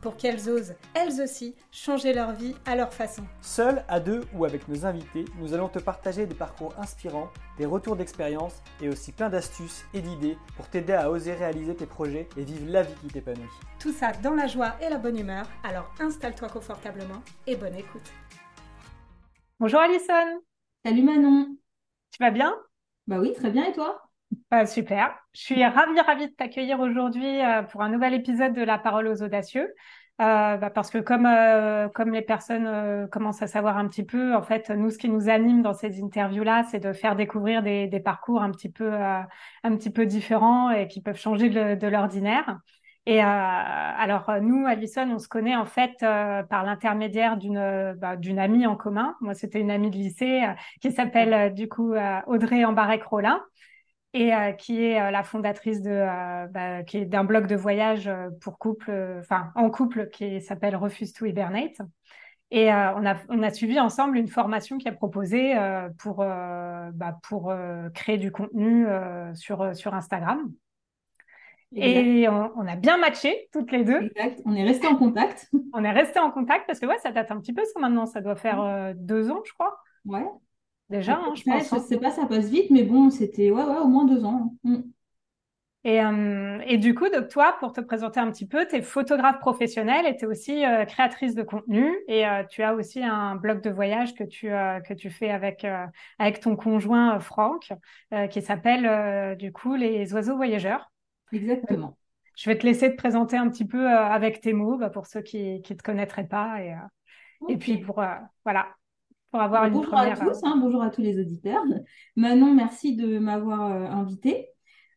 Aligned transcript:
pour 0.00 0.16
qu'elles 0.16 0.48
osent, 0.48 0.74
elles 0.94 1.20
aussi, 1.20 1.54
changer 1.70 2.12
leur 2.12 2.32
vie 2.32 2.54
à 2.66 2.76
leur 2.76 2.92
façon. 2.92 3.22
Seuls, 3.40 3.84
à 3.88 4.00
deux 4.00 4.22
ou 4.34 4.44
avec 4.44 4.68
nos 4.68 4.86
invités, 4.86 5.24
nous 5.38 5.54
allons 5.54 5.68
te 5.68 5.78
partager 5.78 6.26
des 6.26 6.34
parcours 6.34 6.74
inspirants, 6.78 7.30
des 7.58 7.66
retours 7.66 7.96
d'expérience 7.96 8.62
et 8.80 8.88
aussi 8.88 9.12
plein 9.12 9.28
d'astuces 9.28 9.84
et 9.94 10.00
d'idées 10.00 10.38
pour 10.56 10.68
t'aider 10.68 10.94
à 10.94 11.10
oser 11.10 11.34
réaliser 11.34 11.74
tes 11.74 11.86
projets 11.86 12.28
et 12.36 12.44
vivre 12.44 12.70
la 12.70 12.82
vie 12.82 12.94
qui 13.00 13.08
t'épanouit. 13.08 13.44
Tout 13.78 13.92
ça 13.92 14.12
dans 14.22 14.34
la 14.34 14.46
joie 14.46 14.74
et 14.80 14.88
la 14.88 14.98
bonne 14.98 15.18
humeur, 15.18 15.46
alors 15.64 15.92
installe-toi 16.00 16.48
confortablement 16.48 17.22
et 17.46 17.56
bonne 17.56 17.74
écoute. 17.74 18.10
Bonjour 19.58 19.80
Alison. 19.80 20.40
Salut 20.84 21.02
Manon. 21.02 21.56
Tu 22.10 22.22
vas 22.22 22.30
bien? 22.30 22.56
Bah 23.06 23.18
oui, 23.18 23.32
très 23.34 23.50
bien 23.50 23.66
et 23.66 23.72
toi? 23.72 24.09
Bah, 24.50 24.66
Super. 24.66 25.14
Je 25.32 25.40
suis 25.40 25.64
ravie, 25.64 26.00
ravie 26.00 26.28
de 26.28 26.32
t'accueillir 26.32 26.80
aujourd'hui 26.80 27.40
euh, 27.40 27.62
pour 27.62 27.82
un 27.82 27.88
nouvel 27.88 28.14
épisode 28.14 28.52
de 28.52 28.62
La 28.62 28.78
parole 28.78 29.06
aux 29.08 29.22
audacieux. 29.22 29.72
Euh, 30.20 30.56
bah, 30.58 30.68
parce 30.68 30.90
que 30.90 30.98
comme 30.98 31.24
euh, 31.24 31.88
comme 31.88 32.12
les 32.12 32.20
personnes 32.20 33.08
commencent 33.10 33.40
à 33.40 33.46
savoir 33.46 33.78
un 33.78 33.88
petit 33.88 34.04
peu, 34.04 34.34
en 34.34 34.42
fait, 34.42 34.68
nous, 34.70 34.90
ce 34.90 34.98
qui 34.98 35.08
nous 35.08 35.30
anime 35.30 35.62
dans 35.62 35.72
ces 35.72 36.02
interviews-là, 36.02 36.64
c'est 36.70 36.80
de 36.80 36.92
faire 36.92 37.16
découvrir 37.16 37.62
des, 37.62 37.86
des 37.86 38.00
parcours 38.00 38.42
un 38.42 38.50
petit 38.50 38.70
peu 38.70 38.92
un 38.92 39.76
petit 39.76 39.90
peu 39.90 40.04
différents 40.04 40.70
et 40.70 40.88
qui 40.88 41.00
peuvent 41.00 41.18
changer 41.18 41.48
de 41.48 41.86
l'ordinaire. 41.86 42.58
Et 43.06 43.22
euh, 43.22 43.26
alors 43.26 44.28
euh, 44.28 44.40
nous, 44.40 44.66
Alison, 44.66 45.10
on 45.10 45.18
se 45.18 45.26
connaît 45.26 45.56
en 45.56 45.64
fait 45.64 46.02
euh, 46.02 46.42
par 46.42 46.64
l'intermédiaire 46.64 47.36
d'une 47.38 47.94
bah, 47.98 48.16
d'une 48.16 48.38
amie 48.38 48.66
en 48.66 48.76
commun. 48.76 49.16
Moi, 49.20 49.34
c'était 49.34 49.60
une 49.60 49.70
amie 49.70 49.90
de 49.90 49.96
lycée 49.96 50.42
qui 50.80 50.92
s'appelle 50.92 51.54
du 51.54 51.68
coup 51.68 51.94
Audrey 52.26 52.64
Ambarek-Rollin 52.64 53.42
et 54.12 54.32
qui 54.58 54.82
est 54.82 55.10
la 55.10 55.22
fondatrice 55.22 55.82
de 55.82 56.48
bah, 56.50 56.82
qui 56.82 56.98
est 56.98 57.04
d'un 57.04 57.24
blog 57.24 57.46
de 57.46 57.56
voyage 57.56 58.10
pour 58.40 58.58
couple, 58.58 58.90
enfin 59.20 59.52
en 59.54 59.70
couple 59.70 60.08
qui 60.10 60.40
s'appelle 60.40 60.76
Refuse 60.76 61.12
to 61.12 61.26
Hibernate. 61.26 61.80
Et 62.52 62.72
on, 62.72 63.06
a, 63.06 63.16
on 63.28 63.42
a 63.44 63.50
suivi 63.50 63.78
ensemble 63.78 64.16
une 64.16 64.26
formation 64.26 64.78
qui 64.78 64.88
a 64.88 64.92
proposée 64.92 65.54
pour, 65.98 66.16
bah, 66.16 67.18
pour 67.22 67.54
créer 67.94 68.18
du 68.18 68.32
contenu 68.32 68.86
sur, 69.34 69.76
sur 69.76 69.94
Instagram. 69.94 70.52
Et 71.76 72.28
on, 72.28 72.66
a 72.66 72.76
bien 72.76 72.98
matché 72.98 73.48
toutes 73.52 73.70
les 73.70 73.84
deux. 73.84 74.00
Exact. 74.02 74.40
On 74.44 74.54
est 74.54 74.64
resté 74.64 74.88
en 74.88 74.96
contact. 74.96 75.48
on 75.72 75.84
est 75.84 75.92
resté 75.92 76.18
en 76.18 76.30
contact 76.30 76.66
parce 76.66 76.80
que 76.80 76.86
ouais, 76.86 76.98
ça 76.98 77.12
date 77.12 77.30
un 77.30 77.38
petit 77.40 77.52
peu 77.52 77.62
ça 77.64 77.78
maintenant. 77.78 78.06
Ça 78.06 78.20
doit 78.20 78.34
faire 78.34 78.60
euh, 78.60 78.92
deux 78.96 79.30
ans, 79.30 79.40
je 79.44 79.52
crois. 79.52 79.78
Ouais. 80.04 80.26
Déjà, 80.90 81.14
hein, 81.14 81.32
je 81.34 81.42
pense. 81.44 81.68
Je 81.70 81.74
hein. 81.74 81.78
sais 81.78 81.98
pas, 81.98 82.10
ça 82.10 82.26
passe 82.26 82.50
vite, 82.50 82.70
mais 82.70 82.82
bon, 82.82 83.10
c'était 83.10 83.50
ouais, 83.50 83.62
ouais, 83.62 83.78
au 83.78 83.86
moins 83.86 84.04
deux 84.04 84.24
ans. 84.24 84.54
Mm. 84.64 84.80
Et, 85.84 86.04
euh, 86.04 86.58
et, 86.66 86.76
du 86.76 86.94
coup, 86.94 87.08
donc 87.08 87.28
toi, 87.28 87.56
pour 87.58 87.72
te 87.72 87.80
présenter 87.80 88.20
un 88.20 88.30
petit 88.30 88.46
peu, 88.46 88.66
tu 88.66 88.76
es 88.76 88.82
photographe 88.82 89.38
professionnelle 89.38 90.04
et 90.04 90.14
tu 90.14 90.24
es 90.24 90.28
aussi 90.28 90.62
euh, 90.66 90.84
créatrice 90.84 91.34
de 91.34 91.42
contenu. 91.42 91.90
Et 92.06 92.24
tu 92.50 92.62
as 92.62 92.74
aussi 92.74 93.02
un 93.02 93.36
blog 93.36 93.62
de 93.62 93.70
voyage 93.70 94.14
que 94.14 94.24
tu, 94.24 94.48
que 94.48 94.92
tu 94.92 95.08
fais 95.08 95.30
avec, 95.30 95.66
avec 96.18 96.40
ton 96.40 96.54
conjoint 96.54 97.18
Franck, 97.18 97.72
qui 98.30 98.42
s'appelle 98.42 99.36
du 99.38 99.52
coup 99.52 99.74
Les 99.74 100.12
Oiseaux 100.12 100.36
Voyageurs. 100.36 100.90
Exactement. 101.32 101.96
Je 102.40 102.48
vais 102.48 102.56
te 102.56 102.66
laisser 102.66 102.90
te 102.90 102.96
présenter 102.96 103.36
un 103.36 103.50
petit 103.50 103.66
peu 103.66 103.86
euh, 103.86 104.02
avec 104.02 104.40
tes 104.40 104.54
mots 104.54 104.78
bah, 104.78 104.88
pour 104.88 105.06
ceux 105.06 105.20
qui 105.20 105.56
ne 105.56 105.58
te 105.58 105.82
connaîtraient 105.82 106.26
pas. 106.26 106.62
Et, 106.62 106.72
euh, 106.72 107.48
et 107.50 107.58
puis 107.58 107.76
pour, 107.76 108.00
euh, 108.00 108.14
voilà, 108.44 108.68
pour 109.30 109.40
avoir 109.40 109.64
une 109.64 109.74
bonjour 109.74 109.92
première... 109.92 110.20
à 110.20 110.26
tous, 110.26 110.38
hein, 110.42 110.56
bonjour 110.60 110.82
à 110.82 110.90
tous 110.90 111.02
les 111.02 111.18
auditeurs. 111.20 111.62
Manon, 112.16 112.52
merci 112.54 112.96
de 112.96 113.18
m'avoir 113.18 113.62
invité. 113.62 114.48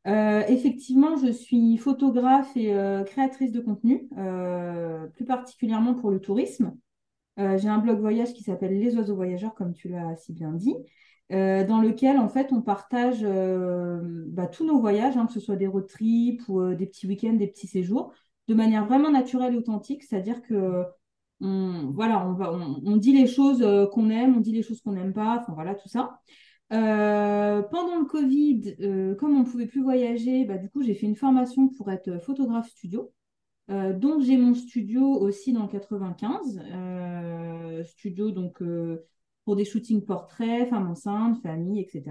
effectivement, 0.05 1.15
je 1.17 1.31
suis 1.31 1.77
photographe 1.77 2.55
et 2.55 2.75
créatrice 3.05 3.51
de 3.51 3.59
contenu, 3.59 4.09
plus 5.13 5.25
particulièrement 5.25 5.93
pour 5.93 6.11
le 6.11 6.19
tourisme. 6.19 6.75
J'ai 7.37 7.69
un 7.69 7.79
blog 7.79 7.99
voyage 7.99 8.33
qui 8.33 8.43
s'appelle 8.43 8.79
Les 8.79 8.95
Oiseaux 8.95 9.15
Voyageurs, 9.15 9.53
comme 9.53 9.73
tu 9.73 9.89
l'as 9.89 10.15
si 10.15 10.33
bien 10.33 10.51
dit. 10.51 10.75
Euh, 11.31 11.65
dans 11.65 11.79
lequel 11.79 12.17
en 12.17 12.27
fait 12.27 12.51
on 12.51 12.61
partage 12.61 13.21
euh, 13.23 14.01
bah, 14.27 14.45
tous 14.45 14.65
nos 14.65 14.79
voyages, 14.79 15.17
hein, 15.17 15.25
que 15.25 15.33
ce 15.33 15.39
soit 15.39 15.55
des 15.55 15.67
road 15.67 15.87
trips 15.87 16.47
ou 16.47 16.61
euh, 16.61 16.75
des 16.75 16.85
petits 16.85 17.07
week-ends, 17.07 17.33
des 17.33 17.47
petits 17.47 17.67
séjours, 17.67 18.13
de 18.47 18.53
manière 18.53 18.85
vraiment 18.85 19.09
naturelle 19.09 19.53
et 19.55 19.57
authentique, 19.57 20.03
c'est-à-dire 20.03 20.41
que 20.41 20.83
on, 21.43 21.91
voilà, 21.91 22.25
on, 22.27 22.33
va, 22.33 22.53
on, 22.53 22.97
dit 22.97 23.13
les 23.13 23.27
choses 23.27 23.65
qu'on 23.91 24.09
aime, 24.09 24.37
on 24.37 24.39
dit 24.39 24.51
les 24.51 24.63
choses 24.63 24.81
qu'on 24.81 24.93
n'aime 24.93 25.13
pas, 25.13 25.39
enfin 25.41 25.53
voilà 25.53 25.75
tout 25.75 25.89
ça. 25.89 26.19
pendant 26.69 27.99
le 27.99 28.05
Covid, 28.05 28.75
comme 29.19 29.35
on 29.37 29.39
ne 29.41 29.45
pouvait 29.45 29.67
plus 29.67 29.83
voyager, 29.83 30.45
bah, 30.45 30.57
du 30.57 30.69
coup 30.69 30.81
j'ai 30.81 30.95
fait 30.95 31.05
une 31.05 31.15
formation 31.15 31.69
pour 31.69 31.91
être 31.91 32.19
photographe 32.23 32.69
studio. 32.69 33.11
donc 33.69 34.21
j'ai 34.21 34.37
mon 34.37 34.53
studio 34.55 35.03
aussi 35.03 35.53
dans 35.53 35.63
le 35.63 35.69
95, 35.69 36.61
studio 37.85 38.31
donc 38.31 38.61
pour 39.45 39.55
des 39.55 39.65
shootings 39.65 40.05
portraits, 40.05 40.69
femmes 40.69 40.89
enceintes, 40.89 41.41
famille, 41.41 41.81
etc. 41.81 42.03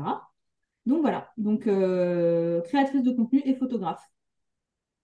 Donc 0.87 1.00
voilà, 1.00 1.28
donc 1.37 1.66
euh, 1.66 2.60
créatrice 2.62 3.03
de 3.03 3.12
contenu 3.12 3.41
et 3.44 3.54
photographe. 3.54 4.03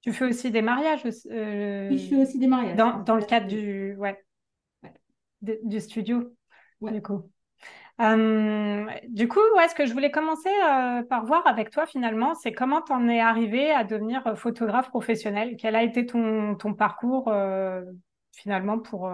Tu 0.09 0.15
fais 0.15 0.25
aussi 0.25 0.51
des 0.51 0.63
mariages 0.63 1.03
euh, 1.31 1.91
Oui, 1.91 1.99
je 1.99 2.09
fais 2.09 2.23
aussi 2.23 2.39
des 2.39 2.47
mariages. 2.47 2.77
Dans, 2.77 3.15
le 3.15 3.25
cadre 3.25 3.47
du, 3.47 3.95
ouais, 3.97 4.19
du 5.43 5.81
studio, 5.81 6.35
du 6.81 7.03
coup. 7.03 7.31
Euh, 8.01 8.87
du 9.09 9.29
coup, 9.29 9.41
ouais, 9.57 9.69
ce 9.69 9.75
que 9.75 9.85
je 9.85 9.93
voulais 9.93 10.11
commencer 10.11 10.49
par 11.11 11.27
voir 11.27 11.47
avec 11.47 11.71
toi 11.71 11.85
finalement, 11.85 12.35
c'est 12.35 12.53
comment 12.53 12.81
tu 12.81 12.93
en 12.93 13.07
es 13.09 13.21
arrivé 13.21 13.71
à 13.71 13.85
devenir 13.85 14.39
photographe 14.39 14.89
professionnel? 14.89 15.57
Quel 15.59 15.77
a 15.77 15.83
été 15.83 16.07
ton, 16.07 16.55
ton 16.55 16.73
parcours 16.73 17.31
finalement 18.33 18.79
pour, 18.79 19.11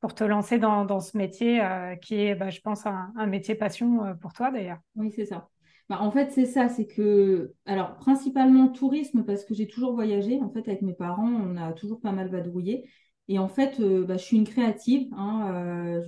pour 0.00 0.14
te 0.14 0.24
lancer 0.24 0.58
dans, 0.58 0.84
dans 0.84 1.00
ce 1.00 1.16
métier 1.16 1.62
euh, 1.62 1.96
qui 1.96 2.22
est, 2.22 2.34
bah, 2.34 2.50
je 2.50 2.60
pense, 2.60 2.86
un, 2.86 3.12
un 3.16 3.26
métier 3.26 3.54
passion 3.54 4.04
euh, 4.04 4.14
pour 4.14 4.32
toi 4.32 4.50
d'ailleurs? 4.50 4.78
Oui, 4.96 5.10
c'est 5.14 5.26
ça. 5.26 5.48
Bah, 5.88 6.02
en 6.02 6.10
fait, 6.10 6.30
c'est 6.32 6.44
ça, 6.44 6.68
c'est 6.68 6.86
que, 6.86 7.54
alors, 7.64 7.96
principalement 7.96 8.68
tourisme, 8.68 9.24
parce 9.24 9.44
que 9.44 9.54
j'ai 9.54 9.66
toujours 9.66 9.94
voyagé. 9.94 10.38
En 10.40 10.50
fait, 10.50 10.68
avec 10.68 10.82
mes 10.82 10.92
parents, 10.92 11.26
on 11.30 11.56
a 11.56 11.72
toujours 11.72 12.00
pas 12.00 12.12
mal 12.12 12.28
vadrouillé. 12.30 12.88
Et 13.28 13.38
en 13.38 13.48
fait, 13.48 13.80
euh, 13.80 14.04
bah, 14.04 14.16
je 14.18 14.24
suis 14.24 14.36
une 14.36 14.44
créative. 14.46 15.08
Hein, 15.16 16.00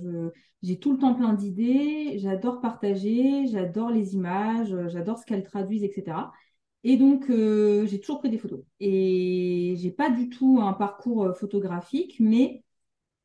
j'ai 0.61 0.77
tout 0.79 0.91
le 0.93 0.99
temps 0.99 1.15
plein 1.15 1.33
d'idées. 1.33 2.17
J'adore 2.19 2.61
partager. 2.61 3.47
J'adore 3.47 3.89
les 3.89 4.13
images. 4.13 4.75
J'adore 4.89 5.17
ce 5.17 5.25
qu'elles 5.25 5.43
traduisent, 5.43 5.83
etc. 5.83 6.31
Et 6.83 6.97
donc, 6.97 7.25
j'ai 7.29 7.99
toujours 7.99 8.19
pris 8.19 8.29
des 8.29 8.37
photos. 8.37 8.61
Et 8.79 9.75
j'ai 9.77 9.91
pas 9.91 10.09
du 10.11 10.29
tout 10.29 10.59
un 10.61 10.73
parcours 10.73 11.35
photographique, 11.37 12.17
mais 12.19 12.63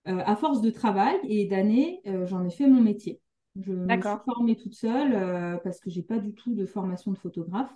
euh, 0.09 0.23
à 0.27 0.37
force 0.37 0.61
de 0.63 0.71
travail 0.71 1.17
et 1.29 1.47
d'années, 1.47 2.01
euh, 2.07 2.27
j'en 2.27 2.45
ai 2.47 2.51
fait 2.51 2.67
mon 2.69 2.83
métier. 2.83 3.21
Je 3.65 3.73
me 3.73 4.01
suis 4.01 4.11
formée 4.25 4.57
toute 4.57 4.75
seule 4.75 5.15
euh, 5.15 5.57
parce 5.59 5.81
que 5.81 5.91
j'ai 5.91 6.03
pas 6.03 6.19
du 6.19 6.35
tout 6.35 6.55
de 6.55 6.67
formation 6.67 7.13
de 7.13 7.19
photographe, 7.19 7.73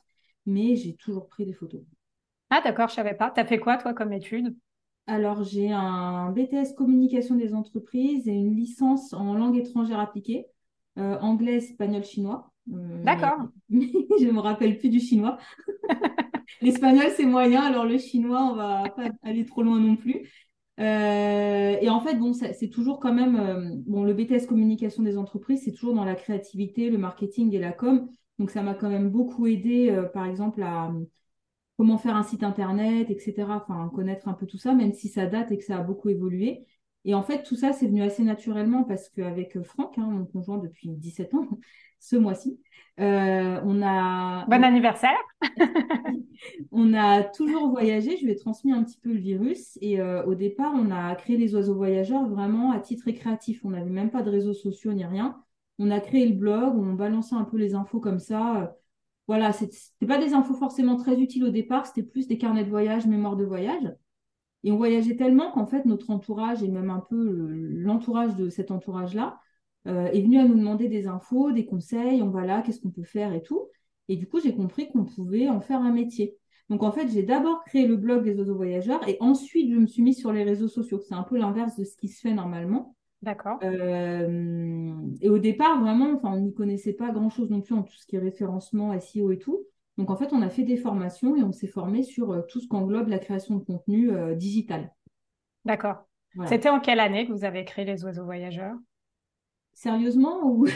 mais 0.47 0.77
j'ai 0.77 0.95
toujours 0.95 1.29
pris 1.29 1.47
des 1.47 1.53
photos. 1.53 1.81
Ah 2.51 2.61
d'accord, 2.63 2.89
je 2.89 2.95
savais 2.95 3.15
pas. 3.15 3.31
Tu 3.31 3.41
as 3.41 3.47
fait 3.47 3.59
quoi 3.59 3.77
toi 3.77 3.95
comme 3.95 4.13
étude? 4.13 4.57
Alors 5.07 5.43
j'ai 5.45 5.73
un 5.73 6.31
BTS 6.31 6.75
communication 6.77 7.35
des 7.35 7.55
entreprises 7.55 8.29
et 8.29 8.33
une 8.33 8.55
licence 8.55 9.13
en 9.13 9.35
langue 9.35 9.57
étrangère 9.57 9.99
appliquée, 9.99 10.47
anglais, 10.97 11.57
espagnol, 11.57 12.05
chinois. 12.05 12.53
D'accord. 12.67 13.39
je 13.71 14.31
me 14.31 14.41
rappelle 14.41 14.79
plus 14.79 14.91
du 14.91 15.01
chinois. 15.01 15.39
L'espagnol 16.61 17.11
c'est 17.17 17.25
moyen, 17.25 17.63
alors 17.63 17.87
le 17.87 17.99
chinois 17.99 18.43
on 18.43 18.55
va 18.55 18.85
pas 18.95 19.09
aller 19.23 19.47
trop 19.47 19.63
loin 19.63 19.81
non 19.81 19.97
plus. 19.97 20.29
Euh, 20.81 21.77
et 21.81 21.91
en 21.91 22.01
fait, 22.01 22.15
bon, 22.17 22.33
c'est 22.33 22.71
toujours 22.71 23.01
quand 23.01 23.13
même, 23.13 23.37
euh, 23.37 23.77
bon, 23.87 24.03
le 24.05 24.15
BTS 24.15 24.47
communication 24.47 25.03
des 25.03 25.19
entreprises, 25.19 25.63
c'est 25.65 25.73
toujours 25.73 25.95
dans 25.95 26.05
la 26.05 26.15
créativité, 26.15 26.89
le 26.91 26.97
marketing 26.99 27.55
et 27.55 27.59
la 27.59 27.73
com. 27.73 28.09
Donc, 28.39 28.51
ça 28.51 28.63
m'a 28.63 28.75
quand 28.75 28.89
même 28.89 29.11
beaucoup 29.11 29.47
aidé, 29.47 29.91
euh, 29.91 30.05
par 30.05 30.27
exemple, 30.27 30.63
à 30.63 30.91
comment 31.77 31.99
faire 31.99 32.17
un 32.17 32.23
site 32.23 32.43
internet, 32.43 33.11
etc. 33.11 33.57
Enfin, 33.63 33.91
connaître 33.95 34.29
un 34.29 34.35
peu 34.35 34.47
tout 34.47 34.59
ça, 34.59 34.75
même 34.75 34.93
si 34.93 35.09
ça 35.09 35.27
date 35.27 35.53
et 35.53 35.59
que 35.59 35.65
ça 35.65 35.79
a 35.79 35.83
beaucoup 35.83 36.09
évolué. 36.09 36.67
Et 37.05 37.15
en 37.15 37.23
fait, 37.23 37.43
tout 37.43 37.57
ça, 37.57 37.73
c'est 37.73 37.87
venu 37.87 38.03
assez 38.03 38.23
naturellement 38.23 38.85
parce 38.85 39.09
qu'avec 39.11 39.63
Franck, 39.63 39.99
hein, 39.99 40.07
mon 40.11 40.27
conjoint 40.27 40.59
depuis 40.59 40.91
17 40.91 41.35
ans, 41.35 41.49
ce 42.01 42.17
mois-ci, 42.17 42.59
euh, 43.01 43.61
on 43.65 43.83
a. 43.83 44.45
Bon 44.47 44.63
anniversaire! 44.63 45.17
on 46.73 46.93
a 46.93 47.23
toujours 47.23 47.71
voyagé. 47.71 48.17
Je 48.19 48.25
lui 48.25 48.33
ai 48.33 48.37
transmis 48.37 48.73
un 48.73 48.83
petit 48.85 48.99
peu 48.99 49.13
le 49.13 49.19
virus. 49.19 49.79
Et 49.81 50.01
euh, 50.01 50.25
au 50.25 50.35
départ, 50.35 50.73
on 50.75 50.91
a 50.91 51.15
créé 51.15 51.37
les 51.37 51.55
oiseaux 51.55 51.75
voyageurs 51.75 52.29
vraiment 52.29 52.73
à 52.73 52.81
titre 52.81 53.05
récréatif. 53.07 53.65
On 53.65 53.71
n'avait 53.71 53.91
même 53.91 54.11
pas 54.11 54.23
de 54.23 54.31
réseaux 54.31 54.53
sociaux 54.53 54.93
ni 54.93 55.05
rien. 55.05 55.43
On 55.79 55.91
a 55.91 56.01
créé 56.01 56.27
le 56.27 56.35
blog 56.35 56.77
on 56.77 56.93
balançait 56.93 57.37
un 57.37 57.45
peu 57.45 57.57
les 57.57 57.75
infos 57.75 58.01
comme 58.01 58.19
ça. 58.19 58.77
Voilà, 59.27 59.53
c'était 59.53 60.07
pas 60.07 60.19
des 60.19 60.35
infos 60.35 60.55
forcément 60.55 60.97
très 60.97 61.19
utiles 61.21 61.45
au 61.45 61.51
départ. 61.51 61.87
C'était 61.87 62.03
plus 62.03 62.27
des 62.27 62.37
carnets 62.37 62.65
de 62.65 62.71
voyage, 62.71 63.07
mémoire 63.07 63.37
de 63.37 63.45
voyage. 63.45 63.95
Et 64.63 64.73
on 64.73 64.77
voyageait 64.77 65.17
tellement 65.17 65.53
qu'en 65.53 65.67
fait, 65.67 65.87
notre 65.87 66.11
entourage 66.11 66.63
et 66.63 66.69
même 66.69 66.91
un 66.91 67.01
peu 67.09 67.49
l'entourage 67.49 68.37
de 68.37 68.51
cet 68.51 68.71
entourage-là 68.71 69.41
euh, 69.87 70.07
est 70.07 70.23
venu 70.23 70.39
à 70.39 70.45
nous 70.45 70.57
demander 70.57 70.89
des 70.89 71.07
infos, 71.07 71.53
des 71.53 71.67
conseils, 71.67 72.23
on 72.23 72.31
va 72.31 72.45
là, 72.45 72.63
qu'est-ce 72.63 72.81
qu'on 72.81 72.91
peut 72.91 73.05
faire 73.05 73.33
et 73.33 73.43
tout. 73.43 73.69
Et 74.09 74.17
du 74.17 74.27
coup, 74.27 74.41
j'ai 74.41 74.55
compris 74.55 74.89
qu'on 74.89 75.05
pouvait 75.05 75.49
en 75.49 75.61
faire 75.61 75.81
un 75.81 75.93
métier. 75.93 76.37
Donc 76.69 76.83
en 76.83 76.93
fait, 76.93 77.09
j'ai 77.09 77.23
d'abord 77.23 77.65
créé 77.65 77.87
le 77.87 77.97
blog 77.97 78.25
des 78.25 78.37
oiseaux 78.37 78.55
voyageurs 78.55 79.07
et 79.09 79.17
ensuite 79.21 79.73
je 79.73 79.77
me 79.77 79.87
suis 79.87 80.03
mise 80.03 80.19
sur 80.19 80.33
les 80.33 80.45
réseaux 80.45 80.69
sociaux. 80.69 81.01
C'est 81.01 81.15
un 81.15 81.25
peu 81.25 81.37
l'inverse 81.37 81.77
de 81.77 81.85
ce 81.85 81.97
qui 81.97 82.09
se 82.09 82.21
fait 82.21 82.33
normalement. 82.33 82.95
D'accord. 83.23 83.59
Euh, 83.63 84.95
et 85.21 85.29
au 85.29 85.39
départ, 85.39 85.81
vraiment, 85.81 86.13
enfin, 86.15 86.33
on 86.33 86.41
n'y 86.41 86.55
connaissait 86.55 86.93
pas 86.93 87.11
grand-chose 87.11 87.51
non 87.51 87.61
plus 87.61 87.75
en 87.75 87.83
tout 87.83 87.97
ce 87.97 88.07
qui 88.07 88.17
est 88.17 88.21
référencement, 88.21 88.99
SEO 88.99 89.33
et 89.33 89.39
tout. 89.39 89.67
Donc 89.99 90.11
en 90.11 90.17
fait, 90.17 90.33
on 90.33 90.43
a 90.43 90.49
fait 90.49 90.63
des 90.63 90.77
formations 90.77 91.37
et 91.37 91.43
on 91.43 91.53
s'est 91.53 91.67
formé 91.67 92.03
sur 92.03 92.33
euh, 92.33 92.43
tout 92.49 92.61
ce 92.61 92.69
qu'englobe 92.69 93.09
la 93.09 93.19
création 93.19 93.57
de 93.57 93.65
contenu 93.65 94.13
euh, 94.13 94.35
digital. 94.35 94.95
D'accord. 95.65 96.07
C'était 96.47 96.69
en 96.69 96.81
quelle 96.81 97.01
année 97.01 97.27
que 97.27 97.33
vous 97.33 97.45
avez 97.45 97.65
créé 97.65 97.85
les 97.85 98.05
oiseaux 98.05 98.25
voyageurs? 98.25 98.77
Sérieusement 99.81 100.45
ou 100.45 100.67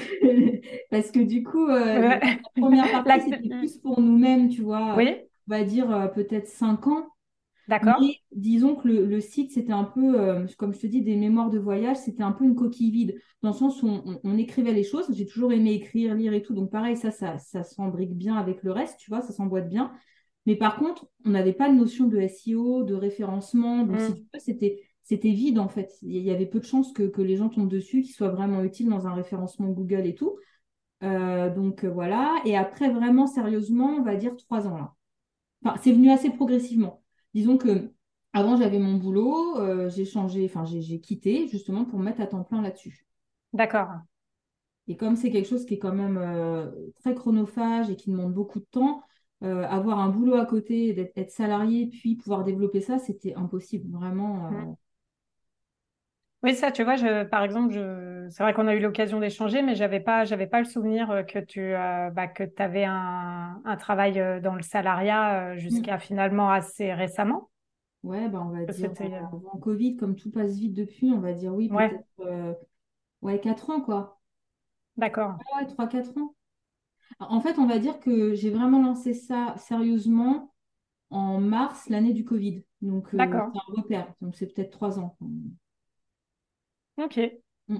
parce 0.90 1.10
que 1.10 1.20
du 1.20 1.42
coup, 1.42 1.66
la 1.66 2.20
première 2.56 3.02
partie 3.04 3.30
c'était 3.30 3.48
plus 3.48 3.76
pour 3.78 4.00
nous-mêmes, 4.00 4.48
tu 4.48 4.62
vois. 4.62 4.94
Oui 4.96 5.14
on 5.48 5.54
va 5.54 5.64
dire, 5.64 5.90
euh, 5.90 6.06
peut-être 6.06 6.48
cinq 6.48 6.86
ans. 6.86 7.06
D'accord. 7.66 7.96
Mais 8.00 8.16
disons 8.32 8.74
que 8.74 8.88
le, 8.88 9.20
site, 9.20 9.52
c'était 9.52 9.72
un 9.72 9.84
peu, 9.84 10.20
euh, 10.20 10.46
comme 10.58 10.74
je 10.74 10.80
te 10.80 10.86
dis, 10.86 11.00
des 11.00 11.16
mémoires 11.16 11.48
de 11.48 11.58
voyage, 11.58 11.96
c'était 11.96 12.22
un 12.22 12.32
peu 12.32 12.44
une 12.44 12.54
coquille 12.54 12.90
vide, 12.90 13.18
dans 13.42 13.50
le 13.50 13.54
sens 13.54 13.82
où 13.82 13.88
on, 14.22 14.36
écrivait 14.36 14.74
les 14.74 14.82
choses. 14.82 15.06
J'ai 15.14 15.24
toujours 15.24 15.50
aimé 15.50 15.72
écrire, 15.72 16.14
lire 16.14 16.34
et 16.34 16.42
tout. 16.42 16.52
Donc, 16.52 16.70
pareil, 16.70 16.96
ça, 16.96 17.10
ça, 17.10 17.38
ça 17.38 17.62
s'embrique 17.62 18.14
bien 18.14 18.36
avec 18.36 18.62
le 18.62 18.72
reste, 18.72 18.98
tu 18.98 19.10
vois, 19.10 19.22
ça 19.22 19.32
s'emboîte 19.32 19.70
bien. 19.70 19.92
Mais 20.44 20.56
par 20.56 20.76
contre, 20.76 21.06
on 21.24 21.30
n'avait 21.30 21.54
pas 21.54 21.70
de 21.70 21.74
notion 21.74 22.06
de 22.06 22.20
SEO, 22.20 22.82
de 22.82 22.94
référencement. 22.94 23.84
Donc, 23.84 23.98
si 23.98 24.10
mm. 24.10 24.14
tu 24.14 24.20
veux, 24.20 24.40
c'était, 24.40 24.82
c'était 25.04 25.30
vide, 25.30 25.58
en 25.58 25.68
fait. 25.68 25.92
Il 26.02 26.22
y 26.22 26.30
avait 26.30 26.46
peu 26.46 26.58
de 26.58 26.64
chances 26.64 26.92
que, 26.92 27.20
les 27.22 27.36
gens 27.36 27.48
tombent 27.48 27.68
dessus, 27.68 28.02
qu'ils 28.02 28.14
soient 28.14 28.30
vraiment 28.30 28.64
utiles 28.64 28.88
dans 28.88 29.06
un 29.06 29.14
référencement 29.14 29.68
Google 29.68 30.06
et 30.06 30.14
tout. 30.14 30.36
Euh, 31.04 31.54
donc, 31.54 31.84
voilà. 31.84 32.40
Et 32.44 32.56
après, 32.56 32.90
vraiment, 32.90 33.26
sérieusement, 33.28 33.96
on 33.98 34.02
va 34.02 34.16
dire 34.16 34.34
trois 34.36 34.66
ans 34.66 34.76
là 34.76 34.94
c'est 35.80 35.92
venu 35.92 36.10
assez 36.10 36.30
progressivement. 36.30 37.02
Disons 37.34 37.58
que 37.58 37.90
avant, 38.32 38.56
j'avais 38.56 38.78
mon 38.78 38.94
boulot, 38.94 39.58
euh, 39.58 39.88
j'ai 39.90 40.04
changé, 40.04 40.44
enfin, 40.44 40.64
j'ai 40.64 41.00
quitté 41.00 41.46
justement 41.46 41.84
pour 41.84 41.98
me 41.98 42.04
mettre 42.04 42.20
à 42.20 42.26
temps 42.26 42.42
plein 42.42 42.60
là-dessus. 42.60 43.06
D'accord. 43.52 43.88
Et 44.88 44.96
comme 44.96 45.16
c'est 45.16 45.30
quelque 45.30 45.48
chose 45.48 45.64
qui 45.64 45.74
est 45.74 45.78
quand 45.78 45.94
même 45.94 46.18
euh, 46.18 46.70
très 46.96 47.14
chronophage 47.14 47.90
et 47.90 47.96
qui 47.96 48.10
demande 48.10 48.34
beaucoup 48.34 48.58
de 48.58 48.66
temps, 48.70 49.02
euh, 49.42 49.64
avoir 49.68 50.00
un 50.00 50.08
boulot 50.08 50.34
à 50.34 50.46
côté, 50.46 51.12
être 51.16 51.30
salarié, 51.30 51.86
puis 51.86 52.16
pouvoir 52.16 52.44
développer 52.44 52.80
ça, 52.80 52.98
c'était 52.98 53.34
impossible, 53.34 53.90
vraiment. 53.96 54.50
Mmh. 54.50 54.76
Oui, 56.44 56.54
ça, 56.54 56.70
tu 56.70 56.84
vois, 56.84 56.96
je, 56.96 57.24
par 57.24 57.42
exemple, 57.42 57.72
je, 57.72 58.26
c'est 58.28 58.42
vrai 58.42 58.52
qu'on 58.52 58.66
a 58.66 58.74
eu 58.74 58.78
l'occasion 58.78 59.18
d'échanger, 59.18 59.62
mais 59.62 59.74
j'avais 59.74 60.00
pas, 60.00 60.26
j'avais 60.26 60.46
pas 60.46 60.58
le 60.58 60.66
souvenir 60.66 61.10
euh, 61.10 61.22
que 61.22 61.38
tu, 61.38 61.74
euh, 61.74 62.10
bah, 62.10 62.28
que 62.28 62.44
avais 62.58 62.84
un, 62.84 63.62
un, 63.64 63.76
travail 63.78 64.20
euh, 64.20 64.40
dans 64.40 64.54
le 64.54 64.60
salariat 64.60 65.56
jusqu'à 65.56 65.96
mm. 65.96 66.00
finalement 66.00 66.50
assez 66.50 66.92
récemment. 66.92 67.48
Ouais, 68.02 68.28
bah, 68.28 68.42
on 68.44 68.50
va 68.50 68.66
dire 68.66 68.92
en 69.32 69.56
Covid, 69.56 69.96
comme 69.96 70.16
tout 70.16 70.30
passe 70.30 70.56
vite 70.56 70.74
depuis, 70.74 71.12
on 71.12 71.20
va 71.20 71.32
dire 71.32 71.54
oui, 71.54 71.70
peut-être 71.70 72.58
ouais. 73.22 73.40
4 73.40 73.70
ans, 73.70 73.80
quoi. 73.80 74.20
D'accord. 74.98 75.38
Ouais, 75.56 75.64
3-4 75.64 76.18
ans. 76.18 76.34
En 77.20 77.40
fait, 77.40 77.58
on 77.58 77.66
va 77.66 77.78
dire 77.78 77.98
que 78.00 78.34
j'ai 78.34 78.50
vraiment 78.50 78.82
lancé 78.82 79.14
ça 79.14 79.54
sérieusement 79.56 80.52
en 81.08 81.40
mars, 81.40 81.88
l'année 81.88 82.12
du 82.12 82.26
Covid. 82.26 82.62
Donc, 82.82 83.08
c'est 83.12 83.20
un 83.22 83.50
repère. 83.68 84.12
Donc, 84.20 84.36
c'est 84.36 84.52
peut-être 84.52 84.72
3 84.72 84.98
ans. 84.98 85.16
Ok. 86.96 87.20
Mm. 87.68 87.78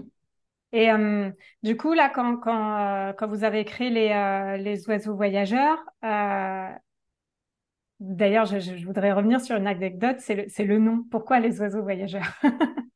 Et 0.73 0.91
euh, 0.91 1.31
du 1.63 1.77
coup, 1.77 1.93
là, 1.93 2.09
quand, 2.09 2.37
quand, 2.39 2.79
euh, 2.81 3.13
quand 3.13 3.29
vous 3.29 3.45
avez 3.45 3.65
créé 3.65 3.91
les, 3.91 4.11
euh, 4.11 4.57
les 4.57 4.89
oiseaux 4.89 5.15
voyageurs, 5.15 5.79
d'ailleurs, 8.01 8.45
je, 8.47 8.59
je, 8.59 8.85
voudrais 8.85 9.13
revenir 9.13 9.41
sur 9.41 9.57
une 9.57 9.67
anecdote, 9.67 10.17
c'est 10.19 10.35
le, 10.35 10.65
le 10.65 10.79
nom. 10.79 11.05
Pourquoi 11.11 11.41
les 11.41 11.61
oiseaux 11.61 11.83
voyageurs? 11.83 12.41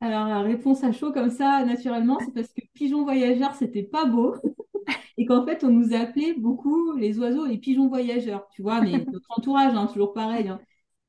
Alors, 0.00 0.26
la 0.26 0.40
réponse 0.42 0.84
à 0.84 0.92
chaud 0.92 1.12
comme 1.12 1.30
ça, 1.30 1.64
naturellement, 1.64 2.18
c'est 2.18 2.34
parce 2.34 2.52
que 2.52 2.60
pigeon 2.74 3.04
voyageur, 3.04 3.54
c'était 3.54 3.84
pas 3.84 4.04
beau. 4.04 4.34
et 5.16 5.24
qu'en 5.24 5.46
fait, 5.46 5.64
on 5.64 5.70
nous 5.70 5.94
a 5.94 6.00
appelé 6.00 6.34
beaucoup 6.34 6.92
les 6.92 7.18
oiseaux 7.18 7.46
les 7.46 7.58
pigeons 7.58 7.88
voyageurs, 7.88 8.48
tu 8.50 8.62
vois, 8.62 8.80
mais 8.80 8.92
notre 9.12 9.30
entourage, 9.30 9.74
hein, 9.74 9.86
toujours 9.86 10.12
pareil. 10.12 10.48
Hein. 10.48 10.60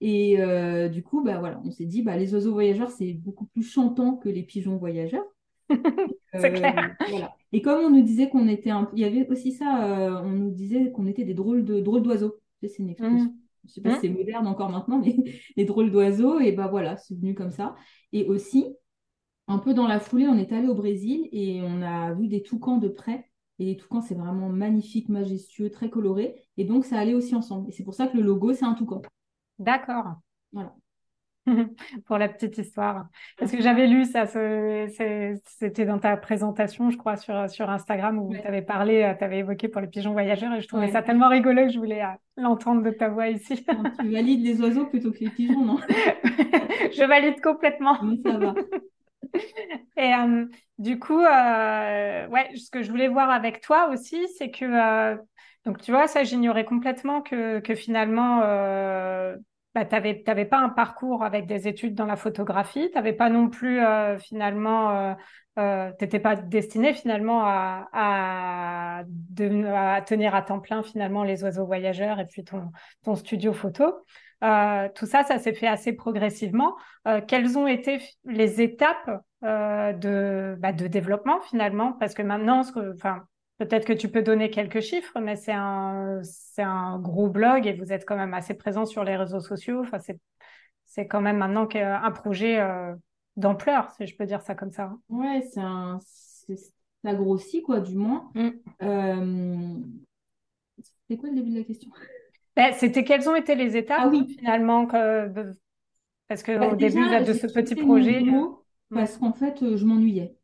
Et 0.02 0.42
euh, 0.42 0.90
du 0.90 1.04
coup, 1.04 1.24
bah, 1.24 1.40
voilà, 1.40 1.62
on 1.64 1.72
s'est 1.72 1.86
dit, 1.86 2.02
bah, 2.02 2.18
les 2.18 2.34
oiseaux 2.34 2.52
voyageurs, 2.52 2.90
c'est 2.90 3.14
beaucoup 3.14 3.46
plus 3.46 3.64
chantant 3.64 4.18
que 4.18 4.30
les 4.30 4.44
pigeons 4.44 4.78
voyageurs. 4.78 5.26
c'est 6.34 6.52
clair. 6.52 6.96
Euh, 7.02 7.06
voilà. 7.10 7.34
Et 7.52 7.62
comme 7.62 7.80
on 7.80 7.90
nous 7.90 8.04
disait 8.04 8.30
qu'on 8.30 8.48
était 8.48 8.70
un... 8.70 8.90
Il 8.94 9.00
y 9.00 9.06
avait 9.06 9.28
aussi 9.30 9.52
ça, 9.52 9.86
euh, 9.86 10.22
on 10.24 10.30
nous 10.30 10.52
disait 10.52 10.92
qu'on 10.92 11.08
était 11.08 11.24
des 11.24 11.34
drôles 11.34 11.64
de 11.64 11.80
drôles 11.80 12.04
d'oiseaux. 12.04 12.36
C'est 12.62 12.80
une 12.80 12.90
expression. 12.90 13.26
Mmh. 13.26 13.36
Je 13.66 13.72
sais 13.74 13.82
pas 13.82 13.92
si 13.92 13.96
mmh. 13.96 14.00
c'est 14.02 14.10
moderne 14.10 14.48
encore 14.48 14.70
maintenant, 14.70 15.00
mais 15.00 15.16
les 15.58 15.66
drôles 15.66 15.92
d'oiseaux, 15.92 16.40
et 16.40 16.52
bah 16.52 16.68
voilà, 16.68 16.98
c'est 16.98 17.16
venu 17.16 17.34
comme 17.34 17.52
ça. 17.52 17.76
Et 18.12 18.26
aussi, 18.26 18.76
un 19.48 19.60
peu 19.60 19.74
dans 19.74 19.88
la 19.88 20.00
foulée, 20.00 20.28
on 20.28 20.38
est 20.38 20.52
allé 20.52 20.68
au 20.68 20.76
Brésil 20.76 21.30
et 21.32 21.62
on 21.64 21.82
a 21.82 22.14
vu 22.14 22.28
des 22.28 22.42
toucans 22.42 22.78
de 22.78 22.88
près. 22.88 23.30
Et 23.60 23.66
les 23.66 23.78
toucans, 23.78 24.02
c'est 24.02 24.16
vraiment 24.16 24.50
magnifique, 24.50 25.10
majestueux, 25.10 25.70
très 25.70 25.90
coloré. 25.90 26.36
Et 26.58 26.66
donc, 26.66 26.86
ça 26.86 26.98
allait 26.98 27.14
aussi 27.14 27.36
ensemble. 27.36 27.70
Et 27.70 27.72
c'est 27.72 27.84
pour 27.84 27.94
ça 27.94 28.08
que 28.08 28.18
le 28.18 28.24
logo, 28.24 28.54
c'est 28.54 28.66
un 28.66 28.74
toucan. 28.74 29.02
D'accord. 29.60 30.16
Voilà. 30.52 30.74
Pour 32.06 32.18
la 32.18 32.28
petite 32.28 32.58
histoire. 32.58 33.08
Parce 33.38 33.52
que 33.52 33.62
j'avais 33.62 33.88
lu 33.88 34.06
ça, 34.06 34.26
c'était 34.26 35.86
dans 35.86 36.00
ta 36.00 36.18
présentation, 36.18 36.90
je 36.90 36.98
crois, 36.98 37.18
sur, 37.18 37.50
sur 37.50 37.70
Instagram 37.70 38.18
où 38.18 38.34
tu 38.34 38.42
avais 38.42 38.62
parlé, 38.62 39.04
euh, 39.04 39.14
tu 39.16 39.24
avais 39.24 39.40
évoqué 39.40 39.68
pour 39.68 39.82
les 39.82 39.88
pigeons 39.88 40.14
voyageurs 40.14 40.54
et 40.54 40.62
je 40.62 40.68
trouvais 40.68 40.92
ça 40.92 41.04
tellement 41.04 41.30
rigolo 41.30 41.64
que 41.66 41.72
je 41.72 41.78
voulais 41.78 42.04
euh, 42.04 42.08
l'entendre 42.38 42.82
de 42.82 42.90
ta 42.90 43.10
voix 43.10 43.30
ici. 43.30 43.64
tu 44.00 44.12
valides 44.12 44.44
les 44.44 44.60
oiseaux 44.62 44.88
plutôt 44.88 45.12
que 45.12 45.20
les 45.20 45.30
pigeons, 45.30 45.64
non? 45.64 45.78
Je 46.96 47.06
valide 47.06 47.42
complètement. 47.42 47.98
ça 48.24 48.38
va. 48.38 48.54
Et 49.98 50.14
euh, 50.14 50.46
du 50.78 50.98
coup, 51.00 51.20
ouais, 51.20 52.50
ce 52.56 52.70
que 52.70 52.82
je 52.84 52.90
voulais 52.90 53.08
voir 53.08 53.30
avec 53.30 53.62
toi 53.62 53.90
aussi, 53.90 54.28
c'est 54.38 54.50
que 54.50 55.18
donc, 55.66 55.82
tu 55.82 55.92
vois, 55.92 56.08
ça, 56.08 56.24
j'ignorais 56.24 56.64
complètement 56.64 57.22
que, 57.22 57.60
que 57.60 57.76
finalement, 57.76 58.42
bah, 59.76 59.84
tu 59.84 59.94
n'avais 59.94 60.46
pas 60.46 60.60
un 60.60 60.70
parcours 60.70 61.22
avec 61.22 61.48
des 61.48 61.68
études 61.68 61.96
dans 61.96 62.06
la 62.06 62.16
photographie, 62.16 62.88
tu 62.90 62.96
n'avais 62.96 63.12
pas 63.12 63.30
non 63.30 63.50
plus 63.50 63.82
euh, 63.82 64.18
finalement, 64.18 64.92
euh, 64.92 65.14
euh 65.60 65.92
tu 66.00 66.06
n'étais 66.06 66.20
pas 66.20 66.38
destiné 66.38 66.94
finalement 66.94 67.42
à, 67.44 67.90
à, 67.92 69.04
tenir 70.06 70.34
à 70.34 70.42
temps 70.44 70.62
plein 70.62 70.82
finalement 70.82 71.26
les 71.26 71.44
oiseaux 71.44 71.66
voyageurs 71.66 72.22
et 72.22 72.26
puis 72.26 72.46
ton, 72.46 73.16
studio 73.16 73.52
photo. 73.52 74.06
Tout 74.42 75.06
ça, 75.06 75.24
ça 75.24 75.40
s'est 75.40 75.54
fait 75.54 75.68
assez 75.68 75.92
progressivement. 75.92 76.78
Quelles 77.28 77.58
ont 77.58 77.68
été 77.68 78.00
les 78.26 78.62
étapes 78.62 79.24
de, 79.42 80.56
bah, 80.60 80.72
de 80.72 80.88
développement 80.88 81.42
finalement? 81.42 81.94
Parce 81.94 82.14
que 82.14 82.22
maintenant, 82.22 82.62
enfin, 82.94 83.24
Peut-être 83.58 83.86
que 83.86 83.94
tu 83.94 84.10
peux 84.10 84.22
donner 84.22 84.50
quelques 84.50 84.82
chiffres, 84.82 85.20
mais 85.22 85.38
c'est 85.38 85.54
un, 85.54 86.20
c'est 86.24 86.62
un 86.62 87.00
gros 87.00 87.30
blog 87.30 87.66
et 87.68 87.74
vous 87.74 87.94
êtes 87.94 88.06
quand 88.06 88.18
même 88.18 88.34
assez 88.34 88.54
présent 88.54 88.86
sur 88.86 89.04
les 89.06 89.16
réseaux 89.16 89.40
sociaux. 89.40 89.80
Enfin, 89.82 90.00
c'est, 90.00 90.20
c'est 90.84 91.08
quand 91.08 91.22
même 91.22 91.38
maintenant 91.38 91.68
un 91.74 92.12
projet 92.12 92.60
euh, 92.60 92.94
d'ampleur, 93.38 93.92
si 93.92 94.08
je 94.08 94.16
peux 94.18 94.26
dire 94.26 94.42
ça 94.42 94.56
comme 94.56 94.72
ça. 94.72 94.94
Ouais, 95.08 95.42
c'est 95.54 95.62
un, 95.62 96.00
ça 96.02 97.14
grossit, 97.14 97.64
quoi, 97.64 97.80
du 97.80 97.96
moins. 97.96 98.30
Mm. 98.36 98.50
Euh... 98.82 99.76
C'était 101.08 101.20
quoi 101.20 101.30
le 101.30 101.36
début 101.36 101.52
de 101.52 101.60
la 101.60 101.64
question? 101.64 101.92
Ben, 102.56 102.74
C'était 102.74 103.04
quelles 103.04 103.30
ont 103.30 103.36
été 103.36 103.56
les 103.56 103.78
étapes 103.78 104.00
ah, 104.02 104.10
oui. 104.10 104.36
finalement 104.38 104.86
que... 104.86 105.54
Parce 106.28 106.42
qu'au 106.42 106.58
bah, 106.58 106.76
début 106.76 107.08
de 107.24 107.34
ce 107.34 107.48
petit 107.48 107.76
projet. 107.76 108.24
Euh, 108.24 108.48
parce 108.90 109.18
qu'en 109.18 109.34
fait, 109.34 109.76
je 109.76 109.86
m'ennuyais. 109.86 110.36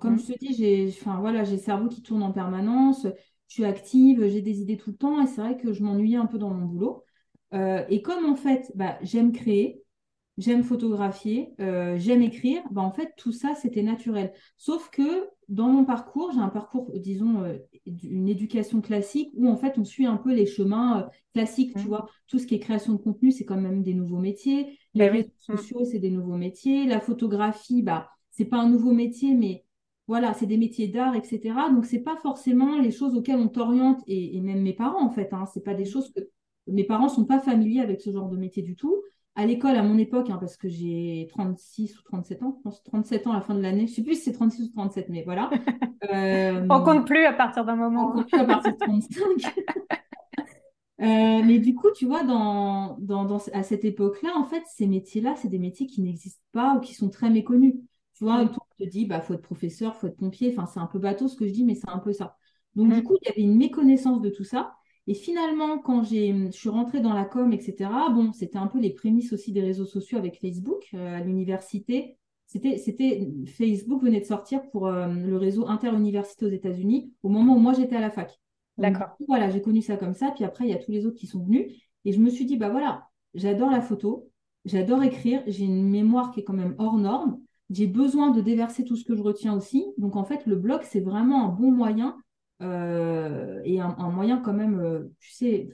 Comme 0.00 0.14
mmh. 0.14 0.18
je 0.18 0.32
te 0.32 0.38
dis, 0.38 0.54
j'ai 0.54 0.88
enfin, 0.88 1.18
voilà, 1.20 1.44
j'ai 1.44 1.56
le 1.56 1.62
cerveau 1.62 1.88
qui 1.88 2.02
tourne 2.02 2.22
en 2.22 2.32
permanence, 2.32 3.06
je 3.52 3.54
suis 3.54 3.64
active, 3.64 4.26
j'ai 4.28 4.40
des 4.40 4.60
idées 4.62 4.76
tout 4.76 4.90
le 4.90 4.96
temps 4.96 5.22
et 5.22 5.26
c'est 5.26 5.40
vrai 5.40 5.56
que 5.56 5.72
je 5.72 5.82
m'ennuyais 5.82 6.16
un 6.16 6.26
peu 6.26 6.38
dans 6.38 6.50
mon 6.50 6.64
boulot. 6.64 7.04
Euh, 7.52 7.84
et 7.88 8.00
comme 8.00 8.24
en 8.24 8.36
fait, 8.36 8.72
bah, 8.74 8.96
j'aime 9.02 9.32
créer, 9.32 9.82
j'aime 10.38 10.62
photographier, 10.62 11.52
euh, 11.60 11.98
j'aime 11.98 12.22
écrire, 12.22 12.62
bah, 12.70 12.80
en 12.80 12.92
fait, 12.92 13.12
tout 13.18 13.32
ça, 13.32 13.54
c'était 13.54 13.82
naturel. 13.82 14.32
Sauf 14.56 14.88
que 14.90 15.28
dans 15.48 15.68
mon 15.68 15.84
parcours, 15.84 16.30
j'ai 16.32 16.40
un 16.40 16.48
parcours, 16.48 16.90
disons, 16.94 17.42
euh, 17.42 17.58
une 17.84 18.28
éducation 18.28 18.80
classique 18.80 19.30
où 19.34 19.48
en 19.48 19.56
fait, 19.56 19.76
on 19.76 19.84
suit 19.84 20.06
un 20.06 20.16
peu 20.16 20.32
les 20.32 20.46
chemins 20.46 21.10
classiques, 21.34 21.74
tu 21.76 21.84
mmh. 21.84 21.88
vois. 21.88 22.08
Tout 22.28 22.38
ce 22.38 22.46
qui 22.46 22.54
est 22.54 22.60
création 22.60 22.94
de 22.94 22.98
contenu, 22.98 23.32
c'est 23.32 23.44
quand 23.44 23.60
même 23.60 23.82
des 23.82 23.92
nouveaux 23.92 24.18
métiers. 24.18 24.78
Les 24.94 25.08
bah 25.08 25.12
réseaux 25.12 25.28
mmh. 25.28 25.56
sociaux, 25.56 25.84
c'est 25.84 25.98
des 25.98 26.10
nouveaux 26.10 26.38
métiers. 26.38 26.86
La 26.86 27.00
photographie, 27.00 27.82
bah, 27.82 28.08
c'est 28.30 28.46
pas 28.46 28.58
un 28.58 28.68
nouveau 28.68 28.92
métier, 28.92 29.34
mais 29.34 29.66
voilà, 30.12 30.34
c'est 30.34 30.44
des 30.44 30.58
métiers 30.58 30.88
d'art, 30.88 31.16
etc. 31.16 31.54
Donc, 31.70 31.86
c'est 31.86 32.02
pas 32.02 32.16
forcément 32.16 32.78
les 32.78 32.90
choses 32.90 33.16
auxquelles 33.16 33.38
on 33.38 33.48
t'oriente, 33.48 34.02
et, 34.06 34.38
même 34.42 34.60
mes 34.60 34.74
parents, 34.74 35.02
en 35.02 35.08
fait. 35.08 35.32
Hein, 35.32 35.46
c'est 35.46 35.64
pas 35.64 35.72
des 35.72 35.86
choses 35.86 36.12
que 36.12 36.20
mes 36.66 36.84
parents 36.84 37.08
sont 37.08 37.24
pas 37.24 37.38
familiers 37.38 37.80
avec 37.80 38.02
ce 38.02 38.10
genre 38.12 38.28
de 38.28 38.36
métier 38.36 38.62
du 38.62 38.76
tout. 38.76 38.94
à 39.36 39.46
l'école, 39.46 39.74
à 39.74 39.82
mon 39.82 39.96
époque, 39.96 40.28
hein, 40.28 40.36
parce 40.38 40.58
que 40.58 40.68
j'ai 40.68 41.28
36 41.30 41.98
ou 41.98 42.02
37 42.02 42.42
ans, 42.42 42.54
je 42.58 42.62
pense 42.62 42.82
37 42.82 43.26
ans 43.26 43.30
à 43.30 43.36
la 43.36 43.40
fin 43.40 43.54
de 43.54 43.62
l'année. 43.62 43.86
Je 43.86 43.94
sais 43.94 44.02
plus 44.02 44.16
si 44.16 44.24
c'est 44.24 44.32
36 44.32 44.64
ou 44.64 44.72
37, 44.74 45.08
mais 45.08 45.22
voilà. 45.24 45.48
Euh, 46.12 46.66
on 46.68 46.82
compte 46.82 47.06
plus 47.06 47.24
à 47.24 47.32
partir 47.32 47.64
d'un 47.64 47.76
moment. 47.76 48.08
On 48.10 48.12
compte 48.16 48.28
plus 48.28 48.40
à 48.40 48.44
partir 48.44 48.72
de 48.72 48.76
35. 48.76 49.54
Euh, 51.00 51.42
mais 51.44 51.58
du 51.58 51.74
coup, 51.74 51.88
tu 51.96 52.06
vois, 52.06 52.22
dans, 52.22 52.96
dans, 52.98 53.38
à 53.52 53.62
cette 53.64 53.84
époque-là, 53.84 54.30
en 54.36 54.44
fait, 54.44 54.62
ces 54.66 54.86
métiers-là, 54.86 55.34
c'est 55.36 55.48
des 55.48 55.58
métiers 55.58 55.86
qui 55.86 56.00
n'existent 56.00 56.44
pas 56.52 56.74
ou 56.76 56.80
qui 56.80 56.94
sont 56.94 57.10
très 57.10 57.28
méconnus. 57.28 57.74
Tu 58.14 58.24
vois, 58.24 58.44
mm. 58.44 58.50
Te 58.84 58.90
dit, 58.90 59.06
bah, 59.06 59.20
faut 59.20 59.34
être 59.34 59.42
professeur, 59.42 59.96
faut 59.96 60.06
être 60.06 60.16
pompier. 60.16 60.50
Enfin, 60.50 60.66
c'est 60.66 60.80
un 60.80 60.86
peu 60.86 60.98
bateau 60.98 61.28
ce 61.28 61.36
que 61.36 61.46
je 61.46 61.52
dis, 61.52 61.64
mais 61.64 61.74
c'est 61.74 61.88
un 61.88 61.98
peu 61.98 62.12
ça. 62.12 62.36
Donc, 62.74 62.92
du 62.92 63.00
mm. 63.00 63.02
coup, 63.02 63.16
il 63.22 63.28
y 63.28 63.30
avait 63.30 63.42
une 63.42 63.56
méconnaissance 63.56 64.20
de 64.20 64.30
tout 64.30 64.44
ça. 64.44 64.74
Et 65.06 65.14
finalement, 65.14 65.78
quand 65.78 66.04
je 66.04 66.50
suis 66.52 66.68
rentrée 66.68 67.00
dans 67.00 67.12
la 67.12 67.24
com, 67.24 67.52
etc., 67.52 67.90
bon, 68.14 68.32
c'était 68.32 68.58
un 68.58 68.68
peu 68.68 68.78
les 68.78 68.90
prémices 68.90 69.32
aussi 69.32 69.52
des 69.52 69.60
réseaux 69.60 69.86
sociaux 69.86 70.18
avec 70.18 70.38
Facebook 70.40 70.84
euh, 70.94 71.16
à 71.16 71.20
l'université. 71.20 72.18
C'était, 72.46 72.76
c'était 72.76 73.28
Facebook 73.46 74.02
venait 74.02 74.20
de 74.20 74.26
sortir 74.26 74.62
pour 74.70 74.86
euh, 74.86 75.08
le 75.08 75.36
réseau 75.36 75.66
interuniversité 75.66 76.46
aux 76.46 76.50
États-Unis 76.50 77.12
au 77.22 77.30
moment 77.30 77.56
où 77.56 77.58
moi 77.58 77.72
j'étais 77.72 77.96
à 77.96 78.00
la 78.00 78.10
fac. 78.10 78.38
D'accord. 78.78 79.16
Voilà, 79.26 79.50
j'ai 79.50 79.60
connu 79.60 79.82
ça 79.82 79.96
comme 79.96 80.14
ça. 80.14 80.30
Puis 80.30 80.44
après, 80.44 80.64
il 80.64 80.70
y 80.70 80.74
a 80.74 80.78
tous 80.78 80.92
les 80.92 81.06
autres 81.06 81.18
qui 81.18 81.26
sont 81.26 81.42
venus. 81.42 81.72
Et 82.04 82.12
je 82.12 82.20
me 82.20 82.30
suis 82.30 82.44
dit, 82.44 82.56
bah 82.56 82.68
voilà, 82.68 83.08
j'adore 83.34 83.70
la 83.70 83.80
photo, 83.80 84.30
j'adore 84.64 85.02
écrire, 85.02 85.42
j'ai 85.46 85.64
une 85.64 85.88
mémoire 85.88 86.30
qui 86.30 86.40
est 86.40 86.44
quand 86.44 86.52
même 86.52 86.74
hors 86.78 86.96
norme. 86.96 87.40
J'ai 87.72 87.86
besoin 87.86 88.30
de 88.30 88.40
déverser 88.40 88.84
tout 88.84 88.96
ce 88.96 89.04
que 89.04 89.16
je 89.16 89.22
retiens 89.22 89.56
aussi. 89.56 89.86
Donc 89.96 90.16
en 90.16 90.24
fait, 90.24 90.46
le 90.46 90.56
blog, 90.56 90.82
c'est 90.84 91.00
vraiment 91.00 91.46
un 91.46 91.48
bon 91.48 91.72
moyen 91.72 92.16
euh, 92.60 93.60
et 93.64 93.80
un, 93.80 94.10
moyen 94.10 94.38
quand 94.38 94.52
même, 94.52 94.78
euh, 94.78 95.12
tu 95.18 95.32
sais, 95.32 95.70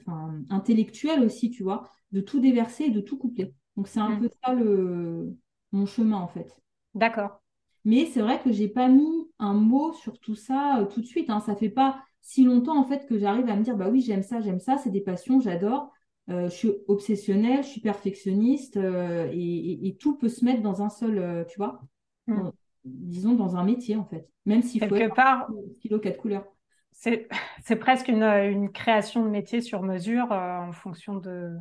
intellectuel 0.49 1.23
aussi, 1.23 1.51
tu 1.51 1.61
vois, 1.61 1.89
de 2.11 2.21
tout 2.21 2.39
déverser 2.39 2.85
et 2.85 2.89
de 2.89 3.01
tout 3.01 3.17
coupler. 3.17 3.53
Donc 3.75 3.87
c'est 3.87 3.99
un 3.99 4.15
mm. 4.15 4.19
peu 4.19 4.29
ça 4.43 4.53
le, 4.53 5.35
mon 5.71 5.85
chemin 5.85 6.17
en 6.17 6.27
fait. 6.27 6.49
D'accord. 6.95 7.41
Mais 7.85 8.05
c'est 8.05 8.21
vrai 8.21 8.41
que 8.41 8.51
j'ai 8.51 8.67
pas 8.67 8.87
mis 8.87 9.29
un 9.39 9.53
mot 9.53 9.93
sur 9.93 10.19
tout 10.19 10.35
ça 10.35 10.79
euh, 10.79 10.85
tout 10.85 11.01
de 11.01 11.05
suite. 11.05 11.29
Hein. 11.29 11.41
Ça 11.41 11.55
fait 11.55 11.69
pas 11.69 12.01
si 12.21 12.43
longtemps 12.43 12.77
en 12.77 12.85
fait 12.85 13.05
que 13.07 13.17
j'arrive 13.17 13.47
à 13.49 13.55
me 13.55 13.63
dire 13.63 13.77
bah 13.77 13.89
oui 13.89 14.01
j'aime 14.01 14.23
ça, 14.23 14.41
j'aime 14.41 14.59
ça, 14.59 14.77
c'est 14.77 14.89
des 14.89 15.01
passions, 15.01 15.39
j'adore. 15.39 15.91
Je 16.29 16.49
suis 16.49 16.71
obsessionnelle, 16.87 17.63
je 17.63 17.69
suis 17.69 17.81
perfectionniste 17.81 18.77
et, 18.77 19.97
tout 19.99 20.15
peut 20.17 20.29
se 20.29 20.45
mettre 20.45 20.61
dans 20.61 20.81
un 20.81 20.89
seul, 20.89 21.45
tu 21.49 21.57
vois, 21.57 21.81
mm. 22.27 22.49
disons 22.85 23.33
dans 23.33 23.55
un 23.55 23.63
métier 23.63 23.95
en 23.95 24.05
fait. 24.05 24.29
Même 24.45 24.61
s'il 24.61 24.83
faut 24.87 24.95
quelque 24.95 25.15
part 25.15 25.49
stylo 25.79 25.99
quatre 25.99 26.17
couleurs 26.17 26.45
c'est 26.91 27.27
presque 27.79 28.07
une, 28.07 28.71
création 28.71 29.23
de 29.23 29.29
métier 29.29 29.61
sur 29.61 29.83
mesure 29.83 30.31
euh, 30.31 30.59
en 30.59 30.71
fonction 30.71 31.15
de, 31.15 31.55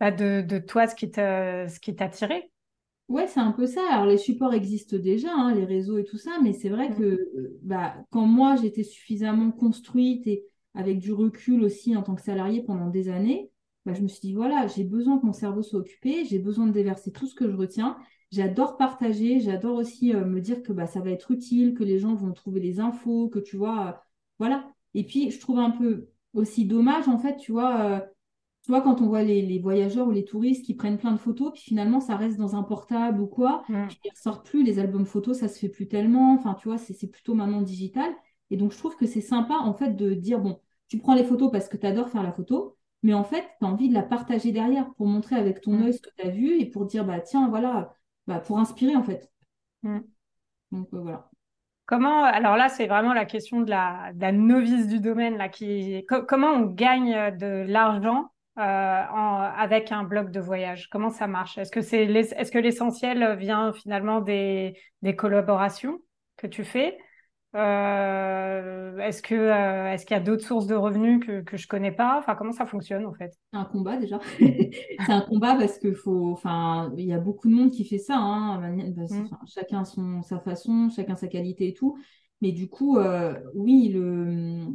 bah, 0.00 0.10
de, 0.10 0.42
de, 0.42 0.58
toi, 0.58 0.86
ce 0.86 0.94
qui 0.94 1.10
t'a 1.10 2.08
tiré. 2.08 2.50
Ouais, 3.08 3.26
c'est 3.26 3.40
un 3.40 3.52
peu 3.52 3.66
ça. 3.66 3.82
Alors, 3.90 4.06
les 4.06 4.16
supports 4.16 4.54
existent 4.54 4.96
déjà, 4.96 5.30
hein, 5.30 5.54
les 5.54 5.64
réseaux 5.64 5.98
et 5.98 6.04
tout 6.04 6.16
ça, 6.16 6.38
mais 6.42 6.52
c'est 6.52 6.70
vrai 6.70 6.90
mm. 6.90 6.96
que 6.96 7.02
euh, 7.02 7.58
bah, 7.62 7.94
quand 8.10 8.26
moi, 8.26 8.56
j'étais 8.56 8.84
suffisamment 8.84 9.50
construite 9.50 10.26
et 10.26 10.44
avec 10.74 10.98
du 10.98 11.12
recul 11.12 11.62
aussi 11.62 11.96
en 11.96 12.02
tant 12.02 12.14
que 12.14 12.22
salariée 12.22 12.62
pendant 12.62 12.88
des 12.88 13.08
années, 13.08 13.50
bah, 13.84 13.92
je 13.92 14.02
me 14.02 14.08
suis 14.08 14.20
dit, 14.20 14.32
voilà, 14.32 14.66
j'ai 14.66 14.84
besoin 14.84 15.18
que 15.18 15.26
mon 15.26 15.32
cerveau 15.32 15.62
soit 15.62 15.80
occupé, 15.80 16.24
j'ai 16.24 16.38
besoin 16.38 16.66
de 16.66 16.72
déverser 16.72 17.12
tout 17.12 17.26
ce 17.26 17.34
que 17.34 17.50
je 17.50 17.56
retiens. 17.56 17.98
J'adore 18.30 18.76
partager, 18.76 19.40
j'adore 19.40 19.76
aussi 19.76 20.14
euh, 20.14 20.24
me 20.24 20.40
dire 20.40 20.62
que 20.62 20.72
bah, 20.72 20.86
ça 20.86 21.00
va 21.00 21.10
être 21.10 21.30
utile, 21.30 21.74
que 21.74 21.84
les 21.84 21.98
gens 21.98 22.14
vont 22.14 22.32
trouver 22.32 22.60
les 22.60 22.80
infos, 22.80 23.28
que 23.28 23.38
tu 23.38 23.56
vois, 23.56 24.02
voilà. 24.38 24.70
Et 24.94 25.04
puis, 25.04 25.30
je 25.30 25.38
trouve 25.38 25.58
un 25.58 25.70
peu 25.70 26.08
aussi 26.32 26.64
dommage, 26.64 27.08
en 27.08 27.18
fait, 27.18 27.36
tu 27.36 27.52
vois, 27.52 27.80
euh, 27.84 28.00
tu 28.62 28.70
vois 28.70 28.80
quand 28.80 29.02
on 29.02 29.06
voit 29.06 29.22
les, 29.22 29.58
voyageurs 29.58 30.08
ou 30.08 30.10
les 30.10 30.24
touristes 30.24 30.64
qui 30.64 30.74
prennent 30.74 30.98
plein 30.98 31.12
de 31.12 31.18
photos, 31.18 31.52
puis 31.52 31.62
finalement, 31.62 32.00
ça 32.00 32.16
reste 32.16 32.38
dans 32.38 32.56
un 32.56 32.62
portable 32.62 33.20
ou 33.20 33.26
quoi, 33.26 33.62
mm. 33.68 33.88
puis 33.88 33.98
ils 34.04 34.10
ressortent 34.10 34.46
plus, 34.46 34.64
les 34.64 34.78
albums 34.78 35.06
photos, 35.06 35.38
ça 35.38 35.48
se 35.48 35.58
fait 35.58 35.68
plus 35.68 35.88
tellement, 35.88 36.32
enfin, 36.34 36.54
tu 36.54 36.68
vois, 36.68 36.78
c'est 36.78 37.10
plutôt 37.10 37.34
maintenant 37.34 37.62
digital. 37.62 38.10
Et 38.50 38.56
donc, 38.56 38.72
je 38.72 38.78
trouve 38.78 38.96
que 38.96 39.06
c'est 39.06 39.20
sympa, 39.20 39.54
en 39.54 39.74
fait, 39.74 39.90
de 39.94 40.14
dire, 40.14 40.40
bon, 40.40 40.60
tu 40.88 40.98
prends 40.98 41.14
les 41.14 41.24
photos 41.24 41.50
parce 41.52 41.68
que 41.68 41.76
tu 41.76 41.86
adores 41.86 42.08
faire 42.08 42.22
la 42.22 42.32
photo, 42.32 42.76
mais 43.04 43.12
en 43.12 43.22
fait, 43.22 43.44
tu 43.60 43.66
as 43.66 43.68
envie 43.68 43.90
de 43.90 43.94
la 43.94 44.02
partager 44.02 44.50
derrière 44.50 44.90
pour 44.94 45.06
montrer 45.06 45.36
avec 45.36 45.60
ton 45.60 45.72
mm. 45.72 45.82
œil 45.82 45.92
ce 45.92 46.00
que 46.00 46.08
tu 46.16 46.26
as 46.26 46.30
vu 46.30 46.58
et 46.58 46.64
pour 46.64 46.86
dire, 46.86 47.04
bah, 47.04 47.20
tiens, 47.20 47.48
voilà, 47.50 47.94
bah, 48.26 48.40
pour 48.40 48.58
inspirer, 48.58 48.96
en 48.96 49.02
fait. 49.02 49.30
Mm. 49.82 49.98
Donc, 50.72 50.88
euh, 50.94 51.00
voilà. 51.00 51.30
Comment, 51.84 52.24
alors 52.24 52.56
là, 52.56 52.70
c'est 52.70 52.86
vraiment 52.86 53.12
la 53.12 53.26
question 53.26 53.60
de 53.60 53.68
la, 53.68 54.10
novice 54.32 54.88
du 54.88 55.00
domaine, 55.00 55.36
là, 55.36 55.50
qui, 55.50 56.06
comment 56.06 56.52
on 56.52 56.62
gagne 56.64 57.36
de 57.36 57.66
l'argent 57.68 58.30
euh, 58.58 58.62
avec 58.62 59.92
un 59.92 60.04
blog 60.04 60.30
de 60.30 60.40
voyage? 60.40 60.88
Comment 60.88 61.10
ça 61.10 61.26
marche? 61.26 61.58
Est-ce 61.58 61.70
que 61.70 61.82
c'est, 61.82 62.04
est-ce 62.04 62.50
que 62.50 62.58
l'essentiel 62.58 63.36
vient 63.36 63.74
finalement 63.74 64.22
des, 64.22 64.78
des 65.02 65.14
collaborations 65.14 65.98
que 66.38 66.46
tu 66.46 66.64
fais? 66.64 66.96
Euh, 67.54 68.98
est-ce 68.98 69.22
que 69.22 69.34
euh, 69.34 69.92
est-ce 69.92 70.04
qu'il 70.04 70.16
y 70.16 70.20
a 70.20 70.22
d'autres 70.22 70.44
sources 70.44 70.66
de 70.66 70.74
revenus 70.74 71.24
que 71.24 71.42
que 71.42 71.56
je 71.56 71.68
connais 71.68 71.92
pas? 71.92 72.18
Enfin, 72.18 72.34
comment 72.34 72.52
ça 72.52 72.66
fonctionne 72.66 73.06
en 73.06 73.12
fait? 73.12 73.32
C'est 73.52 73.58
un 73.58 73.64
combat 73.64 73.96
déjà. 73.96 74.18
c'est 74.38 75.12
un 75.12 75.20
combat 75.20 75.54
parce 75.54 75.78
que 75.78 75.92
faut, 75.92 76.32
enfin, 76.32 76.92
il 76.96 77.06
y 77.06 77.12
a 77.12 77.18
beaucoup 77.18 77.48
de 77.48 77.54
monde 77.54 77.70
qui 77.70 77.84
fait 77.84 77.98
ça. 77.98 78.16
Hein, 78.16 78.58
mmh. 78.60 79.28
chacun 79.46 79.84
son 79.84 80.22
sa 80.22 80.40
façon, 80.40 80.90
chacun 80.90 81.14
sa 81.14 81.28
qualité 81.28 81.68
et 81.68 81.74
tout. 81.74 81.96
Mais 82.40 82.50
du 82.50 82.68
coup, 82.68 82.98
euh, 82.98 83.34
oui, 83.54 83.88
le 83.88 84.66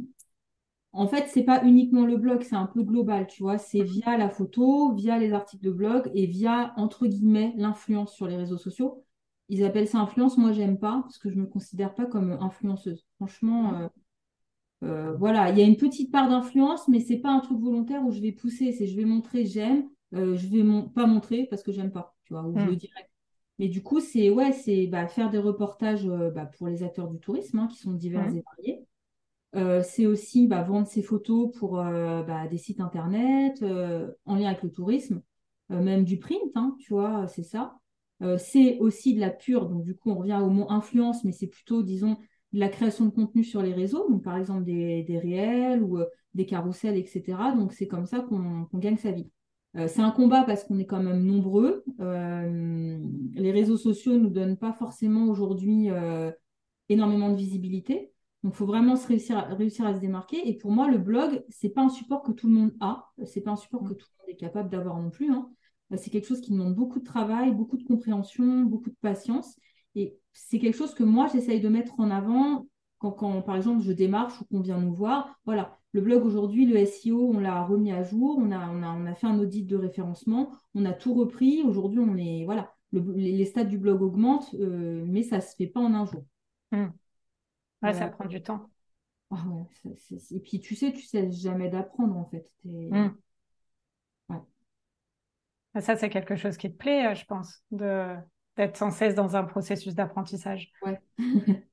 en 0.92 1.06
fait, 1.06 1.26
c'est 1.28 1.44
pas 1.44 1.62
uniquement 1.64 2.04
le 2.04 2.16
blog, 2.16 2.42
c'est 2.42 2.56
un 2.56 2.66
peu 2.66 2.82
global, 2.82 3.26
tu 3.26 3.42
vois. 3.42 3.58
C'est 3.58 3.82
via 3.82 4.16
la 4.16 4.28
photo, 4.28 4.92
via 4.94 5.18
les 5.18 5.32
articles 5.32 5.64
de 5.64 5.70
blog 5.70 6.10
et 6.14 6.26
via 6.26 6.72
entre 6.76 7.06
guillemets 7.06 7.54
l'influence 7.56 8.14
sur 8.14 8.26
les 8.26 8.36
réseaux 8.36 8.58
sociaux 8.58 9.04
ils 9.50 9.64
appellent 9.64 9.88
ça 9.88 9.98
influence. 9.98 10.38
Moi, 10.38 10.52
j'aime 10.52 10.78
pas 10.78 11.00
parce 11.02 11.18
que 11.18 11.28
je 11.28 11.34
me 11.34 11.44
considère 11.44 11.94
pas 11.94 12.06
comme 12.06 12.38
influenceuse. 12.40 13.04
Franchement, 13.16 13.74
euh, 13.74 13.88
euh, 14.84 15.12
voilà, 15.16 15.50
il 15.50 15.58
y 15.58 15.62
a 15.62 15.66
une 15.66 15.76
petite 15.76 16.12
part 16.12 16.28
d'influence, 16.28 16.86
mais 16.88 17.00
c'est 17.00 17.18
pas 17.18 17.32
un 17.32 17.40
truc 17.40 17.58
volontaire 17.58 18.02
où 18.06 18.12
je 18.12 18.20
vais 18.20 18.32
pousser. 18.32 18.72
C'est 18.72 18.86
je 18.86 18.96
vais 18.96 19.04
montrer, 19.04 19.44
j'aime. 19.44 19.88
Euh, 20.14 20.36
je 20.36 20.46
vais 20.46 20.62
pas 20.94 21.06
montrer 21.06 21.46
parce 21.50 21.62
que 21.62 21.72
j'aime 21.72 21.90
pas, 21.90 22.16
tu 22.24 22.32
vois, 22.32 22.44
ou 22.44 22.56
je 22.56 22.64
le 22.64 22.72
mm. 22.72 22.76
dirais. 22.76 23.10
Mais 23.58 23.68
du 23.68 23.82
coup, 23.82 24.00
c'est 24.00 24.30
ouais, 24.30 24.52
c'est 24.52 24.86
bah, 24.86 25.08
faire 25.08 25.30
des 25.30 25.38
reportages 25.38 26.06
bah, 26.06 26.46
pour 26.46 26.68
les 26.68 26.82
acteurs 26.84 27.08
du 27.08 27.18
tourisme 27.18 27.58
hein, 27.58 27.66
qui 27.66 27.76
sont 27.76 27.92
divers 27.92 28.30
mm. 28.30 28.36
et 28.36 28.44
variés. 29.52 29.82
c'est 29.82 30.06
aussi 30.06 30.46
bah, 30.46 30.62
vendre 30.62 30.86
ses 30.86 31.02
photos 31.02 31.50
pour 31.58 31.72
bah, 31.72 32.46
des 32.48 32.58
sites 32.58 32.80
internet 32.80 33.62
en 34.24 34.36
lien 34.36 34.46
avec 34.46 34.62
le 34.62 34.70
tourisme, 34.70 35.22
même 35.68 36.04
du 36.04 36.20
print, 36.20 36.52
hein, 36.54 36.76
tu 36.78 36.94
vois, 36.94 37.26
c'est 37.26 37.42
ça. 37.42 37.80
Euh, 38.22 38.36
c'est 38.38 38.78
aussi 38.78 39.14
de 39.14 39.20
la 39.20 39.30
pure, 39.30 39.66
donc 39.66 39.84
du 39.84 39.96
coup 39.96 40.10
on 40.10 40.16
revient 40.16 40.40
au 40.42 40.50
mot 40.50 40.66
influence, 40.70 41.24
mais 41.24 41.32
c'est 41.32 41.46
plutôt, 41.46 41.82
disons, 41.82 42.16
de 42.52 42.60
la 42.60 42.68
création 42.68 43.06
de 43.06 43.10
contenu 43.10 43.44
sur 43.44 43.62
les 43.62 43.72
réseaux, 43.72 44.08
donc 44.10 44.22
par 44.22 44.36
exemple 44.36 44.64
des, 44.64 45.04
réels 45.22 45.82
ou 45.82 45.98
euh, 45.98 46.06
des 46.34 46.46
carousels, 46.46 46.96
etc. 46.96 47.22
Donc 47.56 47.72
c'est 47.72 47.86
comme 47.86 48.06
ça 48.06 48.20
qu'on 48.20 48.68
gagne 48.74 48.98
sa 48.98 49.12
vie. 49.12 49.30
Euh, 49.76 49.86
c'est 49.88 50.02
un 50.02 50.10
combat 50.10 50.42
parce 50.44 50.64
qu'on 50.64 50.78
est 50.78 50.86
quand 50.86 51.02
même 51.02 51.24
nombreux. 51.24 51.84
les 51.98 53.52
réseaux 53.52 53.76
sociaux 53.76 54.14
ne 54.14 54.18
nous 54.18 54.30
donnent 54.30 54.58
pas 54.58 54.72
forcément 54.72 55.26
aujourd'hui 55.28 55.88
énormément 56.88 57.30
de 57.30 57.36
visibilité. 57.36 58.12
Donc, 58.42 58.54
il 58.54 58.56
faut 58.56 58.66
vraiment 58.66 58.96
se 58.96 59.06
réussir, 59.06 59.36
à, 59.36 59.42
réussir 59.42 59.86
à 59.86 59.94
se 59.94 60.00
démarquer. 60.00 60.48
Et 60.48 60.56
pour 60.56 60.70
moi, 60.70 60.88
le 60.88 60.98
blog, 60.98 61.44
c'est 61.50 61.68
pas 61.68 61.82
un 61.82 61.88
support 61.90 62.22
que 62.22 62.32
tout 62.32 62.48
le 62.48 62.54
monde 62.54 62.72
a. 62.80 63.10
C'est 63.24 63.42
pas 63.42 63.50
un 63.50 63.56
support 63.56 63.84
que 63.84 63.92
tout 63.94 64.06
le 64.18 64.22
monde 64.22 64.30
est 64.30 64.40
capable 64.40 64.70
d'avoir 64.70 64.98
non 64.98 65.10
plus. 65.10 65.30
Hein. 65.30 65.50
Bah, 65.90 65.96
c'est 65.96 66.10
quelque 66.10 66.26
chose 66.26 66.40
qui 66.40 66.52
demande 66.52 66.74
beaucoup 66.74 67.00
de 67.00 67.04
travail, 67.04 67.52
beaucoup 67.52 67.76
de 67.76 67.84
compréhension, 67.84 68.62
beaucoup 68.62 68.90
de 68.90 68.96
patience. 69.00 69.56
Et 69.96 70.16
c'est 70.32 70.58
quelque 70.58 70.76
chose 70.76 70.94
que 70.94 71.02
moi, 71.02 71.26
j'essaye 71.32 71.60
de 71.60 71.68
mettre 71.68 71.98
en 71.98 72.10
avant 72.10 72.66
quand, 72.98 73.42
par 73.42 73.56
exemple, 73.56 73.82
je 73.82 73.92
démarche 73.92 74.40
ou 74.40 74.44
qu'on 74.44 74.60
vient 74.60 74.78
nous 74.78 74.94
voir. 74.94 75.40
Voilà, 75.46 75.78
le 75.92 76.02
blog 76.02 76.24
aujourd'hui, 76.24 76.66
le 76.66 76.76
SEO, 76.76 77.30
on 77.34 77.38
l'a 77.38 77.64
remis 77.64 77.92
à 77.92 78.02
jour, 78.02 78.38
on 78.38 78.52
a, 78.52 78.70
on, 78.70 78.82
a, 78.82 78.88
on 78.88 79.06
a 79.06 79.14
fait 79.14 79.26
un 79.26 79.38
audit 79.38 79.66
de 79.66 79.76
référencement, 79.76 80.52
on 80.74 80.84
a 80.84 80.92
tout 80.92 81.14
repris. 81.14 81.62
Aujourd'hui, 81.62 81.98
on 81.98 82.16
est, 82.16 82.44
voilà, 82.44 82.72
les, 82.92 83.44
stades 83.46 83.68
du 83.68 83.78
blog 83.78 84.02
augmentent, 84.02 84.54
euh, 84.54 85.04
mais 85.06 85.22
ça 85.22 85.36
ne 85.36 85.40
se 85.40 85.54
fait 85.56 85.66
pas 85.66 85.80
en 85.80 85.94
un 85.94 86.04
jour. 86.04 86.24
Hmm. 86.72 86.88
Ouais, 87.82 87.94
ça 87.94 88.08
prend 88.08 88.26
du 88.26 88.42
temps. 88.42 88.68
Ah 89.30 89.44
ouais, 89.48 89.94
et 90.32 90.40
puis 90.40 90.60
tu 90.60 90.74
sais, 90.74 90.92
tu 90.92 91.02
sais 91.02 91.30
jamais 91.30 91.68
d'apprendre 91.68 92.16
en 92.16 92.24
fait. 92.24 92.52
Ça, 95.78 95.96
c'est 95.96 96.10
quelque 96.10 96.36
chose 96.36 96.56
qui 96.56 96.70
te 96.70 96.76
plaît, 96.76 97.06
euh, 97.06 97.14
je 97.14 97.24
pense, 97.24 97.62
de 97.70 98.16
d'être 98.56 98.76
sans 98.76 98.90
cesse 98.90 99.14
dans 99.14 99.36
un 99.36 99.44
processus 99.44 99.94
d'apprentissage. 99.94 100.72
Ouais. 100.84 101.00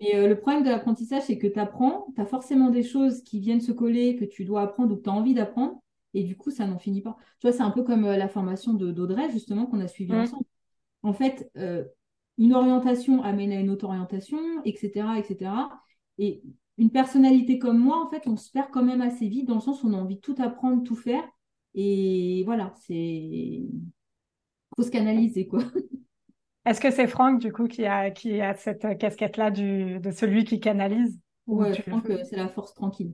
Et 0.00 0.16
euh, 0.16 0.28
le 0.28 0.38
problème 0.38 0.62
de 0.62 0.68
l'apprentissage, 0.68 1.22
c'est 1.22 1.38
que 1.38 1.46
tu 1.46 1.58
apprends, 1.58 2.06
tu 2.14 2.20
as 2.20 2.26
forcément 2.26 2.70
des 2.70 2.82
choses 2.82 3.22
qui 3.22 3.40
viennent 3.40 3.60
se 3.60 3.72
coller, 3.72 4.16
que 4.16 4.24
tu 4.24 4.44
dois 4.44 4.62
apprendre 4.62 4.92
ou 4.92 4.96
que 4.96 5.02
tu 5.02 5.10
as 5.10 5.12
envie 5.12 5.34
d'apprendre, 5.34 5.80
et 6.12 6.22
du 6.22 6.36
coup, 6.36 6.50
ça 6.50 6.66
n'en 6.66 6.78
finit 6.78 7.00
pas. 7.00 7.16
Tu 7.40 7.46
vois, 7.46 7.56
c'est 7.56 7.62
un 7.62 7.70
peu 7.70 7.82
comme 7.82 8.04
euh, 8.04 8.16
la 8.16 8.28
formation 8.28 8.74
d'Audrey, 8.74 9.30
justement, 9.30 9.66
qu'on 9.66 9.80
a 9.80 9.88
suivie 9.88 10.12
mmh. 10.12 10.20
ensemble. 10.20 10.44
En 11.02 11.12
fait, 11.12 11.50
une 12.38 12.54
orientation 12.54 13.22
amène 13.22 13.52
à 13.52 13.60
une 13.60 13.68
autre 13.68 13.84
orientation, 13.84 14.38
etc., 14.64 15.06
etc. 15.18 15.50
Et 16.16 16.42
une 16.78 16.90
personnalité 16.90 17.58
comme 17.58 17.78
moi, 17.78 18.02
en 18.02 18.08
fait, 18.08 18.26
on 18.26 18.36
se 18.36 18.50
perd 18.50 18.70
quand 18.70 18.82
même 18.82 19.02
assez 19.02 19.28
vite, 19.28 19.46
dans 19.46 19.56
le 19.56 19.60
sens 19.60 19.82
où 19.82 19.88
on 19.88 19.92
a 19.92 19.98
envie 19.98 20.16
de 20.16 20.20
tout 20.20 20.34
apprendre, 20.38 20.82
tout 20.82 20.96
faire, 20.96 21.24
et 21.74 22.42
voilà, 22.44 22.72
c'est 22.86 23.62
faut 24.76 24.82
se 24.82 24.90
canaliser, 24.90 25.46
quoi. 25.46 25.60
Est-ce 26.66 26.80
que 26.80 26.90
c'est 26.90 27.06
Franck, 27.06 27.40
du 27.40 27.52
coup, 27.52 27.68
qui 27.68 27.84
a, 27.84 28.10
qui 28.10 28.40
a 28.40 28.54
cette 28.54 28.98
casquette-là 28.98 29.50
de 29.50 30.10
celui 30.10 30.44
qui 30.44 30.60
canalise? 30.60 31.20
Ouais, 31.46 31.74
Franck, 31.74 32.10
c'est 32.24 32.36
la 32.36 32.48
force 32.48 32.74
tranquille. 32.74 33.12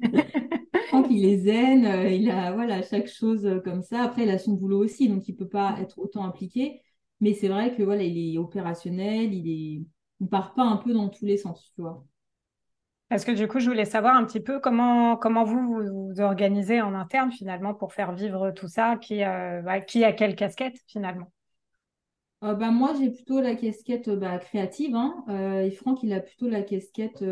Franck, 0.88 1.06
il 1.10 1.26
est 1.26 1.38
zen, 1.38 1.84
euh, 1.84 2.08
il 2.08 2.30
a 2.30 2.52
voilà, 2.52 2.80
chaque 2.80 3.08
chose 3.08 3.44
euh, 3.44 3.60
comme 3.60 3.82
ça. 3.82 4.02
Après, 4.02 4.22
il 4.22 4.30
a 4.30 4.38
son 4.38 4.54
boulot 4.54 4.82
aussi, 4.82 5.08
donc 5.08 5.28
il 5.28 5.36
peut 5.36 5.48
pas 5.48 5.76
être 5.80 5.98
autant 5.98 6.24
impliqué. 6.24 6.80
Mais 7.20 7.34
c'est 7.34 7.48
vrai 7.48 7.76
que 7.76 7.82
voilà, 7.82 8.04
il 8.04 8.34
est 8.34 8.38
opérationnel, 8.38 9.34
il 9.34 9.48
est, 9.48 9.82
il 10.20 10.28
part 10.28 10.54
pas 10.54 10.62
un 10.62 10.78
peu 10.78 10.94
dans 10.94 11.10
tous 11.10 11.26
les 11.26 11.36
sens, 11.36 11.72
tu 11.74 11.82
vois. 11.82 12.02
Parce 13.08 13.24
que 13.24 13.32
du 13.32 13.48
coup, 13.48 13.58
je 13.58 13.68
voulais 13.68 13.86
savoir 13.86 14.16
un 14.16 14.24
petit 14.24 14.40
peu 14.40 14.60
comment, 14.60 15.16
comment 15.16 15.44
vous 15.44 15.80
vous, 16.12 16.20
organisez 16.20 16.82
en 16.82 16.94
interne 16.94 17.32
finalement 17.32 17.72
pour 17.72 17.94
faire 17.94 18.12
vivre 18.12 18.50
tout 18.50 18.68
ça, 18.68 18.96
qui, 18.96 19.24
euh, 19.24 19.62
bah, 19.62 19.80
qui 19.80 20.04
a 20.04 20.12
quelle 20.12 20.36
casquette 20.36 20.76
finalement? 20.86 21.32
Euh, 22.44 22.54
bah, 22.54 22.70
moi, 22.70 22.92
j'ai 22.98 23.10
plutôt 23.10 23.40
la 23.40 23.54
casquette 23.54 24.10
bah, 24.10 24.38
créative, 24.38 24.94
hein, 24.94 25.24
euh, 25.30 25.62
et 25.62 25.70
Franck, 25.70 26.02
il 26.02 26.12
a 26.12 26.20
plutôt 26.20 26.48
la 26.48 26.62
casquette 26.62 27.24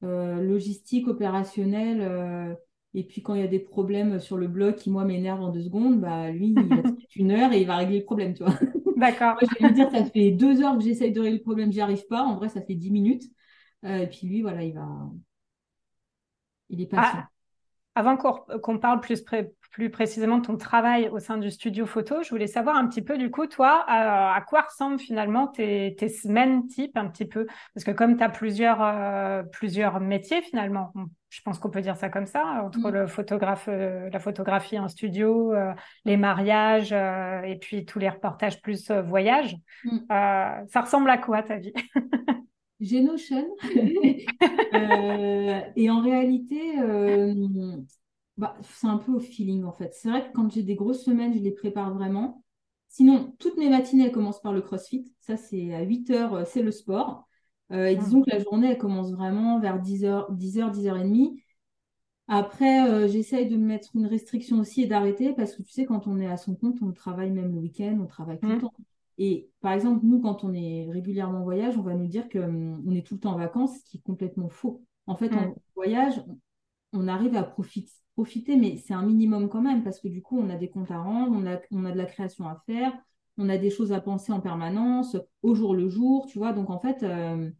logistique, 0.00 1.08
opérationnelle. 1.08 2.56
et 2.94 3.04
puis 3.04 3.22
quand 3.22 3.34
il 3.34 3.40
y 3.40 3.44
a 3.44 3.48
des 3.48 3.58
problèmes 3.58 4.20
sur 4.20 4.36
le 4.36 4.46
blog 4.46 4.76
qui, 4.76 4.90
moi, 4.90 5.04
m'énervent 5.04 5.42
en 5.42 5.50
deux 5.50 5.62
secondes, 5.62 6.00
bah, 6.00 6.30
lui, 6.30 6.54
il 6.56 6.72
a 6.72 6.82
une 7.16 7.32
heure 7.32 7.52
et 7.52 7.60
il 7.60 7.66
va 7.66 7.78
régler 7.78 7.98
le 7.98 8.04
problème, 8.04 8.34
tu 8.34 8.44
vois. 8.44 8.54
D'accord. 8.96 9.34
je 9.40 9.46
vais 9.58 9.68
lui 9.68 9.74
dire, 9.74 9.90
ça 9.90 10.04
fait 10.04 10.30
deux 10.30 10.62
heures 10.62 10.78
que 10.78 10.84
j'essaye 10.84 11.10
de 11.10 11.20
régler 11.20 11.38
le 11.38 11.42
problème, 11.42 11.72
j'y 11.72 11.80
arrive 11.80 12.06
pas. 12.06 12.22
En 12.22 12.36
vrai, 12.36 12.48
ça 12.48 12.62
fait 12.62 12.76
dix 12.76 12.92
minutes. 12.92 13.24
Euh, 13.84 13.98
et 13.98 14.06
puis 14.06 14.26
lui, 14.26 14.42
voilà, 14.42 14.62
il 14.62 14.74
va. 14.74 14.88
Il 16.68 16.80
est 16.80 16.86
patient. 16.86 17.20
Ah, 17.20 17.28
avant 17.94 18.16
qu'on 18.16 18.78
parle 18.78 19.00
plus, 19.00 19.22
plus 19.70 19.90
précisément 19.90 20.38
de 20.38 20.46
ton 20.46 20.56
travail 20.56 21.10
au 21.10 21.18
sein 21.18 21.36
du 21.36 21.50
studio 21.50 21.84
photo, 21.84 22.22
je 22.22 22.30
voulais 22.30 22.46
savoir 22.46 22.76
un 22.76 22.86
petit 22.86 23.02
peu, 23.02 23.18
du 23.18 23.30
coup, 23.30 23.46
toi, 23.46 23.84
à, 23.86 24.40
quoi 24.48 24.62
ressemblent 24.62 24.98
finalement 24.98 25.46
tes, 25.46 25.94
tes, 25.98 26.08
semaines 26.08 26.66
type 26.68 26.96
un 26.96 27.06
petit 27.08 27.26
peu? 27.26 27.46
Parce 27.74 27.84
que 27.84 27.90
comme 27.90 28.16
tu 28.16 28.24
as 28.24 28.30
plusieurs, 28.30 28.82
euh, 28.82 29.42
plusieurs 29.42 30.00
métiers 30.00 30.40
finalement, 30.40 30.94
je 31.28 31.42
pense 31.42 31.58
qu'on 31.58 31.68
peut 31.68 31.82
dire 31.82 31.96
ça 31.96 32.08
comme 32.08 32.24
ça, 32.24 32.62
entre 32.64 32.78
mm. 32.78 32.92
le 32.92 33.06
photographe, 33.06 33.66
euh, 33.68 34.08
la 34.10 34.18
photographie 34.20 34.78
en 34.78 34.88
studio, 34.88 35.52
les 36.06 36.16
mariages 36.16 36.92
et 36.92 37.58
puis 37.60 37.84
tous 37.84 37.98
les 37.98 38.08
reportages 38.08 38.62
plus 38.62 38.90
voyages. 38.90 39.54
Mm. 39.84 39.98
ça 40.08 40.80
ressemble 40.80 41.10
à 41.10 41.18
quoi 41.18 41.42
ta 41.42 41.56
vie? 41.56 41.74
j'ai 42.82 43.00
Notion. 43.00 43.46
euh, 44.74 45.60
et 45.76 45.90
en 45.90 46.00
réalité, 46.00 46.78
euh, 46.80 47.34
bah, 48.36 48.56
c'est 48.62 48.88
un 48.88 48.98
peu 48.98 49.12
au 49.12 49.20
feeling 49.20 49.64
en 49.64 49.72
fait. 49.72 49.94
C'est 49.94 50.10
vrai 50.10 50.28
que 50.28 50.32
quand 50.34 50.50
j'ai 50.50 50.62
des 50.62 50.74
grosses 50.74 51.04
semaines, 51.04 51.32
je 51.32 51.38
les 51.38 51.52
prépare 51.52 51.94
vraiment. 51.94 52.44
Sinon, 52.88 53.34
toutes 53.38 53.56
mes 53.56 53.70
matinées, 53.70 54.06
elles 54.06 54.12
commencent 54.12 54.42
par 54.42 54.52
le 54.52 54.60
crossfit. 54.60 55.10
Ça, 55.20 55.36
c'est 55.36 55.72
à 55.72 55.82
8 55.82 56.10
heures, 56.10 56.34
euh, 56.34 56.44
c'est 56.44 56.62
le 56.62 56.72
sport. 56.72 57.26
Euh, 57.70 57.86
et 57.86 57.96
disons 57.96 58.20
que 58.20 58.30
la 58.30 58.38
journée, 58.38 58.70
elle 58.72 58.78
commence 58.78 59.12
vraiment 59.12 59.58
vers 59.58 59.80
10h, 59.80 60.36
10h, 60.36 60.72
10h30. 60.72 61.38
Après, 62.28 63.08
j'essaye 63.08 63.48
de 63.48 63.56
me 63.56 63.66
mettre 63.66 63.90
une 63.94 64.06
restriction 64.06 64.58
aussi 64.60 64.82
et 64.82 64.86
d'arrêter 64.86 65.32
parce 65.34 65.54
que 65.54 65.62
tu 65.62 65.72
sais, 65.72 65.84
quand 65.84 66.06
on 66.06 66.20
est 66.20 66.26
à 66.26 66.36
son 66.36 66.54
compte, 66.54 66.76
on 66.80 66.92
travaille 66.92 67.30
même 67.30 67.52
le 67.52 67.60
week-end, 67.60 67.98
on 68.00 68.06
travaille 68.06 68.38
tout 68.38 68.48
le 68.48 68.56
mmh. 68.56 68.60
temps. 68.60 68.74
Et 69.18 69.50
par 69.60 69.72
exemple, 69.72 70.04
nous, 70.04 70.20
quand 70.20 70.44
on 70.44 70.52
est 70.52 70.88
régulièrement 70.90 71.40
en 71.40 71.44
voyage, 71.44 71.76
on 71.76 71.82
va 71.82 71.94
nous 71.94 72.06
dire 72.06 72.28
qu'on 72.28 72.42
hum, 72.84 72.96
est 72.96 73.06
tout 73.06 73.14
le 73.14 73.20
temps 73.20 73.32
en 73.32 73.38
vacances, 73.38 73.78
ce 73.78 73.84
qui 73.84 73.98
est 73.98 74.02
complètement 74.02 74.48
faux. 74.48 74.84
En 75.06 75.16
fait, 75.16 75.32
en 75.34 75.54
voyage, 75.74 76.22
on 76.92 77.08
arrive 77.08 77.36
à 77.36 77.42
profiter, 77.42 78.56
mais 78.56 78.76
c'est 78.76 78.94
un 78.94 79.04
minimum 79.04 79.48
quand 79.48 79.62
même, 79.62 79.82
parce 79.82 80.00
que 80.00 80.08
du 80.08 80.22
coup, 80.22 80.38
on 80.38 80.50
a 80.50 80.56
des 80.56 80.68
comptes 80.68 80.90
à 80.90 80.98
rendre, 80.98 81.36
on 81.36 81.46
a, 81.46 81.58
on 81.70 81.84
a 81.84 81.92
de 81.92 81.98
la 81.98 82.06
création 82.06 82.46
à 82.46 82.62
faire, 82.66 82.92
on 83.38 83.48
a 83.48 83.58
des 83.58 83.70
choses 83.70 83.92
à 83.92 84.00
penser 84.00 84.32
en 84.32 84.40
permanence, 84.40 85.16
au 85.42 85.54
jour 85.54 85.74
le 85.74 85.88
jour, 85.88 86.26
tu 86.26 86.38
vois. 86.38 86.52
Donc, 86.52 86.70
en 86.70 86.78
fait, 86.78 87.02
euh, 87.02 87.50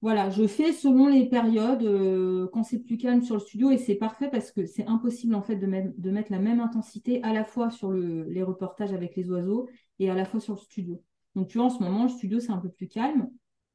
voilà, 0.00 0.30
je 0.30 0.46
fais 0.46 0.72
selon 0.72 1.08
les 1.08 1.28
périodes, 1.28 1.82
euh, 1.82 2.48
quand 2.52 2.62
c'est 2.62 2.78
plus 2.78 2.96
calme 2.96 3.22
sur 3.22 3.34
le 3.34 3.40
studio, 3.40 3.70
et 3.70 3.76
c'est 3.76 3.96
parfait 3.96 4.30
parce 4.30 4.50
que 4.50 4.64
c'est 4.64 4.86
impossible, 4.86 5.34
en 5.34 5.42
fait, 5.42 5.56
de, 5.56 5.66
de, 5.96 6.10
mettre 6.10 6.32
la 6.32 6.38
même 6.38 6.60
intensité 6.60 7.22
à 7.22 7.34
la 7.34 7.44
fois 7.44 7.70
sur 7.70 7.90
le, 7.90 8.24
les 8.24 8.42
reportages 8.42 8.92
avec 8.94 9.14
les 9.16 9.28
oiseaux 9.30 9.68
et 10.00 10.10
à 10.10 10.14
la 10.14 10.24
fois 10.24 10.40
sur 10.40 10.54
le 10.54 10.58
studio. 10.58 11.00
Donc, 11.36 11.48
tu 11.48 11.58
vois, 11.58 11.68
en 11.68 11.70
ce 11.70 11.80
moment, 11.82 12.04
le 12.04 12.08
studio, 12.08 12.40
c'est 12.40 12.50
un 12.50 12.58
peu 12.58 12.70
plus 12.70 12.88
calme. 12.88 13.30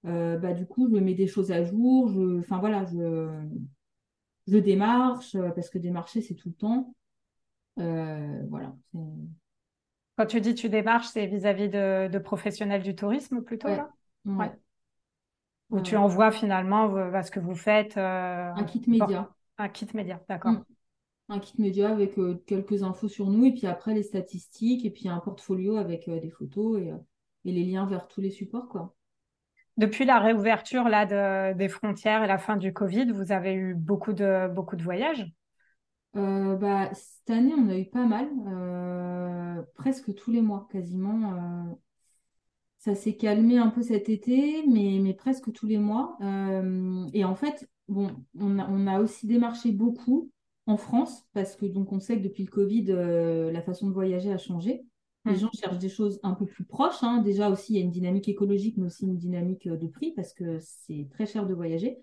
Euh, 0.05 0.37
bah, 0.37 0.53
du 0.53 0.65
coup, 0.65 0.89
je 0.89 0.97
mets 0.99 1.13
des 1.13 1.27
choses 1.27 1.51
à 1.51 1.63
jour. 1.63 2.09
Je, 2.09 2.39
enfin, 2.39 2.59
voilà, 2.59 2.83
je, 2.85 3.29
je 4.47 4.57
démarche 4.57 5.35
euh, 5.35 5.49
parce 5.51 5.69
que 5.69 5.77
démarcher, 5.77 6.21
c'est 6.21 6.35
tout 6.35 6.49
le 6.49 6.55
temps. 6.55 6.93
Euh, 7.79 8.41
voilà. 8.49 8.75
Quand 10.17 10.25
tu 10.25 10.41
dis 10.41 10.55
tu 10.55 10.67
démarches, 10.67 11.07
c'est 11.07 11.27
vis-à-vis 11.27 11.69
de, 11.69 12.17
professionnels 12.19 12.83
du 12.83 12.95
tourisme 12.95 13.41
plutôt 13.41 13.67
là? 13.67 13.89
Ouais. 14.25 14.51
Où 15.69 15.81
tu 15.81 15.95
envoies 15.95 16.31
finalement 16.31 16.89
ce 17.21 17.31
que 17.31 17.39
vous 17.39 17.55
faites. 17.55 17.97
un 17.97 18.63
kit 18.65 18.83
média. 18.87 19.29
Un 19.57 19.69
kit 19.69 19.87
média, 19.93 20.21
d'accord. 20.27 20.51
Mm 20.51 20.65
un 21.29 21.39
kit 21.39 21.59
média 21.61 21.89
avec 21.89 22.17
euh, 22.17 22.41
quelques 22.45 22.83
infos 22.83 23.07
sur 23.07 23.29
nous 23.29 23.45
et 23.45 23.51
puis 23.51 23.67
après 23.67 23.93
les 23.93 24.03
statistiques 24.03 24.85
et 24.85 24.91
puis 24.91 25.09
un 25.09 25.19
portfolio 25.19 25.77
avec 25.77 26.07
euh, 26.07 26.19
des 26.19 26.29
photos 26.29 26.81
et, 26.81 26.91
euh, 26.91 26.97
et, 27.45 27.51
les 27.51 27.63
liens 27.63 27.85
vers 27.85 28.07
tous 28.07 28.21
les 28.21 28.29
supports 28.29 28.69
quoi. 28.69 28.95
Depuis 29.77 30.05
la 30.05 30.19
réouverture 30.19 30.87
là 30.87 31.53
des 31.53 31.67
frontières 31.67 32.23
et 32.23 32.27
la 32.27 32.37
fin 32.37 32.55
du 32.55 32.71
Covid, 32.71 33.11
vous 33.11 33.33
avez 33.33 33.53
eu 33.53 33.75
beaucoup 33.75 34.13
de 34.13 34.47
beaucoup 34.47 34.77
de 34.77 34.83
voyages? 34.83 35.25
Bah, 36.13 36.91
cette 36.93 37.29
année, 37.29 37.53
on 37.57 37.67
a 37.67 37.77
eu 37.77 37.89
pas 37.89 38.05
mal, 38.05 38.29
presque 39.75 40.15
tous 40.15 40.31
les 40.31 40.41
mois 40.41 40.65
quasiment. 40.71 41.75
ça 42.77 42.95
s'est 42.95 43.17
calmé 43.17 43.57
un 43.57 43.67
peu 43.67 43.81
cet 43.81 44.07
été, 44.07 44.63
mais, 44.65 44.99
mais 45.01 45.13
presque 45.13 45.51
tous 45.51 45.67
les 45.67 45.77
mois. 45.77 46.17
et 47.13 47.25
en 47.25 47.35
fait, 47.35 47.69
bon, 47.89 48.15
on 48.39 48.59
a, 48.59 48.69
on 48.69 48.87
a 48.87 49.01
aussi 49.01 49.27
démarché 49.27 49.73
beaucoup 49.73 50.31
en 50.67 50.77
France, 50.77 51.25
parce 51.33 51.55
que 51.55 51.65
donc 51.65 51.91
on 51.91 51.99
sait 51.99 52.17
que 52.17 52.23
depuis 52.23 52.43
le 52.43 52.49
Covid, 52.49 52.85
euh, 52.89 53.51
la 53.51 53.61
façon 53.61 53.87
de 53.87 53.93
voyager 53.93 54.31
a 54.31 54.37
changé. 54.37 54.85
Les 55.25 55.33
hmm. 55.33 55.37
gens 55.37 55.51
cherchent 55.53 55.79
des 55.79 55.89
choses 55.89 56.19
un 56.23 56.33
peu 56.33 56.45
plus 56.45 56.65
proches. 56.65 57.03
Hein. 57.03 57.21
Déjà 57.21 57.49
aussi, 57.49 57.73
il 57.73 57.75
y 57.77 57.79
a 57.79 57.83
une 57.83 57.91
dynamique 57.91 58.27
écologique, 58.27 58.77
mais 58.77 58.87
aussi 58.87 59.05
une 59.05 59.17
dynamique 59.17 59.67
euh, 59.67 59.77
de 59.77 59.87
prix, 59.87 60.11
parce 60.13 60.33
que 60.33 60.57
c'est 60.59 61.07
très 61.11 61.25
cher 61.25 61.45
de 61.45 61.53
voyager. 61.53 61.97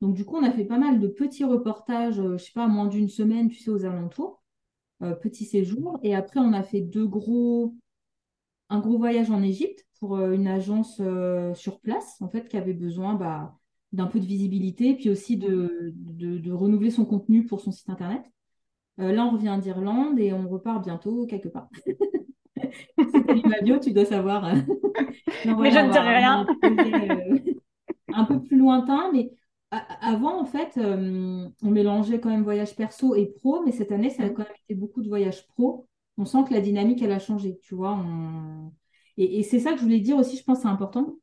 Donc 0.00 0.14
du 0.14 0.24
coup, 0.24 0.36
on 0.36 0.42
a 0.42 0.50
fait 0.50 0.64
pas 0.64 0.78
mal 0.78 1.00
de 1.00 1.08
petits 1.08 1.44
reportages, 1.44 2.16
je 2.16 2.22
euh, 2.22 2.38
je 2.38 2.44
sais 2.44 2.52
pas, 2.52 2.68
moins 2.68 2.86
d'une 2.86 3.08
semaine, 3.08 3.48
tu 3.48 3.58
sais, 3.60 3.70
aux 3.70 3.84
alentours, 3.84 4.42
petits 5.20 5.46
séjours. 5.46 5.98
Et 6.02 6.14
après, 6.14 6.38
on 6.38 6.52
a 6.52 6.62
fait 6.62 6.80
deux 6.80 7.06
gros, 7.06 7.74
un 8.68 8.78
gros 8.78 8.98
voyage 8.98 9.30
en 9.30 9.42
Égypte 9.42 9.84
pour 9.98 10.16
une 10.20 10.46
agence 10.46 11.00
sur 11.54 11.80
place, 11.80 12.20
en 12.20 12.28
fait, 12.28 12.48
qui 12.48 12.56
avait 12.56 12.72
besoin, 12.72 13.14
bah, 13.14 13.58
d'un 13.92 14.06
peu 14.06 14.20
de 14.20 14.26
visibilité, 14.26 14.94
puis 14.94 15.10
aussi 15.10 15.36
de, 15.36 15.92
de, 15.94 16.52
renouveler 16.52 16.90
son 16.90 17.04
contenu 17.04 17.44
pour 17.44 17.60
son 17.60 17.72
site 17.72 17.90
internet. 17.90 18.22
Euh, 19.00 19.12
là, 19.12 19.26
on 19.26 19.30
revient 19.32 19.58
d'Irlande 19.60 20.18
et 20.18 20.32
on 20.32 20.48
repart 20.48 20.82
bientôt 20.82 21.26
quelque 21.26 21.48
part. 21.48 21.68
C'est 22.56 23.46
ma 23.46 23.60
bio, 23.60 23.78
tu 23.78 23.92
dois 23.92 24.04
savoir. 24.04 24.54
mais 25.44 25.70
je 25.70 25.78
ne 25.78 25.92
dirai 25.92 26.16
rien. 26.16 26.46
Euh, 26.64 27.54
un 28.14 28.24
peu 28.24 28.42
plus 28.42 28.56
lointain, 28.56 29.10
mais 29.12 29.32
avant, 29.70 30.40
en 30.40 30.44
fait, 30.44 30.76
euh, 30.76 31.48
on 31.62 31.70
mélangeait 31.70 32.20
quand 32.20 32.28
même 32.28 32.44
voyage 32.44 32.76
perso 32.76 33.14
et 33.14 33.26
pro, 33.26 33.62
mais 33.64 33.72
cette 33.72 33.92
année, 33.92 34.10
ça 34.10 34.24
a 34.24 34.28
quand 34.28 34.42
même 34.42 34.52
été 34.68 34.78
beaucoup 34.78 35.02
de 35.02 35.08
voyages 35.08 35.46
pro. 35.48 35.86
On 36.18 36.24
sent 36.26 36.44
que 36.48 36.54
la 36.54 36.60
dynamique, 36.60 37.02
elle 37.02 37.12
a 37.12 37.18
changé, 37.18 37.58
tu 37.62 37.74
vois. 37.74 38.04
Et, 39.16 39.38
et 39.38 39.42
c'est 39.42 39.60
ça 39.60 39.72
que 39.72 39.78
je 39.78 39.82
voulais 39.82 40.00
dire 40.00 40.16
aussi, 40.16 40.36
je 40.36 40.44
pense 40.44 40.60
c'est 40.60 40.68
important. 40.68 41.14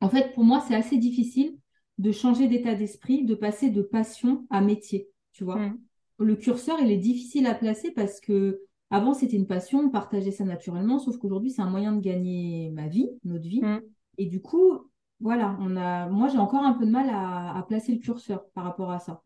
En 0.00 0.08
fait, 0.08 0.32
pour 0.32 0.44
moi, 0.44 0.60
c'est 0.60 0.74
assez 0.74 0.96
difficile 0.96 1.58
de 1.98 2.12
changer 2.12 2.48
d'état 2.48 2.74
d'esprit, 2.74 3.24
de 3.24 3.34
passer 3.34 3.70
de 3.70 3.82
passion 3.82 4.46
à 4.50 4.60
métier, 4.60 5.08
tu 5.32 5.44
vois. 5.44 5.56
Mm. 5.56 5.78
Le 6.20 6.36
curseur, 6.36 6.78
il 6.80 6.90
est 6.90 6.98
difficile 6.98 7.46
à 7.46 7.54
placer 7.54 7.92
parce 7.92 8.20
que 8.20 8.62
avant, 8.90 9.12
c'était 9.12 9.36
une 9.36 9.46
passion, 9.46 9.80
on 9.80 9.90
partageait 9.90 10.30
ça 10.30 10.44
naturellement, 10.44 10.98
sauf 10.98 11.18
qu'aujourd'hui, 11.18 11.50
c'est 11.50 11.62
un 11.62 11.68
moyen 11.68 11.92
de 11.92 12.00
gagner 12.00 12.70
ma 12.70 12.88
vie, 12.88 13.10
notre 13.24 13.46
vie. 13.46 13.60
Mm. 13.60 13.80
Et 14.16 14.26
du 14.26 14.40
coup, 14.40 14.90
voilà, 15.20 15.56
on 15.60 15.76
a, 15.76 16.08
moi, 16.08 16.28
j'ai 16.28 16.38
encore 16.38 16.64
un 16.64 16.72
peu 16.72 16.86
de 16.86 16.90
mal 16.90 17.08
à, 17.10 17.64
placer 17.68 17.92
le 17.92 17.98
curseur 17.98 18.48
par 18.54 18.64
rapport 18.64 18.90
à 18.90 18.98
ça, 18.98 19.22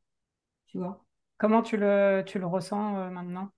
tu 0.67 0.79
vois. 0.79 1.05
Comment 1.39 1.63
tu 1.63 1.77
le, 1.77 2.23
tu 2.27 2.39
le 2.39 2.47
ressens 2.47 2.97
euh, 2.97 3.11
maintenant? 3.11 3.51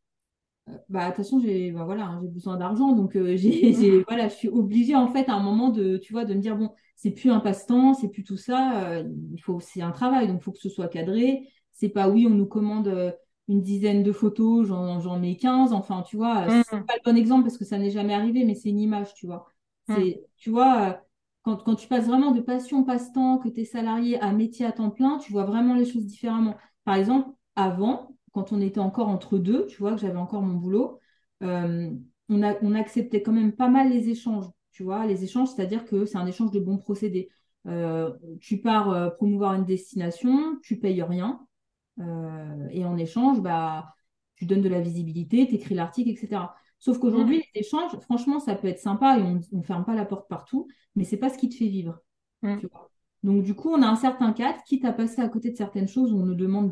Bah, 0.88 1.04
de 1.04 1.08
toute 1.08 1.16
façon, 1.16 1.40
j'ai 1.40 1.70
bah, 1.72 1.84
voilà, 1.84 2.06
hein, 2.06 2.20
j'ai 2.22 2.28
besoin 2.28 2.56
d'argent, 2.56 2.92
donc 2.92 3.16
euh, 3.16 3.36
j'ai, 3.36 4.02
voilà, 4.08 4.28
je 4.28 4.34
suis 4.34 4.48
obligée 4.48 4.96
en 4.96 5.08
fait 5.08 5.28
à 5.28 5.34
un 5.34 5.42
moment 5.42 5.68
de, 5.68 5.98
tu 5.98 6.12
vois, 6.12 6.24
de 6.24 6.34
me 6.34 6.40
dire 6.40 6.56
bon, 6.56 6.70
c'est 6.96 7.10
plus 7.10 7.30
un 7.30 7.40
passe-temps, 7.40 7.94
c'est 7.94 8.08
plus 8.08 8.24
tout 8.24 8.36
ça, 8.36 8.84
euh, 8.84 9.04
il 9.32 9.40
faut, 9.40 9.60
c'est 9.60 9.82
un 9.82 9.90
travail, 9.90 10.28
donc 10.28 10.38
il 10.40 10.44
faut 10.44 10.52
que 10.52 10.58
ce 10.58 10.70
soit 10.70 10.88
cadré. 10.88 11.48
C'est 11.72 11.88
pas 11.88 12.08
oui, 12.08 12.26
on 12.28 12.34
nous 12.34 12.46
commande 12.46 13.14
une 13.48 13.60
dizaine 13.60 14.02
de 14.02 14.12
photos, 14.12 14.66
j'en, 14.66 15.00
j'en 15.00 15.18
mets 15.18 15.36
15, 15.36 15.72
enfin, 15.72 16.02
tu 16.02 16.16
vois, 16.16 16.46
mmh. 16.46 16.62
c'est 16.70 16.86
pas 16.86 16.94
le 16.94 17.02
bon 17.04 17.16
exemple 17.16 17.42
parce 17.42 17.58
que 17.58 17.64
ça 17.64 17.78
n'est 17.78 17.90
jamais 17.90 18.14
arrivé, 18.14 18.44
mais 18.44 18.54
c'est 18.54 18.70
une 18.70 18.80
image, 18.80 19.12
tu 19.14 19.26
vois. 19.26 19.46
Mmh. 19.88 19.94
C'est, 19.96 20.24
tu 20.36 20.50
vois, 20.50 21.00
quand, 21.42 21.62
quand 21.62 21.74
tu 21.74 21.88
passes 21.88 22.06
vraiment 22.06 22.30
de 22.30 22.40
passion 22.40 22.84
passe-temps, 22.84 23.38
que 23.38 23.48
tu 23.48 23.60
es 23.62 23.64
salarié 23.64 24.18
à 24.20 24.32
métier 24.32 24.64
à 24.64 24.72
temps 24.72 24.90
plein, 24.90 25.18
tu 25.18 25.32
vois 25.32 25.44
vraiment 25.44 25.74
les 25.74 25.84
choses 25.84 26.06
différemment. 26.06 26.54
Par 26.84 26.94
exemple, 26.94 27.28
avant, 27.54 28.13
quand 28.34 28.52
on 28.52 28.60
était 28.60 28.80
encore 28.80 29.08
entre 29.08 29.38
deux, 29.38 29.66
tu 29.66 29.78
vois, 29.78 29.92
que 29.92 30.00
j'avais 30.00 30.18
encore 30.18 30.42
mon 30.42 30.54
boulot, 30.54 30.98
euh, 31.42 31.90
on, 32.28 32.42
a, 32.42 32.56
on 32.62 32.74
acceptait 32.74 33.22
quand 33.22 33.32
même 33.32 33.52
pas 33.52 33.68
mal 33.68 33.90
les 33.90 34.10
échanges. 34.10 34.46
Tu 34.72 34.82
vois, 34.82 35.06
les 35.06 35.22
échanges, 35.22 35.50
c'est-à-dire 35.50 35.84
que 35.84 36.04
c'est 36.04 36.18
un 36.18 36.26
échange 36.26 36.50
de 36.50 36.58
bons 36.58 36.76
procédés. 36.76 37.30
Euh, 37.66 38.12
tu 38.40 38.60
pars 38.60 38.90
euh, 38.90 39.08
promouvoir 39.10 39.54
une 39.54 39.64
destination, 39.64 40.58
tu 40.62 40.78
payes 40.78 41.02
rien. 41.02 41.46
Et 42.72 42.84
en 42.84 42.96
échange, 42.98 43.40
bah, 43.40 43.94
tu 44.34 44.46
donnes 44.46 44.62
de 44.62 44.68
la 44.68 44.80
visibilité, 44.80 45.46
tu 45.46 45.54
écris 45.54 45.76
l'article, 45.76 46.10
etc. 46.10 46.56
Sauf 46.80 46.98
qu'aujourd'hui, 46.98 47.38
les 47.54 47.60
échanges, 47.60 47.96
franchement, 48.00 48.40
ça 48.40 48.56
peut 48.56 48.66
être 48.66 48.80
sympa 48.80 49.16
et 49.16 49.22
on 49.22 49.40
ne 49.52 49.62
ferme 49.62 49.84
pas 49.84 49.94
la 49.94 50.04
porte 50.04 50.28
partout, 50.28 50.66
mais 50.96 51.04
c'est 51.04 51.18
pas 51.18 51.30
ce 51.30 51.38
qui 51.38 51.48
te 51.48 51.54
fait 51.54 51.68
vivre. 51.68 52.00
Donc, 53.24 53.42
du 53.42 53.54
coup, 53.54 53.70
on 53.70 53.80
a 53.80 53.86
un 53.86 53.96
certain 53.96 54.34
cadre, 54.34 54.62
quitte 54.64 54.84
à 54.84 54.92
passer 54.92 55.22
à 55.22 55.28
côté 55.30 55.50
de 55.50 55.56
certaines 55.56 55.88
choses 55.88 56.12
où 56.12 56.18
on 56.18 56.26
nous 56.26 56.34
demande 56.34 56.70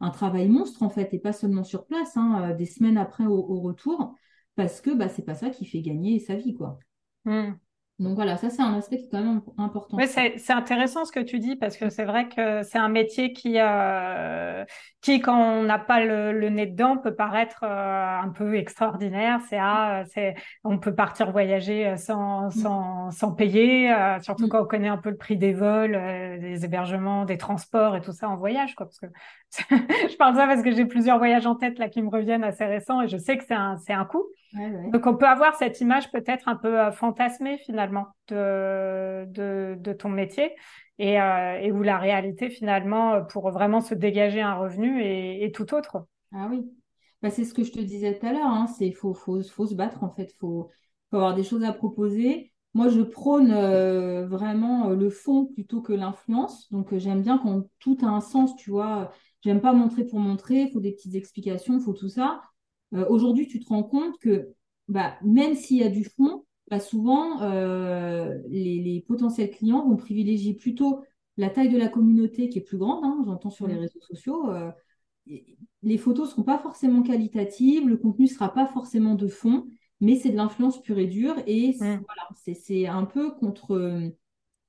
un 0.00 0.10
travail 0.10 0.48
monstre, 0.48 0.82
en 0.82 0.90
fait, 0.90 1.14
et 1.14 1.18
pas 1.18 1.32
seulement 1.32 1.64
sur 1.64 1.86
place, 1.86 2.16
hein, 2.16 2.52
des 2.52 2.66
semaines 2.66 2.98
après 2.98 3.24
au, 3.24 3.60
retour, 3.60 4.14
parce 4.54 4.82
que 4.82 4.90
bah, 4.90 5.08
c'est 5.08 5.24
pas 5.24 5.34
ça 5.34 5.48
qui 5.48 5.64
fait 5.64 5.80
gagner 5.80 6.18
sa 6.18 6.36
vie, 6.36 6.54
quoi. 6.54 6.78
Mm. 7.24 7.54
Donc 8.00 8.16
voilà, 8.16 8.36
ça 8.36 8.50
c'est 8.50 8.60
un 8.60 8.74
aspect 8.74 8.96
qui 8.96 9.04
est 9.04 9.08
quand 9.08 9.22
même 9.22 9.40
important. 9.56 9.96
Oui, 9.96 10.06
c'est 10.08 10.52
intéressant 10.52 11.04
ce 11.04 11.12
que 11.12 11.20
tu 11.20 11.38
dis 11.38 11.54
parce 11.54 11.76
que 11.76 11.90
c'est 11.90 12.04
vrai 12.04 12.28
que 12.28 12.64
c'est 12.64 12.78
un 12.78 12.88
métier 12.88 13.32
qui, 13.32 13.54
euh, 13.60 14.64
qui 15.00 15.20
quand 15.20 15.38
on 15.38 15.62
n'a 15.62 15.78
pas 15.78 16.04
le, 16.04 16.48
nez 16.48 16.66
dedans, 16.66 16.96
peut 16.96 17.14
paraître 17.14 17.60
euh, 17.62 18.18
un 18.20 18.30
peu 18.30 18.56
extraordinaire. 18.56 19.38
C'est 19.48 19.58
ah, 19.60 20.02
c'est 20.12 20.34
on 20.64 20.78
peut 20.78 20.92
partir 20.92 21.30
voyager 21.30 21.86
euh, 21.86 21.96
sans, 21.96 22.48
mm. 22.48 22.50
sans, 22.50 23.10
sans 23.12 23.30
payer, 23.30 23.94
surtout 24.22 24.46
mm. 24.46 24.48
quand 24.48 24.62
on 24.62 24.66
connaît 24.66 24.88
un 24.88 24.98
peu 24.98 25.10
le 25.10 25.16
prix 25.16 25.36
des 25.36 25.52
vols, 25.52 25.92
des 26.40 26.64
hébergements, 26.64 27.24
des 27.24 27.38
transports 27.38 27.94
et 27.94 28.00
tout 28.00 28.12
ça 28.12 28.28
en 28.28 28.36
voyage, 28.36 28.74
quoi. 28.74 28.86
Parce 28.86 28.98
que 28.98 29.06
je 30.10 30.16
parle 30.16 30.32
de 30.32 30.38
ça 30.40 30.48
parce 30.48 30.62
que 30.62 30.72
j'ai 30.72 30.84
plusieurs 30.84 31.18
voyages 31.18 31.46
en 31.46 31.54
tête 31.54 31.78
là 31.78 31.88
qui 31.88 32.02
me 32.02 32.10
reviennent 32.10 32.42
assez 32.42 32.64
récents 32.64 33.02
et 33.02 33.08
je 33.08 33.18
sais 33.18 33.38
que 33.38 33.44
c'est 33.44 33.54
un, 33.54 33.76
c'est 33.76 33.92
un 33.92 34.04
coût. 34.04 34.24
Donc 34.92 35.06
on 35.06 35.16
peut 35.16 35.26
avoir 35.26 35.56
cette 35.56 35.80
image 35.80 36.10
peut-être 36.12 36.48
un 36.48 36.56
peu 36.56 36.80
euh, 36.80 36.92
fantasmée 36.92 37.58
finalement 37.58 38.06
de, 38.28 39.24
de, 39.26 39.76
de 39.78 39.92
ton 39.92 40.08
métier 40.08 40.54
et, 40.98 41.20
euh, 41.20 41.58
et, 41.60 41.72
où 41.72 41.82
la 41.82 41.98
réalité 41.98 42.50
finalement 42.50 43.14
euh, 43.14 43.20
pour 43.22 43.50
vraiment 43.50 43.80
se 43.80 43.94
dégager 43.94 44.40
un 44.40 44.54
revenu 44.54 45.02
est, 45.02 45.52
tout 45.54 45.74
autre. 45.74 46.06
Ah 46.32 46.46
oui, 46.50 46.64
bah, 47.20 47.30
c'est 47.30 47.44
ce 47.44 47.52
que 47.52 47.64
je 47.64 47.72
te 47.72 47.80
disais 47.80 48.16
tout 48.16 48.26
à 48.26 48.32
l'heure, 48.32 48.46
hein. 48.46 48.66
c'est 48.66 48.92
faut, 48.92 49.14
faut, 49.14 49.42
faut, 49.42 49.66
se 49.66 49.74
battre 49.74 50.04
en 50.04 50.10
fait, 50.10 50.32
faut, 50.38 50.70
faut 51.10 51.16
avoir 51.16 51.34
des 51.34 51.44
choses 51.44 51.64
à 51.64 51.72
proposer. 51.72 52.52
Moi, 52.74 52.88
je 52.88 53.02
prône 53.02 53.52
vraiment 54.24 54.88
le 54.88 55.08
fond 55.08 55.46
plutôt 55.46 55.80
que 55.80 55.92
l'influence. 55.92 56.68
Donc, 56.72 56.92
j'aime 56.96 57.22
bien 57.22 57.38
quand 57.38 57.68
tout 57.78 57.96
a 58.02 58.06
un 58.06 58.20
sens, 58.20 58.56
tu 58.56 58.70
vois. 58.70 59.12
J'aime 59.42 59.60
pas 59.60 59.72
montrer 59.72 60.04
pour 60.04 60.18
montrer, 60.18 60.62
il 60.62 60.72
faut 60.72 60.80
des 60.80 60.90
petites 60.90 61.14
explications, 61.14 61.78
il 61.78 61.80
faut 61.84 61.92
tout 61.92 62.08
ça. 62.08 62.40
Euh, 62.94 63.06
aujourd'hui, 63.08 63.46
tu 63.46 63.60
te 63.60 63.68
rends 63.68 63.82
compte 63.82 64.18
que 64.18 64.54
bah, 64.88 65.14
même 65.22 65.54
s'il 65.54 65.78
y 65.78 65.82
a 65.82 65.88
du 65.88 66.04
fond, 66.04 66.44
bah, 66.70 66.80
souvent, 66.80 67.42
euh, 67.42 68.38
les, 68.48 69.04
potentiels 69.06 69.50
clients 69.50 69.86
vont 69.86 69.96
privilégier 69.96 70.54
plutôt 70.54 71.02
la 71.36 71.50
taille 71.50 71.68
de 71.68 71.78
la 71.78 71.88
communauté 71.88 72.48
qui 72.48 72.58
est 72.58 72.62
plus 72.62 72.78
grande, 72.78 73.04
hein, 73.04 73.22
j'entends 73.26 73.50
sur 73.50 73.66
les 73.66 73.74
mmh. 73.74 73.78
réseaux 73.78 74.00
sociaux. 74.00 74.50
Euh, 74.50 74.70
les 75.82 75.98
photos 75.98 76.26
ne 76.26 76.30
seront 76.30 76.42
pas 76.42 76.58
forcément 76.58 77.02
qualitatives, 77.02 77.88
le 77.88 77.96
contenu 77.96 78.26
ne 78.26 78.30
sera 78.30 78.52
pas 78.52 78.66
forcément 78.66 79.14
de 79.14 79.26
fond, 79.26 79.66
mais 80.00 80.16
c'est 80.16 80.30
de 80.30 80.36
l'influence 80.36 80.80
pure 80.82 80.98
et 80.98 81.06
dure. 81.06 81.36
Et 81.46 81.72
mmh. 81.72 81.78
voilà, 81.78 82.28
c'est 82.54 82.86
un 82.86 83.04
peu 83.04 83.32
contre, 83.32 84.12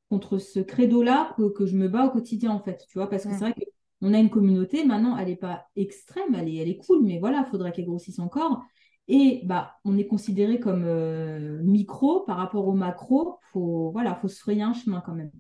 contre 0.10 0.38
ce 0.38 0.60
credo-là 0.60 1.36
que, 1.56 1.66
je 1.66 1.76
me 1.76 1.88
bats 1.88 2.08
au 2.08 2.10
quotidien, 2.10 2.52
en 2.52 2.60
fait. 2.60 2.86
Tu 2.90 2.98
vois, 2.98 3.10
parce 3.10 3.24
que 3.24 3.30
mmh. 3.30 3.34
c'est 3.34 3.40
vrai 3.40 3.54
que 3.54 3.75
on 4.06 4.14
a 4.14 4.20
une 4.20 4.30
communauté, 4.30 4.86
maintenant, 4.86 5.18
elle 5.18 5.30
n'est 5.30 5.36
pas 5.36 5.66
extrême, 5.76 6.36
elle 6.36 6.48
est, 6.48 6.58
elle 6.58 6.70
est 6.70 6.78
cool, 6.78 7.02
mais 7.04 7.18
voilà, 7.18 7.44
il 7.46 7.50
faudra 7.50 7.72
qu'elle 7.72 7.86
grossisse 7.86 8.20
encore. 8.20 8.62
Et 9.08 9.42
bah, 9.46 9.78
on 9.84 9.98
est 9.98 10.06
considéré 10.06 10.60
comme 10.60 10.84
euh, 10.86 11.60
micro 11.64 12.20
par 12.22 12.38
rapport 12.38 12.68
au 12.68 12.74
macro. 12.74 13.40
Faut, 13.52 13.90
voilà, 13.92 14.14
faut 14.14 14.28
se 14.28 14.40
frayer 14.40 14.62
un 14.62 14.74
chemin 14.74 15.02
quand 15.02 15.16
même. 15.16 15.32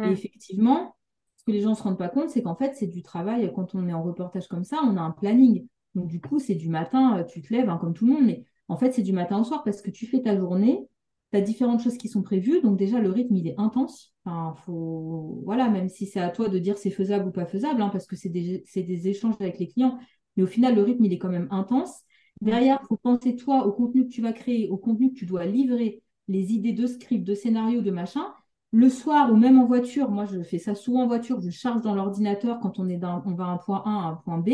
Et 0.00 0.08
effectivement, 0.08 0.94
ce 1.36 1.44
que 1.44 1.50
les 1.50 1.60
gens 1.62 1.70
ne 1.70 1.74
se 1.74 1.82
rendent 1.82 1.98
pas 1.98 2.08
compte, 2.08 2.30
c'est 2.30 2.42
qu'en 2.42 2.54
fait, 2.54 2.74
c'est 2.76 2.86
du 2.86 3.02
travail. 3.02 3.50
Quand 3.54 3.74
on 3.74 3.88
est 3.88 3.92
en 3.92 4.04
reportage 4.04 4.46
comme 4.46 4.64
ça, 4.64 4.80
on 4.84 4.96
a 4.96 5.00
un 5.00 5.10
planning. 5.10 5.66
Donc, 5.96 6.06
du 6.06 6.20
coup, 6.20 6.38
c'est 6.38 6.54
du 6.54 6.68
matin, 6.68 7.18
euh, 7.18 7.24
tu 7.24 7.42
te 7.42 7.52
lèves 7.52 7.68
hein, 7.68 7.78
comme 7.80 7.92
tout 7.92 8.06
le 8.06 8.12
monde, 8.12 8.24
mais 8.24 8.44
en 8.68 8.76
fait, 8.76 8.92
c'est 8.92 9.02
du 9.02 9.12
matin 9.12 9.40
au 9.40 9.44
soir 9.44 9.64
parce 9.64 9.82
que 9.82 9.90
tu 9.90 10.06
fais 10.06 10.22
ta 10.22 10.36
journée, 10.36 10.88
tu 11.32 11.38
as 11.38 11.40
différentes 11.40 11.82
choses 11.82 11.96
qui 11.96 12.08
sont 12.08 12.22
prévues. 12.22 12.60
Donc, 12.60 12.76
déjà, 12.76 13.00
le 13.00 13.10
rythme, 13.10 13.34
il 13.36 13.48
est 13.48 13.54
intense. 13.58 14.12
Enfin, 14.24 14.54
faut, 14.64 15.40
voilà, 15.44 15.68
même 15.68 15.88
si 15.88 16.06
c'est 16.06 16.20
à 16.20 16.30
toi 16.30 16.48
de 16.48 16.58
dire 16.58 16.78
c'est 16.78 16.90
faisable 16.90 17.28
ou 17.28 17.32
pas 17.32 17.46
faisable, 17.46 17.82
hein, 17.82 17.88
parce 17.90 18.06
que 18.06 18.16
c'est 18.16 18.28
des, 18.28 18.62
des, 18.74 19.08
échanges 19.08 19.34
avec 19.40 19.58
les 19.58 19.66
clients, 19.66 19.98
mais 20.36 20.42
au 20.42 20.46
final, 20.46 20.74
le 20.74 20.82
rythme, 20.82 21.04
il 21.04 21.12
est 21.12 21.18
quand 21.18 21.30
même 21.30 21.48
intense. 21.50 22.02
Derrière, 22.40 22.78
il 22.82 22.86
faut 22.86 22.96
penser, 22.96 23.36
toi, 23.36 23.66
au 23.66 23.72
contenu 23.72 24.04
que 24.04 24.12
tu 24.12 24.20
vas 24.22 24.32
créer, 24.32 24.68
au 24.68 24.76
contenu 24.76 25.12
que 25.12 25.18
tu 25.18 25.26
dois 25.26 25.46
livrer, 25.46 26.02
les 26.28 26.52
idées 26.52 26.72
de 26.72 26.86
script, 26.86 27.24
de 27.24 27.34
scénario, 27.34 27.80
de 27.82 27.90
machin. 27.90 28.26
Le 28.72 28.88
soir 28.88 29.30
ou 29.32 29.36
même 29.36 29.58
en 29.58 29.66
voiture, 29.66 30.10
moi, 30.10 30.24
je 30.24 30.42
fais 30.42 30.58
ça 30.58 30.74
souvent 30.74 31.02
en 31.02 31.06
voiture, 31.06 31.40
je 31.40 31.50
charge 31.50 31.82
dans 31.82 31.94
l'ordinateur 31.94 32.58
quand 32.60 32.78
on, 32.78 32.88
est 32.88 32.96
dans, 32.96 33.22
on 33.26 33.34
va 33.34 33.44
à 33.44 33.48
un 33.48 33.58
point 33.58 33.82
A 33.84 33.90
à 33.90 34.10
un 34.10 34.14
point 34.14 34.38
B. 34.38 34.50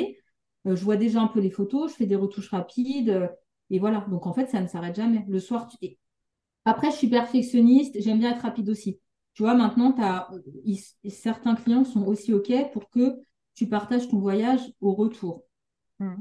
Euh, 0.67 0.75
je 0.77 0.85
vois 0.85 0.97
déjà 0.97 1.21
un 1.21 1.29
peu 1.29 1.41
les 1.41 1.51
photos, 1.51 1.93
je 1.93 1.97
fais 1.97 2.07
des 2.07 2.17
retouches 2.17 2.51
rapides. 2.51 3.11
Euh, 3.11 3.29
et 3.71 3.79
voilà. 3.79 4.07
Donc, 4.11 4.27
en 4.27 4.33
fait, 4.33 4.49
ça 4.49 4.61
ne 4.61 4.67
s'arrête 4.67 4.97
jamais. 4.97 5.25
Le 5.29 5.39
soir, 5.39 5.69
après, 6.65 6.91
je 6.91 6.97
suis 6.97 7.09
perfectionniste, 7.09 8.01
j'aime 8.01 8.19
bien 8.19 8.33
être 8.33 8.43
rapide 8.43 8.69
aussi. 8.69 9.01
Tu 9.35 9.43
vois, 9.43 9.55
maintenant, 9.55 9.95
as, 9.99 10.29
certains 11.09 11.55
clients 11.55 11.85
sont 11.85 12.05
aussi 12.05 12.33
OK 12.33 12.53
pour 12.73 12.91
que 12.91 13.19
tu 13.55 13.69
partages 13.69 14.09
ton 14.09 14.19
voyage 14.19 14.61
au 14.81 14.93
retour. 14.95 15.45
Mmh. 16.01 16.15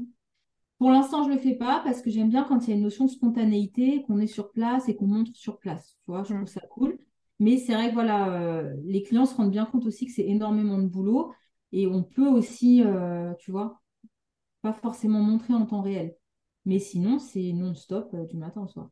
Pour 0.78 0.90
l'instant, 0.90 1.24
je 1.24 1.30
ne 1.30 1.34
le 1.34 1.40
fais 1.40 1.56
pas 1.56 1.80
parce 1.84 2.00
que 2.00 2.10
j'aime 2.10 2.28
bien 2.28 2.44
quand 2.44 2.66
il 2.66 2.70
y 2.70 2.72
a 2.72 2.76
une 2.76 2.82
notion 2.82 3.06
de 3.06 3.10
spontanéité, 3.10 4.04
qu'on 4.04 4.20
est 4.20 4.28
sur 4.28 4.52
place 4.52 4.88
et 4.88 4.94
qu'on 4.94 5.08
montre 5.08 5.32
sur 5.34 5.58
place. 5.58 5.96
Tu 6.04 6.12
vois, 6.12 6.22
je 6.22 6.32
mmh. 6.32 6.36
trouve 6.36 6.48
ça 6.48 6.60
cool. 6.70 6.98
Mais 7.40 7.56
c'est 7.56 7.74
vrai 7.74 7.88
que 7.88 7.94
voilà, 7.94 8.32
euh, 8.32 8.74
les 8.84 9.02
clients 9.02 9.26
se 9.26 9.34
rendent 9.34 9.50
bien 9.50 9.66
compte 9.66 9.86
aussi 9.86 10.06
que 10.06 10.12
c'est 10.12 10.26
énormément 10.26 10.78
de 10.78 10.86
boulot 10.86 11.32
et 11.72 11.86
on 11.86 12.02
peut 12.02 12.28
aussi, 12.28 12.82
euh, 12.84 13.32
tu 13.38 13.50
vois, 13.50 13.80
pas 14.62 14.72
forcément 14.72 15.20
montrer 15.20 15.54
en 15.54 15.66
temps 15.66 15.82
réel. 15.82 16.16
Mais 16.64 16.78
sinon, 16.78 17.18
c'est 17.18 17.52
non-stop 17.52 18.10
euh, 18.14 18.24
du 18.26 18.36
matin 18.36 18.62
au 18.62 18.68
soir. 18.68 18.90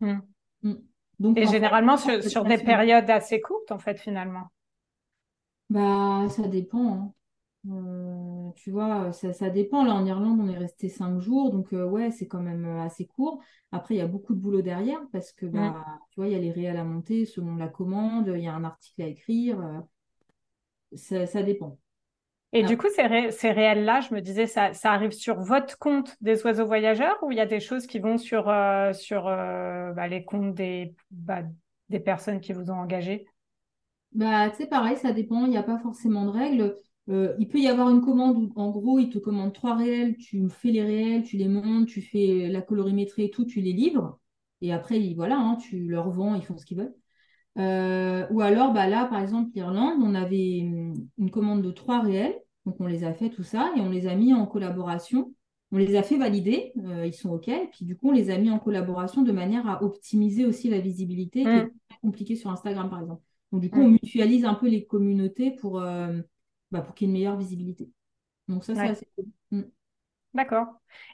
Mmh 0.00 0.20
et 0.64 1.46
généralement 1.46 1.96
sur, 1.96 2.44
des 2.44 2.58
périodes 2.58 3.08
assez 3.10 3.40
courtes, 3.40 3.72
en 3.72 3.78
fait, 3.78 3.98
finalement. 3.98 4.48
Bah, 5.70 6.26
ça 6.28 6.48
dépend. 6.48 6.94
Hein. 6.94 7.12
Euh, 7.70 8.50
tu 8.56 8.70
vois, 8.70 9.12
ça, 9.12 9.50
dépend. 9.50 9.84
Là, 9.84 9.94
en 9.94 10.04
Irlande, 10.04 10.40
on 10.40 10.48
est 10.48 10.58
resté 10.58 10.88
cinq 10.88 11.20
jours, 11.20 11.52
donc 11.52 11.72
euh, 11.72 11.84
ouais, 11.84 12.10
c'est 12.10 12.26
quand 12.26 12.40
même 12.40 12.64
euh, 12.64 12.82
assez 12.82 13.06
court. 13.06 13.40
Après, 13.70 13.94
il 13.94 13.98
y 13.98 14.02
a 14.02 14.06
beaucoup 14.06 14.34
de 14.34 14.40
boulot 14.40 14.62
derrière 14.62 15.00
parce 15.12 15.32
que, 15.32 15.46
bah, 15.46 15.84
tu 16.10 16.20
vois, 16.20 16.28
il 16.28 16.32
y 16.32 16.36
a 16.36 16.40
les 16.40 16.50
réels 16.50 16.76
à 16.76 16.84
monter 16.84 17.24
selon 17.24 17.56
la 17.56 17.68
commande, 17.68 18.32
il 18.34 18.42
y 18.42 18.48
a 18.48 18.54
un 18.54 18.64
article 18.64 19.02
à 19.02 19.06
écrire. 19.06 19.82
ça 20.94 21.42
dépend. 21.42 21.78
Et 22.54 22.62
du 22.64 22.76
coup, 22.76 22.88
ces, 22.94 23.30
ces 23.30 23.50
réels-là, 23.50 24.00
je 24.02 24.14
me 24.14 24.20
disais, 24.20 24.46
ça, 24.46 24.74
ça, 24.74 24.92
arrive 24.92 25.12
sur 25.12 25.40
votre 25.40 25.78
compte 25.78 26.16
des 26.20 26.44
oiseaux 26.44 26.66
voyageurs 26.66 27.16
ou 27.22 27.30
il 27.30 27.38
y 27.38 27.40
a 27.40 27.46
des 27.46 27.60
choses 27.60 27.86
qui 27.86 27.98
vont 27.98 28.18
sur, 28.18 28.50
euh, 28.50 28.92
sur 28.92 29.26
euh, 29.26 29.92
bah, 29.92 30.06
les 30.06 30.24
comptes 30.24 30.54
des, 30.54 30.94
bah, 31.10 31.42
des 31.88 32.00
personnes 32.00 32.40
qui 32.40 32.52
vous 32.52 32.70
ont 32.70 32.74
engagé 32.74 33.26
bah, 34.12 34.52
C'est 34.52 34.66
pareil, 34.66 34.98
ça 34.98 35.12
dépend. 35.12 35.46
Il 35.46 35.50
n'y 35.50 35.56
a 35.56 35.62
pas 35.62 35.78
forcément 35.78 36.26
de 36.26 36.30
règles. 36.30 36.76
Euh, 37.08 37.34
il 37.38 37.48
peut 37.48 37.58
y 37.58 37.68
avoir 37.68 37.88
une 37.88 38.02
commande 38.02 38.36
où, 38.36 38.52
en 38.56 38.70
gros, 38.70 38.98
il 38.98 39.08
te 39.08 39.18
commande 39.18 39.54
trois 39.54 39.74
réels, 39.74 40.16
tu 40.18 40.46
fais 40.50 40.70
les 40.70 40.82
réels, 40.82 41.22
tu 41.22 41.38
les 41.38 41.48
montes, 41.48 41.88
tu 41.88 42.02
fais 42.02 42.48
la 42.48 42.60
colorimétrie 42.60 43.24
et 43.24 43.30
tout, 43.30 43.46
tu 43.46 43.62
les 43.62 43.72
livres. 43.72 44.20
Et 44.60 44.74
après, 44.74 45.00
voilà, 45.16 45.38
hein, 45.38 45.56
tu 45.56 45.88
leur 45.88 46.10
vends, 46.10 46.34
ils 46.34 46.44
font 46.44 46.58
ce 46.58 46.66
qu'ils 46.66 46.76
veulent. 46.78 46.94
Euh, 47.58 48.26
ou 48.30 48.40
alors, 48.40 48.72
bah 48.72 48.88
là, 48.88 49.06
par 49.06 49.20
exemple, 49.20 49.50
l'Irlande, 49.54 50.02
on 50.02 50.14
avait 50.14 50.58
une 50.58 51.30
commande 51.30 51.62
de 51.62 51.70
trois 51.70 52.00
réels. 52.00 52.41
Donc, 52.66 52.76
on 52.80 52.86
les 52.86 53.04
a 53.04 53.12
fait 53.12 53.30
tout 53.30 53.42
ça 53.42 53.72
et 53.76 53.80
on 53.80 53.90
les 53.90 54.06
a 54.06 54.14
mis 54.14 54.32
en 54.32 54.46
collaboration. 54.46 55.34
On 55.72 55.78
les 55.78 55.96
a 55.96 56.02
fait 56.02 56.18
valider, 56.18 56.72
euh, 56.84 57.06
ils 57.06 57.14
sont 57.14 57.30
OK. 57.30 57.48
Et 57.48 57.68
puis, 57.72 57.86
du 57.86 57.96
coup, 57.96 58.10
on 58.10 58.12
les 58.12 58.30
a 58.30 58.36
mis 58.36 58.50
en 58.50 58.58
collaboration 58.58 59.22
de 59.22 59.32
manière 59.32 59.66
à 59.66 59.82
optimiser 59.82 60.44
aussi 60.44 60.68
la 60.68 60.80
visibilité, 60.80 61.42
qui 61.44 61.48
est 61.48 61.64
mm. 61.64 61.70
compliqué 62.02 62.36
sur 62.36 62.50
Instagram, 62.50 62.90
par 62.90 63.00
exemple. 63.00 63.22
Donc, 63.52 63.62
du 63.62 63.70
coup, 63.70 63.80
on 63.80 63.88
mm. 63.88 63.92
mutualise 63.92 64.44
un 64.44 64.54
peu 64.54 64.68
les 64.68 64.84
communautés 64.84 65.50
pour, 65.50 65.80
euh, 65.80 66.20
bah, 66.70 66.82
pour 66.82 66.94
qu'il 66.94 67.06
y 67.06 67.10
ait 67.10 67.12
une 67.12 67.18
meilleure 67.18 67.38
visibilité. 67.38 67.88
Donc, 68.48 68.64
ça, 68.64 68.74
c'est 68.74 68.82
assez 68.82 69.08
cool. 69.16 69.26
Mm. 69.50 69.62
D'accord. 70.34 70.66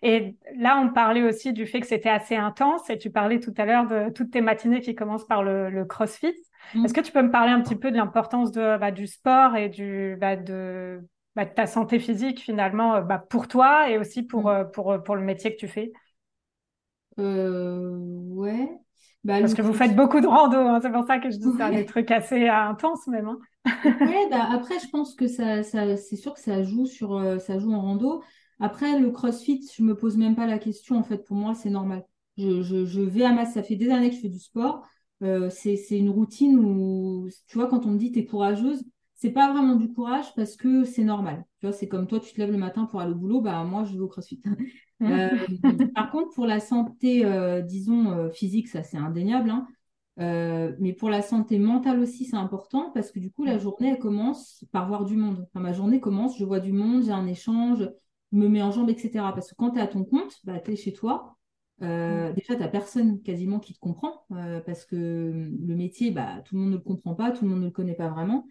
Et 0.03 0.37
là, 0.57 0.81
on 0.81 0.93
parlait 0.93 1.23
aussi 1.23 1.53
du 1.53 1.67
fait 1.67 1.81
que 1.81 1.87
c'était 1.87 2.09
assez 2.09 2.37
intense 2.37 2.89
et 2.89 2.99
tu 2.99 3.11
parlais 3.11 3.41
tout 3.41 3.55
à 3.57 3.65
l'heure 3.65 3.87
de 3.87 4.11
toutes 4.11 4.31
tes 4.31 4.41
matinées 4.41 4.81
qui 4.81 4.95
commencent 4.95 5.27
par 5.27 5.43
le, 5.43 5.85
CrossFit. 5.85 6.35
Est-ce 6.75 6.95
que 6.95 7.01
tu 7.01 7.11
peux 7.11 7.23
me 7.23 7.31
parler 7.31 7.51
un 7.51 7.61
petit 7.61 7.75
peu 7.75 7.91
de 7.91 7.97
l'importance 7.97 8.53
de, 8.53 8.79
bah, 8.79 8.91
du 8.91 9.07
sport 9.07 9.57
et 9.57 9.69
du, 9.69 10.17
bah, 10.21 10.37
de, 10.37 11.01
bah, 11.39 11.47
ta 11.47 11.69
santé 11.69 12.01
physique 12.01 12.41
finalement 12.41 12.97
euh, 12.97 13.01
bah, 13.01 13.25
pour 13.31 13.47
toi 13.47 13.89
et 13.89 13.97
aussi 13.97 14.25
pour, 14.25 14.47
mm. 14.47 14.49
euh, 14.49 14.65
pour, 14.65 14.91
euh, 14.91 14.99
pour, 14.99 15.15
le 15.15 15.23
métier 15.23 15.53
que 15.53 15.61
tu 15.61 15.69
fais 15.69 15.93
euh, 17.21 17.97
Ouais. 17.97 18.69
Bah, 19.23 19.39
Parce 19.39 19.55
que 19.55 19.63
vous 19.63 19.73
faites 19.73 19.95
beaucoup 19.95 20.21
de 20.21 20.27
rando, 20.27 20.57
hein, 20.57 20.81
c'est 20.83 20.91
pour 20.91 21.05
ça 21.07 21.21
que 21.21 21.31
je 21.31 21.37
dis 21.37 21.57
ça, 21.57 21.71
des 21.71 21.87
trucs 21.87 22.11
assez 22.11 22.49
intenses 22.49 23.07
même. 23.07 23.29
Hein. 23.29 23.39
ouais, 23.85 24.29
bah, 24.31 24.49
après, 24.51 24.81
je 24.81 24.89
pense 24.89 25.15
que 25.15 25.29
ça, 25.29 25.63
ça 25.63 25.97
c'est 25.97 26.17
sûr 26.17 26.35
que 26.35 26.41
ça 26.41 26.65
joue, 26.65 26.87
sur, 26.87 27.41
ça 27.41 27.61
joue 27.61 27.73
en 27.73 27.83
rando. 27.83 28.21
Après, 28.59 28.99
le 28.99 29.13
crossfit, 29.13 29.65
je 29.77 29.85
me 29.85 29.95
pose 29.95 30.17
même 30.17 30.35
pas 30.35 30.47
la 30.47 30.59
question. 30.59 30.97
En 30.97 31.05
fait, 31.05 31.25
pour 31.25 31.37
moi, 31.37 31.55
c'est 31.55 31.71
normal. 31.71 32.05
Je, 32.37 33.01
vais 33.01 33.25
à 33.25 33.33
ma... 33.33 33.47
Ça 33.47 33.63
fait 33.63 33.77
des 33.77 33.91
années 33.91 34.11
que 34.11 34.17
je 34.17 34.23
fais 34.23 34.29
du 34.29 34.41
sport. 34.41 34.83
Euh, 35.23 35.51
c'est 35.51 35.77
une 35.91 36.11
routine 36.11 36.59
où, 36.59 37.29
tu 37.47 37.59
vois, 37.59 37.69
quand 37.69 37.87
on 37.87 37.91
me 37.91 37.99
dit 37.99 38.11
tu 38.11 38.21
es 38.21 38.25
courageuse, 38.25 38.85
c'est 39.19 39.33
pas 39.33 39.53
vraiment 39.53 39.75
du 39.75 39.93
courage 39.93 40.33
parce 40.37 40.57
que 40.57 40.85
c'est 40.85 41.03
normal. 41.03 41.45
Tu 41.59 41.67
vois, 41.67 41.73
c'est 41.73 41.89
comme 41.89 42.07
toi, 42.07 42.21
tu 42.21 42.33
te 42.33 42.41
lèves 42.41 42.53
le 42.53 42.57
matin 42.57 42.85
pour 42.85 43.01
aller 43.01 43.13
au 43.13 43.17
boulot, 43.17 43.41
bah 43.41 43.63
moi, 43.65 43.85
je 43.85 43.93
vais 43.93 44.01
au 44.01 44.09
CrossFit. 44.09 44.41
Euh, 45.01 45.29
par 45.95 46.11
contre, 46.11 46.35
pour 46.35 46.45
la 46.45 46.59
santé, 46.59 47.25
euh, 47.25 47.61
disons, 47.61 48.31
physique, 48.33 48.67
ça 48.67 48.83
c'est 48.83 48.97
indéniable. 48.97 49.49
Hein. 49.49 49.69
mais 50.81 50.93
pour 50.93 51.09
la 51.09 51.23
santé 51.23 51.61
mentale 51.61 52.01
aussi, 52.01 52.25
c'est 52.25 52.35
important 52.35 52.91
parce 52.91 53.13
que 53.13 53.21
du 53.21 53.31
coup, 53.31 53.45
la 53.45 53.59
journée, 53.59 53.91
elle 53.91 54.01
commence 54.01 54.65
par 54.73 54.89
voir 54.89 55.05
du 55.05 55.15
monde. 55.15 55.47
Enfin, 55.47 55.61
ma 55.61 55.73
journée 55.73 56.01
commence, 56.01 56.37
je 56.37 56.45
vois 56.45 56.59
du 56.59 56.73
monde, 56.73 57.05
j'ai 57.05 57.13
un 57.13 57.29
échange, 57.29 57.89
je 58.33 58.37
me 58.37 58.49
mets 58.49 58.61
en 58.61 58.73
jambe, 58.73 58.91
etc. 58.91 59.33
Parce 59.33 59.51
que 59.51 59.55
quand 59.55 59.71
tu 59.71 59.79
es 59.79 59.83
à 59.83 59.87
ton 59.87 60.05
compte, 60.05 60.35
bah, 60.43 60.59
tu 60.59 60.73
es 60.73 60.77
chez 60.77 60.93
toi, 60.93 61.39
euh, 61.83 62.33
déjà, 62.33 62.55
tu 62.55 62.61
n'as 62.61 62.69
personne 62.69 63.23
quasiment 63.23 63.61
qui 63.61 63.73
te 63.73 63.79
comprend 63.79 64.25
euh, 64.33 64.61
parce 64.61 64.85
que 64.85 64.97
le 64.97 65.75
métier, 65.77 66.11
bah, 66.11 66.43
tout 66.45 66.57
le 66.57 66.63
monde 66.63 66.71
ne 66.71 66.77
le 66.77 66.83
comprend 66.83 67.15
pas, 67.15 67.31
tout 67.31 67.45
le 67.45 67.51
monde 67.51 67.61
ne 67.61 67.67
le 67.67 67.71
connaît 67.71 67.95
pas 67.95 68.09
vraiment. 68.09 68.47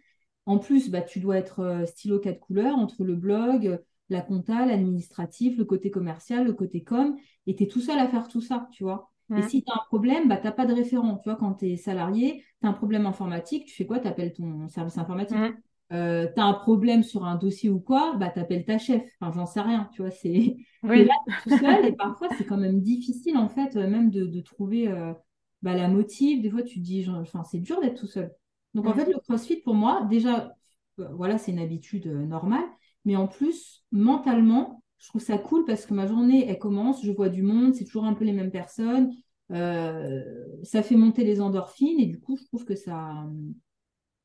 En 0.47 0.57
plus, 0.57 0.89
bah, 0.89 1.01
tu 1.01 1.19
dois 1.19 1.37
être 1.37 1.59
euh, 1.59 1.85
stylo 1.85 2.19
quatre 2.19 2.39
couleurs 2.39 2.75
entre 2.75 3.03
le 3.03 3.15
blog, 3.15 3.79
la 4.09 4.21
compta, 4.21 4.65
l'administratif, 4.65 5.57
le 5.57 5.65
côté 5.65 5.91
commercial, 5.91 6.45
le 6.45 6.53
côté 6.53 6.83
com, 6.83 7.15
et 7.45 7.55
tu 7.55 7.63
es 7.63 7.67
tout 7.67 7.81
seul 7.81 7.99
à 7.99 8.07
faire 8.07 8.27
tout 8.27 8.41
ça, 8.41 8.67
tu 8.71 8.83
vois. 8.83 9.11
Et 9.37 9.41
si 9.41 9.61
tu 9.61 9.69
as 9.69 9.75
un 9.75 9.83
problème, 9.87 10.29
bah, 10.29 10.37
tu 10.37 10.45
n'as 10.45 10.53
pas 10.53 10.65
de 10.65 10.73
référent. 10.73 11.17
Tu 11.17 11.29
vois, 11.29 11.37
quand 11.37 11.55
tu 11.55 11.69
es 11.69 11.75
salarié, 11.77 12.45
tu 12.61 12.67
as 12.67 12.69
un 12.69 12.73
problème 12.73 13.05
informatique, 13.05 13.65
tu 13.65 13.75
fais 13.75 13.85
quoi? 13.85 13.99
Tu 13.99 14.07
appelles 14.07 14.31
ton 14.33 14.69
service 14.69 14.97
informatique. 14.97 15.37
Mm 15.37 15.53
euh, 15.93 16.27
tu 16.33 16.41
as 16.41 16.45
un 16.45 16.53
problème 16.53 17.03
sur 17.03 17.23
un 17.23 17.35
dossier 17.35 17.69
ou 17.69 17.79
quoi, 17.79 18.15
bah, 18.17 18.29
tu 18.29 18.39
appelles 18.39 18.65
ta 18.65 18.77
chef. 18.77 19.01
Enfin, 19.21 19.31
j'en 19.33 19.45
sais 19.45 19.61
rien, 19.61 19.89
tu 19.93 20.01
vois. 20.01 20.11
C'est 20.11 20.57
là 20.83 21.15
tout 21.43 21.49
seul 21.57 21.85
et 21.85 21.93
parfois, 21.93 22.27
c'est 22.37 22.45
quand 22.45 22.57
même 22.57 22.81
difficile, 22.81 23.37
en 23.37 23.47
fait, 23.47 23.75
euh, 23.75 23.87
même 23.87 24.09
de, 24.09 24.25
de 24.25 24.41
trouver 24.41 24.89
euh, 24.89 25.13
bah, 25.61 25.75
la 25.75 25.87
motive. 25.87 26.41
Des 26.41 26.49
fois, 26.49 26.63
tu 26.63 26.79
te 26.79 26.83
dis, 26.83 27.07
enfin, 27.09 27.43
c'est 27.43 27.59
dur 27.59 27.79
d'être 27.81 27.99
tout 27.99 28.07
seul. 28.07 28.31
Donc, 28.77 28.87
en 28.87 28.93
fait, 28.93 29.05
le 29.05 29.19
crossfit, 29.19 29.57
pour 29.57 29.73
moi, 29.75 30.07
déjà, 30.09 30.55
euh, 30.99 31.07
voilà, 31.13 31.37
c'est 31.37 31.51
une 31.51 31.59
habitude 31.59 32.07
normale. 32.07 32.65
Mais 33.05 33.15
en 33.15 33.27
plus, 33.27 33.83
mentalement, 33.91 34.83
je 34.99 35.07
trouve 35.09 35.21
ça 35.21 35.37
cool 35.37 35.65
parce 35.65 35.85
que 35.85 35.93
ma 35.93 36.07
journée, 36.07 36.47
elle 36.47 36.59
commence, 36.59 37.03
je 37.03 37.11
vois 37.11 37.29
du 37.29 37.43
monde, 37.43 37.73
c'est 37.75 37.85
toujours 37.85 38.05
un 38.05 38.13
peu 38.13 38.25
les 38.25 38.33
mêmes 38.33 38.51
personnes. 38.51 39.11
ça 39.49 40.83
fait 40.83 40.95
monter 40.95 41.23
les 41.23 41.41
endorphines 41.41 41.99
et 41.99 42.05
du 42.05 42.19
coup, 42.19 42.37
je 42.37 42.45
trouve 42.45 42.65
que 42.65 42.75
ça, 42.75 43.25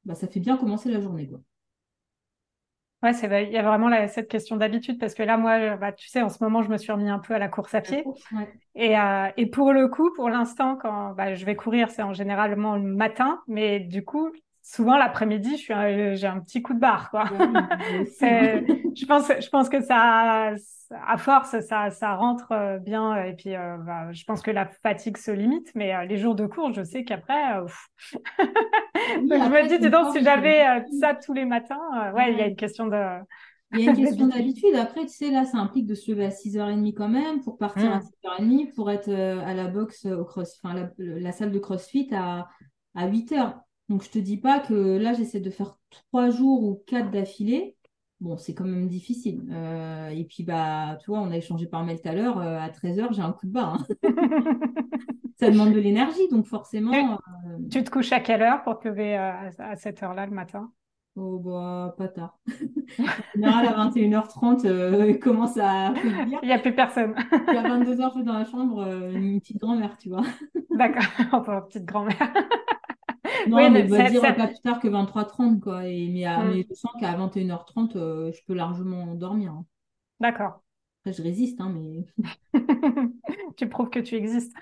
bah, 0.04 0.14
ça 0.14 0.28
fait 0.28 0.40
bien 0.40 0.56
commencer 0.56 0.90
la 0.90 1.00
journée. 1.00 1.28
Quoi. 1.28 1.40
Ouais, 3.02 3.12
c'est 3.12 3.44
il 3.44 3.52
y 3.52 3.58
a 3.58 3.62
vraiment 3.62 3.90
cette 4.08 4.28
question 4.28 4.56
d'habitude 4.56 4.98
parce 4.98 5.14
que 5.14 5.22
là, 5.22 5.36
moi, 5.36 5.76
bah, 5.76 5.92
tu 5.92 6.08
sais, 6.08 6.22
en 6.22 6.28
ce 6.28 6.42
moment, 6.42 6.62
je 6.62 6.68
me 6.68 6.76
suis 6.76 6.92
remis 6.92 7.10
un 7.10 7.18
peu 7.18 7.34
à 7.34 7.38
la 7.38 7.48
course 7.48 7.74
à 7.74 7.80
pied. 7.80 8.04
Et, 8.74 8.98
euh, 8.98 9.28
et 9.36 9.46
pour 9.46 9.72
le 9.72 9.88
coup, 9.88 10.12
pour 10.14 10.28
l'instant, 10.28 10.76
quand 10.80 11.12
bah, 11.12 11.34
je 11.34 11.44
vais 11.44 11.56
courir, 11.56 11.90
c'est 11.90 12.02
en 12.02 12.12
généralement 12.12 12.76
le 12.76 12.82
matin, 12.82 13.40
mais 13.48 13.80
du 13.80 14.04
coup, 14.04 14.30
souvent 14.62 14.96
l'après-midi, 14.96 15.56
je 15.56 15.62
suis 15.62 16.16
j'ai 16.16 16.26
un 16.26 16.40
petit 16.40 16.62
coup 16.62 16.74
de 16.74 16.78
barre, 16.78 17.10
quoi. 17.10 17.24
je 17.30 19.06
pense, 19.06 19.28
je 19.28 19.48
pense 19.48 19.68
que 19.68 19.80
ça, 19.80 20.54
à 21.06 21.18
force, 21.18 21.58
ça, 21.60 21.90
ça 21.90 22.14
rentre 22.14 22.52
euh, 22.52 22.78
bien. 22.78 23.24
Et 23.24 23.34
puis, 23.34 23.54
euh, 23.54 23.76
bah, 23.78 24.12
je 24.12 24.24
pense 24.24 24.42
que 24.42 24.50
la 24.50 24.66
fatigue 24.66 25.16
se 25.16 25.30
limite, 25.30 25.72
mais 25.74 25.94
euh, 25.94 26.04
les 26.04 26.16
jours 26.16 26.34
de 26.34 26.46
cours, 26.46 26.72
je 26.72 26.82
sais 26.82 27.04
qu'après, 27.04 27.58
je 29.16 29.22
me 29.22 29.68
dis, 29.68 29.78
dis 29.78 29.90
donc, 29.90 30.16
si 30.16 30.22
j'avais 30.22 30.84
ça 31.00 31.14
tous 31.14 31.32
les 31.32 31.44
matins, 31.44 32.12
ouais, 32.14 32.32
il 32.32 32.38
y 32.38 32.42
a 32.42 32.46
une 32.46 32.56
question 32.56 32.86
de. 32.86 33.20
Il 33.72 33.80
y 33.80 33.88
a 33.88 33.92
une 33.92 33.96
question 34.04 34.26
d'habitude. 34.26 34.74
Après, 34.76 35.02
tu 35.02 35.12
sais, 35.12 35.30
là, 35.30 35.44
ça 35.44 35.58
implique 35.58 35.86
de 35.86 35.94
se 35.94 36.10
lever 36.10 36.26
à 36.26 36.30
6h30 36.30 36.94
quand 36.94 37.08
même 37.08 37.40
pour 37.40 37.58
partir 37.58 37.92
à 37.92 38.00
6h30 38.00 38.42
mmh. 38.42 38.74
pour 38.74 38.90
être 38.90 39.10
à 39.10 39.54
la 39.54 39.68
boxe 39.68 40.06
au 40.06 40.24
cross, 40.24 40.60
enfin, 40.62 40.74
la, 40.74 40.90
la, 40.98 41.32
salle 41.32 41.50
de 41.52 41.58
CrossFit 41.58 42.08
à, 42.12 42.48
à 42.94 43.08
8h. 43.08 43.54
Donc, 43.88 44.02
je 44.04 44.10
te 44.10 44.18
dis 44.18 44.36
pas 44.36 44.60
que 44.60 44.98
là, 44.98 45.12
j'essaie 45.14 45.40
de 45.40 45.50
faire 45.50 45.76
trois 45.90 46.30
jours 46.30 46.62
ou 46.64 46.82
quatre 46.86 47.10
d'affilée. 47.10 47.76
Bon, 48.22 48.36
c'est 48.36 48.54
quand 48.54 48.64
même 48.64 48.86
difficile. 48.86 49.42
Euh, 49.50 50.10
et 50.10 50.22
puis, 50.22 50.44
bah, 50.44 50.96
tu 51.00 51.10
vois, 51.10 51.18
on 51.18 51.32
a 51.32 51.36
échangé 51.36 51.66
par 51.66 51.84
mail 51.84 52.00
tout 52.00 52.08
à 52.08 52.12
l'heure. 52.12 52.38
Euh, 52.38 52.56
à 52.56 52.68
13h, 52.68 53.12
j'ai 53.12 53.20
un 53.20 53.32
coup 53.32 53.48
de 53.48 53.52
barre. 53.52 53.84
Hein. 54.04 54.08
ça 55.40 55.50
demande 55.50 55.72
de 55.72 55.80
l'énergie, 55.80 56.28
donc 56.30 56.46
forcément. 56.46 56.94
Euh, 56.94 57.58
tu 57.68 57.82
te 57.82 57.90
couches 57.90 58.12
à 58.12 58.20
quelle 58.20 58.42
heure 58.42 58.62
pour 58.62 58.78
te 58.78 58.86
lever 58.86 59.16
à, 59.16 59.74
cette 59.74 60.04
heure-là 60.04 60.26
le 60.26 60.32
matin? 60.32 60.70
Oh, 61.16 61.40
bah, 61.40 61.96
pas 61.98 62.06
tard. 62.06 62.38
en 63.00 63.04
général, 63.34 63.66
à 63.66 63.88
21h30, 63.88 65.08
il 65.08 65.18
commence 65.18 65.58
à. 65.60 65.92
Il 66.04 66.46
n'y 66.46 66.52
a 66.52 66.60
plus 66.60 66.76
personne. 66.76 67.14
à 67.16 67.76
22h, 67.76 68.06
je 68.10 68.14
suis 68.14 68.24
dans 68.24 68.38
la 68.38 68.44
chambre, 68.44 68.86
une 69.12 69.40
petite 69.40 69.58
grand-mère, 69.58 69.98
tu 69.98 70.10
vois. 70.10 70.22
D'accord, 70.70 71.02
enfin, 71.32 71.60
petite 71.62 71.86
grand-mère. 71.86 72.32
Non, 73.48 73.56
oui, 73.56 73.70
mais 73.70 73.82
va 73.82 74.10
dire 74.10 74.20
pas 74.20 74.46
plus 74.46 74.60
tard 74.60 74.80
que 74.80 74.88
23h30, 74.88 75.60
quoi. 75.60 75.86
Et, 75.86 76.08
mais, 76.08 76.24
à, 76.24 76.44
mm. 76.44 76.64
je 76.68 76.74
sens 76.74 76.92
qu'à 76.98 77.12
21h30, 77.14 77.96
euh, 77.96 78.32
je 78.32 78.40
peux 78.46 78.54
largement 78.54 79.14
dormir. 79.14 79.52
Hein. 79.52 79.64
D'accord. 80.20 80.62
Après, 81.00 81.12
je 81.12 81.22
résiste, 81.22 81.60
hein, 81.60 81.74
mais. 81.74 82.06
tu 83.56 83.68
prouves 83.68 83.90
que 83.90 83.98
tu 83.98 84.14
existes. 84.14 84.54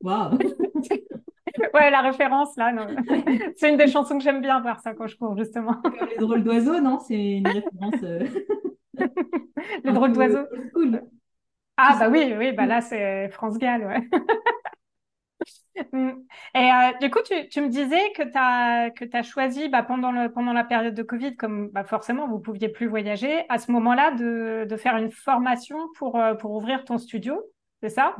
Waouh! 0.00 0.38
ouais, 1.74 1.90
la 1.90 2.00
référence, 2.00 2.56
là, 2.56 2.72
c'est 3.56 3.70
une 3.70 3.76
des 3.76 3.88
chansons 3.88 4.18
que 4.18 4.24
j'aime 4.24 4.40
bien 4.40 4.60
voir 4.60 4.80
ça 4.80 4.94
quand 4.94 5.06
je 5.06 5.16
cours, 5.16 5.36
justement. 5.36 5.74
Comme 5.74 6.08
les 6.08 6.16
drôles 6.16 6.44
d'oiseaux, 6.44 6.80
non? 6.80 6.98
C'est 7.00 7.38
une 7.38 7.46
référence. 7.46 8.02
Euh, 8.02 8.26
les 9.84 9.92
drôles 9.92 10.12
d'oiseaux. 10.12 10.46
Cool. 10.72 11.02
Ah, 11.76 11.96
bah 12.00 12.08
oui, 12.08 12.34
oui, 12.38 12.52
bah 12.52 12.64
là, 12.64 12.80
c'est 12.80 13.28
France 13.28 13.58
Gall, 13.58 13.84
ouais. 13.84 14.08
Mm. 15.92 16.10
Et 16.54 16.58
euh, 16.58 16.98
du 17.00 17.10
coup, 17.10 17.20
tu, 17.24 17.48
tu, 17.48 17.60
me 17.60 17.68
disais 17.68 18.12
que 18.14 18.22
tu 18.22 18.32
as, 18.34 18.90
que 18.90 19.04
as 19.16 19.22
choisi 19.22 19.68
bah, 19.68 19.82
pendant, 19.82 20.10
le, 20.10 20.30
pendant 20.30 20.52
la 20.52 20.64
période 20.64 20.94
de 20.94 21.02
Covid, 21.02 21.36
comme 21.36 21.68
bah, 21.68 21.84
forcément 21.84 22.28
vous 22.28 22.36
ne 22.36 22.42
pouviez 22.42 22.68
plus 22.68 22.86
voyager, 22.86 23.44
à 23.48 23.58
ce 23.58 23.70
moment-là 23.72 24.12
de, 24.12 24.66
de, 24.68 24.76
faire 24.76 24.96
une 24.96 25.10
formation 25.10 25.76
pour, 25.96 26.16
euh, 26.16 26.34
pour 26.34 26.52
ouvrir 26.52 26.84
ton 26.84 26.98
studio, 26.98 27.40
c'est 27.82 27.90
ça? 27.90 28.16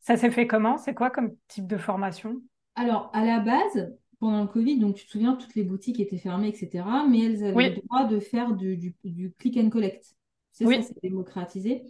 Ça 0.00 0.16
s'est 0.16 0.30
fait 0.30 0.46
comment? 0.46 0.76
C'est 0.76 0.94
quoi 0.94 1.10
comme 1.10 1.34
type 1.48 1.66
de 1.66 1.76
formation? 1.76 2.36
Alors, 2.74 3.10
à 3.14 3.24
la 3.24 3.40
base, 3.40 3.96
pendant 4.20 4.42
le 4.42 4.48
Covid, 4.48 4.78
donc 4.78 4.96
tu 4.96 5.06
te 5.06 5.10
souviens, 5.10 5.34
toutes 5.34 5.54
les 5.54 5.64
boutiques 5.64 6.00
étaient 6.00 6.18
fermées, 6.18 6.48
etc. 6.48 6.84
Mais 7.08 7.24
elles 7.24 7.44
avaient 7.44 7.70
le 7.70 7.82
droit 7.82 8.04
de 8.04 8.20
faire 8.20 8.52
du, 8.52 8.76
du, 8.76 8.94
du 9.04 9.32
click 9.32 9.56
and 9.56 9.70
collect. 9.70 10.14
C'est 10.52 10.66
ça, 10.66 10.82
c'est 10.82 11.02
démocratisé. 11.02 11.84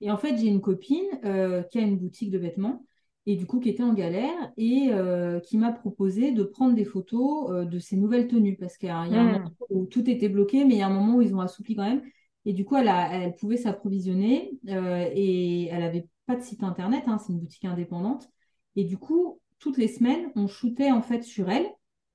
Et 0.00 0.10
en 0.10 0.16
fait, 0.16 0.36
j'ai 0.36 0.48
une 0.48 0.60
copine 0.60 1.06
euh, 1.24 1.62
qui 1.62 1.78
a 1.78 1.82
une 1.82 1.98
boutique 1.98 2.30
de 2.30 2.38
vêtements 2.38 2.85
et 3.26 3.34
du 3.34 3.46
coup 3.46 3.58
qui 3.58 3.68
était 3.68 3.82
en 3.82 3.92
galère 3.92 4.52
et 4.56 4.88
euh, 4.90 5.40
qui 5.40 5.58
m'a 5.58 5.72
proposé 5.72 6.30
de 6.30 6.44
prendre 6.44 6.74
des 6.74 6.84
photos 6.84 7.50
euh, 7.50 7.64
de 7.64 7.78
ses 7.80 7.96
nouvelles 7.96 8.28
tenues 8.28 8.56
parce 8.56 8.76
qu'il 8.76 8.88
y 8.88 8.92
a, 8.92 8.98
un 8.98 9.08
hmm. 9.08 9.32
moment 9.32 9.50
où 9.68 9.86
tout 9.86 10.08
était 10.08 10.28
bloqué, 10.28 10.64
mais 10.64 10.74
il 10.74 10.78
y 10.78 10.82
a 10.82 10.86
un 10.86 10.94
moment 10.94 11.16
où 11.16 11.22
ils 11.22 11.34
ont 11.34 11.40
assoupli 11.40 11.74
quand 11.74 11.84
même. 11.84 12.02
Et 12.44 12.52
du 12.52 12.64
coup, 12.64 12.76
elle, 12.76 12.88
elle 12.88 13.34
pouvait 13.34 13.56
s'approvisionner 13.56 14.52
euh, 14.68 15.10
et 15.12 15.66
elle 15.66 15.80
n'avait 15.80 16.06
pas 16.26 16.36
de 16.36 16.42
site 16.42 16.62
internet, 16.62 17.02
hein, 17.08 17.18
c'est 17.18 17.32
une 17.32 17.40
boutique 17.40 17.64
indépendante. 17.64 18.30
Et 18.76 18.84
du 18.84 18.96
coup, 18.96 19.40
toutes 19.58 19.78
les 19.78 19.88
semaines, 19.88 20.30
on 20.36 20.46
shootait 20.46 20.92
en 20.92 21.02
fait 21.02 21.24
sur 21.24 21.50
elle 21.50 21.66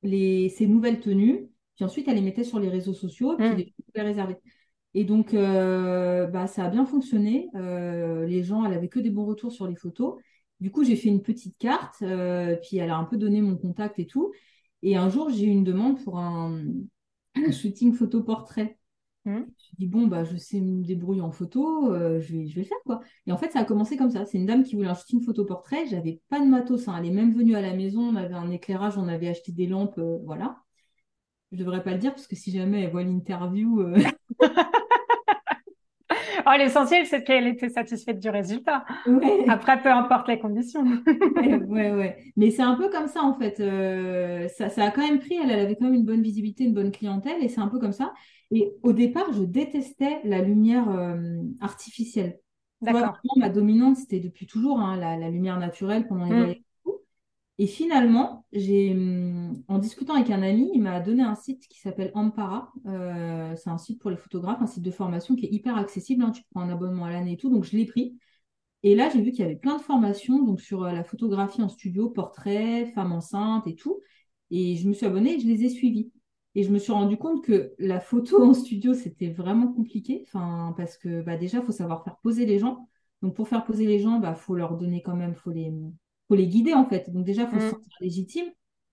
les, 0.04 0.48
ses 0.48 0.68
nouvelles 0.68 1.02
tenues, 1.02 1.50
puis 1.76 1.84
ensuite 1.84 2.08
elle 2.08 2.16
les 2.16 2.22
mettait 2.22 2.46
sur 2.46 2.60
les 2.60 2.70
réseaux 2.70 2.94
sociaux, 2.94 3.36
puis 3.38 3.50
mmh. 3.50 3.66
les 3.96 4.02
réserver. 4.02 4.38
Et 4.94 5.04
donc, 5.04 5.34
bah, 5.34 6.48
ça 6.48 6.66
a 6.66 6.70
bien 6.70 6.86
fonctionné. 6.86 7.50
les 7.54 8.44
gens, 8.44 8.64
elle 8.64 8.74
avait 8.74 8.90
que 8.90 9.00
des 9.00 9.10
bons 9.10 9.26
retours 9.26 9.52
sur 9.52 9.68
les 9.68 9.76
photos. 9.76 10.16
Du 10.62 10.72
coup, 10.72 10.84
j'ai 10.84 10.96
fait 10.96 11.10
une 11.10 11.24
petite 11.24 11.58
carte, 11.58 12.04
euh, 12.04 12.56
puis 12.56 12.78
elle 12.78 12.92
a 12.92 12.98
un 12.98 13.04
peu 13.04 13.18
donné 13.18 13.42
mon 13.42 13.58
contact 13.58 13.98
et 13.98 14.06
tout. 14.06 14.32
Et 14.84 14.96
un 14.96 15.10
jour, 15.10 15.30
j'ai 15.32 15.46
eu 15.46 15.50
une 15.50 15.64
demande 15.64 16.04
pour 16.04 16.20
un, 16.20 16.62
shooting 17.52 17.94
photo-portrait. 17.94 18.78
Mmh. 19.26 19.36
Je 19.36 19.40
me 19.40 19.46
suis 19.58 19.78
dit, 19.78 19.88
bon, 19.88 20.08
bah, 20.08 20.24
je 20.24 20.38
sais 20.38 20.60
me 20.62 20.84
débrouiller 20.84 21.22
en 21.22 21.32
photo, 21.32 21.92
euh, 21.92 22.20
je, 22.20 22.34
vais, 22.34 22.48
je 22.48 22.56
vais 22.56 22.62
le 22.62 22.68
faire, 22.68 22.78
quoi. 22.86 23.02
Et 23.26 23.32
en 23.32 23.38
fait, 23.38 23.52
ça 23.52 23.60
a 23.60 23.66
commencé 23.66 23.98
comme 23.98 24.12
ça. 24.12 24.26
C'est 24.26 24.38
une 24.38 24.46
dame 24.46 24.64
qui 24.64 24.76
voulait 24.76 24.88
un 24.88 24.94
shooting 24.94 25.24
photo-portrait. 25.24 25.88
J'avais 25.88 26.22
pas 26.30 26.40
de 26.40 26.46
matos. 26.46 26.88
Hein. 26.88 26.96
Elle 27.00 27.08
est 27.08 27.12
même 27.12 27.34
venue 27.34 27.56
à 27.56 27.62
la 27.62 27.74
maison. 27.74 28.02
On 28.02 28.16
avait 28.16 28.36
un 28.36 28.52
éclairage, 28.52 28.98
on 28.98 29.08
avait 29.08 29.30
acheté 29.30 29.52
des 29.52 29.68
lampes, 29.68 29.98
euh, 29.98 30.20
voilà. 30.26 30.58
Je 31.52 31.58
devrais 31.58 31.84
pas 31.84 31.92
le 31.92 32.00
dire 32.00 32.12
parce 32.14 32.28
que 32.28 32.36
si 32.36 32.52
jamais 32.52 32.84
elle 32.84 32.92
voit 32.92 33.04
l'interview. 33.04 33.84
Oh, 36.48 36.58
l'essentiel, 36.58 37.06
c'est 37.06 37.24
qu'elle 37.24 37.48
était 37.48 37.70
satisfaite 37.70 38.20
du 38.20 38.30
résultat. 38.30 38.86
Après, 39.48 39.82
peu 39.82 39.90
importe 39.90 40.28
les 40.28 40.40
conditions. 40.40 40.84
ouais, 41.68 41.92
ouais, 41.92 42.18
Mais 42.36 42.52
c'est 42.52 42.62
un 42.62 42.76
peu 42.76 42.90
comme 42.90 43.08
ça, 43.08 43.22
en 43.22 43.34
fait. 43.34 43.60
Euh, 43.60 44.48
ça, 44.48 44.68
a 44.84 44.92
quand 44.92 45.02
même 45.02 45.20
pris, 45.20 45.36
elle, 45.42 45.52
avait 45.52 45.76
quand 45.76 45.86
même 45.86 45.96
une 45.96 46.06
bonne 46.06 46.22
visibilité, 46.22 46.64
une 46.64 46.74
bonne 46.74 46.92
clientèle, 46.92 47.44
et 47.44 47.48
c'est 47.48 47.62
un 47.62 47.68
peu 47.68 47.80
comme 47.80 47.94
ça. 47.94 48.14
Et 48.52 48.74
au 48.84 48.94
départ, 48.94 49.32
je 49.34 49.44
détestais 49.44 50.20
la 50.24 50.42
lumière 50.42 50.90
euh, 50.90 51.42
artificielle. 51.62 52.40
D'accord. 52.82 53.18
Ma 53.36 53.50
dominante, 53.50 53.98
c'était 53.98 54.20
depuis 54.20 54.48
toujours 54.48 54.80
hein, 54.80 54.98
la, 54.98 55.30
lumière 55.30 55.60
naturelle 55.60 56.08
pendant 56.08 56.26
les 56.26 56.32
mm. 56.32 56.38
voyages 56.38 56.62
et 57.62 57.68
finalement, 57.68 58.44
j'ai, 58.54 58.92
en 59.68 59.78
discutant 59.78 60.16
avec 60.16 60.32
un 60.32 60.42
ami, 60.42 60.72
il 60.74 60.82
m'a 60.82 61.00
donné 61.00 61.22
un 61.22 61.36
site 61.36 61.68
qui 61.68 61.80
s'appelle 61.80 62.10
Ampara. 62.16 62.74
Euh, 62.88 63.56
c'est 63.56 63.70
un 63.70 63.78
site 63.78 64.02
pour 64.02 64.10
les 64.10 64.18
photographes, 64.18 64.64
un 64.64 64.66
site 64.66 64.82
de 64.82 64.90
formation 64.90 65.36
qui 65.36 65.46
est 65.46 65.52
hyper 65.52 65.78
accessible. 65.78 66.24
Hein. 66.24 66.32
tu 66.32 66.42
prends 66.50 66.62
un 66.62 66.72
abonnement 66.72 67.06
à 67.06 67.12
l'année 67.12 67.34
et 67.34 67.38
tout. 67.38 67.52
Donc, 67.52 67.64
je 67.64 67.78
l'ai 67.78 67.86
pris. 67.86 68.18
Et 68.82 68.96
là, 68.96 69.10
j'ai 69.10 69.22
vu 69.22 69.30
qu'il 69.30 69.42
y 69.42 69.44
avait 69.44 69.58
plein 69.58 69.78
de 69.78 69.82
formations 69.84 70.44
donc 70.44 70.60
sur 70.60 70.86
la 70.86 71.04
photographie 71.04 71.62
en 71.62 71.70
studio, 71.70 72.10
portrait, 72.10 72.88
femme 72.96 73.12
enceinte 73.12 73.68
et 73.68 73.76
tout. 73.76 74.02
Et 74.50 74.76
je 74.78 74.88
me 74.88 74.94
suis 74.94 75.06
abonnée 75.06 75.36
et 75.36 75.40
je 75.40 75.46
les 75.46 75.64
ai 75.64 75.70
suivis. 75.70 76.12
Et 76.56 76.64
je 76.64 76.72
me 76.72 76.80
suis 76.80 76.92
rendu 76.92 77.16
compte 77.16 77.44
que 77.44 77.74
la 77.78 78.00
photo 78.00 78.44
en 78.44 78.56
studio, 78.56 78.96
c'était 78.96 79.30
vraiment 79.30 79.72
compliqué. 79.72 80.26
Parce 80.34 80.98
que 80.98 81.22
bah, 81.22 81.38
déjà, 81.38 81.60
il 81.60 81.64
faut 81.64 81.72
savoir 81.72 82.04
faire 82.04 82.18
poser 82.24 82.48
les 82.48 82.58
gens. 82.58 82.88
Donc, 83.22 83.36
pour 83.36 83.48
faire 83.48 83.66
poser 83.66 83.86
les 83.86 84.00
gens, 84.00 84.16
il 84.16 84.22
bah, 84.22 84.34
faut 84.34 84.56
leur 84.56 84.78
donner 84.78 85.04
quand 85.04 85.16
même, 85.16 85.36
faut 85.36 85.52
les, 85.52 85.72
faut 86.32 86.38
les 86.38 86.48
guider 86.48 86.74
en 86.74 86.86
fait. 86.86 87.10
Donc, 87.10 87.26
déjà, 87.26 87.44
il 87.44 87.50
faut 87.50 87.60
se 87.60 87.66
mm. 87.66 87.72
sentir 87.72 87.98
légitime, 88.00 88.46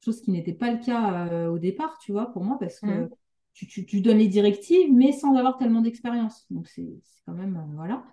chose 0.04 0.20
qui 0.20 0.32
n'était 0.32 0.54
pas 0.54 0.72
le 0.72 0.84
cas 0.84 1.28
euh, 1.28 1.48
au 1.48 1.58
départ, 1.58 1.96
tu 2.00 2.10
vois, 2.10 2.32
pour 2.32 2.42
moi, 2.42 2.58
parce 2.58 2.80
que 2.80 3.04
mm. 3.04 3.10
tu, 3.54 3.86
tu, 3.86 4.00
donnes 4.00 4.18
les 4.18 4.26
directives, 4.26 4.92
mais 4.92 5.12
sans 5.12 5.36
avoir 5.36 5.56
tellement 5.56 5.80
d'expérience. 5.80 6.46
Donc, 6.50 6.66
c'est 6.66 6.88
quand 7.26 7.34
même, 7.34 7.56
euh, 7.56 7.74
voilà. 7.76 8.04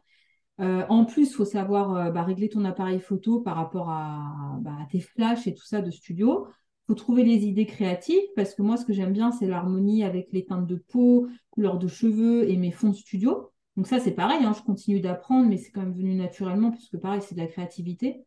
Euh, 0.62 0.86
en 0.90 1.06
plus, 1.06 1.32
il 1.32 1.34
faut 1.34 1.44
savoir 1.44 2.14
bah, 2.14 2.24
régler 2.24 2.50
ton 2.50 2.64
appareil 2.66 3.00
photo 3.00 3.42
par 3.42 3.56
rapport 3.56 3.90
à, 3.90 4.58
bah, 4.62 4.78
à 4.80 4.86
tes 4.86 5.00
flashs 5.02 5.48
et 5.48 5.56
tout 5.56 5.66
ça 5.66 5.82
de 5.82 5.90
studio 5.90 6.48
faut 6.88 6.94
trouver 6.94 7.24
les 7.24 7.46
idées 7.46 7.66
créatives 7.66 8.22
parce 8.36 8.54
que 8.54 8.62
moi, 8.62 8.78
ce 8.78 8.86
que 8.86 8.94
j'aime 8.94 9.12
bien, 9.12 9.32
c'est 9.32 9.48
l'harmonie 9.48 10.04
avec 10.04 10.28
les 10.32 10.46
teintes 10.46 10.68
de 10.68 10.76
peau, 10.76 11.28
couleurs 11.50 11.80
de 11.80 11.88
cheveux 11.88 12.48
et 12.50 12.58
mes 12.58 12.72
fonds 12.72 12.90
de 12.90 12.96
studio. 12.96 13.52
Donc 13.76 13.88
ça, 13.88 14.00
c'est 14.00 14.12
pareil, 14.12 14.44
hein, 14.44 14.54
je 14.56 14.62
continue 14.62 15.00
d'apprendre, 15.00 15.50
mais 15.50 15.58
c'est 15.58 15.72
quand 15.72 15.82
même 15.82 15.94
venu 15.94 16.14
naturellement 16.14 16.72
puisque 16.72 16.98
pareil, 16.98 17.22
c'est 17.22 17.36
de 17.36 17.42
la 17.42 17.48
créativité. 17.48 18.24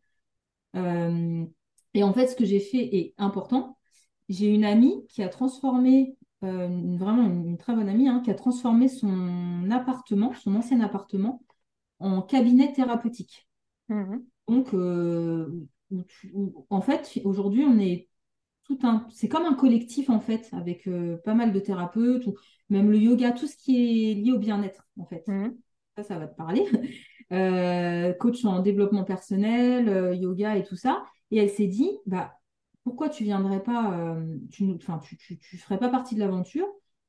Euh, 0.75 1.45
et 1.93 2.03
en 2.03 2.13
fait, 2.13 2.27
ce 2.27 2.35
que 2.35 2.45
j'ai 2.45 2.59
fait 2.59 2.95
est 2.95 3.13
important. 3.17 3.77
J'ai 4.27 4.53
une 4.53 4.65
amie 4.65 5.05
qui 5.09 5.23
a 5.23 5.29
transformé, 5.29 6.15
euh, 6.43 6.67
vraiment 6.97 7.23
une, 7.23 7.57
très 7.57 7.73
bonne 7.73 7.89
amie, 7.89 8.07
hein, 8.07 8.21
qui 8.23 8.31
a 8.31 8.35
transformé 8.35 8.87
son 8.87 9.69
appartement, 9.71 10.33
son 10.33 10.55
ancien 10.55 10.81
appartement, 10.81 11.43
en 11.99 12.21
cabinet 12.21 12.71
thérapeutique. 12.73 13.47
Mmh 13.89 14.17
Donc, 14.47 14.73
euh, 14.73 15.67
en 16.69 16.81
fait, 16.81 17.19
aujourd'hui, 17.23 17.65
on 17.65 17.79
est 17.79 18.07
c'est 19.09 19.29
comme 19.29 19.45
un 19.45 19.55
collectif 19.55 20.11
en 20.11 20.19
fait, 20.19 20.47
avec 20.51 20.87
pas 21.23 21.33
mal 21.33 21.51
de 21.51 21.59
thérapeutes, 21.59 22.27
ou 22.27 22.35
même 22.69 22.91
le 22.91 22.99
yoga, 22.99 23.31
tout 23.31 23.47
ce 23.47 23.57
qui 23.57 24.11
est 24.11 24.13
lié 24.13 24.31
au 24.31 24.37
bien-être 24.37 24.87
en 24.99 25.07
fait. 25.07 25.27
Mmh. 25.27 25.49
Ça, 25.97 26.03
ça 26.03 26.19
va 26.19 26.27
te 26.27 26.35
parler. 26.35 26.67
Euh, 27.31 28.13
coach 28.13 28.43
en 28.43 28.59
développement 28.59 29.03
personnel, 29.03 29.87
euh, 29.87 30.15
yoga 30.15 30.57
et 30.57 30.63
tout 30.63 30.75
ça. 30.75 31.03
Et 31.31 31.37
elle 31.37 31.49
s'est 31.49 31.67
dit, 31.67 31.91
bah, 32.05 32.33
pourquoi 32.83 33.09
tu 33.09 33.23
viendrais 33.23 33.61
pas, 33.61 34.17
tu, 34.51 34.73
enfin, 34.75 34.99
tu, 34.99 35.15
tu, 35.17 35.57
ferais 35.57 35.77
pas 35.77 35.89
partie 35.89 36.15
de 36.15 36.19
l'aventure 36.19 36.65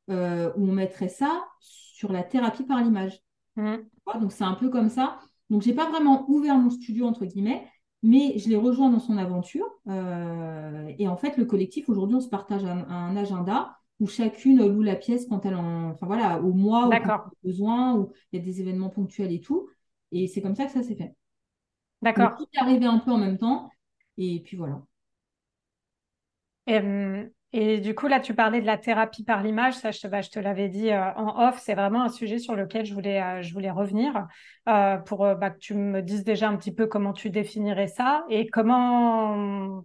où 0.09 0.13
on 0.13 0.73
mettrait 0.73 1.09
ça 1.09 1.47
sur 1.61 2.13
la 2.13 2.23
thérapie 2.23 2.65
par 2.65 2.83
l'image. 2.83 3.23
Mmh. 3.57 3.77
Donc 4.21 4.33
c'est 4.33 4.45
un 4.45 4.55
peu 4.55 4.69
comme 4.69 4.91
ça. 4.91 5.19
Donc 5.49 5.63
j'ai 5.63 5.73
pas 5.73 5.89
vraiment 5.89 6.29
ouvert 6.29 6.57
mon 6.59 6.71
studio 6.71 7.07
entre 7.07 7.25
guillemets, 7.25 7.67
mais 8.03 8.39
je 8.39 8.49
l'ai 8.49 8.57
rejoint 8.57 8.91
dans 8.91 9.01
son 9.01 9.19
aventure. 9.19 9.67
Euh, 9.89 10.93
et 10.99 11.09
en 11.09 11.17
fait, 11.17 11.37
le 11.37 11.45
collectif, 11.45 11.89
aujourd'hui, 11.89 12.17
on 12.17 12.21
se 12.21 12.29
partage 12.29 12.65
un, 12.65 13.17
agenda 13.17 13.77
où 13.99 14.07
chacune 14.07 14.67
loue 14.67 14.83
la 14.83 14.97
pièce 14.97 15.27
quand 15.27 15.45
elle 15.45 15.57
en. 15.57 15.91
Enfin 15.91 16.07
voilà, 16.07 16.41
au 16.41 16.53
mois, 16.53 16.89
où 16.89 16.93
elle 16.93 17.03
a 17.03 17.27
besoin, 17.45 17.95
où 17.97 18.13
il 18.33 18.39
y 18.39 18.43
a 18.43 18.45
des 18.45 18.61
événements 18.61 18.89
ponctuels 18.89 19.33
et 19.33 19.41
tout. 19.41 19.69
Et 20.13 20.27
c'est 20.27 20.43
comme 20.43 20.55
ça 20.55 20.67
que 20.67 20.73
ça 20.73 20.83
s'est 20.83 20.97
fait. 20.97 21.15
D'accord. 22.03 22.37
Tout 22.37 22.47
est 22.55 22.59
arrivé 22.59 22.87
un 22.87 22.99
peu 22.99 23.11
en 23.11 23.19
même 23.19 23.39
temps. 23.39 23.71
Et 24.17 24.41
puis 24.41 24.57
voilà. 24.57 24.83
Et, 26.67 26.79
hum, 26.79 27.29
et 27.53 27.81
du 27.81 27.95
coup, 27.95 28.07
là, 28.07 28.21
tu 28.21 28.35
parlais 28.35 28.61
de 28.61 28.67
la 28.67 28.79
thérapie 28.79 29.25
par 29.25 29.43
l'image. 29.43 29.75
Ça, 29.75 29.91
je 29.91 30.01
te, 30.01 30.07
bah, 30.07 30.21
je 30.21 30.31
te 30.31 30.39
l'avais 30.39 30.69
dit 30.69 30.91
euh, 30.91 31.13
en 31.15 31.49
off. 31.49 31.59
C'est 31.59 31.75
vraiment 31.75 32.03
un 32.03 32.09
sujet 32.09 32.39
sur 32.39 32.55
lequel 32.55 32.87
je 32.87 32.95
voulais, 32.95 33.21
euh, 33.21 33.43
je 33.43 33.53
voulais 33.53 33.71
revenir 33.71 34.29
euh, 34.69 34.99
pour 34.99 35.19
bah, 35.35 35.51
que 35.51 35.59
tu 35.59 35.75
me 35.75 36.01
dises 36.01 36.25
déjà 36.25 36.49
un 36.49 36.57
petit 36.57 36.73
peu 36.73 36.87
comment 36.87 37.13
tu 37.13 37.31
définirais 37.31 37.89
ça 37.89 38.25
et 38.29 38.49
comment, 38.49 39.85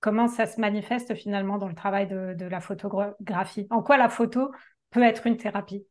comment 0.00 0.26
ça 0.26 0.46
se 0.46 0.60
manifeste 0.60 1.14
finalement 1.14 1.58
dans 1.58 1.68
le 1.68 1.74
travail 1.74 2.08
de, 2.08 2.34
de 2.34 2.46
la 2.46 2.60
photographie. 2.60 3.66
En 3.70 3.82
quoi 3.82 3.96
la 3.96 4.08
photo 4.08 4.50
peut 4.90 5.02
être 5.02 5.26
une 5.26 5.36
thérapie? 5.36 5.86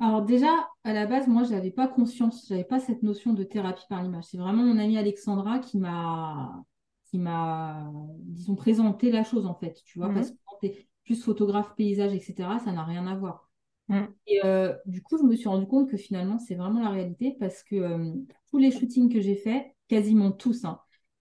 Alors 0.00 0.22
déjà, 0.22 0.48
à 0.84 0.92
la 0.92 1.06
base, 1.06 1.28
moi, 1.28 1.44
je 1.44 1.50
n'avais 1.50 1.70
pas 1.70 1.86
conscience, 1.86 2.46
je 2.48 2.54
n'avais 2.54 2.64
pas 2.64 2.80
cette 2.80 3.02
notion 3.02 3.34
de 3.34 3.44
thérapie 3.44 3.84
par 3.88 4.02
l'image. 4.02 4.24
C'est 4.24 4.38
vraiment 4.38 4.64
mon 4.64 4.78
amie 4.78 4.96
Alexandra 4.96 5.58
qui 5.58 5.78
m'a 5.78 6.64
qui 7.10 7.18
m'a, 7.18 7.90
disons, 8.20 8.54
présenté 8.54 9.10
la 9.10 9.24
chose, 9.24 9.44
en 9.44 9.54
fait, 9.54 9.82
tu 9.84 9.98
vois, 9.98 10.08
mhm. 10.08 10.14
parce 10.14 10.30
que 10.30 10.36
quand 10.46 10.56
tu 10.60 10.66
es 10.66 10.88
plus 11.04 11.22
photographe, 11.22 11.74
paysage, 11.76 12.14
etc., 12.14 12.34
ça 12.64 12.72
n'a 12.72 12.84
rien 12.84 13.06
à 13.06 13.16
voir. 13.16 13.50
Mhm. 13.88 14.08
Et 14.28 14.44
euh, 14.44 14.74
du 14.86 15.02
coup, 15.02 15.18
je 15.18 15.24
me 15.24 15.34
suis 15.34 15.48
rendu 15.48 15.66
compte 15.66 15.90
que 15.90 15.96
finalement, 15.96 16.38
c'est 16.38 16.54
vraiment 16.54 16.80
la 16.80 16.90
réalité 16.90 17.36
parce 17.40 17.64
que 17.64 17.74
euh, 17.74 18.12
tous 18.50 18.58
les 18.58 18.70
shootings 18.70 19.12
que 19.12 19.20
j'ai 19.20 19.34
faits, 19.34 19.66
quasiment 19.88 20.30
tous, 20.30 20.64
hein, 20.64 20.78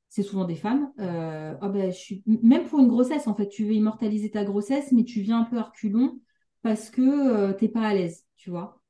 c'est 0.10 0.22
souvent 0.22 0.46
des 0.46 0.56
femmes. 0.56 0.92
Euh, 1.00 1.56
oh 1.62 1.70
ben, 1.70 1.92
je 1.92 1.98
suis... 1.98 2.24
Même 2.28 2.66
pour 2.66 2.80
une 2.80 2.88
grossesse, 2.88 3.28
en 3.28 3.34
fait, 3.34 3.50
tu 3.50 3.66
veux 3.66 3.74
immortaliser 3.74 4.30
ta 4.30 4.46
grossesse, 4.46 4.92
mais 4.92 5.04
tu 5.04 5.22
viens 5.22 5.42
un 5.42 5.46
peu 5.46 5.58
à 5.58 5.64
reculons 5.64 6.20
parce 6.62 6.92
que 6.92 7.52
tu 7.54 7.66
n'es 7.66 7.72
pas 7.72 7.88
à 7.88 7.94
l'aise, 7.96 8.26
tu 8.40 8.50
vois 8.50 8.82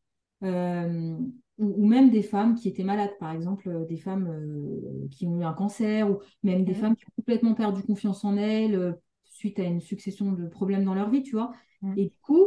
ou, 1.59 1.85
même 1.85 2.09
des 2.09 2.23
femmes 2.23 2.55
qui 2.55 2.69
étaient 2.69 2.83
malades, 2.83 3.15
par 3.19 3.31
exemple, 3.31 3.67
euh, 3.69 3.85
des 3.85 3.97
femmes 3.97 4.27
euh, 4.27 5.07
qui 5.11 5.27
ont 5.27 5.39
eu 5.39 5.43
un 5.43 5.53
cancer, 5.53 6.09
ou 6.09 6.19
même 6.41 6.63
des 6.63 6.73
femmes 6.73 6.95
qui 6.95 7.05
ont 7.05 7.13
complètement 7.17 7.53
perdu 7.53 7.83
confiance 7.83 8.23
en 8.23 8.37
elles 8.37 8.75
euh, 8.75 8.93
suite 9.25 9.59
à 9.59 9.63
une 9.63 9.81
succession 9.81 10.31
de 10.31 10.47
problèmes 10.47 10.85
dans 10.85 10.93
leur 10.95 11.09
vie, 11.09 11.23
tu 11.23 11.35
vois. 11.35 11.51
Et 11.95 12.05
du 12.05 12.15
coup, 12.21 12.45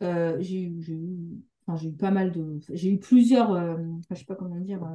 j'ai 0.00 0.62
eu, 0.62 0.82
eu, 0.88 1.92
pas 1.98 2.10
mal 2.10 2.32
de. 2.32 2.58
J'ai 2.72 2.90
eu 2.90 2.98
plusieurs, 2.98 3.56
je 4.10 4.14
sais 4.14 4.26
pas 4.26 4.34
comment 4.34 4.60
dire, 4.60 4.86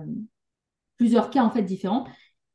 plusieurs 0.98 1.32
cas 1.32 1.44
en 1.44 1.50
fait 1.50 1.64
différents. 1.64 2.06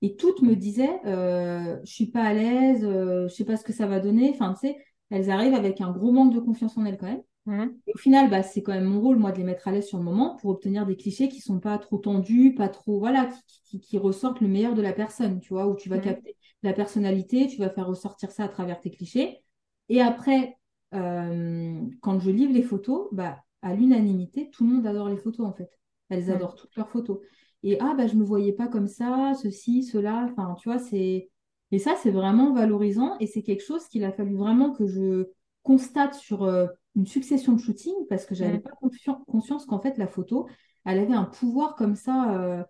Et 0.02 0.14
toutes 0.14 0.42
me 0.42 0.54
disaient, 0.54 1.00
je 1.04 1.80
suis 1.90 2.06
pas 2.06 2.22
à 2.22 2.32
l'aise, 2.32 2.82
je 2.82 3.28
sais 3.28 3.44
pas 3.44 3.56
ce 3.56 3.64
que 3.64 3.72
ça 3.72 3.88
va 3.88 3.98
donner. 3.98 4.30
Enfin, 4.30 4.54
tu 4.54 4.68
sais, 4.68 4.78
elles 5.10 5.30
arrivent 5.30 5.54
avec 5.54 5.80
un 5.80 5.90
gros 5.90 6.12
manque 6.12 6.32
de 6.32 6.40
confiance 6.40 6.78
en 6.78 6.84
elles 6.84 6.98
quand 6.98 7.08
même. 7.08 7.22
Mmh. 7.46 7.66
au 7.94 7.98
final, 7.98 8.28
bah, 8.28 8.42
c'est 8.42 8.60
quand 8.60 8.72
même 8.72 8.84
mon 8.86 9.00
rôle, 9.00 9.18
moi, 9.18 9.30
de 9.30 9.38
les 9.38 9.44
mettre 9.44 9.68
à 9.68 9.70
l'aise 9.70 9.86
sur 9.86 9.98
le 9.98 10.04
moment 10.04 10.34
pour 10.36 10.50
obtenir 10.50 10.84
des 10.84 10.96
clichés 10.96 11.28
qui 11.28 11.40
sont 11.40 11.60
pas 11.60 11.78
trop 11.78 11.98
tendus, 11.98 12.54
pas 12.56 12.68
trop, 12.68 12.98
voilà, 12.98 13.28
qui, 13.64 13.98
ressortent 13.98 14.40
le 14.40 14.48
meilleur 14.48 14.74
de 14.74 14.82
la 14.82 14.92
personne, 14.92 15.38
tu 15.38 15.54
vois, 15.54 15.68
où 15.68 15.76
tu 15.76 15.88
vas 15.88 15.98
mmh. 15.98 16.02
capter 16.02 16.36
la 16.64 16.72
personnalité, 16.72 17.46
tu 17.46 17.58
vas 17.58 17.70
faire 17.70 17.86
ressortir 17.86 18.32
ça 18.32 18.44
à 18.44 18.48
travers 18.48 18.80
tes 18.80 18.90
clichés. 18.90 19.42
Et 19.88 20.00
après, 20.00 20.58
euh, 20.94 21.80
quand 22.00 22.18
je 22.18 22.30
livre 22.30 22.52
les 22.52 22.64
photos, 22.64 23.08
bah, 23.12 23.38
à 23.62 23.74
l'unanimité, 23.74 24.50
tout 24.50 24.66
le 24.66 24.74
monde 24.74 24.86
adore 24.86 25.08
les 25.08 25.16
photos, 25.16 25.46
en 25.46 25.52
fait. 25.52 25.70
Elles 26.08 26.26
mmh. 26.26 26.30
adorent 26.30 26.56
toutes 26.56 26.74
leurs 26.74 26.90
photos. 26.90 27.20
Et 27.62 27.78
ah, 27.80 27.94
bah, 27.96 28.08
je 28.08 28.16
me 28.16 28.24
voyais 28.24 28.52
pas 28.52 28.66
comme 28.66 28.88
ça, 28.88 29.34
ceci, 29.40 29.84
cela, 29.84 30.28
enfin, 30.30 30.56
tu 30.58 30.68
vois, 30.68 30.78
c'est. 30.78 31.30
Et 31.70 31.78
ça, 31.78 31.94
c'est 32.00 32.10
vraiment 32.10 32.52
valorisant 32.52 33.16
et 33.18 33.26
c'est 33.26 33.42
quelque 33.42 33.64
chose 33.64 33.86
qu'il 33.88 34.04
a 34.04 34.12
fallu 34.12 34.36
vraiment 34.36 34.72
que 34.72 34.86
je 34.86 35.28
constate 35.62 36.14
sur. 36.14 36.42
Euh, 36.42 36.66
une 36.96 37.06
succession 37.06 37.52
de 37.52 37.60
shootings 37.60 38.06
parce 38.08 38.24
que 38.24 38.34
j'avais 38.34 38.52
n'avais 38.52 38.60
mm. 38.60 39.02
pas 39.02 39.22
conscience 39.26 39.66
qu'en 39.66 39.78
fait 39.78 39.98
la 39.98 40.06
photo, 40.06 40.48
elle 40.84 40.98
avait 40.98 41.14
un 41.14 41.24
pouvoir 41.24 41.76
comme 41.76 41.94
ça 41.94 42.34
euh, 42.34 42.64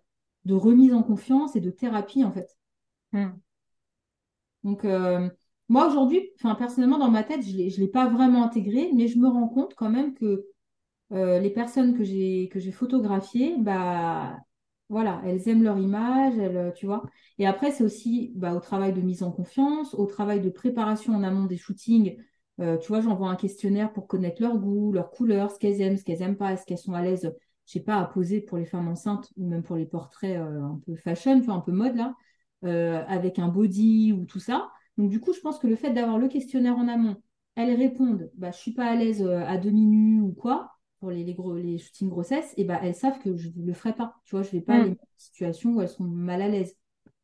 de 0.45 0.53
remise 0.53 0.93
en 0.93 1.01
confiance 1.01 1.55
et 1.55 1.61
de 1.61 1.71
thérapie 1.71 2.23
en 2.23 2.31
fait. 2.31 2.57
Mm. 3.13 3.29
Donc 4.63 4.85
euh, 4.85 5.29
moi 5.69 5.87
aujourd'hui, 5.87 6.29
enfin 6.35 6.55
personnellement 6.55 6.99
dans 6.99 7.09
ma 7.09 7.23
tête, 7.23 7.41
je 7.43 7.51
ne 7.53 7.79
l'ai 7.79 7.87
pas 7.87 8.07
vraiment 8.09 8.43
intégré, 8.43 8.91
mais 8.93 9.07
je 9.07 9.17
me 9.17 9.27
rends 9.27 9.47
compte 9.47 9.75
quand 9.75 9.89
même 9.89 10.13
que 10.13 10.45
euh, 11.13 11.39
les 11.39 11.49
personnes 11.49 11.97
que 11.97 12.03
j'ai 12.03 12.49
que 12.49 12.59
j'ai 12.59 12.73
photographiées, 12.73 13.55
bah 13.57 14.37
voilà, 14.89 15.21
elles 15.25 15.47
aiment 15.49 15.63
leur 15.63 15.77
image, 15.77 16.37
elles, 16.37 16.73
tu 16.75 16.85
vois. 16.85 17.03
Et 17.39 17.45
après, 17.45 17.71
c'est 17.71 17.83
aussi 17.83 18.31
bah, 18.35 18.53
au 18.53 18.59
travail 18.59 18.93
de 18.93 19.01
mise 19.01 19.21
en 19.23 19.31
confiance, 19.31 19.93
au 19.93 20.05
travail 20.05 20.41
de 20.41 20.49
préparation 20.49 21.13
en 21.13 21.23
amont 21.23 21.45
des 21.45 21.57
shootings, 21.57 22.17
euh, 22.59 22.77
tu 22.77 22.87
vois, 22.87 23.01
j'envoie 23.01 23.29
un 23.29 23.35
questionnaire 23.35 23.93
pour 23.93 24.07
connaître 24.07 24.41
leur 24.41 24.57
goût, 24.57 24.91
leur 24.91 25.11
couleur, 25.11 25.51
ce 25.51 25.59
qu'elles 25.59 25.81
aiment, 25.81 25.97
ce 25.97 26.03
qu'elles 26.03 26.19
n'aiment 26.19 26.37
pas, 26.37 26.53
est-ce 26.53 26.65
qu'elles 26.65 26.77
sont 26.77 26.93
à 26.93 27.01
l'aise, 27.01 27.31
je 27.65 27.71
sais 27.71 27.79
pas, 27.79 27.97
à 27.97 28.05
poser 28.05 28.41
pour 28.41 28.57
les 28.57 28.65
femmes 28.65 28.87
enceintes 28.87 29.31
ou 29.37 29.47
même 29.47 29.63
pour 29.63 29.75
les 29.75 29.85
portraits 29.85 30.39
euh, 30.39 30.63
un 30.63 30.81
peu 30.85 30.95
fashion, 30.95 31.39
tu 31.39 31.45
vois, 31.45 31.55
un 31.55 31.61
peu 31.61 31.71
mode 31.71 31.95
là, 31.95 32.15
euh, 32.65 33.03
avec 33.07 33.37
un 33.37 33.47
body 33.47 34.13
ou 34.13 34.25
tout 34.25 34.39
ça. 34.39 34.69
Donc 34.97 35.09
du 35.09 35.19
coup, 35.19 35.33
je 35.33 35.39
pense 35.39 35.59
que 35.59 35.67
le 35.67 35.75
fait 35.75 35.91
d'avoir 35.91 36.17
le 36.17 36.27
questionnaire 36.27 36.77
en 36.77 36.87
amont, 36.87 37.21
elles 37.55 37.75
répondent, 37.75 38.31
bah, 38.35 38.51
je 38.51 38.57
suis 38.57 38.73
pas 38.73 38.85
à 38.85 38.95
l'aise 38.95 39.23
à 39.23 39.57
demi 39.57 39.85
nu 39.85 40.21
ou 40.21 40.31
quoi, 40.31 40.71
pour 40.99 41.11
les, 41.11 41.23
les, 41.23 41.35
gros, 41.35 41.55
les 41.55 41.77
shootings 41.77 42.09
grossesse, 42.09 42.53
et 42.57 42.63
bah, 42.63 42.79
elles 42.81 42.95
savent 42.95 43.19
que 43.19 43.35
je 43.35 43.49
ne 43.55 43.65
le 43.67 43.73
ferai 43.73 43.93
pas. 43.93 44.15
Tu 44.25 44.35
vois, 44.35 44.41
je 44.41 44.49
vais 44.49 44.61
pas 44.61 44.77
mm. 44.77 44.81
aller 44.81 44.89
dans 44.89 44.95
une 44.95 45.17
situation 45.19 45.73
où 45.73 45.81
elles 45.81 45.89
sont 45.89 46.03
mal 46.03 46.41
à 46.41 46.47
l'aise. 46.47 46.75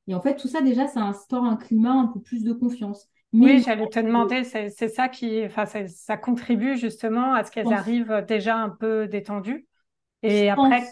Et 0.07 0.13
en 0.13 0.21
fait, 0.21 0.35
tout 0.35 0.47
ça, 0.47 0.61
déjà, 0.61 0.87
ça 0.87 1.01
instaure 1.01 1.43
un 1.43 1.55
climat 1.55 1.93
un 1.93 2.07
peu 2.07 2.19
plus 2.19 2.43
de 2.43 2.53
confiance 2.53 3.07
oui, 3.39 3.61
j'allais 3.61 3.87
te 3.89 3.99
demander, 3.99 4.43
c'est 4.43 4.69
ça 4.89 5.09
qui, 5.09 5.43
enfin, 5.45 5.65
ça 5.87 6.17
contribue 6.17 6.77
justement 6.77 7.33
à 7.33 7.43
ce 7.43 7.51
qu'elles 7.51 7.73
arrivent 7.73 8.23
déjà 8.27 8.57
un 8.57 8.69
peu 8.69 9.07
détendues. 9.07 9.67
Et 10.23 10.49
après, 10.49 10.83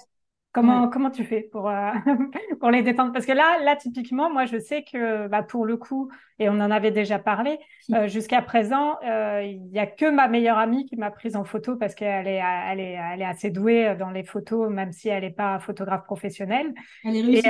Comment, 0.54 0.90
comment 0.90 1.12
tu 1.12 1.24
fais 1.24 1.48
pour, 1.50 1.70
euh, 1.70 1.92
pour 2.60 2.72
les 2.72 2.84
détendre? 2.84 3.14
Parce 3.14 3.26
que 3.26 3.32
là, 3.32 3.64
là, 3.64 3.78
typiquement, 3.78 4.30
moi, 4.30 4.46
je 4.46 4.58
sais 4.60 4.84
que 4.84 5.28
bah, 5.28 5.44
pour 5.44 5.66
le 5.66 5.78
coup, 5.78 6.12
et 6.40 6.50
on 6.50 6.60
en 6.60 6.72
avait 6.72 6.92
déjà 6.92 7.20
parlé, 7.20 7.58
euh, 7.94 8.10
jusqu'à 8.10 8.42
présent, 8.42 8.98
euh, 9.06 9.44
il 9.44 9.64
n'y 9.68 9.80
a 9.80 9.88
que 9.88 10.12
ma 10.12 10.28
meilleure 10.28 10.58
amie 10.58 10.86
qui 10.86 10.98
m'a 10.98 11.10
prise 11.10 11.38
en 11.38 11.46
photo 11.46 11.78
parce 11.78 11.96
qu'elle 11.96 12.28
est, 12.28 12.42
elle 12.70 12.82
est, 12.82 13.00
elle 13.14 13.22
est 13.22 13.26
assez 13.26 13.50
douée 13.50 13.96
dans 13.98 14.10
les 14.10 14.26
photos, 14.26 14.70
même 14.70 14.92
si 14.92 15.08
elle 15.08 15.24
n'est 15.24 15.32
pas 15.32 15.60
photographe 15.60 16.04
professionnelle. 16.04 16.74
Elle 17.06 17.16
est 17.16 17.22
réussie. 17.22 17.50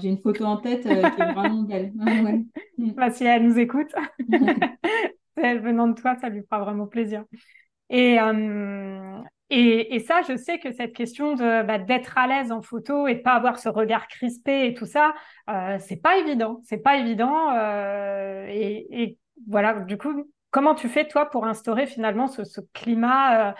J'ai 0.00 0.08
une 0.08 0.20
photo 0.20 0.44
en 0.44 0.56
tête 0.56 0.82
qui 0.82 0.88
est 0.88 1.32
vraiment 1.32 1.62
belle. 1.62 1.92
bah, 2.96 3.10
si 3.10 3.24
elle 3.24 3.46
nous 3.46 3.58
écoute, 3.58 3.92
elle 5.36 5.60
venant 5.60 5.88
de 5.88 5.94
toi, 5.94 6.16
ça 6.18 6.30
lui 6.30 6.40
fera 6.40 6.64
vraiment 6.64 6.86
plaisir. 6.86 7.24
Et, 7.90 8.18
et, 9.50 9.96
et, 9.96 10.00
ça, 10.00 10.22
je 10.22 10.36
sais 10.36 10.58
que 10.60 10.72
cette 10.72 10.92
question 10.92 11.34
de 11.34 11.62
bah, 11.64 11.78
d'être 11.78 12.16
à 12.16 12.28
l'aise 12.28 12.52
en 12.52 12.62
photo 12.62 13.08
et 13.08 13.16
de 13.16 13.20
pas 13.20 13.32
avoir 13.32 13.58
ce 13.58 13.68
regard 13.68 14.06
crispé 14.06 14.66
et 14.66 14.74
tout 14.74 14.86
ça, 14.86 15.12
euh, 15.48 15.76
c'est 15.80 15.96
pas 15.96 16.18
évident. 16.18 16.60
C'est 16.64 16.78
pas 16.78 16.96
évident. 16.98 17.52
Euh, 17.56 18.46
et, 18.48 19.02
et, 19.02 19.18
voilà. 19.48 19.80
Du 19.80 19.98
coup, 19.98 20.24
comment 20.50 20.74
tu 20.76 20.88
fais 20.88 21.08
toi 21.08 21.28
pour 21.28 21.46
instaurer 21.46 21.86
finalement 21.86 22.28
ce, 22.28 22.44
ce 22.44 22.60
climat 22.72 23.50
euh, 23.50 23.52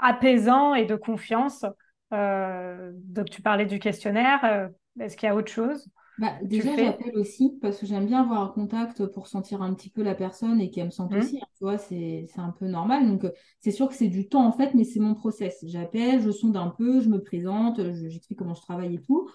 apaisant 0.00 0.74
et 0.74 0.86
de 0.86 0.96
confiance 0.96 1.64
euh, 2.12 2.90
Donc, 2.94 3.30
tu 3.30 3.40
parlais 3.40 3.66
du 3.66 3.78
questionnaire. 3.78 4.44
Euh, 4.44 4.68
est-ce 5.00 5.16
qu'il 5.16 5.28
y 5.28 5.30
a 5.30 5.36
autre 5.36 5.52
chose? 5.52 5.88
Bah, 6.18 6.34
déjà, 6.42 6.76
j'appelle 6.76 7.16
aussi 7.16 7.56
parce 7.60 7.78
que 7.78 7.86
j'aime 7.86 8.06
bien 8.06 8.22
avoir 8.22 8.42
un 8.42 8.48
contact 8.48 9.06
pour 9.06 9.28
sentir 9.28 9.62
un 9.62 9.72
petit 9.74 9.88
peu 9.88 10.02
la 10.02 10.14
personne 10.14 10.60
et 10.60 10.70
qu'elle 10.70 10.86
me 10.86 10.90
sente 10.90 11.12
mmh. 11.12 11.18
aussi. 11.18 11.38
Hein, 11.38 11.46
tu 11.56 11.64
vois, 11.64 11.78
c'est 11.78 12.26
un 12.36 12.50
peu 12.50 12.66
normal. 12.66 13.06
Donc, 13.06 13.24
euh, 13.24 13.30
c'est 13.60 13.70
sûr 13.70 13.88
que 13.88 13.94
c'est 13.94 14.08
du 14.08 14.28
temps 14.28 14.44
en 14.46 14.52
fait, 14.52 14.74
mais 14.74 14.84
c'est 14.84 14.98
mon 14.98 15.14
process. 15.14 15.64
J'appelle, 15.66 16.20
je 16.20 16.30
sonde 16.30 16.56
un 16.56 16.68
peu, 16.68 17.00
je 17.00 17.08
me 17.08 17.22
présente, 17.22 17.80
j'explique 17.94 18.38
comment 18.38 18.54
je 18.54 18.62
travaille 18.62 18.96
et 18.96 19.00
tout. 19.00 19.28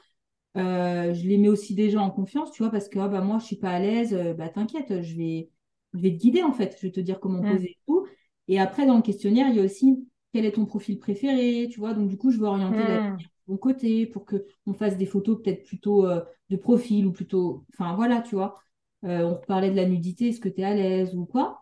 Euh, 0.57 1.13
je 1.13 1.27
les 1.27 1.37
mets 1.37 1.47
aussi 1.47 1.73
déjà 1.73 2.01
en 2.01 2.11
confiance, 2.11 2.51
tu 2.51 2.63
vois, 2.63 2.71
parce 2.71 2.89
que 2.89 2.99
ah, 2.99 3.07
bah, 3.07 3.21
moi, 3.21 3.39
je 3.39 3.45
suis 3.45 3.55
pas 3.57 3.71
à 3.71 3.79
l'aise. 3.79 4.13
Euh, 4.13 4.33
bah, 4.33 4.49
t'inquiète, 4.49 5.01
je 5.01 5.15
vais, 5.15 5.49
je 5.93 6.01
vais 6.01 6.11
te 6.11 6.17
guider 6.17 6.43
en 6.43 6.51
fait. 6.51 6.75
Je 6.79 6.87
vais 6.87 6.91
te 6.91 6.99
dire 6.99 7.19
comment 7.19 7.41
mmh. 7.41 7.51
poser 7.51 7.69
et 7.69 7.77
tout. 7.87 8.05
Et 8.49 8.59
après, 8.59 8.85
dans 8.85 8.97
le 8.97 9.01
questionnaire, 9.01 9.47
il 9.49 9.55
y 9.55 9.59
a 9.61 9.63
aussi 9.63 10.05
quel 10.33 10.45
est 10.45 10.53
ton 10.53 10.65
profil 10.65 10.99
préféré, 10.99 11.69
tu 11.71 11.79
vois. 11.79 11.93
Donc, 11.93 12.09
du 12.09 12.17
coup, 12.17 12.29
je 12.29 12.39
vais 12.39 12.45
orienter 12.45 12.77
la 12.77 13.11
mmh 13.11 13.17
bon 13.47 13.57
côté, 13.57 14.05
pour 14.05 14.25
qu'on 14.25 14.73
fasse 14.73 14.97
des 14.97 15.05
photos 15.05 15.41
peut-être 15.41 15.63
plutôt 15.63 16.07
euh, 16.07 16.21
de 16.49 16.55
profil 16.55 17.05
ou 17.05 17.11
plutôt. 17.11 17.65
Enfin, 17.73 17.95
voilà, 17.95 18.21
tu 18.21 18.35
vois. 18.35 18.59
Euh, 19.03 19.23
on 19.23 19.35
parlait 19.35 19.69
de 19.69 19.75
la 19.75 19.85
nudité, 19.85 20.29
est-ce 20.29 20.39
que 20.39 20.49
tu 20.49 20.61
es 20.61 20.63
à 20.63 20.73
l'aise 20.73 21.13
ou 21.15 21.25
quoi 21.25 21.61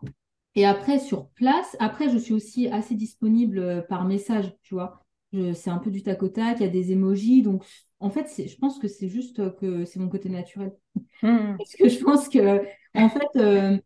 Et 0.54 0.64
après, 0.64 0.98
sur 0.98 1.28
place, 1.30 1.76
après, 1.80 2.08
je 2.08 2.18
suis 2.18 2.34
aussi 2.34 2.68
assez 2.68 2.94
disponible 2.94 3.58
euh, 3.58 3.80
par 3.82 4.04
message, 4.04 4.54
tu 4.62 4.74
vois. 4.74 4.98
C'est 5.54 5.70
un 5.70 5.78
peu 5.78 5.90
du 5.90 6.02
tac 6.02 6.22
au 6.22 6.28
tac, 6.28 6.58
il 6.60 6.64
y 6.64 6.66
a 6.66 6.68
des 6.68 6.92
emojis. 6.92 7.40
Donc, 7.40 7.64
en 8.00 8.10
fait, 8.10 8.30
je 8.46 8.54
pense 8.56 8.78
que 8.78 8.86
c'est 8.86 9.08
juste 9.08 9.56
que 9.56 9.86
c'est 9.86 9.98
mon 9.98 10.10
côté 10.10 10.28
naturel. 10.28 10.76
Mmh. 11.22 11.56
Parce 11.58 11.74
que 11.74 11.88
je 11.88 12.04
pense 12.04 12.28
que, 12.28 12.60
en 12.94 13.08
fait, 13.08 13.80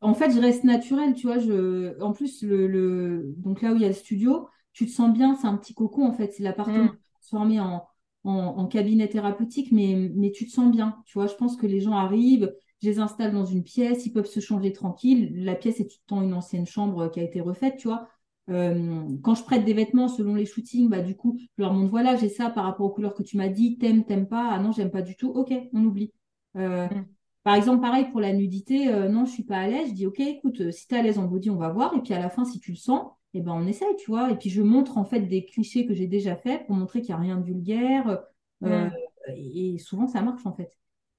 en 0.00 0.14
fait, 0.14 0.30
je 0.32 0.40
reste 0.40 0.64
naturelle, 0.64 1.14
tu 1.14 1.28
vois. 1.28 1.38
Je... 1.38 1.96
En 2.02 2.12
plus, 2.12 2.42
le, 2.42 2.66
le... 2.66 3.34
donc 3.36 3.62
là 3.62 3.72
où 3.72 3.76
il 3.76 3.82
y 3.82 3.84
a 3.84 3.88
le 3.88 3.94
studio, 3.94 4.48
tu 4.74 4.86
te 4.86 4.90
sens 4.90 5.10
bien, 5.12 5.34
c'est 5.36 5.46
un 5.46 5.56
petit 5.56 5.72
cocon 5.72 6.06
en 6.06 6.12
fait, 6.12 6.32
c'est 6.32 6.42
l'appartement 6.42 6.84
mm. 6.84 6.98
transformé 7.14 7.60
en, 7.60 7.86
en, 8.24 8.66
cabinet 8.66 9.08
thérapeutique, 9.08 9.70
mais, 9.72 10.10
mais 10.14 10.30
tu 10.32 10.46
te 10.46 10.50
sens 10.50 10.70
bien. 10.70 10.96
Tu 11.06 11.18
vois, 11.18 11.26
je 11.26 11.34
pense 11.34 11.56
que 11.56 11.66
les 11.66 11.80
gens 11.80 11.96
arrivent, 11.96 12.54
je 12.82 12.88
les 12.88 12.98
installe 12.98 13.32
dans 13.32 13.44
une 13.44 13.62
pièce, 13.62 14.04
ils 14.04 14.12
peuvent 14.12 14.26
se 14.26 14.40
changer 14.40 14.72
tranquille. 14.72 15.44
La 15.44 15.54
pièce 15.54 15.80
est 15.80 15.86
tout 15.86 15.98
le 16.04 16.08
temps 16.08 16.22
une 16.22 16.34
ancienne 16.34 16.66
chambre 16.66 17.08
qui 17.08 17.20
a 17.20 17.22
été 17.22 17.40
refaite, 17.40 17.76
tu 17.76 17.88
vois. 17.88 18.08
Euh, 18.50 19.02
quand 19.22 19.34
je 19.34 19.42
prête 19.42 19.64
des 19.64 19.72
vêtements 19.72 20.08
selon 20.08 20.34
les 20.34 20.44
shootings, 20.44 20.90
bah 20.90 21.00
du 21.00 21.16
coup, 21.16 21.38
je 21.38 21.62
leur 21.62 21.72
montre 21.72 21.90
voilà, 21.90 22.16
j'ai 22.16 22.28
ça 22.28 22.50
par 22.50 22.64
rapport 22.64 22.86
aux 22.86 22.90
couleurs 22.90 23.14
que 23.14 23.22
tu 23.22 23.38
m'as 23.38 23.48
dit, 23.48 23.78
t'aimes, 23.78 24.04
t'aimes 24.04 24.28
pas, 24.28 24.50
ah 24.50 24.58
non, 24.58 24.72
j'aime 24.72 24.90
pas 24.90 25.02
du 25.02 25.16
tout, 25.16 25.30
ok, 25.30 25.52
on 25.72 25.84
oublie. 25.84 26.12
Euh, 26.56 26.86
mm. 26.86 27.06
Par 27.42 27.54
exemple, 27.54 27.80
pareil 27.80 28.06
pour 28.10 28.20
la 28.20 28.32
nudité, 28.32 28.88
euh, 28.88 29.08
non, 29.08 29.24
je 29.24 29.32
suis 29.32 29.44
pas 29.44 29.58
à 29.58 29.68
l'aise, 29.68 29.88
je 29.88 29.94
dis 29.94 30.06
ok, 30.06 30.20
écoute, 30.20 30.70
si 30.72 30.86
tu 30.86 30.94
es 30.94 30.98
à 30.98 31.02
l'aise 31.02 31.18
en 31.18 31.24
body, 31.24 31.50
on 31.50 31.56
va 31.56 31.70
voir, 31.70 31.94
et 31.94 32.02
puis 32.02 32.12
à 32.12 32.18
la 32.18 32.28
fin, 32.28 32.44
si 32.44 32.58
tu 32.58 32.72
le 32.72 32.76
sens, 32.76 33.12
eh 33.34 33.40
ben 33.40 33.52
on 33.52 33.66
essaye, 33.66 33.96
tu 33.96 34.10
vois. 34.10 34.30
Et 34.30 34.36
puis 34.36 34.48
je 34.48 34.62
montre 34.62 34.96
en 34.96 35.04
fait 35.04 35.20
des 35.20 35.44
clichés 35.44 35.86
que 35.86 35.94
j'ai 35.94 36.06
déjà 36.06 36.36
faits 36.36 36.66
pour 36.66 36.76
montrer 36.76 37.00
qu'il 37.00 37.14
n'y 37.14 37.20
a 37.20 37.22
rien 37.22 37.36
de 37.36 37.44
vulgaire. 37.44 38.22
Euh, 38.62 38.88
et 39.36 39.76
souvent 39.78 40.06
ça 40.06 40.22
marche 40.22 40.46
en 40.46 40.54
fait. 40.54 40.70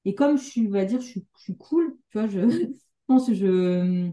Et 0.05 0.15
comme 0.15 0.37
je 0.37 0.43
suis, 0.43 0.67
va 0.67 0.85
dire, 0.85 1.01
je 1.01 1.07
suis, 1.07 1.25
je 1.37 1.43
suis 1.43 1.57
cool, 1.57 1.97
tu 2.09 2.19
vois, 2.19 2.27
je, 2.27 2.39
pense 3.07 3.31
je. 3.33 4.09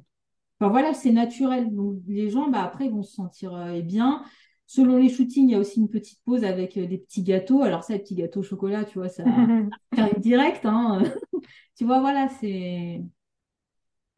Enfin 0.58 0.70
voilà, 0.70 0.94
c'est 0.94 1.12
naturel. 1.12 1.72
Donc 1.74 1.98
les 2.08 2.28
gens, 2.28 2.50
bah, 2.50 2.62
après, 2.62 2.86
ils 2.86 2.92
vont 2.92 3.02
se 3.02 3.14
sentir 3.14 3.54
euh, 3.54 3.80
bien. 3.80 4.24
Selon 4.66 4.96
les 4.96 5.10
shootings, 5.10 5.48
il 5.48 5.52
y 5.52 5.54
a 5.54 5.58
aussi 5.58 5.80
une 5.80 5.90
petite 5.90 6.20
pause 6.24 6.44
avec 6.44 6.76
euh, 6.76 6.86
des 6.86 6.98
petits 6.98 7.22
gâteaux. 7.22 7.62
Alors 7.62 7.84
ça, 7.84 7.92
les 7.92 7.98
petits 8.00 8.14
gâteaux 8.14 8.40
au 8.40 8.42
chocolat, 8.42 8.84
tu 8.84 8.98
vois, 8.98 9.08
ça 9.08 9.22
arrive 9.96 10.20
direct. 10.20 10.64
Hein. 10.64 11.02
tu 11.76 11.84
vois, 11.84 12.00
voilà, 12.00 12.28
c'est 12.40 13.02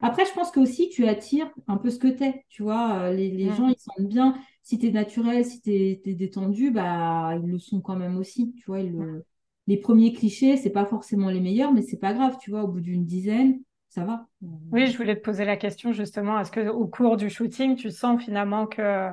après, 0.05 0.25
je 0.25 0.33
pense 0.33 0.51
que 0.51 0.59
aussi 0.59 0.89
tu 0.89 1.07
attires 1.07 1.51
un 1.67 1.77
peu 1.77 1.89
ce 1.89 1.97
que 1.97 2.07
tu 2.07 2.23
es. 2.23 2.45
Tu 2.49 2.61
vois, 2.61 2.99
euh, 2.99 3.11
les, 3.11 3.49
gens, 3.49 3.67
ils 3.67 3.79
sentent 3.79 4.07
bien. 4.07 4.35
Si 4.61 4.77
tu 4.77 4.87
es 4.87 4.91
naturel, 4.91 5.43
si 5.43 5.61
tu 5.61 5.71
es, 5.71 6.13
détendu, 6.13 6.69
bah, 6.69 7.31
ils 7.41 7.49
le 7.49 7.57
sont 7.57 7.81
quand 7.81 7.95
même 7.95 8.17
aussi. 8.17 8.53
Tu 8.53 8.65
vois, 8.67 8.79
les 9.67 9.77
premiers 9.77 10.13
clichés, 10.13 10.57
c'est 10.57 10.69
pas 10.69 10.85
forcément 10.85 11.31
les 11.31 11.39
meilleurs, 11.39 11.73
mais 11.73 11.81
c'est 11.81 11.97
pas 11.97 12.13
grave. 12.13 12.37
Tu 12.39 12.51
vois, 12.51 12.63
au 12.63 12.67
bout 12.67 12.81
d'une 12.81 13.03
dizaine, 13.03 13.59
ça 13.89 14.05
va. 14.05 14.27
Oui, 14.71 14.85
je 14.85 14.95
voulais 14.95 15.15
te 15.15 15.23
poser 15.23 15.43
la 15.43 15.57
question 15.57 15.91
justement. 15.91 16.39
Est-ce 16.39 16.51
que 16.51 16.67
au 16.67 16.85
cours 16.85 17.17
du 17.17 17.31
shooting, 17.31 17.75
tu 17.75 17.89
sens 17.89 18.23
finalement 18.23 18.67
que, 18.67 19.09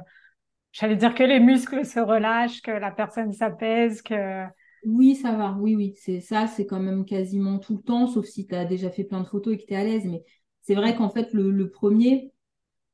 j'allais 0.72 0.96
dire 0.96 1.14
que 1.14 1.22
les 1.22 1.40
muscles 1.40 1.86
se 1.86 2.00
relâchent, 2.00 2.60
que 2.60 2.70
la 2.70 2.90
personne 2.90 3.32
s'apaise, 3.32 4.02
que. 4.02 4.44
Oui, 4.84 5.14
ça 5.14 5.32
va. 5.32 5.56
Oui, 5.58 5.74
oui. 5.74 5.94
C'est 5.96 6.20
ça, 6.20 6.46
c'est 6.46 6.66
quand 6.66 6.80
même 6.80 7.06
quasiment 7.06 7.58
tout 7.58 7.76
le 7.76 7.82
temps, 7.82 8.06
sauf 8.08 8.26
si 8.26 8.46
tu 8.46 8.54
as 8.54 8.66
déjà 8.66 8.90
fait 8.90 9.04
plein 9.04 9.20
de 9.20 9.26
photos 9.26 9.54
et 9.54 9.56
que 9.56 9.64
tu 9.64 9.72
es 9.72 9.76
à 9.76 9.84
l'aise. 9.84 10.04
Mais 10.04 10.22
c'est 10.62 10.74
vrai 10.74 10.96
qu'en 10.96 11.08
fait, 11.08 11.32
le, 11.32 11.70
premier, 11.70 12.32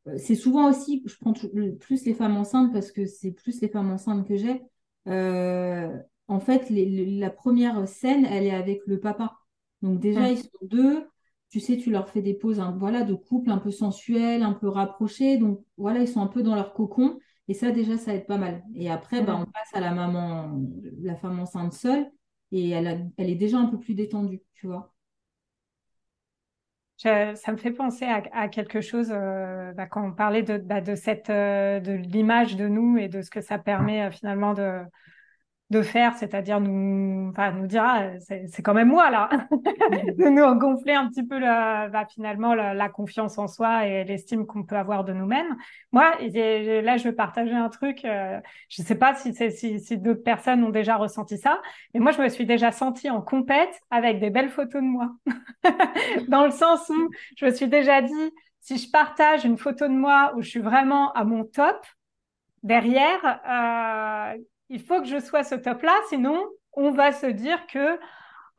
euh, 0.07 0.17
c'est 0.19 0.35
souvent 0.35 0.69
aussi, 0.71 1.03
je 1.07 1.17
prends 1.21 1.33
plus 1.33 2.05
les 2.05 2.15
femmes 2.15 2.37
enceintes 2.37 2.73
parce 2.73 2.91
que 2.91 3.07
c'est 3.07 3.33
plus 3.33 3.61
les 3.61 3.69
femmes 3.69 3.91
enceintes 3.91 4.27
que 4.27 4.37
j'ai. 4.37 4.63
Euh, 5.07 5.97
en 6.29 6.41
fait, 6.41 6.71
la 6.71 7.31
première 7.31 7.87
scène, 7.87 8.25
elle 8.27 8.45
est 8.45 8.55
avec 8.55 8.81
le 8.87 8.99
papa. 9.01 9.37
Donc 9.83 10.01
déjà, 10.01 10.31
ils 10.31 10.39
sont 10.39 10.49
deux. 10.63 11.07
Tu 11.51 11.61
sais, 11.61 11.79
tu 11.79 11.91
leur 11.91 12.11
fais 12.11 12.21
des 12.21 12.35
poses 12.35 12.61
hein, 12.61 12.77
voilà, 12.79 13.05
de 13.05 13.15
couple 13.15 13.51
un 13.51 13.57
peu 13.57 13.71
sensuel, 13.71 14.43
un 14.43 14.53
peu 14.53 14.69
rapproché. 14.69 15.39
Donc 15.39 15.65
voilà, 15.77 16.01
ils 16.01 16.09
sont 16.09 16.21
un 16.21 16.27
peu 16.27 16.43
dans 16.43 16.55
leur 16.55 16.75
cocon. 16.75 17.19
Et 17.49 17.55
ça, 17.55 17.71
déjà, 17.71 17.97
ça 17.97 18.15
aide 18.15 18.27
pas 18.27 18.37
mal. 18.37 18.63
Et 18.75 18.91
après, 18.91 19.23
bah, 19.23 19.39
on 19.41 19.47
passe 19.51 19.73
à 19.73 19.81
la 19.81 19.93
maman, 19.93 20.61
la 21.01 21.17
femme 21.17 21.41
enceinte 21.41 21.73
seule. 21.73 22.11
Et 22.53 22.71
elle, 22.71 23.11
elle 23.17 23.31
est 23.31 23.35
déjà 23.35 23.59
un 23.59 23.67
peu 23.67 23.79
plus 23.79 23.95
détendue, 23.95 24.43
tu 24.55 24.67
vois 24.67 24.93
ça 26.99 27.53
me 27.53 27.57
fait 27.57 27.71
penser 27.71 28.05
à, 28.05 28.49
quelque 28.49 28.81
chose 28.81 29.13
euh, 29.13 29.73
bah, 29.73 29.87
quand 29.87 30.05
on 30.05 30.13
parlait 30.13 30.43
de, 30.43 30.59
bah, 30.59 30.83
cette 30.97 31.31
euh, 31.31 31.79
de 31.79 31.93
l'image 31.93 32.57
de 32.57 32.67
nous 32.67 32.99
et 32.99 33.09
de 33.09 33.23
ce 33.23 33.31
que 33.31 33.41
ça 33.41 33.57
permet 33.59 34.07
euh, 34.07 34.11
finalement 34.11 34.53
de 34.53 34.81
de 35.71 35.83
faire, 35.83 36.15
c'est-à-dire 36.17 36.61
nous, 36.61 37.29
enfin, 37.31 37.53
nous 37.53 37.67
dire 37.67 37.85
ah, 37.85 38.11
c'est 38.21 38.63
quand 38.63 38.73
même 38.73 38.89
moi 38.89 39.11
là, 39.11 39.29
de 39.51 40.29
nous 40.29 40.59
gonfler 40.59 40.95
un 40.95 41.09
petit 41.09 41.23
peu 41.23 41.39
la, 41.39 41.89
bah, 41.89 42.07
finalement 42.07 42.55
la, 42.55 42.89
confiance 42.89 43.37
en 43.37 43.49
soi 43.49 43.87
et 43.87 44.05
l'estime 44.05 44.47
qu'on 44.47 44.63
peut 44.65 44.77
avoir 44.77 45.05
de 45.05 45.13
nous-mêmes. 45.13 45.57
Moi, 45.93 46.11
là, 46.21 46.97
je 46.97 47.05
vais 47.05 47.13
partager 47.13 47.53
un 47.53 47.69
truc. 47.69 48.05
Euh, 48.07 48.41
je 48.71 48.81
ne 48.81 48.87
sais 48.87 48.95
pas 48.95 49.15
si, 49.15 49.35
si, 49.35 49.81
si 49.81 49.99
d'autres 49.99 50.23
personnes 50.23 50.65
ont 50.65 50.71
déjà 50.71 50.97
ressenti 50.97 51.37
ça, 51.37 51.61
mais 51.93 52.01
moi, 52.01 52.13
je 52.13 52.23
me 52.23 52.29
suis 52.31 52.47
déjà 52.47 52.73
sentie 52.73 53.11
en 53.11 53.21
compète 53.21 53.81
avec 53.91 54.21
des 54.21 54.31
belles 54.31 54.49
photos 54.49 54.81
de 54.81 54.87
moi, 54.87 55.13
dans 56.29 56.47
le 56.47 56.51
sens 56.51 56.89
où 56.89 57.11
je 57.37 57.45
me 57.45 57.51
suis 57.51 57.69
déjà 57.69 58.01
dit 58.01 58.33
si 58.61 58.79
je 58.79 58.91
partage 58.91 59.45
une 59.45 59.59
photo 59.59 59.87
de 59.87 59.93
moi 59.93 60.33
où 60.37 60.43
je 60.43 60.49
suis 60.49 60.61
vraiment 60.61 61.13
à 61.13 61.25
mon 61.25 61.45
top, 61.45 61.87
derrière, 62.63 63.41
euh, 63.49 64.39
il 64.69 64.81
faut 64.81 65.01
que 65.01 65.07
je 65.07 65.19
sois 65.21 65.45
ce 65.45 65.55
top-là, 65.55 65.95
sinon 66.09 66.45
on 66.73 66.91
va 66.91 67.13
se 67.13 67.27
dire 67.27 67.67
que 67.67 67.99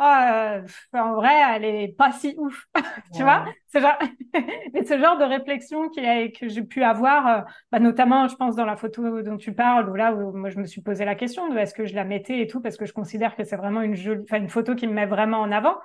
ah, 0.01 0.61
en 0.93 1.15
vrai, 1.15 1.33
elle 1.55 1.65
est 1.65 1.89
pas 1.89 2.13
si 2.13 2.33
ouf, 2.37 2.67
tu 3.13 3.21
vois? 3.21 3.45
Ce 3.67 3.79
genre, 3.79 3.99
ce 4.87 4.97
genre 4.97 5.17
de 5.17 5.25
réflexion 5.25 5.89
a, 5.97 6.27
que 6.29 6.47
j'ai 6.47 6.63
pu 6.63 6.83
avoir, 6.83 7.27
euh, 7.27 7.41
bah, 7.69 7.79
notamment, 7.79 8.29
je 8.29 8.35
pense 8.37 8.55
dans 8.55 8.65
la 8.65 8.77
photo 8.77 9.21
dont 9.21 9.35
tu 9.35 9.53
parles, 9.53 9.89
où 9.89 9.95
là 9.95 10.13
où 10.13 10.31
moi 10.31 10.49
je 10.49 10.57
me 10.57 10.65
suis 10.65 10.81
posé 10.81 11.03
la 11.03 11.15
question 11.15 11.49
de 11.49 11.57
est-ce 11.57 11.73
que 11.73 11.85
je 11.85 11.95
la 11.95 12.05
mettais 12.05 12.39
et 12.39 12.47
tout, 12.47 12.61
parce 12.61 12.77
que 12.77 12.85
je 12.85 12.93
considère 12.93 13.35
que 13.35 13.43
c'est 13.43 13.57
vraiment 13.57 13.81
une 13.81 13.95
jolie, 13.95 14.21
enfin 14.23 14.37
une 14.37 14.47
photo 14.47 14.73
qui 14.73 14.87
me 14.87 14.93
met 14.93 15.05
vraiment 15.05 15.39
en 15.39 15.51
avant. 15.51 15.75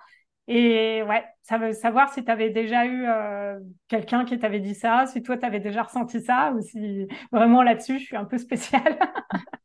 Et 0.47 1.03
ouais, 1.03 1.25
ça 1.43 1.57
veut 1.57 1.73
savoir 1.73 2.13
si 2.13 2.23
tu 2.23 2.31
avais 2.31 2.51
déjà 2.51 2.85
eu 2.85 3.05
euh, 3.07 3.59
quelqu'un 3.89 4.25
qui 4.25 4.39
t'avait 4.39 4.61
dit 4.61 4.75
ça, 4.75 5.07
si 5.07 5.23
toi 5.23 5.39
tu 5.39 5.47
avais 5.47 5.61
déjà 5.61 5.83
ressenti 5.85 6.21
ça, 6.21 6.53
ou 6.53 6.61
si 6.61 7.09
vraiment 7.33 7.63
là-dessus 7.63 7.99
je 7.99 8.05
suis 8.05 8.17
un 8.17 8.27
peu 8.27 8.37
spéciale. 8.37 8.99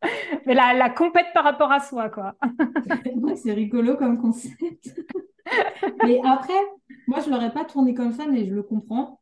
Mais 0.46 0.54
la, 0.54 0.74
la 0.74 0.90
compète 0.90 1.28
par 1.34 1.44
rapport 1.44 1.72
à 1.72 1.80
soi, 1.80 2.10
quoi. 2.10 2.36
c'est 3.36 3.54
rigolo 3.54 3.98
comme 3.98 4.20
concept. 4.22 4.96
mais 6.04 6.22
après, 6.24 6.54
moi 7.08 7.20
je 7.26 7.30
l'aurais 7.30 7.52
pas 7.52 7.66
tourné 7.66 7.94
comme 7.94 8.12
ça, 8.12 8.26
mais 8.28 8.46
je 8.46 8.54
le 8.54 8.64
comprends. 8.64 9.20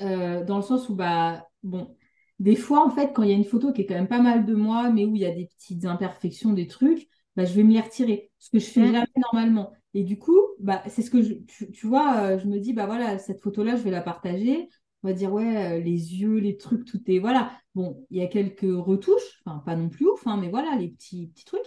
Euh, 0.00 0.44
dans 0.44 0.56
le 0.56 0.62
sens 0.62 0.88
où, 0.88 0.94
bah, 0.94 1.46
bon, 1.62 1.96
des 2.38 2.56
fois, 2.56 2.84
en 2.84 2.90
fait, 2.90 3.12
quand 3.12 3.22
il 3.22 3.30
y 3.30 3.32
a 3.32 3.36
une 3.36 3.44
photo 3.44 3.72
qui 3.72 3.82
est 3.82 3.86
quand 3.86 3.94
même 3.94 4.08
pas 4.08 4.20
mal 4.20 4.44
de 4.44 4.54
moi, 4.54 4.90
mais 4.90 5.04
où 5.04 5.14
il 5.14 5.22
y 5.22 5.26
a 5.26 5.30
des 5.30 5.46
petites 5.46 5.84
imperfections, 5.84 6.52
des 6.52 6.66
trucs, 6.66 7.08
bah, 7.36 7.44
je 7.44 7.54
vais 7.54 7.62
me 7.62 7.72
les 7.72 7.80
retirer, 7.80 8.30
ce 8.38 8.50
que 8.50 8.58
je 8.58 8.66
fais 8.66 8.80
mm. 8.80 8.92
jamais 8.92 9.06
normalement. 9.32 9.72
Et 9.94 10.04
du 10.04 10.18
coup, 10.18 10.38
bah, 10.58 10.82
c'est 10.88 11.02
ce 11.02 11.10
que 11.10 11.22
je, 11.22 11.34
tu, 11.72 11.86
vois, 11.86 12.16
euh, 12.18 12.38
je 12.38 12.46
me 12.46 12.58
dis, 12.58 12.72
bah 12.72 12.86
voilà, 12.86 13.18
cette 13.18 13.40
photo-là, 13.40 13.76
je 13.76 13.82
vais 13.82 13.90
la 13.90 14.00
partager. 14.00 14.68
On 15.02 15.08
va 15.08 15.14
dire, 15.14 15.32
ouais, 15.32 15.78
euh, 15.78 15.80
les 15.80 16.14
yeux, 16.20 16.38
les 16.38 16.56
trucs, 16.56 16.84
tout 16.86 17.00
est. 17.10 17.18
Voilà. 17.18 17.52
Bon, 17.74 18.04
il 18.10 18.18
y 18.18 18.22
a 18.22 18.26
quelques 18.28 18.62
retouches, 18.62 19.42
enfin, 19.44 19.58
pas 19.60 19.76
non 19.76 19.88
plus 19.88 20.06
ouf, 20.06 20.26
hein, 20.26 20.38
mais 20.40 20.48
voilà, 20.48 20.76
les 20.76 20.88
petits, 20.88 21.28
petits 21.28 21.44
trucs. 21.44 21.66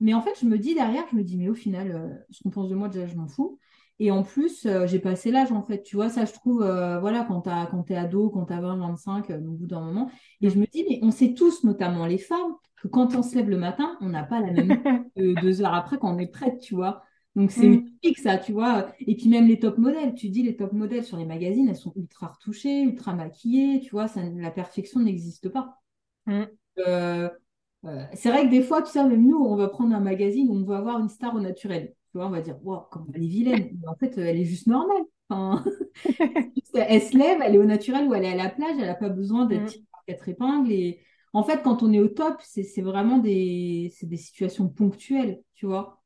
Mais 0.00 0.14
en 0.14 0.22
fait, 0.22 0.32
je 0.40 0.46
me 0.46 0.58
dis 0.58 0.74
derrière, 0.74 1.04
je 1.10 1.16
me 1.16 1.22
dis, 1.22 1.36
mais 1.36 1.48
au 1.48 1.54
final, 1.54 1.92
euh, 1.92 2.14
ce 2.30 2.42
qu'on 2.42 2.50
pense 2.50 2.68
de 2.68 2.74
moi, 2.74 2.88
déjà, 2.88 3.06
je 3.06 3.16
m'en 3.16 3.28
fous. 3.28 3.58
Et 3.98 4.10
en 4.10 4.22
plus, 4.24 4.66
j'ai 4.86 4.98
passé 4.98 5.30
l'âge, 5.30 5.52
en 5.52 5.62
fait. 5.62 5.82
Tu 5.82 5.94
vois, 5.94 6.08
ça, 6.08 6.24
je 6.24 6.32
trouve, 6.32 6.58
voilà, 6.58 7.24
quand, 7.28 7.42
quand 7.42 7.82
t'es 7.84 7.94
ado, 7.94 8.30
quand 8.30 8.46
t'as 8.46 8.60
20, 8.60 8.76
25, 8.78 9.30
au 9.30 9.52
bout 9.52 9.66
d'un 9.66 9.80
moment. 9.80 10.10
Et 10.40 10.50
je 10.50 10.58
me 10.58 10.66
dis, 10.66 10.84
mais 10.88 10.98
on 11.02 11.12
sait 11.12 11.34
tous, 11.34 11.62
notamment 11.62 12.06
les 12.06 12.18
femmes, 12.18 12.56
que 12.82 12.88
quand 12.88 13.14
on 13.14 13.22
se 13.22 13.36
lève 13.36 13.48
le 13.48 13.58
matin, 13.58 13.96
on 14.00 14.08
n'a 14.08 14.24
pas 14.24 14.40
la 14.40 14.50
même 14.50 14.82
deux 15.42 15.62
heures 15.62 15.74
après 15.74 15.98
quand 15.98 16.12
on 16.12 16.18
est 16.18 16.26
prête, 16.26 16.58
tu 16.58 16.74
vois. 16.74 17.04
Donc 17.34 17.50
c'est 17.50 17.68
mm. 17.68 17.84
typique 17.84 18.18
ça, 18.18 18.36
tu 18.36 18.52
vois. 18.52 18.92
Et 19.00 19.16
puis 19.16 19.28
même 19.28 19.46
les 19.46 19.58
top 19.58 19.78
modèles, 19.78 20.14
tu 20.14 20.28
dis 20.28 20.42
les 20.42 20.56
top 20.56 20.72
modèles 20.72 21.04
sur 21.04 21.16
les 21.16 21.24
magazines, 21.24 21.68
elles 21.68 21.76
sont 21.76 21.92
ultra 21.96 22.28
retouchées, 22.28 22.82
ultra 22.82 23.14
maquillées, 23.14 23.80
tu 23.80 23.90
vois, 23.90 24.06
ça, 24.06 24.20
la 24.22 24.50
perfection 24.50 25.00
n'existe 25.00 25.48
pas. 25.48 25.78
Mm. 26.26 26.42
Euh, 26.78 27.28
euh, 27.84 28.04
c'est 28.14 28.30
vrai 28.30 28.44
que 28.44 28.50
des 28.50 28.62
fois, 28.62 28.82
tu 28.82 28.90
sais, 28.90 29.02
même 29.02 29.26
nous, 29.26 29.38
on 29.38 29.56
va 29.56 29.68
prendre 29.68 29.94
un 29.94 30.00
magazine 30.00 30.48
où 30.50 30.54
on 30.54 30.64
va 30.64 30.78
avoir 30.78 30.98
une 30.98 31.08
star 31.08 31.34
au 31.34 31.40
naturel. 31.40 31.94
Tu 32.10 32.18
vois, 32.18 32.26
on 32.26 32.30
va 32.30 32.42
dire, 32.42 32.58
wow, 32.62 32.82
comme 32.90 33.06
elle 33.14 33.24
est 33.24 33.26
vilaine. 33.26 33.78
Mais 33.80 33.88
en 33.88 33.96
fait, 33.96 34.16
elle 34.18 34.38
est 34.38 34.44
juste 34.44 34.66
normale. 34.66 35.02
Enfin, 35.30 35.64
elle 36.74 37.02
se 37.02 37.16
lève, 37.16 37.40
elle 37.42 37.54
est 37.54 37.58
au 37.58 37.64
naturel 37.64 38.06
ou 38.08 38.14
elle 38.14 38.24
est 38.24 38.32
à 38.32 38.36
la 38.36 38.50
plage, 38.50 38.76
elle 38.78 38.86
n'a 38.86 38.94
pas 38.94 39.08
besoin 39.08 39.46
d'être 39.46 39.62
mm. 39.62 39.66
tirée 39.66 39.86
par 39.90 40.04
quatre 40.06 40.28
épingles. 40.28 40.70
Et 40.70 41.00
en 41.32 41.42
fait, 41.42 41.62
quand 41.62 41.82
on 41.82 41.92
est 41.94 42.00
au 42.00 42.08
top, 42.08 42.36
c'est 42.42 42.82
vraiment 42.82 43.16
des, 43.16 43.90
des 44.02 44.16
situations 44.18 44.68
ponctuelles, 44.68 45.40
tu 45.54 45.64
vois. 45.64 46.02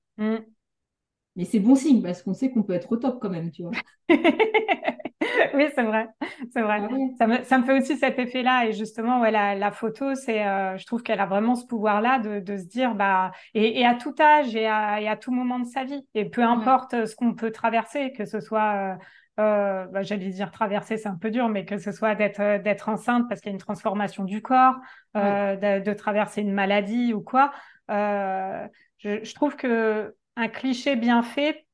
Mais 1.37 1.45
c'est 1.45 1.61
bon 1.61 1.75
signe 1.75 2.03
parce 2.03 2.23
qu'on 2.23 2.35
sait 2.35 2.51
qu'on 2.51 2.63
peut 2.63 2.73
être 2.73 2.91
au 2.91 2.97
top 2.97 3.19
quand 3.21 3.31
même, 3.31 3.51
tu 3.51 3.63
vois. 3.63 3.73
oui, 4.09 5.67
c'est 5.75 5.83
vrai, 5.83 6.09
c'est 6.53 6.63
vrai. 6.63 6.81
Ah 6.83 6.89
ça, 7.19 7.27
me, 7.27 7.43
ça, 7.45 7.59
me, 7.59 7.65
fait 7.65 7.79
aussi 7.79 7.97
cet 7.97 8.19
effet-là 8.19 8.67
et 8.67 8.73
justement, 8.73 9.21
ouais, 9.21 9.31
la, 9.31 9.55
la 9.55 9.71
photo, 9.71 10.15
c'est, 10.15 10.47
euh, 10.47 10.77
je 10.79 10.87
trouve 10.87 11.03
qu'elle 11.03 11.21
a 11.21 11.27
vraiment 11.27 11.55
ce 11.55 11.67
pouvoir-là 11.67 12.19
de, 12.19 12.41
de, 12.41 12.57
se 12.57 12.65
dire, 12.65 12.95
bah, 12.95 13.33
et, 13.55 13.81
et, 13.81 13.87
à 13.87 13.95
tout 13.95 14.15
âge 14.19 14.57
et 14.57 14.67
à, 14.67 15.01
et 15.01 15.09
à, 15.09 15.17
tout 15.17 15.31
moment 15.31 15.59
de 15.59 15.67
sa 15.67 15.85
vie, 15.85 16.07
et 16.15 16.25
peu 16.25 16.43
importe 16.43 17.07
ce 17.07 17.15
qu'on 17.15 17.35
peut 17.35 17.51
traverser, 17.51 18.13
que 18.13 18.25
ce 18.25 18.41
soit 18.41 18.95
euh, 18.95 18.97
euh, 19.39 19.87
bah, 19.87 20.03
j'allais 20.03 20.31
dire 20.31 20.51
traverser, 20.51 20.97
c'est 20.97 21.09
un 21.09 21.19
peu 21.19 21.31
dur, 21.31 21.49
mais 21.49 21.67
que 21.67 21.77
ce 21.77 21.93
soit 21.93 22.15
d'être 22.15 22.63
d'être 22.63 22.89
enceinte 22.89 23.29
parce 23.29 23.43
qu'il 23.43 23.51
y 23.51 23.53
a 23.53 23.55
une 23.55 23.61
transformation 23.61 24.25
du 24.25 24.41
corps, 24.41 24.77
euh, 25.17 25.57
de, 25.57 25.85
de, 25.85 25.93
traverser 25.93 26.41
une 26.41 26.53
maladie 26.53 27.13
ou 27.13 27.21
quoi. 27.21 27.53
Euh, 27.91 28.67
je, 28.99 29.23
je, 29.23 29.35
trouve 29.35 29.55
que 29.57 30.15
un 30.37 30.49
cliché 30.49 30.97
bien 30.97 31.23
fait 31.23 31.67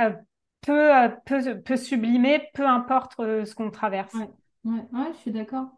euh, 0.00 0.12
peut, 0.60 0.94
euh, 0.94 1.08
peut, 1.24 1.60
peut, 1.62 1.76
sublimer, 1.76 2.48
peu 2.54 2.66
importe 2.66 3.18
euh, 3.20 3.44
ce 3.44 3.54
qu'on 3.54 3.70
traverse. 3.70 4.14
Ouais. 4.14 4.28
Ouais, 4.64 4.82
ouais, 4.92 5.12
je 5.14 5.18
suis 5.18 5.32
d'accord. 5.32 5.68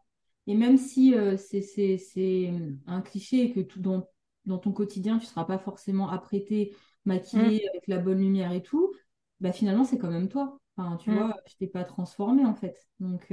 Et 0.48 0.56
même 0.56 0.76
si 0.76 1.14
c'est 1.38 2.52
un 2.88 3.00
cliché 3.00 3.42
et 3.42 3.52
que 3.52 3.60
tout 3.60 3.78
dans, 3.80 4.08
dans 4.44 4.58
ton 4.58 4.72
quotidien, 4.72 5.18
tu 5.18 5.26
ne 5.26 5.28
seras 5.28 5.44
pas 5.44 5.58
forcément 5.58 6.10
apprêté, 6.10 6.74
maquillé, 7.04 7.62
mm. 7.64 7.68
avec 7.68 7.86
la 7.86 7.98
bonne 7.98 8.18
lumière 8.18 8.50
et 8.50 8.60
tout, 8.62 8.92
bah 9.38 9.52
finalement, 9.52 9.84
c'est 9.84 9.98
quand 9.98 10.10
même 10.10 10.28
toi. 10.28 10.58
Enfin, 10.76 10.96
tu 10.96 11.10
mm. 11.10 11.14
vois, 11.14 11.36
je 11.46 11.54
t'ai 11.54 11.68
pas 11.68 11.84
transformé 11.84 12.44
en 12.44 12.56
fait. 12.56 12.88
Donc, 12.98 13.30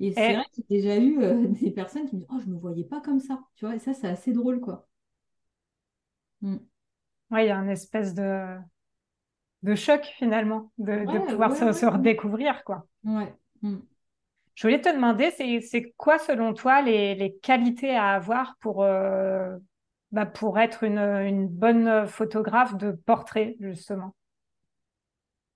et 0.00 0.12
c'est 0.12 0.34
vrai 0.34 0.44
qu'il 0.52 0.64
y 0.68 0.74
a 0.74 0.76
déjà 0.76 0.98
eu 0.98 1.48
des 1.60 1.70
personnes 1.70 2.08
qui 2.08 2.16
me 2.16 2.20
disent 2.22 2.30
Oh, 2.32 2.40
je 2.44 2.50
me 2.50 2.58
voyais 2.58 2.82
pas 2.82 3.00
comme 3.00 3.20
ça. 3.20 3.40
Tu 3.54 3.64
vois, 3.64 3.76
et 3.76 3.78
ça, 3.78 3.94
c'est 3.94 4.08
assez 4.08 4.32
drôle, 4.32 4.58
quoi. 4.60 4.87
Mm. 6.42 6.56
Oui, 7.30 7.42
il 7.42 7.46
y 7.46 7.50
a 7.50 7.56
une 7.56 7.70
espèce 7.70 8.14
de, 8.14 8.56
de 9.62 9.74
choc 9.74 10.04
finalement, 10.16 10.72
de, 10.78 11.04
pouvoir 11.28 11.54
se, 11.54 11.86
redécouvrir. 11.86 12.64
Quoi. 12.64 12.86
Ouais. 13.04 13.34
Mm. 13.62 13.78
Je 14.54 14.66
voulais 14.66 14.80
te 14.80 14.92
demander, 14.92 15.30
c'est 15.30 15.94
quoi 15.96 16.18
selon 16.18 16.52
toi 16.52 16.82
les, 16.82 17.14
les, 17.14 17.36
qualités 17.36 17.94
à 17.94 18.14
avoir 18.14 18.56
pour, 18.58 18.82
euh, 18.82 19.56
bah, 20.10 20.26
pour 20.26 20.58
être 20.58 20.82
une, 20.82 20.98
une, 20.98 21.46
bonne 21.46 22.06
photographe 22.08 22.76
de 22.76 22.90
portrait, 22.90 23.56
justement? 23.60 24.16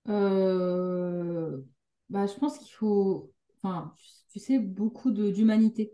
Euh, 0.07 1.57
bah, 2.09 2.27
Je 2.27 2.33
pense 2.35 2.57
qu'il 2.59 2.73
faut, 2.73 3.31
enfin, 3.61 3.93
tu 4.31 4.39
sais, 4.39 4.57
beaucoup 4.57 5.11
d'humanité. 5.11 5.93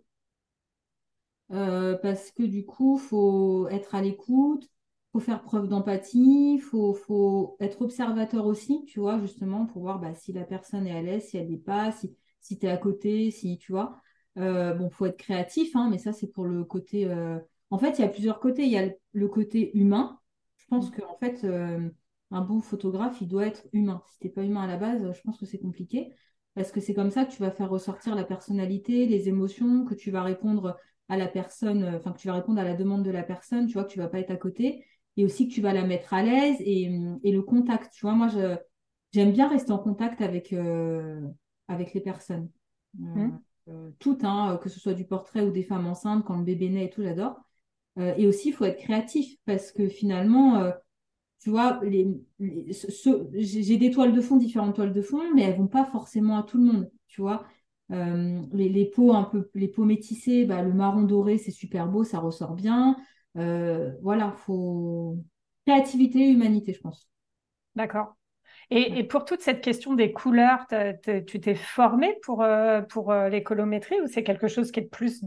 Euh, 1.51 1.97
parce 1.97 2.31
que 2.31 2.43
du 2.43 2.65
coup, 2.65 2.99
il 3.01 3.07
faut 3.07 3.67
être 3.69 3.95
à 3.95 4.01
l'écoute, 4.01 4.69
faut 5.11 5.19
faire 5.19 5.41
preuve 5.41 5.67
d'empathie, 5.67 6.55
il 6.55 6.61
faut, 6.61 6.93
faut, 6.93 7.57
être 7.59 7.81
observateur 7.81 8.45
aussi, 8.45 8.85
tu 8.85 8.99
vois, 8.99 9.19
justement, 9.19 9.65
pour 9.65 9.81
voir 9.81 9.99
bah, 9.99 10.13
si 10.13 10.33
la 10.33 10.43
personne 10.43 10.85
est 10.85 10.95
à 10.95 11.01
l'aise, 11.01 11.23
si 11.27 11.37
elle 11.37 11.49
n'est 11.49 11.57
pas, 11.57 11.91
si, 11.91 12.15
si 12.41 12.59
tu 12.59 12.67
es 12.67 12.69
à 12.69 12.77
côté, 12.77 13.31
si, 13.31 13.57
tu 13.57 13.71
vois. 13.71 13.99
Euh, 14.37 14.73
bon, 14.73 14.89
faut 14.89 15.07
être 15.07 15.17
créatif, 15.17 15.75
hein, 15.75 15.89
mais 15.89 15.97
ça, 15.97 16.13
c'est 16.13 16.27
pour 16.27 16.45
le 16.45 16.63
côté... 16.63 17.09
Euh, 17.09 17.39
en 17.71 17.77
fait, 17.77 17.97
il 17.97 18.01
y 18.01 18.05
a 18.05 18.09
plusieurs 18.09 18.39
côtés. 18.39 18.63
Il 18.63 18.71
y 18.71 18.77
a 18.77 18.89
le 19.13 19.27
côté 19.27 19.75
humain. 19.77 20.19
Je 20.57 20.67
pense 20.67 20.91
mm. 20.91 20.95
qu'en 20.95 21.17
fait, 21.17 21.43
euh, 21.43 21.89
un 22.31 22.41
bon 22.41 22.61
photographe, 22.61 23.19
il 23.21 23.27
doit 23.27 23.47
être 23.47 23.67
humain. 23.73 24.03
Si 24.07 24.19
t'es 24.19 24.29
pas 24.29 24.43
humain 24.43 24.61
à 24.61 24.67
la 24.67 24.77
base, 24.77 25.11
je 25.11 25.21
pense 25.21 25.37
que 25.37 25.45
c'est 25.45 25.59
compliqué. 25.59 26.13
Parce 26.53 26.71
que 26.71 26.79
c'est 26.79 26.93
comme 26.93 27.11
ça 27.11 27.25
que 27.25 27.31
tu 27.31 27.41
vas 27.41 27.51
faire 27.51 27.69
ressortir 27.69 28.15
la 28.15 28.23
personnalité, 28.23 29.05
les 29.05 29.27
émotions, 29.27 29.85
que 29.85 29.95
tu 29.95 30.11
vas 30.11 30.23
répondre 30.23 30.77
à 31.07 31.17
la 31.17 31.27
personne, 31.27 31.83
enfin, 31.95 32.11
que 32.11 32.19
tu 32.19 32.27
vas 32.27 32.35
répondre 32.35 32.59
à 32.59 32.63
la 32.63 32.75
demande 32.75 33.03
de 33.03 33.11
la 33.11 33.23
personne, 33.23 33.65
tu 33.65 33.73
vois, 33.73 33.83
que 33.83 33.91
tu 33.91 33.99
vas 33.99 34.07
pas 34.07 34.19
être 34.19 34.31
à 34.31 34.35
côté 34.35 34.85
et 35.19 35.25
aussi 35.25 35.49
que 35.49 35.53
tu 35.53 35.59
vas 35.59 35.73
la 35.73 35.83
mettre 35.83 36.13
à 36.13 36.23
l'aise 36.23 36.55
et, 36.61 36.89
et, 37.23 37.31
le 37.33 37.41
contact. 37.41 37.91
Tu 37.93 38.05
vois, 38.05 38.13
moi, 38.13 38.29
j'aime 39.11 39.33
bien 39.33 39.49
rester 39.49 39.73
en 39.73 39.77
contact 39.77 40.21
avec, 40.21 40.53
euh, 40.53 41.19
avec 41.67 41.93
les 41.93 41.99
personnes. 41.99 42.49
Euh, 43.01 43.03
mmh. 43.03 43.39
euh, 43.67 43.89
toutes, 43.99 44.23
hein, 44.23 44.57
que 44.63 44.69
ce 44.69 44.79
soit 44.79 44.93
du 44.93 45.03
portrait 45.03 45.41
ou 45.41 45.51
des 45.51 45.63
femmes 45.63 45.87
enceintes, 45.87 46.23
quand 46.23 46.37
le 46.37 46.45
bébé 46.45 46.69
naît 46.69 46.85
et 46.85 46.89
tout, 46.89 47.03
j'adore. 47.03 47.37
et 47.97 48.27
aussi, 48.27 48.49
il 48.49 48.53
faut 48.53 48.63
être 48.63 48.79
créatif 48.79 49.35
parce 49.45 49.73
que 49.73 49.89
finalement, 49.89 50.71
tu 51.41 51.49
vois, 51.49 51.81
les, 51.83 52.07
j'ai 52.39 53.75
des 53.75 53.91
toiles 53.91 54.13
de 54.13 54.21
fond, 54.21 54.37
différentes 54.37 54.75
toiles 54.75 54.93
de 54.93 55.01
fond, 55.01 55.21
mais 55.35 55.41
elles 55.41 55.57
vont 55.57 55.67
pas 55.67 55.83
forcément 55.83 56.37
à 56.37 56.43
tout 56.43 56.57
le 56.57 56.63
monde, 56.63 56.91
tu 57.07 57.19
vois. 57.19 57.45
les, 57.89 58.69
les, 58.69 58.85
peaux 58.85 59.11
un 59.13 59.23
peu, 59.23 59.49
les 59.53 59.67
peaux 59.67 59.83
métissées, 59.83 60.45
bah, 60.45 60.61
le 60.61 60.71
marron 60.71 61.01
doré, 61.01 61.37
c'est 61.37 61.51
super 61.51 61.89
beau, 61.89 62.05
ça 62.05 62.19
ressort 62.19 62.55
bien. 62.55 62.95
Euh, 63.37 63.91
voilà, 64.01 64.31
faut 64.45 65.17
créativité 65.65 66.19
et 66.19 66.29
humanité, 66.29 66.73
je 66.73 66.81
pense. 66.81 67.07
D'accord. 67.75 68.15
Et, 68.71 69.03
pour 69.03 69.25
toute 69.25 69.41
cette 69.41 69.61
question 69.61 69.95
des 69.95 70.11
couleurs, 70.11 70.65
tu 71.27 71.39
t'es 71.39 71.55
formé 71.55 72.15
pour, 72.23 72.43
euh, 72.43 72.81
pour 72.81 73.11
euh, 73.11 73.29
l'écolométrie 73.29 73.99
ou 74.01 74.07
c'est 74.07 74.23
quelque 74.23 74.47
chose 74.47 74.71
qui 74.71 74.79
est 74.81 74.89
plus 74.89 75.23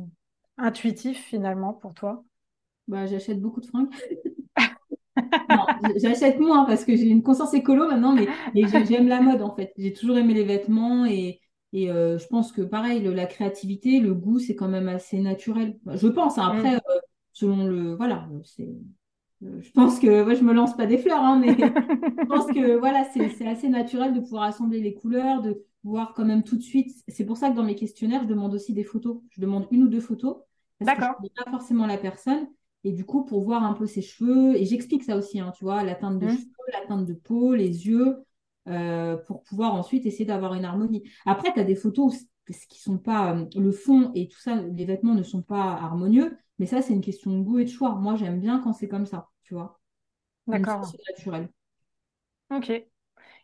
intuitif 0.59 1.25
finalement 1.25 1.73
pour 1.73 1.93
toi? 1.95 2.23
Bah, 2.87 3.07
J'achète 3.07 3.41
beaucoup 3.41 3.61
de 3.61 3.67
fringues. 3.67 3.91
j'achète 5.97 6.39
moins 6.39 6.65
parce 6.67 6.85
que 6.85 6.95
j'ai 6.95 7.09
une 7.09 7.23
conscience 7.23 7.53
écolo 7.53 7.89
maintenant, 7.89 8.15
mais, 8.15 8.29
j'aime 8.85 9.09
la 9.09 9.21
mode 9.21 9.43
en 9.43 9.55
fait. 9.55 9.73
J'ai 9.77 9.93
toujours 9.93 10.19
aimé 10.19 10.35
les 10.35 10.45
vêtements 10.45 11.05
et, 11.05 11.41
et 11.73 11.89
je 11.89 12.27
pense 12.29 12.53
que 12.53 12.63
pareil, 12.63 13.03
la 13.03 13.27
créativité, 13.27 13.99
le 13.99 14.15
goût, 14.15 14.39
c'est 14.39 14.55
quand 14.55 14.69
même 14.69 14.89
assez 14.89 15.19
naturel. 15.19 15.79
Je 15.95 16.07
pense, 16.07 16.39
hein. 16.39 16.53
après, 16.55 16.77
mm 16.77 16.81
selon 17.33 17.66
le 17.66 17.95
voilà 17.95 18.28
c'est 18.45 18.68
euh, 19.45 19.61
je 19.61 19.70
pense 19.72 19.99
que 19.99 20.22
moi 20.22 20.35
je 20.35 20.43
me 20.43 20.53
lance 20.53 20.76
pas 20.76 20.87
des 20.87 20.99
fleurs 20.99 21.20
hein, 21.20 21.39
mais 21.39 21.49
je 21.57 22.26
pense 22.26 22.47
que 22.47 22.76
voilà 22.78 23.05
c'est 23.12 23.47
assez 23.47 23.68
naturel 23.68 24.14
de 24.14 24.20
pouvoir 24.20 24.45
assembler 24.45 24.80
les 24.80 24.95
couleurs 24.95 25.43
de 25.43 25.64
voir 25.85 26.14
quand 26.14 26.24
même 26.24 26.43
tout 26.43 26.57
de 26.57 26.62
suite. 26.62 26.93
C'est 27.09 27.24
pour 27.24 27.37
ça 27.37 27.51
que 27.51 27.57
dans 27.57 27.64
mes 27.64 27.74
questionnaires 27.74 28.22
je 28.22 28.28
demande 28.28 28.55
aussi 28.55 28.72
des 28.72 28.85
photos. 28.85 29.18
Je 29.30 29.41
demande 29.41 29.66
une 29.70 29.85
ou 29.85 29.89
deux 29.89 30.01
photos 30.01 30.37
parce 30.78 30.99
que 30.99 31.05
je 31.24 31.43
pas 31.45 31.51
forcément 31.51 31.87
la 31.87 31.99
personne. 31.99 32.49
Et 32.85 32.93
du 32.93 33.05
coup 33.05 33.24
pour 33.24 33.43
voir 33.43 33.64
un 33.64 33.74
peu 33.74 33.87
ses 33.87 34.03
cheveux 34.03 34.57
et 34.57 34.64
j'explique 34.64 35.05
ça 35.05 35.16
aussi 35.16 35.39
hein, 35.39 35.53
tu 35.57 35.64
vois 35.64 35.85
la 35.85 35.95
teinte 35.95 36.18
de 36.18 36.26
mmh. 36.26 36.30
cheveux 36.30 36.72
la 36.72 36.87
teinte 36.87 37.07
de 37.07 37.14
peau 37.14 37.55
les 37.55 37.87
yeux 37.87 38.16
euh, 38.68 39.16
pour 39.16 39.45
pouvoir 39.45 39.74
ensuite 39.74 40.05
essayer 40.05 40.24
d'avoir 40.24 40.55
une 40.55 40.64
harmonie. 40.64 41.05
Après 41.24 41.53
tu 41.53 41.61
as 41.61 41.64
des 41.64 41.76
photos 41.76 42.26
qui 42.47 42.80
sont 42.80 42.99
pas 42.99 43.34
euh, 43.34 43.47
le 43.57 43.72
fond 43.72 44.12
et 44.14 44.28
tout 44.28 44.38
ça 44.38 44.57
les 44.57 44.84
vêtements 44.84 45.14
ne 45.14 45.22
sont 45.22 45.43
pas 45.43 45.72
harmonieux 45.72 46.36
mais 46.62 46.66
ça, 46.66 46.80
c'est 46.80 46.93
une 46.93 47.01
question 47.01 47.36
de 47.36 47.43
goût 47.43 47.59
et 47.59 47.64
de 47.64 47.70
choix. 47.70 47.97
Moi, 47.97 48.14
j'aime 48.14 48.38
bien 48.38 48.61
quand 48.61 48.72
c'est 48.72 48.86
comme 48.86 49.05
ça, 49.05 49.28
tu 49.43 49.55
vois. 49.55 49.80
D'accord. 50.47 50.84
C'est 50.84 50.99
naturel. 51.11 51.49
Ok. 52.51 52.70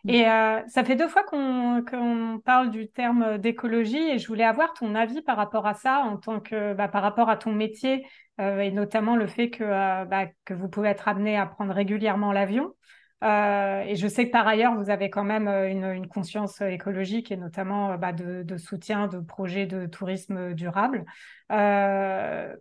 Mm. 0.04 0.10
Et 0.10 0.30
euh, 0.30 0.62
ça 0.68 0.84
fait 0.84 0.94
deux 0.94 1.08
fois 1.08 1.24
qu'on 1.24 2.40
parle 2.44 2.70
du 2.70 2.88
terme 2.88 3.38
d'écologie 3.38 3.98
et 3.98 4.18
je 4.20 4.28
voulais 4.28 4.44
avoir 4.44 4.72
ton 4.72 4.94
avis 4.94 5.20
par 5.22 5.36
rapport 5.36 5.66
à 5.66 5.74
ça 5.74 5.98
en 6.00 6.16
tant 6.16 6.38
que 6.38 6.74
bah, 6.74 6.86
par 6.86 7.02
rapport 7.02 7.28
à 7.28 7.36
ton 7.36 7.52
métier 7.52 8.06
euh, 8.40 8.60
et 8.60 8.70
notamment 8.70 9.16
le 9.16 9.26
fait 9.26 9.50
que, 9.50 9.64
euh, 9.64 10.04
bah, 10.04 10.26
que 10.44 10.54
vous 10.54 10.68
pouvez 10.68 10.88
être 10.88 11.08
amené 11.08 11.36
à 11.36 11.46
prendre 11.46 11.74
régulièrement 11.74 12.30
l'avion. 12.30 12.72
Et 13.22 13.94
je 13.96 14.08
sais 14.08 14.26
que 14.26 14.30
par 14.30 14.46
ailleurs, 14.46 14.76
vous 14.76 14.90
avez 14.90 15.10
quand 15.10 15.24
même 15.24 15.48
une, 15.48 16.06
conscience 16.06 16.60
écologique 16.60 17.32
et 17.32 17.36
notamment 17.36 17.98
bah, 17.98 18.12
de, 18.12 18.56
soutien 18.56 19.08
de 19.08 19.18
projets 19.18 19.66
de 19.66 19.86
tourisme 19.86 20.54
durable. 20.54 21.04
comment 21.48 22.54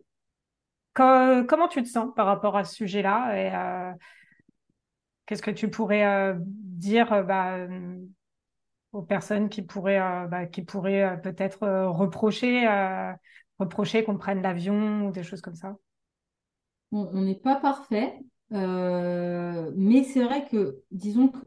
tu 1.70 1.84
te 1.84 1.88
sens 1.88 2.10
par 2.16 2.26
rapport 2.26 2.58
à 2.58 2.64
ce 2.64 2.74
sujet-là 2.76 3.36
et 3.36 3.52
qu'est-ce 5.26 5.44
que 5.44 5.52
tu 5.52 5.70
pourrais 5.70 6.36
dire 6.40 7.24
bah, 7.24 7.68
aux 8.98 9.04
personnes 9.04 9.50
qui 9.50 9.62
pourraient, 9.62 10.02
euh, 10.02 10.28
bah, 10.28 10.46
qui 10.46 10.64
pourraient 10.64 11.04
euh, 11.04 11.18
peut-être 11.18 11.64
euh, 11.64 11.90
reprocher, 11.90 12.68
reprocher 13.60 14.04
qu'on 14.04 14.18
prenne 14.18 14.42
l'avion 14.42 15.08
ou 15.08 15.12
des 15.12 15.24
choses 15.24 15.42
comme 15.42 15.56
ça? 15.56 15.76
On 16.92 17.22
n'est 17.22 17.40
pas 17.40 17.58
parfait, 17.58 18.18
mais 18.52 20.04
c'est 20.04 20.24
vrai 20.24 20.46
que, 20.50 20.82
disons 20.92 21.30
que 21.30 21.38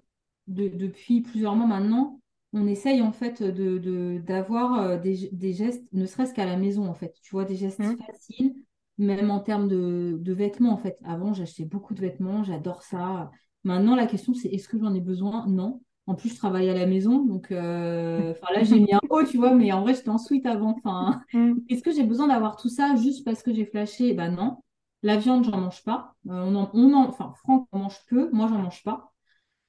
depuis 0.47 1.21
plusieurs 1.21 1.55
mois 1.55 1.67
maintenant, 1.67 2.21
on 2.53 2.67
essaye 2.67 3.01
en 3.01 3.13
fait 3.13 3.43
de, 3.43 4.19
d'avoir 4.19 4.99
des, 5.01 5.53
gestes, 5.53 5.85
ne 5.93 6.07
serait-ce 6.07 6.35
qu'à 6.35 6.47
la 6.47 6.57
maison 6.57 6.89
en 6.89 6.95
fait. 6.95 7.15
Tu 7.23 7.31
vois, 7.31 7.45
des 7.45 7.57
gestes 7.57 7.79
mmh. 7.79 7.97
faciles, 8.07 8.55
même 8.99 9.31
en 9.31 9.41
termes 9.41 9.69
de, 9.69 10.19
de, 10.21 10.33
vêtements 10.33 10.73
en 10.73 10.79
fait. 10.79 10.99
Avant, 11.05 11.33
j'achetais 11.33 11.65
beaucoup 11.65 11.95
de 11.95 12.01
vêtements, 12.01 12.43
j'adore 12.43 12.83
ça. 12.83 13.31
Maintenant, 13.65 13.95
la 13.95 14.07
question 14.07 14.35
c'est 14.35 14.49
est-ce 14.49 14.69
que 14.69 14.79
j'en 14.79 14.95
ai 14.95 15.01
besoin? 15.01 15.47
Non. 15.47 15.81
En 16.07 16.17
plus, 16.17 16.31
je 16.31 16.37
travaille 16.37 16.69
à 16.69 16.75
la 16.75 16.87
maison, 16.87 17.25
donc 17.25 17.53
euh, 17.53 18.35
là, 18.53 18.63
j'ai 18.65 18.81
mis 18.81 18.93
un 18.93 19.01
haut, 19.11 19.23
tu 19.23 19.37
vois, 19.37 19.55
mais 19.55 19.71
en 19.71 19.83
vrai, 19.83 19.95
j'étais 19.95 20.09
en 20.09 20.19
suite 20.19 20.45
avant. 20.45 20.75
Enfin, 20.77 21.21
mm. 21.33 21.53
est-ce 21.69 21.85
que 21.85 21.93
j'ai 21.93 22.03
besoin 22.03 22.27
d'avoir 22.27 22.57
tout 22.57 22.69
ça 22.69 22.97
juste 22.97 23.25
parce 23.25 23.45
que 23.45 23.53
j'ai 23.53 23.65
flashé? 23.65 24.13
Ben 24.13 24.35
non. 24.35 24.57
La 25.03 25.17
viande, 25.17 25.45
j'en 25.45 25.59
mange 25.59 25.83
pas. 25.85 26.15
Euh, 26.29 26.33
on 26.33 26.55
en, 26.55 26.71
on 26.75 26.93
en, 26.93 27.09
enfin, 27.09 27.33
Franck 27.37 27.69
en 27.73 27.79
mange 27.79 27.99
peu, 28.09 28.31
moi, 28.33 28.49
j'en 28.49 28.59
mange 28.59 28.83
pas. 28.83 29.13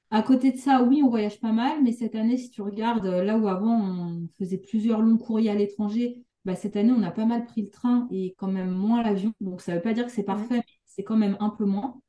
À 0.10 0.22
côté 0.24 0.52
de 0.52 0.58
ça, 0.58 0.84
oui, 0.84 1.02
on 1.04 1.10
voyage 1.10 1.40
pas 1.40 1.54
mal, 1.54 1.82
mais 1.84 1.94
cette 1.94 2.16
année, 2.16 2.38
si 2.38 2.50
tu 2.50 2.62
regardes, 2.62 3.06
euh, 3.06 3.24
là 3.24 3.38
où 3.38 3.48
avant, 3.48 3.80
on 3.80 4.28
faisait 4.38 4.58
plusieurs 4.58 5.02
longs 5.02 5.18
courriers 5.18 5.52
à 5.52 5.56
l'étranger, 5.56 6.26
bah, 6.44 6.56
cette 6.56 6.76
année, 6.76 6.92
on 6.92 7.04
a 7.04 7.12
pas 7.12 7.26
mal 7.26 7.46
pris 7.46 7.62
le 7.62 7.70
train 7.70 8.08
et 8.12 8.36
quand 8.38 8.52
même 8.52 8.72
moins 8.72 9.04
l'avion. 9.04 9.34
Donc, 9.40 9.62
ça 9.62 9.76
veut 9.76 9.82
pas 9.82 9.94
dire 9.94 10.06
que 10.06 10.12
c'est 10.12 10.24
parfait, 10.24 10.56
mais 10.58 10.80
c'est 10.86 11.04
quand 11.04 11.18
même 11.18 11.38
un 11.40 11.50
peu 11.50 11.66
moins. 11.66 12.02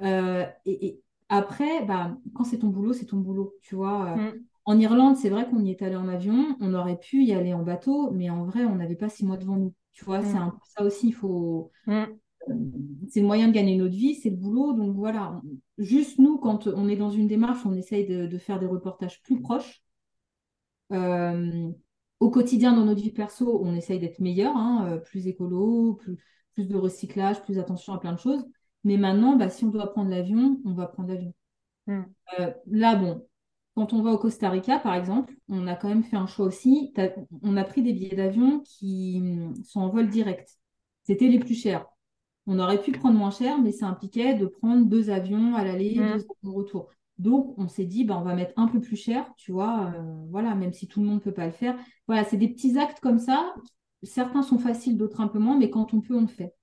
et, 0.00 1.02
après, 1.28 1.84
bah, 1.84 2.16
quand 2.34 2.44
c'est 2.44 2.58
ton 2.58 2.68
boulot, 2.68 2.92
c'est 2.92 3.06
ton 3.06 3.18
boulot, 3.18 3.54
tu 3.62 3.74
vois. 3.74 4.12
Euh. 4.12 4.16
Mm. 4.16 4.44
En 4.64 4.78
Irlande, 4.78 5.16
c'est 5.16 5.30
vrai 5.30 5.48
qu'on 5.48 5.64
y 5.64 5.70
est 5.70 5.82
allé 5.82 5.96
en 5.96 6.08
avion, 6.08 6.56
on 6.60 6.74
aurait 6.74 6.98
pu 6.98 7.24
y 7.24 7.32
aller 7.32 7.54
en 7.54 7.62
bateau, 7.62 8.10
mais 8.10 8.28
en 8.28 8.44
vrai, 8.44 8.64
on 8.64 8.76
n'avait 8.76 8.96
pas 8.96 9.08
six 9.08 9.24
mois 9.24 9.36
devant 9.36 9.56
nous. 9.56 9.74
Tu 9.92 10.04
vois, 10.04 10.22
c'est 10.22 10.34
mm. 10.34 10.42
un 10.42 10.50
peu 10.50 10.58
ça 10.64 10.84
aussi, 10.84 11.08
il 11.08 11.14
faut. 11.14 11.70
Mm. 11.86 12.04
Euh, 12.50 12.54
c'est 13.08 13.20
le 13.20 13.26
moyen 13.26 13.48
de 13.48 13.52
gagner 13.52 13.76
notre 13.76 13.94
vie, 13.94 14.14
c'est 14.14 14.30
le 14.30 14.36
boulot. 14.36 14.72
Donc 14.72 14.96
voilà, 14.96 15.40
juste 15.78 16.18
nous, 16.18 16.38
quand 16.38 16.66
on 16.66 16.88
est 16.88 16.96
dans 16.96 17.10
une 17.10 17.28
démarche, 17.28 17.64
on 17.64 17.72
essaye 17.74 18.06
de, 18.06 18.38
faire 18.38 18.58
des 18.58 18.66
reportages 18.66 19.22
plus 19.22 19.40
proches. 19.40 19.82
Euh, 20.92 21.70
au 22.20 22.30
quotidien, 22.30 22.72
dans 22.74 22.84
notre 22.84 23.00
vie 23.00 23.12
perso, 23.12 23.60
on 23.62 23.74
essaye 23.74 23.98
d'être 23.98 24.18
meilleur, 24.18 24.56
hein, 24.56 24.98
plus 25.04 25.26
écolo, 25.26 25.94
plus, 25.94 26.16
plus 26.54 26.66
de 26.66 26.76
recyclage, 26.76 27.42
plus 27.44 27.58
attention 27.58 27.92
à 27.92 27.98
plein 27.98 28.12
de 28.12 28.18
choses. 28.18 28.44
Mais 28.84 28.96
maintenant, 28.96 29.36
bah, 29.36 29.48
si 29.48 29.64
on 29.64 29.68
doit 29.68 29.92
prendre 29.92 30.10
l'avion, 30.10 30.60
on 30.64 30.72
va 30.72 30.86
prendre 30.86 31.08
l'avion. 31.08 31.34
Hmm. 31.86 32.02
Euh, 32.40 32.50
là, 32.66 32.96
bon, 32.96 33.26
quand 33.74 33.92
on 33.92 34.02
va 34.02 34.12
au 34.12 34.18
Costa 34.18 34.50
Rica, 34.50 34.78
par 34.78 34.94
exemple, 34.94 35.34
on 35.48 35.66
a 35.66 35.74
quand 35.74 35.88
même 35.88 36.04
fait 36.04 36.16
un 36.16 36.26
choix 36.26 36.46
aussi. 36.46 36.92
On 37.42 37.56
a 37.56 37.64
pris 37.64 37.82
des 37.82 37.92
billets 37.92 38.16
d'avion 38.16 38.60
qui 38.60 39.20
hmm, 39.20 39.62
sont 39.64 39.80
en 39.80 39.88
vol 39.88 40.08
direct. 40.08 40.58
C'était 41.04 41.28
les 41.28 41.38
plus 41.38 41.54
chers. 41.54 41.86
On 42.50 42.58
aurait 42.58 42.80
pu 42.80 42.92
prendre 42.92 43.16
moins 43.16 43.30
cher, 43.30 43.60
mais 43.60 43.72
ça 43.72 43.86
impliquait 43.86 44.34
de 44.34 44.46
prendre 44.46 44.86
deux 44.86 45.10
avions 45.10 45.54
à 45.54 45.62
l'aller, 45.62 45.92
et 45.96 46.00
hmm. 46.00 46.16
deux 46.16 46.48
au 46.48 46.52
retour. 46.54 46.88
Donc, 47.18 47.54
on 47.58 47.68
s'est 47.68 47.84
dit, 47.84 48.04
bah, 48.04 48.16
on 48.18 48.24
va 48.24 48.34
mettre 48.34 48.54
un 48.56 48.68
peu 48.68 48.80
plus 48.80 48.96
cher, 48.96 49.30
tu 49.36 49.52
vois, 49.52 49.92
euh, 49.94 50.26
voilà, 50.30 50.54
même 50.54 50.72
si 50.72 50.88
tout 50.88 51.00
le 51.00 51.06
monde 51.06 51.16
ne 51.16 51.20
peut 51.20 51.32
pas 51.32 51.46
le 51.46 51.52
faire. 51.52 51.76
Voilà, 52.06 52.24
c'est 52.24 52.38
des 52.38 52.48
petits 52.48 52.78
actes 52.78 53.00
comme 53.00 53.18
ça. 53.18 53.54
Certains 54.02 54.42
sont 54.42 54.58
faciles, 54.58 54.96
d'autres 54.96 55.20
un 55.20 55.28
peu 55.28 55.38
moins, 55.38 55.58
mais 55.58 55.68
quand 55.68 55.92
on 55.92 56.00
peut, 56.00 56.14
on 56.14 56.22
le 56.22 56.26
fait. 56.26 56.54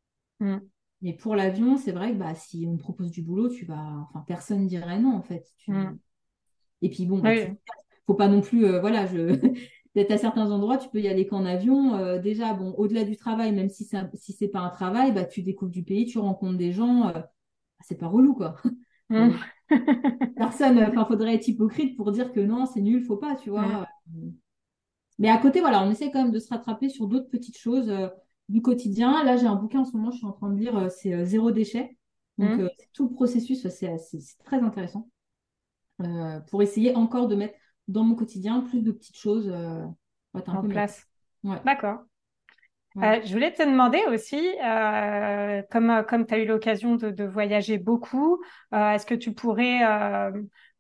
Mais 1.02 1.14
pour 1.14 1.36
l'avion, 1.36 1.78
c'est 1.78 1.92
vrai 1.92 2.14
que 2.14 2.18
bah, 2.18 2.34
si 2.34 2.66
on 2.68 2.78
te 2.78 2.82
propose 2.82 3.12
du 3.12 3.22
boulot, 3.22 3.50
tu 3.50 3.66
vas. 3.66 4.08
Enfin, 4.10 4.24
personne 4.26 4.64
ne 4.64 4.68
dirait 4.68 5.00
non, 5.00 5.16
en 5.16 5.22
fait. 5.22 5.46
Mm. 5.68 5.98
Et 6.82 6.90
puis 6.90 7.06
bon, 7.06 7.22
il 7.24 7.50
ne 7.50 7.54
faut 8.08 8.16
pas 8.16 8.28
non 8.28 8.42
plus. 8.42 8.66
Euh, 8.66 8.80
voilà, 8.80 9.06
je. 9.06 9.38
Peut-être 9.96 10.12
à 10.12 10.18
certains 10.18 10.52
endroits, 10.52 10.78
tu 10.78 10.90
peux 10.90 11.00
y 11.00 11.08
aller 11.08 11.26
qu'en 11.26 11.46
avion. 11.46 11.96
Euh, 11.96 12.20
déjà, 12.20 12.54
bon, 12.54 12.74
au-delà 12.78 13.04
du 13.04 13.18
travail, 13.18 13.52
même 13.54 13.70
si 13.70 13.84
c'est 13.84 13.98
si 14.14 14.34
c'est 14.34 14.50
pas 14.50 14.60
un 14.60 14.70
travail, 14.70 15.12
bah, 15.12 15.26
tu 15.26 15.42
découvres 15.42 15.72
du 15.72 15.84
pays, 15.84 16.06
tu 16.06 16.20
rencontres 16.20 16.58
des 16.58 16.72
gens. 16.72 17.08
Euh, 17.08 17.22
c'est 17.82 17.98
pas 17.98 18.08
relou, 18.08 18.34
quoi. 18.34 18.56
Mm. 19.08 19.34
Personne, 20.36 20.80
enfin, 20.80 21.06
faudrait 21.06 21.36
être 21.36 21.48
hypocrite 21.48 21.96
pour 21.96 22.12
dire 22.12 22.34
que 22.34 22.40
non, 22.40 22.66
c'est 22.66 22.82
nul, 22.82 23.04
faut 23.04 23.18
pas, 23.18 23.36
tu 23.36 23.52
vois. 23.52 23.86
Mm. 24.08 24.32
Mais 25.20 25.30
à 25.30 25.38
côté, 25.38 25.60
voilà, 25.60 25.84
on 25.84 25.92
essaie 25.92 26.10
quand 26.10 26.24
même 26.24 26.32
de 26.32 26.40
se 26.40 26.50
rattraper 26.50 26.90
sur 26.90 27.06
d'autres 27.06 27.30
petites 27.30 27.60
choses 27.60 27.94
du 28.50 28.62
quotidien. 28.62 29.24
Là, 29.24 29.38
j'ai 29.38 29.48
un 29.48 29.56
bouquin 29.56 29.80
en 29.80 29.86
ce 29.86 29.96
moment, 29.96 30.12
je 30.12 30.18
suis 30.18 30.26
en 30.26 30.32
train 30.32 30.50
de 30.50 30.60
lire, 30.60 30.78
euh, 30.78 30.90
c'est 30.90 31.14
euh, 31.14 31.26
Zéro 31.26 31.52
déchet. 31.52 31.98
Donc, 32.38 32.58
mmh. 32.58 32.62
euh, 32.62 32.70
tout 32.94 33.08
le 33.08 33.14
processus, 33.14 33.68
c'est 33.70 33.90
très 34.44 34.60
intéressant. 34.60 35.10
pour 36.50 36.62
essayer 36.62 36.94
encore 36.96 37.28
de 37.28 37.36
mettre 37.36 37.56
dans 37.88 38.04
mon 38.04 38.16
quotidien 38.16 38.62
plus 38.62 38.82
de 38.82 38.92
petites 38.92 39.18
choses 39.18 39.54
en 40.34 40.68
place. 40.68 41.08
D'accord. 41.64 42.00
je 42.96 43.32
voulais 43.32 43.54
te 43.54 43.64
demander 43.64 44.02
aussi, 44.10 44.42
comme, 45.72 46.04
comme 46.08 46.26
tu 46.26 46.34
as 46.34 46.40
eu 46.40 46.46
l'occasion 46.46 46.96
de, 46.96 47.24
voyager 47.24 47.78
beaucoup, 47.78 48.42
est-ce 48.72 49.06
que 49.06 49.16
tu 49.16 49.34
pourrais 49.34 49.82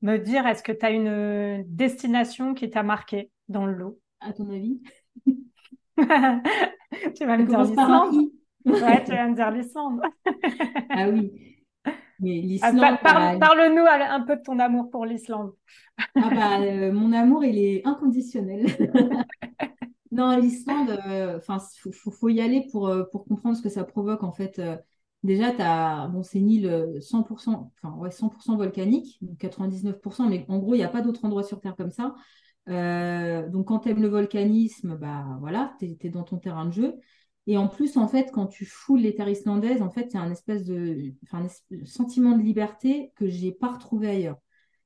me 0.01 0.17
dire, 0.17 0.45
est-ce 0.47 0.63
que 0.63 0.71
tu 0.71 0.85
as 0.85 0.91
une 0.91 1.63
destination 1.67 2.53
qui 2.53 2.69
t'a 2.69 2.83
marqué 2.83 3.31
dans 3.47 3.65
le 3.65 3.73
lot? 3.73 3.99
À 4.19 4.33
ton 4.33 4.49
avis? 4.49 4.81
Tu 7.15 7.25
vas 7.25 7.37
me 7.37 7.45
dire 7.45 7.63
l'Islande. 7.63 8.31
Ouais, 8.65 9.03
tu 9.03 9.11
vas 9.11 9.27
me 9.27 9.35
dire 9.35 9.51
l'Islande. 9.51 10.01
ah 10.89 11.09
oui. 11.09 11.54
Mais 12.19 12.59
ah, 12.61 12.71
parle-nous 13.01 13.85
un 13.85 14.21
peu 14.21 14.37
de 14.37 14.41
ton 14.41 14.59
amour 14.59 14.89
pour 14.89 15.05
l'Islande. 15.05 15.51
ah 15.97 16.29
bah, 16.29 16.61
euh, 16.61 16.91
mon 16.91 17.11
amour, 17.13 17.43
il 17.43 17.57
est 17.57 17.85
inconditionnel. 17.85 18.65
non, 20.11 20.37
l'Islande, 20.37 20.97
euh, 21.07 21.37
enfin, 21.37 21.57
il 21.85 21.93
faut, 21.93 22.29
y 22.29 22.41
aller 22.41 22.67
pour, 22.71 22.87
euh, 22.87 23.03
pour 23.11 23.25
comprendre 23.25 23.57
ce 23.57 23.61
que 23.61 23.69
ça 23.69 23.83
provoque. 23.83 24.23
En 24.23 24.31
fait, 24.31 24.61
déjà, 25.23 25.51
as, 25.59 26.07
bon, 26.07 26.23
c'est 26.23 26.39
une 26.39 26.49
île 26.49 26.99
100%, 27.01 27.71
enfin, 27.83 27.95
ouais, 27.97 28.09
100% 28.09 28.55
volcanique, 28.55 29.19
99%, 29.39 30.29
mais 30.29 30.45
en 30.47 30.59
gros, 30.59 30.73
il 30.73 30.77
n'y 30.77 30.83
a 30.83 30.89
pas 30.89 31.01
d'autre 31.01 31.25
endroit 31.25 31.43
sur 31.43 31.59
Terre 31.59 31.75
comme 31.75 31.91
ça. 31.91 32.15
Euh, 32.69 33.47
donc, 33.49 33.67
quand 33.67 33.79
tu 33.79 33.89
aimes 33.89 34.01
le 34.01 34.07
volcanisme, 34.07 34.95
bah 34.95 35.37
voilà, 35.39 35.75
tu 35.79 35.95
es, 36.01 36.09
dans 36.09 36.23
ton 36.23 36.37
terrain 36.37 36.65
de 36.65 36.73
jeu. 36.73 36.95
Et 37.47 37.57
en 37.57 37.67
plus, 37.67 37.97
en 37.97 38.07
fait, 38.07 38.31
quand 38.31 38.47
tu 38.47 38.65
foules 38.65 39.01
les 39.01 39.15
terres 39.15 39.29
islandaises, 39.29 39.81
en 39.81 39.89
fait, 39.91 40.07
il 40.11 40.13
y 40.15 40.17
a 40.17 40.21
un 40.21 40.31
espèce 40.31 40.65
de 40.65 41.13
un 41.31 41.47
sentiment 41.85 42.37
de 42.37 42.43
liberté 42.43 43.11
que 43.15 43.27
j'ai 43.27 43.51
pas 43.51 43.71
retrouvé 43.73 44.09
ailleurs. 44.09 44.37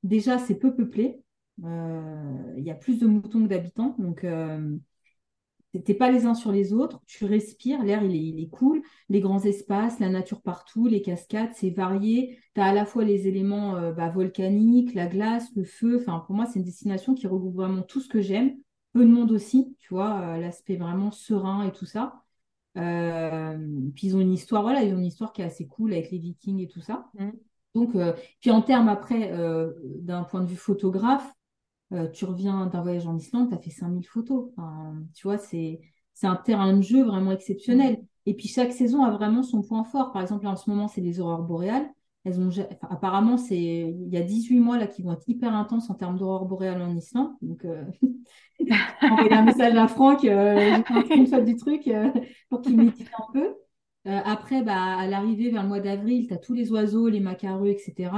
Déjà, 0.03 0.38
c'est 0.39 0.55
peu 0.55 0.76
peuplé. 0.76 1.22
Euh, 1.64 2.53
il 2.57 2.64
y 2.64 2.72
a 2.72 2.76
plus 2.76 2.99
de 2.99 3.07
moutons 3.07 3.43
que 3.43 3.47
d'habitants. 3.49 3.95
Donc, 3.99 4.24
euh, 4.24 4.78
T'es 5.86 5.93
pas 5.93 6.10
les 6.10 6.26
uns 6.26 6.34
sur 6.34 6.51
les 6.51 6.74
autres, 6.74 6.99
tu 7.05 7.26
respires, 7.26 7.84
l'air 7.84 8.01
il 8.03 8.39
est, 8.39 8.49
cool, 8.49 8.82
les 9.07 9.20
grands 9.20 9.43
espaces, 9.43 9.99
la 9.99 10.10
nature 10.10 10.41
partout, 10.41 10.88
les 10.88 11.03
cascades, 11.03 11.51
c'est 11.53 11.70
varié. 11.70 12.39
Tu 12.55 12.62
as 12.62 12.66
à 12.66 12.74
la 12.74 12.86
fois 12.86 13.03
les 13.03 13.28
éléments 13.28 13.76
euh, 13.76 13.91
bah, 13.91 14.10
volcaniques, 14.10 14.95
la 14.95 15.05
glace, 15.05 15.47
le 15.55 15.64
feu. 15.64 15.97
Enfin, 16.01 16.24
pour 16.26 16.36
moi, 16.36 16.47
c'est 16.47 16.57
une 16.57 16.66
destination 16.66 17.14
qui 17.14 17.28
regroupe 17.28 17.55
vraiment 17.55 17.84
tout 17.84 18.01
ce 18.01 18.10
que 18.10 18.20
j'aime. 18.20 18.57
Peu 18.93 19.05
de 19.05 19.12
monde 19.12 19.32
aussi, 19.32 19.76
tu 19.80 19.93
vois, 19.93 20.22
euh, 20.22 20.38
l'aspect 20.38 20.76
vraiment 20.76 21.12
serein 21.12 21.68
et 21.68 21.72
tout 21.72 21.86
ça. 21.86 22.24
Euh, 22.78 23.58
puis 23.96 24.08
ils 24.08 24.16
ont 24.16 24.20
une 24.20 24.34
histoire, 24.34 24.62
voilà, 24.62 24.84
ils 24.84 24.94
ont 24.94 25.00
une 25.00 25.06
histoire 25.06 25.34
qui 25.34 25.42
est 25.42 25.46
assez 25.46 25.68
cool 25.68 25.94
avec 25.94 26.12
les 26.12 26.20
Vikings 26.20 26.60
et 26.60 26.68
tout 26.68 26.82
ça. 26.82 27.10
Mmh. 27.16 27.30
Donc, 27.76 27.96
puis 28.40 28.50
en 28.50 28.62
termes 28.64 28.90
après, 28.90 29.32
d'un 30.00 30.24
point 30.24 30.42
de 30.42 30.48
vue 30.48 30.56
photographe, 30.56 31.32
euh, 31.92 32.08
tu 32.08 32.26
reviens 32.26 32.68
d'un 32.68 32.82
voyage 32.82 33.08
en 33.08 33.18
Islande, 33.18 33.50
tu 33.50 33.56
as 33.56 33.58
fait 33.58 33.72
5000 33.72 34.06
photos. 34.06 34.52
tu 35.14 35.28
vois, 35.28 35.38
c'est 35.38 35.82
un 36.24 36.36
terrain 36.36 36.76
de 36.76 36.82
jeu 36.82 37.04
vraiment 37.04 37.32
exceptionnel. 37.32 37.94
Mm. 37.94 38.06
Et 38.28 38.34
puis 38.36 38.48
chaque 38.48 38.74
saison 38.74 39.04
a 39.04 39.12
vraiment 39.12 39.44
son 39.44 39.62
point 39.62 39.84
fort. 39.84 40.12
Par 40.12 40.22
exemple, 40.22 40.44
là, 40.44 40.52
en 40.52 40.56
ce 40.56 40.70
moment, 40.70 40.88
c'est 40.88 41.02
les 41.02 41.20
aurores 41.20 41.44
boréales. 41.44 41.90
Elles 42.26 42.40
ont, 42.40 42.50
apparemment, 42.90 43.38
c'est 43.38 43.58
il 43.58 44.10
y 44.10 44.18
a 44.18 44.22
18 44.22 44.60
mois 44.60 44.78
là 44.78 44.88
qui 44.88 45.04
vont 45.04 45.14
être 45.14 45.28
hyper 45.28 45.54
intenses 45.56 45.90
en 45.90 45.96
termes 45.96 46.18
d'aurores 46.18 46.46
boréales 46.46 46.82
en 46.82 46.96
Islande. 46.96 47.32
Donc, 47.42 47.66
euh... 47.66 47.84
envoyer 49.02 49.34
un 49.34 49.44
message 49.44 49.76
à 49.76 49.88
Franck, 49.88 50.26
euh, 50.26 50.78
une 51.16 51.28
fois 51.28 51.42
du 51.42 51.56
truc 51.56 51.88
euh, 51.88 52.12
pour 52.50 52.62
qu'il 52.62 52.76
m'édite 52.76 53.10
un 53.18 53.32
peu. 53.32 53.56
après, 54.06 54.64
bah, 54.64 54.98
à 54.98 55.08
l'arrivée 55.08 55.50
vers 55.50 55.64
le 55.64 55.70
mois 55.70 55.80
d'avril, 55.80 56.28
tu 56.28 56.34
as 56.34 56.38
tous 56.38 56.54
les 56.54 56.72
oiseaux, 56.72 57.08
les 57.08 57.22
macareux, 57.22 57.70
etc. 57.70 58.12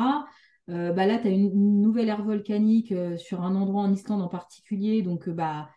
Euh, 0.69 0.93
bah 0.93 1.05
là, 1.05 1.17
tu 1.17 1.27
as 1.27 1.31
une, 1.31 1.81
nouvelle 1.81 2.09
ère 2.09 2.23
volcanique 2.23 2.91
euh, 2.91 3.17
sur 3.17 3.41
un 3.41 3.55
endroit 3.55 3.83
en 3.83 3.91
Islande 3.91 4.21
en 4.21 4.27
particulier, 4.27 5.01
donc 5.01 5.27
euh, 5.27 5.33
bah, 5.33 5.69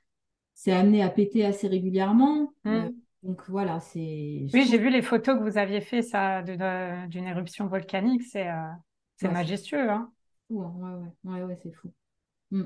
c'est 0.54 0.72
amené 0.72 1.02
à 1.02 1.08
péter 1.08 1.44
assez 1.44 1.66
régulièrement. 1.66 2.52
Hmm. 2.64 2.90
Donc 3.24 3.42
voilà, 3.48 3.80
c'est. 3.80 4.46
Oui, 4.52 4.66
j'ai 4.70 4.78
vu 4.78 4.90
les 4.90 5.02
photos 5.02 5.36
que 5.38 5.42
vous 5.42 5.58
aviez 5.58 5.80
fait 5.80 6.02
ça 6.02 6.42
d'une 6.42 7.26
éruption 7.26 7.66
volcanique, 7.66 8.22
c'est 8.22 8.48
majestueux. 9.28 9.90
Hein 9.90 10.12
hein. 10.50 11.12
Ouais, 11.24 11.42
ouais, 11.42 11.58
c'est 11.62 11.72
fou. 11.72 11.92
Mm. 12.52 12.64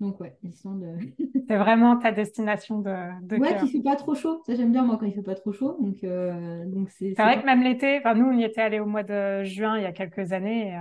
Donc, 0.00 0.20
ouais, 0.20 0.36
l'Islande. 0.42 0.84
C'est 1.48 1.56
vraiment 1.56 1.96
ta 1.98 2.12
destination 2.12 2.78
de, 2.80 3.26
de 3.26 3.38
Ouais, 3.38 3.48
cœur. 3.48 3.60
qu'il 3.60 3.70
fait 3.70 3.82
pas 3.82 3.96
trop 3.96 4.14
chaud. 4.14 4.42
Ça, 4.46 4.54
j'aime 4.54 4.70
bien, 4.72 4.84
moi, 4.84 4.98
quand 4.98 5.06
il 5.06 5.14
fait 5.14 5.22
pas 5.22 5.34
trop 5.34 5.52
chaud. 5.52 5.76
Donc, 5.80 6.04
euh, 6.04 6.64
donc 6.66 6.90
c'est 6.90 7.14
C'est 7.16 7.22
vrai 7.22 7.36
pas- 7.36 7.40
que 7.40 7.46
même 7.46 7.62
l'été, 7.62 7.98
enfin, 7.98 8.14
nous, 8.14 8.26
on 8.26 8.38
y 8.38 8.44
était 8.44 8.60
allés 8.60 8.80
au 8.80 8.86
mois 8.86 9.02
de 9.02 9.42
juin 9.44 9.76
il 9.76 9.82
y 9.82 9.86
a 9.86 9.92
quelques 9.92 10.32
années. 10.32 10.76
euh, 10.76 10.80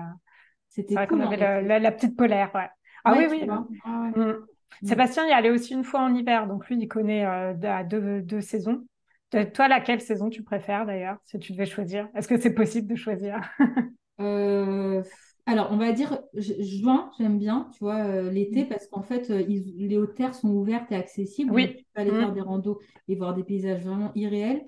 c'est 0.89 0.93
c'était 0.93 0.99
vrai 0.99 1.07
qu'on 1.07 1.19
cool, 1.19 1.23
hein, 1.25 1.33
avait 1.33 1.37
le- 1.61 1.67
la, 1.67 1.79
la 1.79 1.91
petite 1.91 2.15
polaire, 2.17 2.51
ouais. 2.55 2.69
Ah 3.03 3.15
oui, 3.15 3.25
Ouais, 3.25 3.29
oui. 3.29 3.45
Ah, 3.83 4.01
ouais. 4.03 4.13
Mm. 4.15 4.33
Mm. 4.81 4.87
Sébastien 4.87 5.27
y 5.27 5.31
allé 5.31 5.49
aussi 5.49 5.73
une 5.73 5.83
fois 5.83 6.01
en 6.01 6.13
hiver, 6.13 6.47
donc 6.47 6.67
lui, 6.67 6.77
il 6.77 6.87
connaît 6.87 7.25
euh, 7.25 7.83
deux, 7.83 8.21
deux, 8.21 8.41
saisons. 8.41 8.85
Toi, 9.29 9.45
toi, 9.45 9.67
laquelle 9.67 10.01
saison 10.01 10.29
tu 10.29 10.43
préfères 10.43 10.85
d'ailleurs, 10.85 11.17
si 11.25 11.37
tu 11.39 11.51
devais 11.53 11.65
choisir? 11.65 12.07
Est-ce 12.15 12.27
que 12.27 12.39
c'est 12.39 12.53
possible 12.53 12.87
de 12.87 12.95
choisir? 12.95 13.41
Euh, 14.19 15.03
alors, 15.45 15.69
on 15.71 15.77
va 15.77 15.91
dire 15.91 16.19
ju- 16.33 16.55
juin, 16.63 17.11
j'aime 17.19 17.37
bien, 17.37 17.69
tu 17.73 17.79
vois, 17.79 17.97
euh, 18.05 18.31
l'été, 18.31 18.63
Mm. 18.63 18.69
parce 18.69 18.87
qu'en 18.87 19.03
fait, 19.03 19.29
ils- 19.29 19.87
les 19.87 19.97
hautes 19.97 20.15
terres 20.15 20.33
sont 20.35 20.49
ouvertes 20.49 20.91
et 20.91 20.95
accessibles, 20.95 21.51
donc 21.51 21.55
Oui. 21.55 21.75
tu 21.77 21.85
peux 21.93 22.01
aller 22.01 22.11
Mm. 22.11 22.19
faire 22.19 22.33
des 22.33 22.41
randos 22.41 22.79
et 23.07 23.15
voir 23.15 23.33
des 23.35 23.43
paysages 23.43 23.83
vraiment 23.83 24.11
irréels. 24.15 24.65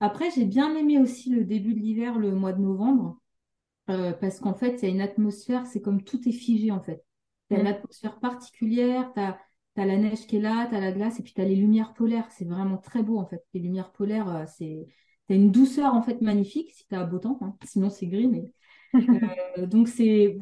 Après, 0.00 0.30
j'ai 0.30 0.44
bien 0.44 0.74
aimé 0.76 0.98
aussi 0.98 1.30
le 1.30 1.44
début 1.44 1.74
de 1.74 1.80
l'hiver, 1.80 2.18
le 2.18 2.32
mois 2.32 2.52
de 2.52 2.60
novembre, 2.60 3.18
parce 3.86 4.40
qu'en 4.40 4.54
fait, 4.54 4.76
il 4.82 4.84
y 4.84 4.86
a 4.86 4.94
une 4.94 5.00
atmosphère, 5.02 5.66
c'est 5.66 5.80
comme 5.82 6.02
tout 6.02 6.28
est 6.28 6.32
figé, 6.32 6.70
en 6.70 6.80
fait. 6.82 7.04
Tu 7.52 7.56
as 7.56 7.60
une 7.60 7.66
Mm. 7.66 7.68
atmosphère 7.68 8.18
particulière, 8.20 9.12
tu 9.14 9.20
as, 9.20 9.38
la 9.86 9.96
neige 9.96 10.26
qui 10.26 10.36
est 10.36 10.40
là, 10.40 10.66
tu 10.68 10.74
as 10.76 10.80
la 10.80 10.92
glace, 10.92 11.20
et 11.20 11.22
puis 11.22 11.34
tu 11.34 11.40
as 11.40 11.44
les 11.44 11.56
lumières 11.56 11.94
polaires. 11.94 12.28
C'est 12.30 12.44
vraiment 12.46 12.78
très 12.78 13.02
beau, 13.02 13.18
en 13.18 13.26
fait. 13.26 13.44
Les 13.54 13.60
lumières 13.60 13.92
polaires, 13.92 14.28
euh, 14.28 14.44
c'est... 14.46 14.86
Tu 15.28 15.34
une 15.36 15.50
douceur, 15.52 15.94
en 15.94 16.02
fait, 16.02 16.20
magnifique, 16.20 16.70
si 16.72 16.86
tu 16.88 16.94
as 16.94 17.04
beau 17.04 17.18
temps, 17.18 17.38
hein. 17.42 17.56
Sinon, 17.64 17.90
c'est 17.90 18.06
gris, 18.06 18.28
mais... 18.28 18.50
Euh, 19.58 19.66
donc 19.66 19.88
c'est 19.88 20.38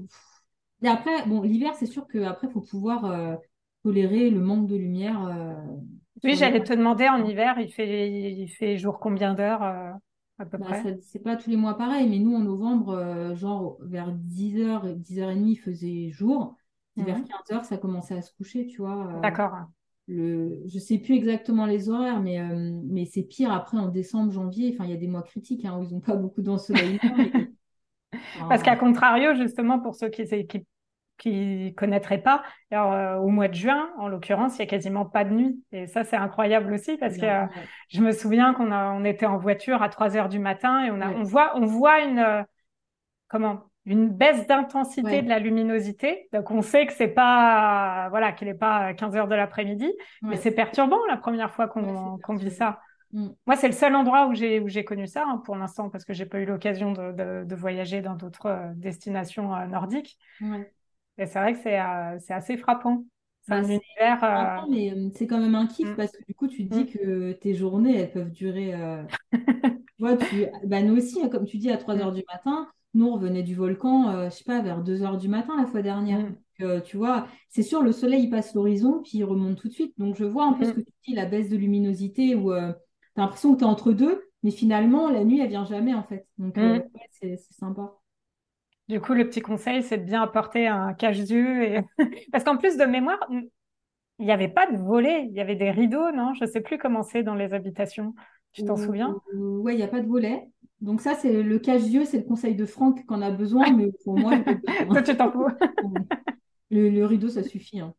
et 0.82 0.88
après 0.88 1.26
bon 1.26 1.42
l'hiver 1.42 1.74
c'est 1.76 1.86
sûr 1.86 2.06
qu'après 2.08 2.46
il 2.48 2.52
faut 2.52 2.61
pouvoir 2.62 3.04
euh, 3.06 3.36
tolérer 3.84 4.30
le 4.30 4.40
manque 4.40 4.68
de 4.68 4.76
lumière 4.76 5.24
euh, 5.26 5.54
Oui, 6.22 6.36
j'allais 6.36 6.62
te 6.62 6.72
demander 6.72 7.08
en 7.08 7.24
hiver, 7.24 7.58
il 7.61 7.72
fait, 7.72 8.11
il 8.11 8.48
fait 8.48 8.76
jour 8.78 8.98
combien 9.00 9.34
d'heures 9.34 9.62
à 9.62 10.46
peu 10.50 10.58
Bah, 10.58 10.68
près? 10.68 10.86
c'est 11.00 11.20
pas 11.22 11.36
tous 11.36 11.48
les 11.50 11.56
mois 11.56 11.76
pareil 11.76 12.08
mais 12.08 12.18
nous 12.18 12.34
en 12.36 12.40
novembre 12.40 13.34
genre 13.34 13.78
vers 13.82 14.12
10h 14.12 14.94
10h30 14.96 15.48
il 15.48 15.56
faisait 15.56 16.11
jour 16.11 16.56
vers 16.97 17.16
Mhm. 17.16 17.24
15h 17.24 17.64
ça 17.64 17.76
commençait 17.78 18.16
à 18.16 18.22
se 18.22 18.32
coucher 18.34 18.66
tu 18.66 18.78
vois 18.82 19.07
euh, 19.09 19.22
D'accord. 19.22 19.70
le 20.09 20.62
je 20.66 20.78
sais 20.78 20.99
plus 20.99 21.14
exactement 21.14 21.66
les 21.66 21.88
horaires 21.91 22.20
mais 22.20 22.41
euh, 22.41 22.80
mais 22.84 23.07
c'est 23.07 23.22
pire 23.24 23.53
après 23.53 23.78
en 23.78 23.88
décembre 23.88 24.32
janvier 24.32 24.72
enfin 24.74 24.84
il 24.86 24.91
y 24.91 24.95
a 24.95 24.99
des 24.99 25.09
mois 25.09 25.22
critiques 25.22 25.64
hein, 25.64 25.78
où 25.78 25.84
ils 25.84 25.95
ont 25.95 26.01
pas 26.01 26.16
beaucoup 26.16 26.43
d'ensoleillement 26.43 27.18
mais, 27.18 27.34
Parce 28.49 28.62
qu'à 28.62 28.76
enfin, 28.76 28.76
contrario, 28.76 29.34
justement, 29.34 29.78
pour 29.80 29.95
ceux 29.95 30.09
qui 30.09 30.24
qui, 30.49 30.66
qui 31.18 31.74
connaîtraient 31.76 32.22
pas, 32.22 32.43
alors, 32.70 32.93
euh, 32.93 33.16
au 33.18 33.28
mois 33.28 33.49
de 33.49 33.55
juin, 33.55 33.91
en 33.99 34.09
l'occurrence, 34.09 34.57
il 34.57 34.61
y 34.61 34.62
a 34.62 34.66
quasiment 34.66 35.05
pas 35.07 35.24
de 35.24 35.30
nuit. 35.34 35.64
Et 35.72 35.86
ça, 35.86 36.05
c'est 36.05 36.16
incroyable 36.16 36.72
aussi 36.72 36.97
parce 36.99 37.18
que 37.18 37.26
euh, 37.26 37.47
ouais, 37.57 37.68
je 37.91 38.03
me 38.03 38.12
souviens 38.12 38.55
qu'on 38.55 38.72
on 38.72 39.05
était 39.05 39.26
en 39.26 39.38
voiture 39.38 39.82
à 39.82 39.88
3 39.88 40.16
heures 40.16 40.28
du 40.28 40.38
matin 40.38 40.84
et 40.84 40.91
on 40.91 41.01
a, 41.01 41.11
ouais, 41.11 41.14
on 41.14 41.22
voit, 41.24 41.53
on 41.57 41.66
voit 41.66 42.01
une, 42.03 42.18
euh, 42.18 42.43
comment, 43.28 43.70
une 43.91 44.09
baisse 44.09 44.47
d'intensité 44.47 45.03
ouais, 45.03 45.22
de 45.22 45.28
la 45.28 45.38
luminosité. 45.38 46.28
Donc, 46.32 46.51
on 46.51 46.62
sait 46.62 46.86
que 46.86 46.93
c'est 46.93 47.09
pas, 47.09 48.09
voilà, 48.11 48.32
qu'il 48.32 48.49
est 48.49 48.55
pas 48.55 48.76
à 48.76 48.95
15 48.95 49.16
heures 49.16 49.28
de 49.28 49.34
l'après-midi, 49.34 49.93
mais 50.22 50.36
c'est 50.36 50.53
perturbant 50.53 51.05
la 51.09 51.16
première 51.16 51.51
fois 51.53 51.66
ouais, 51.76 52.18
qu'on 52.22 52.34
vit 52.36 52.51
ça. 52.51 52.80
Mm. 53.12 53.28
Moi, 53.47 53.57
c'est 53.57 53.66
le 53.66 53.74
seul 53.74 53.95
endroit 53.97 54.28
où 54.28 54.34
j'ai 54.34 54.61
où 54.61 54.68
j'ai 54.68 54.84
connu 54.84 55.07
ça 55.09 55.24
hein, 55.26 55.43
pour 55.45 55.57
l'instant 55.57 55.91
parce 55.91 56.05
que 56.05 56.12
j'ai 56.12 56.26
pas 56.26 56.38
eu 56.41 56.45
l'occasion 56.47 56.93
de, 56.93 57.12
de, 57.12 57.45
de 57.45 57.55
voyager 57.57 58.01
dans 58.03 58.14
d'autres 58.14 58.47
euh, 58.47 58.72
destinations 58.76 59.55
euh, 59.55 59.66
nordiques. 59.66 60.16
Et 61.18 61.26
c'est 61.26 61.38
vrai 61.41 61.53
que 61.55 61.59
c'est 61.59 61.80
euh, 61.80 62.18
c'est 62.20 62.34
assez 62.34 62.57
frappant. 62.57 63.05
C'est 63.43 63.51
Bah, 63.51 63.57
un 63.57 63.64
univers. 63.64 64.22
euh, 64.24 64.61
mais 64.70 64.93
c'est 65.16 65.26
quand 65.26 65.41
même 65.41 65.55
un 65.55 65.66
kiff 65.66 65.88
mm, 65.88 65.97
parce 65.97 66.12
que 66.12 66.22
du 66.24 66.34
coup, 66.34 66.47
tu 66.47 66.68
te 66.68 66.72
dis 66.72 66.84
mm. 66.84 66.86
que 66.86 67.32
tes 67.32 67.55
journées, 67.55 67.97
elles 67.99 68.12
peuvent 68.12 68.30
durer. 68.30 68.72
Tu 69.97 70.07
vois, 70.07 70.16
tu... 70.16 70.47
bah, 70.64 70.80
nous 70.82 70.97
aussi, 70.97 71.20
hein, 71.22 71.28
comme 71.28 71.45
tu 71.45 71.59
dis, 71.59 71.70
à 71.70 71.76
3 71.76 71.97
heures 71.99 72.12
du 72.12 72.22
matin, 72.32 72.68
nous, 72.95 73.07
on 73.07 73.14
revenait 73.14 73.43
du 73.43 73.55
volcan, 73.55 74.09
euh, 74.11 74.30
je 74.30 74.36
sais 74.36 74.45
pas, 74.45 74.61
vers 74.62 74.82
2 74.82 75.03
heures 75.03 75.18
du 75.18 75.28
matin 75.28 75.57
la 75.61 75.66
fois 75.66 75.82
dernière. 75.82 76.18
mm, 76.18 76.36
Donc, 76.61 76.68
euh, 76.68 76.80
tu 76.80 76.97
vois, 76.97 77.26
c'est 77.49 77.62
sûr, 77.62 77.82
le 77.82 77.93
soleil, 77.93 78.24
il 78.24 78.30
passe 78.30 78.55
l'horizon, 78.55 79.01
puis 79.03 79.18
il 79.18 79.24
remonte 79.24 79.59
tout 79.59 79.68
de 79.68 79.72
suite. 79.72 79.95
Donc, 79.99 80.16
je 80.16 80.24
vois 80.24 80.45
un 80.47 80.53
peu 80.55 80.64
ce 80.64 80.72
que 80.72 80.80
mm, 80.80 80.82
tu 80.82 80.93
dis, 81.09 81.14
la 81.14 81.26
baisse 81.26 81.49
de 81.49 81.57
luminosité 81.57 82.34
où 82.34 82.51
tu 82.53 82.57
as 82.59 82.76
l'impression 83.16 83.55
que 83.55 83.59
tu 83.61 83.64
es 83.64 83.66
entre 83.68 83.93
deux, 83.93 84.24
mais 84.43 84.51
finalement, 84.51 85.09
la 85.11 85.24
nuit, 85.24 85.41
elle 85.41 85.49
vient 85.49 85.64
jamais, 85.66 85.95
en 85.95 86.03
fait. 86.05 86.26
Donc, 86.38 86.62
euh, 86.62 86.74
mm. 86.74 86.91
ouais, 86.95 87.09
c'est 87.12 87.36
c'est 87.36 87.55
sympa. 87.55 87.95
Du 88.88 89.01
coup, 89.01 89.14
le 89.14 89.28
petit 89.28 89.41
conseil, 89.41 89.82
c'est 89.82 89.99
de 89.99 90.05
bien 90.05 90.22
apporter 90.22 90.66
un 90.66 90.95
cache-yeux. 90.95 91.62
Et... 91.64 91.80
Parce 92.32 92.45
qu'en 92.45 92.57
plus 92.57 92.76
de 92.76 92.84
mémoire, 92.84 93.18
il 94.18 94.26
n'y 94.26 94.32
avait 94.32 94.49
pas 94.49 94.70
de 94.70 94.76
volets, 94.78 95.26
il 95.26 95.32
y 95.34 95.41
avait 95.41 95.57
des 95.57 95.70
rideaux, 95.70 96.12
non? 96.12 96.34
Je 96.34 96.47
sais 96.47 96.61
plus 96.61 96.78
comment 96.78 97.03
c'est 97.03 97.22
dans 97.24 97.34
les 97.34 97.55
habitations. 97.55 98.14
Tu 98.53 98.64
t'en 98.64 98.76
Ou- 98.76 98.76
souviens? 98.76 99.16
ou- 99.32 99.61
ouais, 99.62 99.74
il 99.74 99.76
n'y 99.78 99.82
a 99.82 99.88
pas 99.88 100.01
de 100.01 100.07
volet. 100.07 100.49
Donc 100.81 101.01
ça, 101.01 101.14
c'est 101.14 101.43
le 101.43 101.59
cache-yeux, 101.59 102.05
c'est 102.05 102.18
le 102.18 102.24
conseil 102.24 102.55
de 102.55 102.64
Franck 102.64 103.05
qu'on 103.07 103.20
a 103.22 103.31
besoin, 103.31 103.70
mais 103.70 103.91
pour 104.05 104.18
moi, 104.18 104.33
j'ai 105.05 105.14
pas 105.14 105.28
t'en. 105.31 105.33
Le, 106.70 106.89
le 106.89 107.05
rideau, 107.05 107.28
ça 107.28 107.43
suffit. 107.43 107.81
hein. 107.81 107.95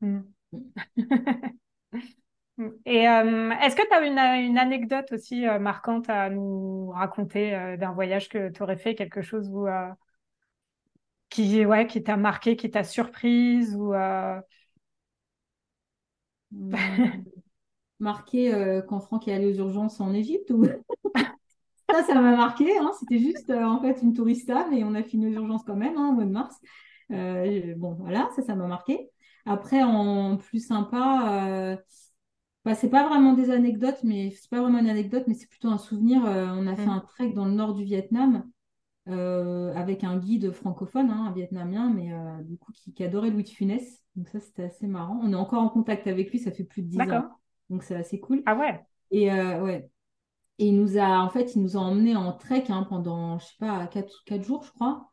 Mm. 0.00 0.20
Et 2.86 3.08
euh, 3.08 3.50
est-ce 3.62 3.74
que 3.76 3.82
tu 3.88 3.94
as 3.94 4.04
une, 4.06 4.18
une 4.50 4.58
anecdote 4.58 5.10
aussi 5.12 5.46
euh, 5.46 5.58
marquante 5.58 6.08
à 6.10 6.28
nous 6.30 6.90
raconter 6.90 7.54
euh, 7.54 7.76
d'un 7.76 7.92
voyage 7.92 8.28
que 8.28 8.50
tu 8.50 8.62
aurais 8.62 8.76
fait, 8.76 8.94
quelque 8.94 9.22
chose 9.22 9.48
où, 9.50 9.66
qui, 11.30 11.64
ouais, 11.64 11.86
qui 11.86 12.02
t'a 12.02 12.16
marqué, 12.16 12.56
qui 12.56 12.70
t'a 12.70 12.84
surprise 12.84 13.74
ou 13.76 13.94
Hum, 16.54 17.24
Marqué 18.00 18.80
quand 18.88 19.00
Franck 19.00 19.28
est 19.28 19.32
allé 19.34 19.46
aux 19.52 19.54
urgences 19.66 20.00
en 20.00 20.12
Égypte 20.12 20.50
ou? 20.50 20.64
Ça, 21.92 22.02
ça 22.04 22.14
m'a 22.14 22.36
marqué. 22.36 22.76
hein. 22.78 22.90
C'était 22.98 23.18
juste 23.18 23.50
euh, 23.50 23.64
en 23.64 23.80
fait 23.80 24.00
une 24.02 24.14
tourista, 24.14 24.66
mais 24.70 24.82
on 24.84 24.94
a 24.94 25.02
fini 25.02 25.26
aux 25.28 25.32
urgences 25.40 25.64
quand 25.64 25.76
même 25.76 25.96
hein, 25.96 26.10
au 26.10 26.12
mois 26.12 26.24
de 26.24 26.30
mars. 26.30 26.56
Euh, 27.10 27.74
bon, 27.76 27.94
voilà, 27.94 28.28
ça, 28.34 28.42
ça 28.42 28.54
m'a 28.54 28.66
marqué. 28.66 29.10
Après, 29.44 29.82
en 29.82 30.36
plus 30.36 30.66
sympa, 30.66 31.42
euh, 31.46 31.76
bah, 32.64 32.74
c'est 32.74 32.90
pas 32.90 33.08
vraiment 33.08 33.32
des 33.34 33.50
anecdotes, 33.50 33.98
mais 34.04 34.30
c'est 34.30 34.48
pas 34.50 34.60
vraiment 34.60 34.78
une 34.78 34.88
anecdote, 34.88 35.24
mais 35.26 35.34
c'est 35.34 35.48
plutôt 35.48 35.68
un 35.68 35.78
souvenir. 35.78 36.22
On 36.24 36.66
a 36.66 36.76
fait 36.76 36.86
un 36.88 36.98
mm, 36.98 37.02
trek 37.02 37.32
dans 37.32 37.44
le 37.44 37.52
nord 37.52 37.74
du 37.74 37.84
Vietnam 37.84 38.44
avec 39.06 40.04
un 40.04 40.16
guide 40.16 40.52
francophone, 40.52 41.10
hein, 41.10 41.26
un 41.28 41.32
Vietnamien, 41.32 41.90
mais 41.92 42.12
du 42.44 42.56
coup 42.56 42.72
qui, 42.72 42.92
qui 42.94 43.02
adorait 43.04 43.30
Louis 43.30 43.42
de 43.44 43.48
Funès. 43.48 44.02
Donc 44.14 44.28
ça, 44.28 44.40
c'était 44.40 44.64
assez 44.64 44.86
marrant. 44.86 45.18
On 45.22 45.32
est 45.32 45.36
encore 45.36 45.62
en 45.62 45.68
contact 45.68 46.06
avec 46.06 46.30
lui, 46.30 46.38
ça 46.38 46.52
fait 46.52 46.64
plus 46.64 46.82
de 46.82 46.88
dix 46.88 46.98
ans, 47.00 47.06
d'accord. 47.06 47.40
donc 47.68 47.82
c'est 47.82 47.96
assez 47.96 48.20
cool. 48.20 48.42
Ah 48.46 48.54
ouais, 48.54 48.80
Et 49.10 49.30
euh, 49.30 49.62
ouais. 49.62 49.90
Et 50.62 50.66
il 50.66 50.80
nous 50.80 50.96
a, 50.96 51.18
en 51.18 51.28
fait, 51.28 51.56
il 51.56 51.62
nous 51.62 51.76
a 51.76 51.80
emmenés 51.80 52.14
en 52.14 52.32
trek 52.32 52.66
hein, 52.68 52.86
pendant, 52.88 53.36
je 53.40 53.46
sais 53.46 53.56
pas, 53.58 53.84
quatre, 53.88 54.22
quatre 54.24 54.44
jours, 54.44 54.62
je 54.62 54.70
crois, 54.70 55.10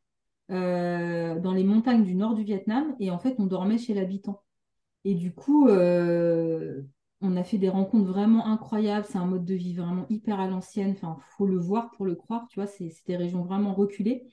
euh, 0.51 1.39
dans 1.39 1.53
les 1.53 1.63
montagnes 1.63 2.03
du 2.03 2.13
nord 2.13 2.35
du 2.35 2.43
Vietnam. 2.43 2.95
Et 2.99 3.09
en 3.09 3.17
fait, 3.17 3.33
on 3.39 3.47
dormait 3.47 3.79
chez 3.79 3.95
l'habitant. 3.95 4.43
Et 5.05 5.15
du 5.15 5.33
coup, 5.33 5.67
euh, 5.67 6.83
on 7.21 7.35
a 7.35 7.43
fait 7.43 7.57
des 7.57 7.69
rencontres 7.69 8.05
vraiment 8.05 8.45
incroyables. 8.45 9.07
C'est 9.09 9.17
un 9.17 9.25
mode 9.25 9.43
de 9.43 9.55
vie 9.55 9.73
vraiment 9.73 10.05
hyper 10.11 10.39
à 10.39 10.47
l'ancienne. 10.47 10.91
Enfin, 10.91 11.17
faut 11.35 11.47
le 11.47 11.57
voir 11.57 11.89
pour 11.97 12.05
le 12.05 12.13
croire. 12.13 12.45
Tu 12.51 12.59
vois, 12.59 12.67
c'est 12.67 12.91
des 13.07 13.17
régions 13.17 13.41
vraiment 13.43 13.73
reculées. 13.73 14.27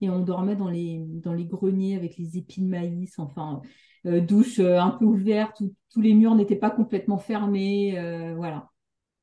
Et 0.00 0.08
on 0.08 0.20
dormait 0.20 0.54
dans 0.54 0.68
les, 0.68 1.04
greniers 1.50 1.96
avec 1.96 2.16
les 2.16 2.38
épis 2.38 2.62
de 2.62 2.68
maïs. 2.68 3.18
Enfin, 3.18 3.60
euh, 4.06 4.20
douche 4.20 4.60
un 4.60 4.90
peu 4.90 5.04
ouverte. 5.04 5.62
où 5.62 5.74
tous 5.92 6.00
les 6.00 6.14
murs 6.14 6.36
n'étaient 6.36 6.54
pas 6.54 6.70
complètement 6.70 7.18
fermés. 7.18 8.34
voilà. 8.36 8.69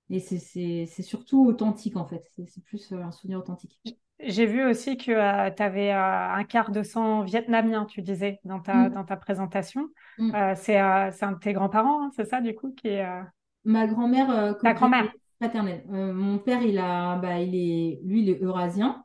Et 0.10 0.20
c'est 0.20 1.02
surtout 1.04 1.46
authentique, 1.46 1.98
en 1.98 2.06
fait. 2.06 2.24
C'est 2.48 2.64
plus 2.64 2.92
euh, 2.94 3.04
un 3.04 3.12
souvenir 3.12 3.40
authentique. 3.40 3.80
j'ai 4.20 4.46
vu 4.46 4.64
aussi 4.66 4.98
que 4.98 5.50
tu 5.52 5.62
avais 5.64 5.92
un 5.92 6.44
quart 6.44 6.72
de 6.72 6.82
sang 6.84 7.22
vietnamien, 7.24 7.86
tu 7.86 8.02
disais 8.02 8.40
dans 8.46 8.60
ta, 8.60 8.90
Mm, 8.90 8.94
dans 8.94 9.04
ta 9.04 9.18
présentation. 9.18 9.90
mm. 10.18 10.36
Euh, 10.36 10.54
c'est 10.56 10.80
euh, 10.82 11.12
un 11.22 11.32
de 11.34 11.40
tes 11.40 11.54
grands-parents, 11.54 12.06
hein, 12.06 12.12
c'est 12.16 12.26
ça 12.26 12.42
du 12.42 12.56
coup, 12.56 12.72
qui 12.74 12.88
est 12.88 13.06
euh, 13.06 13.22
Ma 13.66 13.86
grand-mère, 13.88 14.30
euh, 14.32 14.54
ta 14.54 14.74
grand-mère. 14.74 15.12
paternel. 15.40 15.84
Euh, 15.92 16.14
mon 16.14 16.40
père, 16.40 16.62
il 16.64 16.78
a, 16.80 17.18
bah, 17.18 17.40
il 17.40 17.54
est, 17.56 18.00
lui, 18.04 18.22
il 18.24 18.30
est 18.30 18.42
eurasien. 18.42 19.04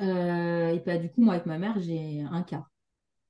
Euh, 0.00 0.68
et 0.74 0.80
bah, 0.80 0.98
du 0.98 1.10
coup, 1.10 1.22
moi, 1.22 1.34
avec 1.34 1.46
ma 1.46 1.58
mère, 1.58 1.78
j'ai 1.80 2.22
un 2.30 2.42
quart. 2.42 2.70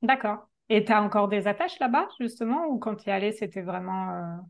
D'accord. 0.03 0.49
Et 0.69 0.85
tu 0.85 0.93
as 0.93 1.03
encore 1.03 1.29
des 1.29 1.47
attaches 1.47 1.79
là-bas, 1.79 2.09
justement, 2.21 2.67
ou 2.67 2.79
quand 2.79 2.95
tu 2.97 3.09
y 3.09 3.13
allais, 3.13 3.33
c'était 3.33 3.63
vraiment 3.63 4.41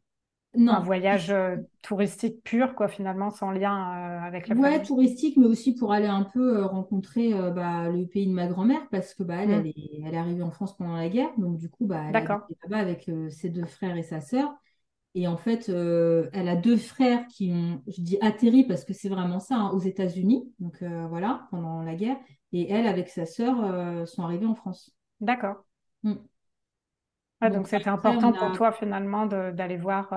un 0.66 0.80
voyage 0.80 1.30
euh, 1.30 1.57
touristique 1.82 2.42
pur, 2.42 2.74
quoi, 2.74 2.88
finalement, 2.88 3.30
sans 3.30 3.50
lien 3.50 4.20
euh, 4.20 4.26
avec 4.26 4.48
la 4.48 4.55
ouais, 4.55 4.57
famille? 4.57 4.82
touristique, 4.82 5.36
mais 5.36 5.46
aussi 5.46 5.74
pour 5.74 5.92
aller 5.92 6.07
un 6.07 6.24
peu 6.24 6.59
euh, 6.59 6.66
rencontrer 6.66 7.32
bah, 7.52 7.88
le 7.90 8.07
pays 8.07 8.26
de 8.26 8.32
ma 8.32 8.46
grand-mère, 8.46 8.88
parce 8.90 9.14
que 9.14 9.22
bah, 9.22 9.36
elle, 9.42 9.50
elle 9.50 9.66
est, 9.66 9.74
elle 10.05 10.14
est 10.14 10.16
arrivée 10.16 10.42
en 10.42 10.50
France 10.50 10.76
pendant 10.76 10.96
la 10.96 11.09
guerre. 11.09 11.30
Donc, 11.38 11.59
du 11.59 11.70
coup, 11.70 11.86
bah, 11.86 12.02
elle 12.09 12.16
habité 12.16 12.57
là-bas 12.62 12.78
avec 12.78 13.11
ses 13.30 13.48
deux 13.50 13.64
frères 13.66 13.96
et 13.96 14.02
sa 14.02 14.20
sœur. 14.20 14.55
Et 15.16 15.28
en 15.28 15.36
fait, 15.36 15.68
elle 15.68 16.48
a 16.48 16.57
deux 16.57 16.76
frères 16.76 17.26
qui 17.28 17.52
ont, 17.52 17.82
je 17.86 18.00
dis 18.02 18.18
atterri 18.20 18.64
parce 18.66 18.84
que 18.84 18.92
c'est 18.92 19.09
vraiment 19.09 19.38
ça, 19.38 19.57
hein, 19.57 19.70
aux 19.70 19.78
États-Unis, 19.78 20.52
donc 20.59 20.82
voilà, 20.82 21.46
pendant 21.50 21.82
la 21.82 21.94
guerre. 21.94 22.16
Et 22.52 22.70
elle, 22.70 22.86
avec 22.86 23.09
sa 23.09 23.26
sœur, 23.26 24.07
sont 24.09 24.22
arrivées 24.24 24.46
en 24.46 24.55
France. 24.57 24.90
D'accord. 25.20 25.64
Mm. 26.05 26.18
Donc 27.51 27.68
c'était 27.68 27.88
important 27.88 28.32
pour 28.32 28.53
toi 28.53 28.72
finalement 28.72 29.26
d'aller 29.26 29.76
voir 29.76 30.12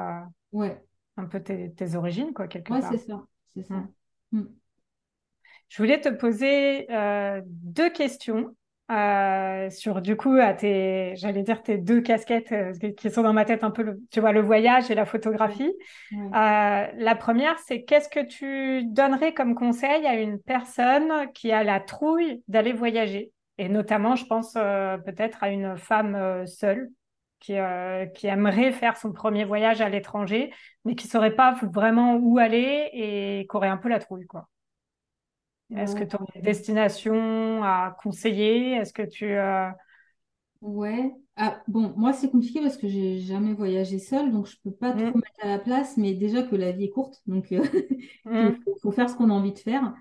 ouais. 0.52 0.82
un 1.18 1.26
peu 1.26 1.42
tes, 1.42 1.96
origines, 1.96 2.34
quoi, 2.34 2.48
quelque 2.48 2.70
part. 2.70 2.92
C'est 2.92 2.98
ça. 2.98 3.24
Ça. 3.68 3.74
Mm. 3.74 3.88
Mm. 4.34 4.48
Je 5.70 5.78
voulais 5.78 6.00
te 6.00 6.10
poser 6.10 6.88
deux 7.46 7.90
questions. 7.90 8.56
Euh, 8.90 9.70
sur 9.70 10.02
du 10.02 10.16
coup 10.16 10.38
à 10.42 10.54
tes, 10.54 11.14
j'allais 11.18 11.44
dire 11.44 11.62
tes 11.62 11.78
deux 11.78 12.00
casquettes 12.00 12.54
euh, 12.54 12.72
qui 12.96 13.12
sont 13.12 13.22
dans 13.22 13.34
ma 13.34 13.44
tête 13.44 13.66
un 13.66 13.72
peu, 13.72 13.84
le, 13.84 14.00
tu 14.12 14.22
vois, 14.22 14.32
le 14.32 14.40
voyage 14.40 14.90
et 14.90 14.96
la 14.96 15.06
photographie. 15.06 15.74
Euh, 16.14 16.28
la 16.32 17.16
première, 17.16 17.60
c'est 17.60 17.84
qu'est-ce 17.84 18.08
que 18.08 18.26
tu 18.26 18.86
donnerais 18.86 19.34
comme 19.34 19.56
conseil 19.56 20.08
à 20.08 20.16
une 20.16 20.40
personne 20.40 21.30
qui 21.34 21.52
a 21.52 21.66
la 21.66 21.82
trouille 21.82 22.42
d'aller 22.48 22.72
voyager? 22.72 23.32
Et 23.58 23.68
notamment, 23.68 24.16
je 24.16 24.26
pense 24.26 24.54
peut-être 24.54 25.44
à 25.44 25.50
une 25.50 25.76
femme 25.76 26.46
seule 26.46 26.90
qui, 27.40 27.54
qui 28.16 28.28
aimerait 28.28 28.72
faire 28.72 28.98
son 28.98 29.12
premier 29.12 29.46
voyage 29.46 29.82
à 29.82 29.90
l'étranger, 29.90 30.52
mais 30.86 30.96
qui 30.96 31.08
saurait 31.08 31.36
pas 31.36 31.54
vraiment 31.54 32.16
où 32.16 32.38
aller 32.38 32.90
et 32.94 33.48
qui 33.50 33.56
aurait 33.56 33.68
un 33.68 33.78
peu 33.78 33.90
la 33.90 34.00
trouille, 34.00 34.26
quoi. 34.26 34.48
Est-ce 35.76 35.96
que 35.96 36.04
tu 36.04 36.16
as 36.16 36.20
une 36.36 36.42
destination 36.42 37.64
à 37.64 37.96
conseiller? 38.02 38.74
Est-ce 38.74 38.94
que 38.94 39.04
tu... 39.04 39.26
Euh, 39.26 39.70
ouais. 40.62 41.12
Ah, 41.36 41.62
bon, 41.68 41.94
moi, 41.98 42.14
c'est 42.14 42.30
compliqué 42.30 42.62
parce 42.62 42.78
que 42.78 42.88
j'ai 42.88 43.20
jamais 43.20 43.54
voyagé 43.54 44.00
seule, 44.00 44.32
donc 44.32 44.48
je 44.48 44.56
peux 44.64 44.72
pas 44.72 44.94
trop 44.94 45.18
mm. 45.18 45.22
mettre 45.22 45.40
à 45.42 45.48
la 45.48 45.60
place, 45.60 45.98
mais 45.98 46.14
déjà 46.14 46.44
que 46.44 46.56
la 46.56 46.72
vie 46.72 46.86
est 46.86 46.90
courte, 46.90 47.22
donc 47.28 47.52
euh, 47.52 47.64
il 48.26 48.32
mm. 48.32 48.60
faut, 48.82 48.92
faire 48.92 49.10
ce 49.10 49.16
qu'on 49.16 49.30
a 49.30 49.34
envie 49.34 49.54
de 49.54 49.60
faire. 49.60 49.94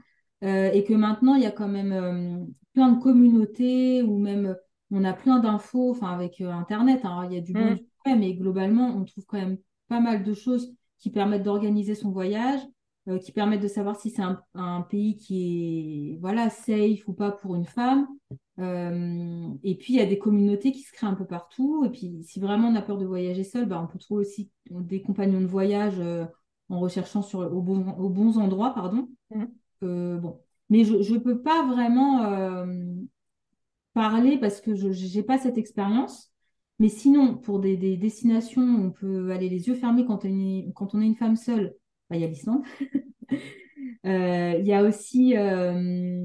Euh, 0.44 0.70
et 0.72 0.84
que 0.84 0.94
maintenant, 0.94 1.34
il 1.34 1.42
y 1.42 1.46
a 1.46 1.50
quand 1.50 1.68
même 1.68 2.46
plein 2.72 2.92
de 2.92 3.02
communautés 3.02 4.02
ou 4.02 4.18
même 4.18 4.56
on 4.90 5.04
a 5.04 5.12
plein 5.12 5.40
d'infos, 5.40 5.90
enfin 5.90 6.12
avec 6.12 6.40
Internet, 6.40 7.00
hein, 7.04 7.26
il 7.28 7.34
y 7.34 7.38
a 7.38 7.40
du 7.40 7.52
bon, 7.52 7.78
mm. 8.06 8.18
mais 8.18 8.34
globalement, 8.34 8.88
on 8.96 9.04
trouve 9.04 9.24
quand 9.26 9.38
même 9.38 9.58
pas 9.88 10.00
mal 10.00 10.22
de 10.22 10.32
choses 10.32 10.74
qui 10.98 11.10
permettent 11.10 11.42
d'organiser 11.42 11.94
son 11.94 12.10
voyage. 12.10 12.60
Euh, 13.08 13.18
qui 13.18 13.30
permettent 13.30 13.62
de 13.62 13.68
savoir 13.68 13.94
si 13.94 14.10
c'est 14.10 14.22
un, 14.54 14.82
pays 14.82 15.16
qui 15.16 16.14
est 16.14 16.18
voilà 16.20 16.50
safe 16.50 17.06
ou 17.06 17.12
pas 17.12 17.30
pour 17.30 17.54
une 17.54 17.64
femme. 17.64 18.08
Euh, 18.58 19.48
et 19.62 19.76
puis 19.76 19.92
il 19.92 19.96
y 19.96 20.02
a 20.02 20.06
des 20.06 20.18
communautés 20.18 20.72
qui 20.72 20.82
se 20.82 20.92
créent 20.92 21.06
un 21.06 21.14
peu 21.14 21.24
partout. 21.24 21.84
Et 21.84 21.90
puis 21.90 22.24
si 22.24 22.40
vraiment 22.40 22.68
on 22.68 22.74
a 22.74 22.82
peur 22.82 22.98
de 22.98 23.06
voyager 23.06 23.44
seul, 23.44 23.66
bah, 23.66 23.80
on 23.80 23.86
peut 23.86 24.00
trouver 24.00 24.22
aussi 24.22 24.50
des 24.70 25.02
compagnons 25.02 25.40
de 25.40 25.46
voyage 25.46 26.00
euh, 26.00 26.24
en 26.68 26.80
recherchant 26.80 27.22
sur 27.22 27.40
au 27.40 27.62
bon, 27.62 27.92
aux 27.92 28.08
bons 28.08 28.38
endroits, 28.38 28.74
pardon. 28.74 29.08
Mmh. 29.30 30.16
bon, 30.16 30.40
mais 30.68 30.82
je 30.82 31.14
ne 31.14 31.18
peux 31.18 31.40
pas 31.42 31.64
vraiment 31.64 32.66
parler 33.96 34.36
parce 34.36 34.60
que 34.60 34.74
je 34.74 35.16
n'ai 35.16 35.22
pas 35.22 35.38
cette 35.38 35.56
expérience. 35.56 36.30
Mais 36.78 36.90
sinon, 36.90 37.38
pour 37.38 37.58
des, 37.58 37.96
destinations 37.96 38.60
où 38.60 38.84
on 38.84 38.90
peut 38.90 39.30
aller 39.32 39.48
les 39.48 39.68
yeux 39.68 39.74
fermés 39.74 40.04
quand 40.04 40.26
quand 40.74 40.94
on 40.94 41.00
est 41.00 41.06
une 41.06 41.16
femme 41.16 41.36
seule, 41.36 41.74
il 42.10 42.20
y 42.20 42.24
a 42.24 42.28
l'Islande. 42.28 42.62
Euh, 44.04 44.54
il 44.60 44.66
y 44.66 44.72
a 44.72 44.84
aussi 44.84 45.36
euh, 45.36 46.22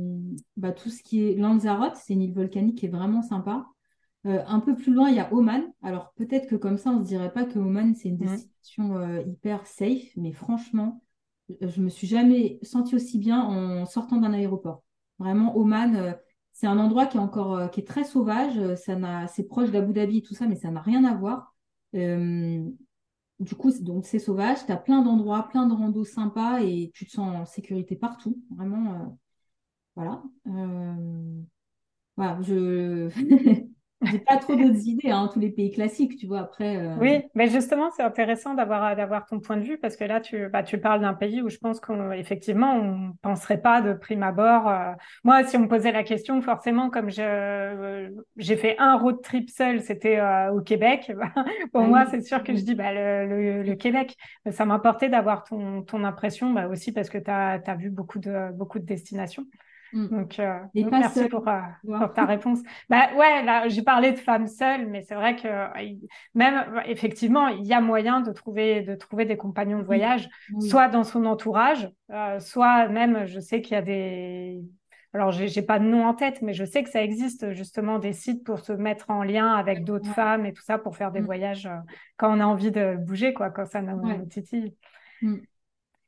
bah, 0.56 0.72
tout 0.72 0.90
ce 0.90 1.02
qui 1.02 1.24
est 1.24 1.36
Lanzarote, 1.36 1.96
c'est 1.96 2.14
une 2.14 2.22
île 2.22 2.34
volcanique 2.34 2.78
qui 2.78 2.86
est 2.86 2.90
vraiment 2.90 3.24
sympa. 3.24 3.66
Euh, 4.28 4.44
un 4.46 4.60
peu 4.60 4.76
plus 4.76 4.94
loin, 4.94 5.10
il 5.10 5.16
y 5.16 5.20
a 5.20 5.34
Oman. 5.34 5.64
Alors 5.82 6.14
peut-être 6.16 6.48
que 6.48 6.56
comme 6.56 6.78
ça, 6.78 6.92
on 6.92 7.00
ne 7.00 7.04
se 7.04 7.08
dirait 7.08 7.34
pas 7.34 7.44
que 7.44 7.58
Oman, 7.58 7.96
c'est 7.96 8.10
une 8.10 8.18
destination 8.18 9.20
hyper 9.26 9.66
safe, 9.66 10.16
mais 10.16 10.32
franchement, 10.32 11.02
je 11.60 11.82
me 11.82 11.90
suis 11.90 12.06
jamais 12.06 12.60
sentie 12.62 12.94
aussi 12.94 13.18
bien 13.18 13.42
en 13.42 13.86
sortant 13.88 14.18
d'un 14.18 14.34
aéroport. 14.34 14.84
Vraiment, 15.18 15.58
Oman, 15.58 16.16
c'est 16.54 16.68
un 16.68 16.80
endroit 16.80 17.06
qui 17.06 17.18
est 17.18 17.20
encore 17.22 17.72
qui 17.72 17.82
est 17.82 17.88
très 17.88 18.04
sauvage. 18.04 18.76
Ça 18.76 18.96
c'est 19.28 19.48
proche 19.48 19.72
d'Abu 19.72 19.94
Dhabi 19.94 20.20
et 20.20 20.22
tout 20.22 20.36
ça, 20.36 20.48
mais 20.48 20.56
ça 20.56 20.72
n'a 20.72 20.82
rien 20.82 21.04
à 21.06 21.16
voir. 21.16 21.56
Du 23.42 23.56
coup, 23.56 23.72
donc 23.82 24.06
c'est 24.06 24.20
sauvage, 24.20 24.64
tu 24.68 24.72
as 24.72 24.78
plein 24.78 25.02
d'endroits, 25.02 25.48
plein 25.50 25.66
de 25.66 25.74
randos 25.74 26.04
sympas 26.06 26.62
et 26.62 26.92
tu 26.94 27.08
te 27.08 27.12
sens 27.12 27.36
en 27.36 27.46
sécurité 27.46 27.96
partout. 27.96 28.40
Vraiment, 28.56 28.94
euh, 28.94 29.06
voilà. 29.96 30.24
Euh, 30.48 31.42
voilà, 32.18 32.42
je. 32.42 33.10
J'ai 34.04 34.20
pas 34.20 34.38
trop 34.38 34.56
d'autres 34.56 34.88
idées, 34.88 35.12
hein, 35.12 35.30
tous 35.32 35.40
les 35.40 35.52
pays 35.52 35.72
classiques, 35.72 36.18
tu 36.18 36.26
vois. 36.26 36.40
Après. 36.40 36.78
Euh, 36.78 36.96
oui, 37.00 37.22
mais 37.36 37.50
justement, 37.50 37.92
c'est 37.96 38.02
intéressant 38.02 38.56
d'avoir 38.56 38.96
d'avoir 38.96 39.26
ton 39.26 39.40
point 39.40 39.58
de 39.58 39.64
vue 39.64 39.78
parce 39.78 39.96
que 39.96 40.04
là, 40.04 40.20
tu 40.20 40.50
bah, 40.50 40.64
tu 40.64 40.80
parles 40.80 41.02
d'un 41.02 41.14
pays 41.14 41.42
où 41.42 41.50
je 41.50 41.58
pense 41.58 41.80
qu'effectivement, 41.80 42.74
on 42.74 43.14
penserait 43.22 43.62
pas 43.62 43.82
de 43.82 43.94
prime 43.94 44.24
abord. 44.24 44.68
Euh, 44.68 44.92
moi, 45.24 45.44
si 45.44 45.56
on 45.58 45.62
me 45.62 45.68
posait 45.68 45.92
la 45.92 46.04
question, 46.04 46.42
forcément, 46.42 46.90
comme 46.90 47.12
je 47.12 47.22
euh, 47.22 48.10
j'ai 48.38 48.58
fait 48.58 48.76
un 48.80 48.98
road 48.98 49.22
trip 49.22 49.50
seul, 49.50 49.82
c'était 49.82 50.20
au 50.52 50.62
Québec. 50.62 51.12
Pour 51.72 51.84
ah 51.84 51.88
moi, 51.88 52.06
c'est 52.10 52.22
sûr 52.22 52.44
que 52.44 52.56
je 52.56 52.62
dis 52.62 52.74
bah, 52.74 52.92
le, 52.94 53.62
le, 53.62 53.76
Québec. 53.76 54.16
Ça 54.50 54.66
m'importait 54.66 55.10
d'avoir 55.10 55.44
ton 55.44 55.84
ton 55.84 56.04
impression, 56.04 56.52
bah, 56.52 56.68
aussi 56.68 56.92
parce 56.92 57.10
que 57.10 57.20
tu 57.20 57.30
as, 57.30 57.62
as 57.66 57.76
vu 57.76 57.92
beaucoup 57.92 58.20
de 58.20 58.52
beaucoup 58.54 58.80
de 58.80 58.86
destinations. 58.86 59.46
Mm. 59.94 60.08
Donc, 60.08 60.40
euh, 60.40 60.60
merci 60.74 61.28
pour, 61.28 61.48
euh, 61.48 61.60
pour, 61.86 62.14
ta 62.14 62.26
réponse. 62.26 62.60
Bah 62.90 63.10
ouais, 63.18 63.44
là, 63.44 63.68
j'ai 63.68 63.82
parlé 63.82 64.12
de 64.12 64.18
femmes 64.18 64.48
seules, 64.48 64.88
mais 64.88 65.02
c'est 65.02 65.16
vrai 65.16 65.36
que 65.36 65.48
euh, 65.48 65.68
même 66.34 66.82
effectivement, 66.86 67.48
il 67.48 67.66
y 67.66 67.74
a 67.74 67.82
moyen 67.82 68.22
de 68.22 68.32
trouver 68.32 68.82
de 68.82 68.96
trouver 68.96 69.26
des 69.26 69.38
compagnons 69.38 69.80
de 69.80 69.84
voyage, 69.84 70.30
soit 70.60 70.88
dans 70.88 71.04
son 71.04 71.26
entourage, 71.26 71.90
soit 72.40 72.88
même, 72.88 73.26
je 73.26 73.40
sais 73.40 73.62
qu'il 73.62 73.74
y 73.74 73.78
a 73.78 73.82
des 73.82 74.62
alors, 75.14 75.32
j'ai 75.32 75.62
pas 75.62 75.78
de 75.78 75.84
nom 75.84 76.06
en 76.06 76.14
tête, 76.14 76.42
mais 76.42 76.54
je 76.54 76.64
sais 76.64 76.84
que 76.84 76.90
ça 76.90 77.04
existe 77.04 77.52
justement 77.52 78.00
des 78.00 78.14
sites 78.14 78.46
pour 78.46 78.60
se 78.60 78.72
mettre 78.72 79.10
en 79.10 79.24
lien 79.24 79.54
avec 79.54 79.84
d'autres 79.84 80.10
femmes 80.14 80.46
et 80.46 80.54
tout 80.54 80.64
ça 80.64 80.78
pour 80.78 80.96
faire 80.96 81.12
des 81.12 81.20
mm. 81.20 81.26
voyages 81.26 81.70
quand 82.16 82.34
on 82.34 82.40
a 82.40 82.46
envie 82.46 82.72
de 82.72 82.96
bouger, 82.96 83.34
quoi, 83.34 83.50
quand 83.50 83.66
ça 83.66 83.82
nous 83.82 83.98
ouais. 83.98 84.26
titille. 84.28 84.74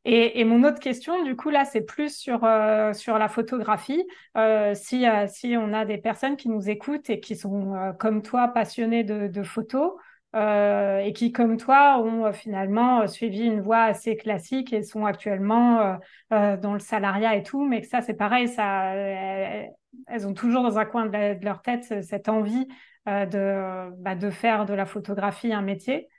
Mm. 0.05 0.09
Et, 0.11 0.43
mon 0.43 0.63
autre 0.63 0.79
question, 0.79 1.23
du 1.23 1.35
coup, 1.35 1.49
là, 1.49 1.65
c'est 1.65 1.81
plus 1.81 2.15
sur, 2.15 2.43
euh, 2.43 2.93
sur 2.93 3.17
la 3.17 3.29
photographie. 3.29 4.05
Euh, 4.37 4.73
si, 4.75 5.07
euh, 5.07 5.27
si 5.27 5.55
on 5.57 5.73
a 5.73 5.85
des 5.85 5.97
personnes 5.97 6.35
qui 6.37 6.49
nous 6.49 6.69
écoutent 6.69 7.09
et 7.09 7.19
qui 7.19 7.35
sont, 7.35 7.93
comme 7.99 8.21
toi, 8.21 8.49
passionnées 8.49 9.03
de, 9.03 9.27
de 9.27 9.43
photos 9.43 9.93
et 10.35 11.13
qui, 11.15 11.31
comme 11.31 11.57
toi, 11.57 11.99
ont 11.99 12.33
finalement 12.33 13.05
suivi 13.05 13.43
une 13.43 13.61
voie 13.61 13.83
assez 13.83 14.17
classique 14.17 14.73
et 14.73 14.81
sont 14.81 15.05
actuellement 15.05 15.99
dans 16.31 16.73
le 16.73 16.79
salariat 16.79 17.35
et 17.35 17.43
tout, 17.43 17.63
mais 17.63 17.81
que 17.81 17.87
ça, 17.87 18.01
c'est 18.01 18.15
pareil, 18.15 18.47
ça, 18.47 18.95
elles 18.95 20.27
ont 20.27 20.33
toujours 20.33 20.63
dans 20.63 20.79
un 20.79 20.85
coin 20.85 21.05
de, 21.05 21.45
leur 21.45 21.61
tête 21.61 22.01
cette 22.03 22.29
envie 22.29 22.67
de, 23.05 23.91
bah, 24.01 24.15
de 24.15 24.31
faire 24.31 24.65
de 24.65 24.73
la 24.73 24.87
photographie 24.87 25.53
un 25.53 25.61
métier. 25.61 26.09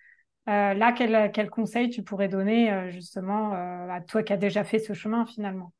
Euh, 0.48 0.74
là, 0.74 0.92
quel, 0.92 1.32
quel, 1.32 1.48
conseil 1.48 1.88
tu 1.88 2.02
pourrais 2.02 2.28
donner 2.28 2.70
euh, 2.70 2.90
justement 2.90 3.54
euh, 3.54 3.88
à 3.88 4.00
toi 4.02 4.22
qui 4.22 4.32
as 4.32 4.36
déjà 4.36 4.62
fait 4.62 4.78
ce 4.78 4.92
chemin 4.92 5.24
finalement? 5.24 5.72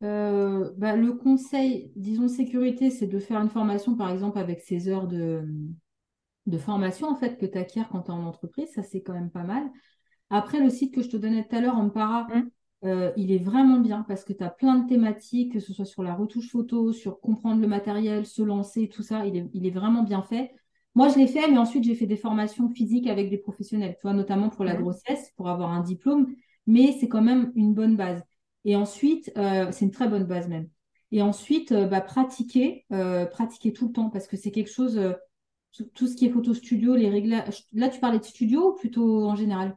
Bah, 0.00 0.96
Le 0.96 1.12
conseil, 1.12 1.92
disons 1.96 2.28
sécurité, 2.28 2.90
c'est 2.90 3.06
de 3.06 3.18
faire 3.18 3.40
une 3.40 3.50
formation 3.50 3.94
par 3.94 4.10
exemple 4.10 4.38
avec 4.38 4.60
ces 4.60 4.88
heures 4.88 5.06
de, 5.06 5.44
de 6.46 6.58
formation 6.58 7.08
en 7.08 7.16
fait 7.16 7.36
que 7.36 7.44
tu 7.44 7.58
acquiers 7.58 7.82
quand 7.90 8.02
tu 8.02 8.10
es 8.10 8.14
en 8.14 8.24
entreprise. 8.24 8.70
Ça, 8.72 8.82
c'est 8.82 9.02
quand 9.02 9.12
même 9.12 9.30
pas 9.30 9.42
mal. 9.42 9.68
Après, 10.30 10.60
le 10.60 10.70
site 10.70 10.94
que 10.94 11.02
je 11.02 11.10
te 11.10 11.16
donnais 11.16 11.46
tout 11.46 11.56
à 11.56 11.60
l'heure, 11.60 11.76
Ampara, 11.76 12.26
mmh. 12.28 13.12
il 13.16 13.32
est 13.32 13.42
vraiment 13.42 13.80
bien 13.80 14.04
parce 14.06 14.24
que 14.24 14.32
tu 14.32 14.44
as 14.44 14.50
plein 14.50 14.76
de 14.76 14.88
thématiques, 14.88 15.54
que 15.54 15.60
ce 15.60 15.74
soit 15.74 15.84
sur 15.84 16.02
la 16.02 16.14
retouche 16.14 16.50
photo, 16.50 16.92
sur 16.92 17.20
comprendre 17.20 17.60
le 17.60 17.66
matériel, 17.66 18.24
se 18.24 18.42
lancer, 18.42 18.88
tout 18.88 19.02
ça. 19.02 19.26
Il 19.26 19.36
est, 19.36 19.50
il 19.52 19.66
est 19.66 19.70
vraiment 19.70 20.04
bien 20.04 20.22
fait. 20.22 20.52
Moi, 20.98 21.10
je 21.10 21.16
l'ai 21.16 21.28
fait, 21.28 21.46
mais 21.48 21.58
ensuite, 21.58 21.84
j'ai 21.84 21.94
fait 21.94 22.06
des 22.06 22.16
formations 22.16 22.68
physiques 22.70 23.06
avec 23.06 23.30
des 23.30 23.38
professionnels, 23.38 23.94
tu 23.94 24.02
vois, 24.02 24.14
notamment 24.14 24.48
pour 24.48 24.64
la 24.64 24.74
grossesse, 24.74 25.30
pour 25.36 25.48
avoir 25.48 25.70
un 25.70 25.80
diplôme, 25.80 26.34
mais 26.66 26.90
c'est 26.98 27.06
quand 27.06 27.22
même 27.22 27.52
une 27.54 27.72
bonne 27.72 27.94
base. 27.96 28.20
Et 28.64 28.74
ensuite, 28.74 29.30
euh, 29.36 29.68
c'est 29.70 29.84
une 29.84 29.92
très 29.92 30.08
bonne 30.08 30.24
base 30.24 30.48
même. 30.48 30.68
Et 31.12 31.22
ensuite, 31.22 31.70
euh, 31.70 31.86
bah, 31.86 32.00
pratiquer, 32.00 32.84
euh, 32.92 33.26
pratiquer 33.26 33.72
tout 33.72 33.86
le 33.86 33.92
temps, 33.92 34.10
parce 34.10 34.26
que 34.26 34.36
c'est 34.36 34.50
quelque 34.50 34.72
chose, 34.72 35.00
tout 35.94 36.08
ce 36.08 36.16
qui 36.16 36.26
est 36.26 36.30
photo 36.30 36.52
studio, 36.52 36.96
les 36.96 37.08
réglages. 37.08 37.62
Là, 37.74 37.90
tu 37.90 38.00
parlais 38.00 38.18
de 38.18 38.24
studio 38.24 38.72
ou 38.72 38.74
plutôt 38.74 39.24
en 39.24 39.36
général? 39.36 39.76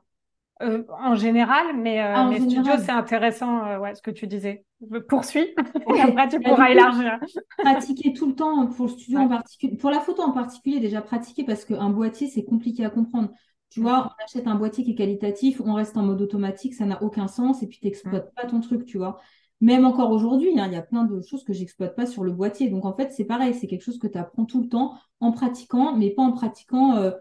Euh, 0.61 0.83
en 0.99 1.15
général, 1.15 1.75
mais, 1.75 2.01
euh, 2.01 2.13
ah, 2.15 2.31
studio, 2.33 2.73
c'est 2.77 2.91
intéressant, 2.91 3.65
euh, 3.65 3.79
ouais, 3.79 3.95
ce 3.95 4.01
que 4.01 4.11
tu 4.11 4.27
disais. 4.27 4.65
Poursuis, 5.09 5.47
après 6.01 6.27
tu 6.29 6.39
pourras 6.39 6.69
élargir. 6.69 7.19
pratiquer 7.57 8.13
tout 8.13 8.27
le 8.27 8.35
temps 8.35 8.67
pour 8.67 8.85
le 8.85 8.91
studio 8.91 9.19
en 9.19 9.27
particulier, 9.27 9.75
pour 9.77 9.89
la 9.89 9.99
photo 9.99 10.23
en 10.23 10.31
particulier, 10.31 10.79
déjà 10.79 11.01
pratiquer 11.01 11.43
parce 11.43 11.65
qu'un 11.65 11.89
boîtier, 11.89 12.27
c'est 12.27 12.43
compliqué 12.43 12.85
à 12.85 12.89
comprendre. 12.89 13.29
Tu 13.69 13.79
vois, 13.79 14.07
on 14.07 14.23
achète 14.23 14.47
un 14.47 14.55
boîtier 14.55 14.83
qui 14.83 14.91
est 14.91 14.95
qualitatif, 14.95 15.61
on 15.63 15.73
reste 15.73 15.95
en 15.97 16.03
mode 16.03 16.21
automatique, 16.21 16.73
ça 16.73 16.85
n'a 16.85 17.01
aucun 17.01 17.27
sens 17.27 17.63
et 17.63 17.67
puis 17.67 17.79
tu 17.79 17.85
n'exploites 17.85 18.33
pas 18.35 18.45
ton 18.45 18.59
truc, 18.59 18.85
tu 18.85 18.97
vois. 18.97 19.19
Même 19.61 19.85
encore 19.85 20.11
aujourd'hui, 20.11 20.59
hein, 20.59 20.65
il 20.67 20.73
y 20.73 20.75
a 20.75 20.81
plein 20.81 21.05
de 21.05 21.21
choses 21.21 21.43
que 21.43 21.53
j'exploite 21.53 21.95
pas 21.95 22.05
sur 22.05 22.23
le 22.23 22.31
boîtier. 22.31 22.69
Donc 22.69 22.83
en 22.83 22.93
fait, 22.93 23.11
c'est 23.11 23.25
pareil, 23.25 23.53
c'est 23.53 23.67
quelque 23.67 23.83
chose 23.83 23.99
que 23.99 24.07
tu 24.07 24.17
apprends 24.17 24.45
tout 24.45 24.61
le 24.61 24.67
temps 24.67 24.95
en 25.19 25.31
pratiquant, 25.31 25.95
mais 25.95 26.09
pas 26.09 26.23
en 26.23 26.31
pratiquant 26.31 27.11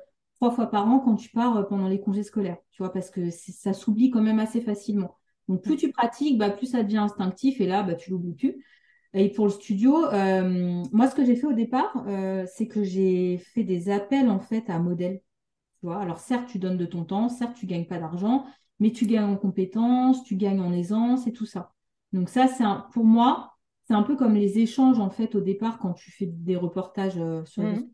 trois 0.41 0.51
fois 0.51 0.71
par 0.71 0.89
an 0.89 1.01
quand 1.01 1.17
tu 1.17 1.29
pars 1.29 1.69
pendant 1.69 1.87
les 1.87 2.01
congés 2.01 2.23
scolaires, 2.23 2.57
tu 2.71 2.83
vois, 2.83 2.91
parce 2.93 3.11
que 3.11 3.29
ça 3.31 3.75
s'oublie 3.75 4.11
quand 4.11 4.23
même 4.23 4.39
assez 4.39 4.63
facilement. 4.63 5.19
Donc, 5.49 5.63
plus 5.63 5.77
tu 5.77 5.93
pratiques, 5.93 6.39
bah, 6.39 6.49
plus 6.49 6.67
ça 6.67 6.83
devient 6.83 6.97
instinctif 6.97 7.61
et 7.61 7.67
là, 7.67 7.83
bah, 7.83 7.95
tu 7.95 8.11
l'oublies 8.11 8.35
plus. 8.35 8.65
Et 9.13 9.31
pour 9.31 9.45
le 9.45 9.51
studio, 9.51 10.07
euh, 10.07 10.83
moi, 10.93 11.09
ce 11.09 11.15
que 11.15 11.27
j'ai 11.27 11.37
fait 11.37 11.47
au 11.47 11.53
départ, 11.53 11.93
euh, 12.07 12.47
c'est 12.47 12.69
que 12.69 12.83
j'ai 12.83 13.37
fait 13.37 13.65
des 13.65 13.91
appels 13.91 14.31
en 14.31 14.41
fait 14.41 14.71
à 14.71 14.79
modèles. 14.79 15.21
Tu 15.81 15.87
vois, 15.87 16.01
alors 16.01 16.21
certes, 16.21 16.49
tu 16.49 16.59
donnes 16.59 16.79
de 16.79 16.87
ton 16.87 17.05
temps, 17.05 17.29
certes, 17.29 17.55
tu 17.55 17.67
gagnes 17.67 17.87
pas 17.87 17.99
d'argent, 17.99 18.47
mais 18.79 18.93
tu 18.93 19.05
gagnes 19.05 19.25
en 19.25 19.37
compétences, 19.37 20.25
tu 20.25 20.37
gagnes 20.37 20.61
en 20.61 20.73
aisance 20.73 21.27
et 21.27 21.33
tout 21.33 21.47
ça. 21.47 21.75
Donc 22.15 22.31
ça, 22.31 22.49
c'est 22.49 22.65
pour 22.93 23.05
moi, 23.05 23.59
c'est 23.85 23.95
un 23.95 24.05
peu 24.05 24.17
comme 24.17 24.35
les 24.35 24.59
échanges 24.59 25.01
en 25.01 25.11
fait 25.11 25.35
au 25.35 25.41
départ 25.41 25.79
quand 25.79 25.93
tu 25.93 26.11
fais 26.11 26.27
des 26.27 26.57
reportages 26.57 27.19
euh, 27.19 27.45
sur 27.45 27.63
les 27.63 27.73
mmh. 27.73 27.91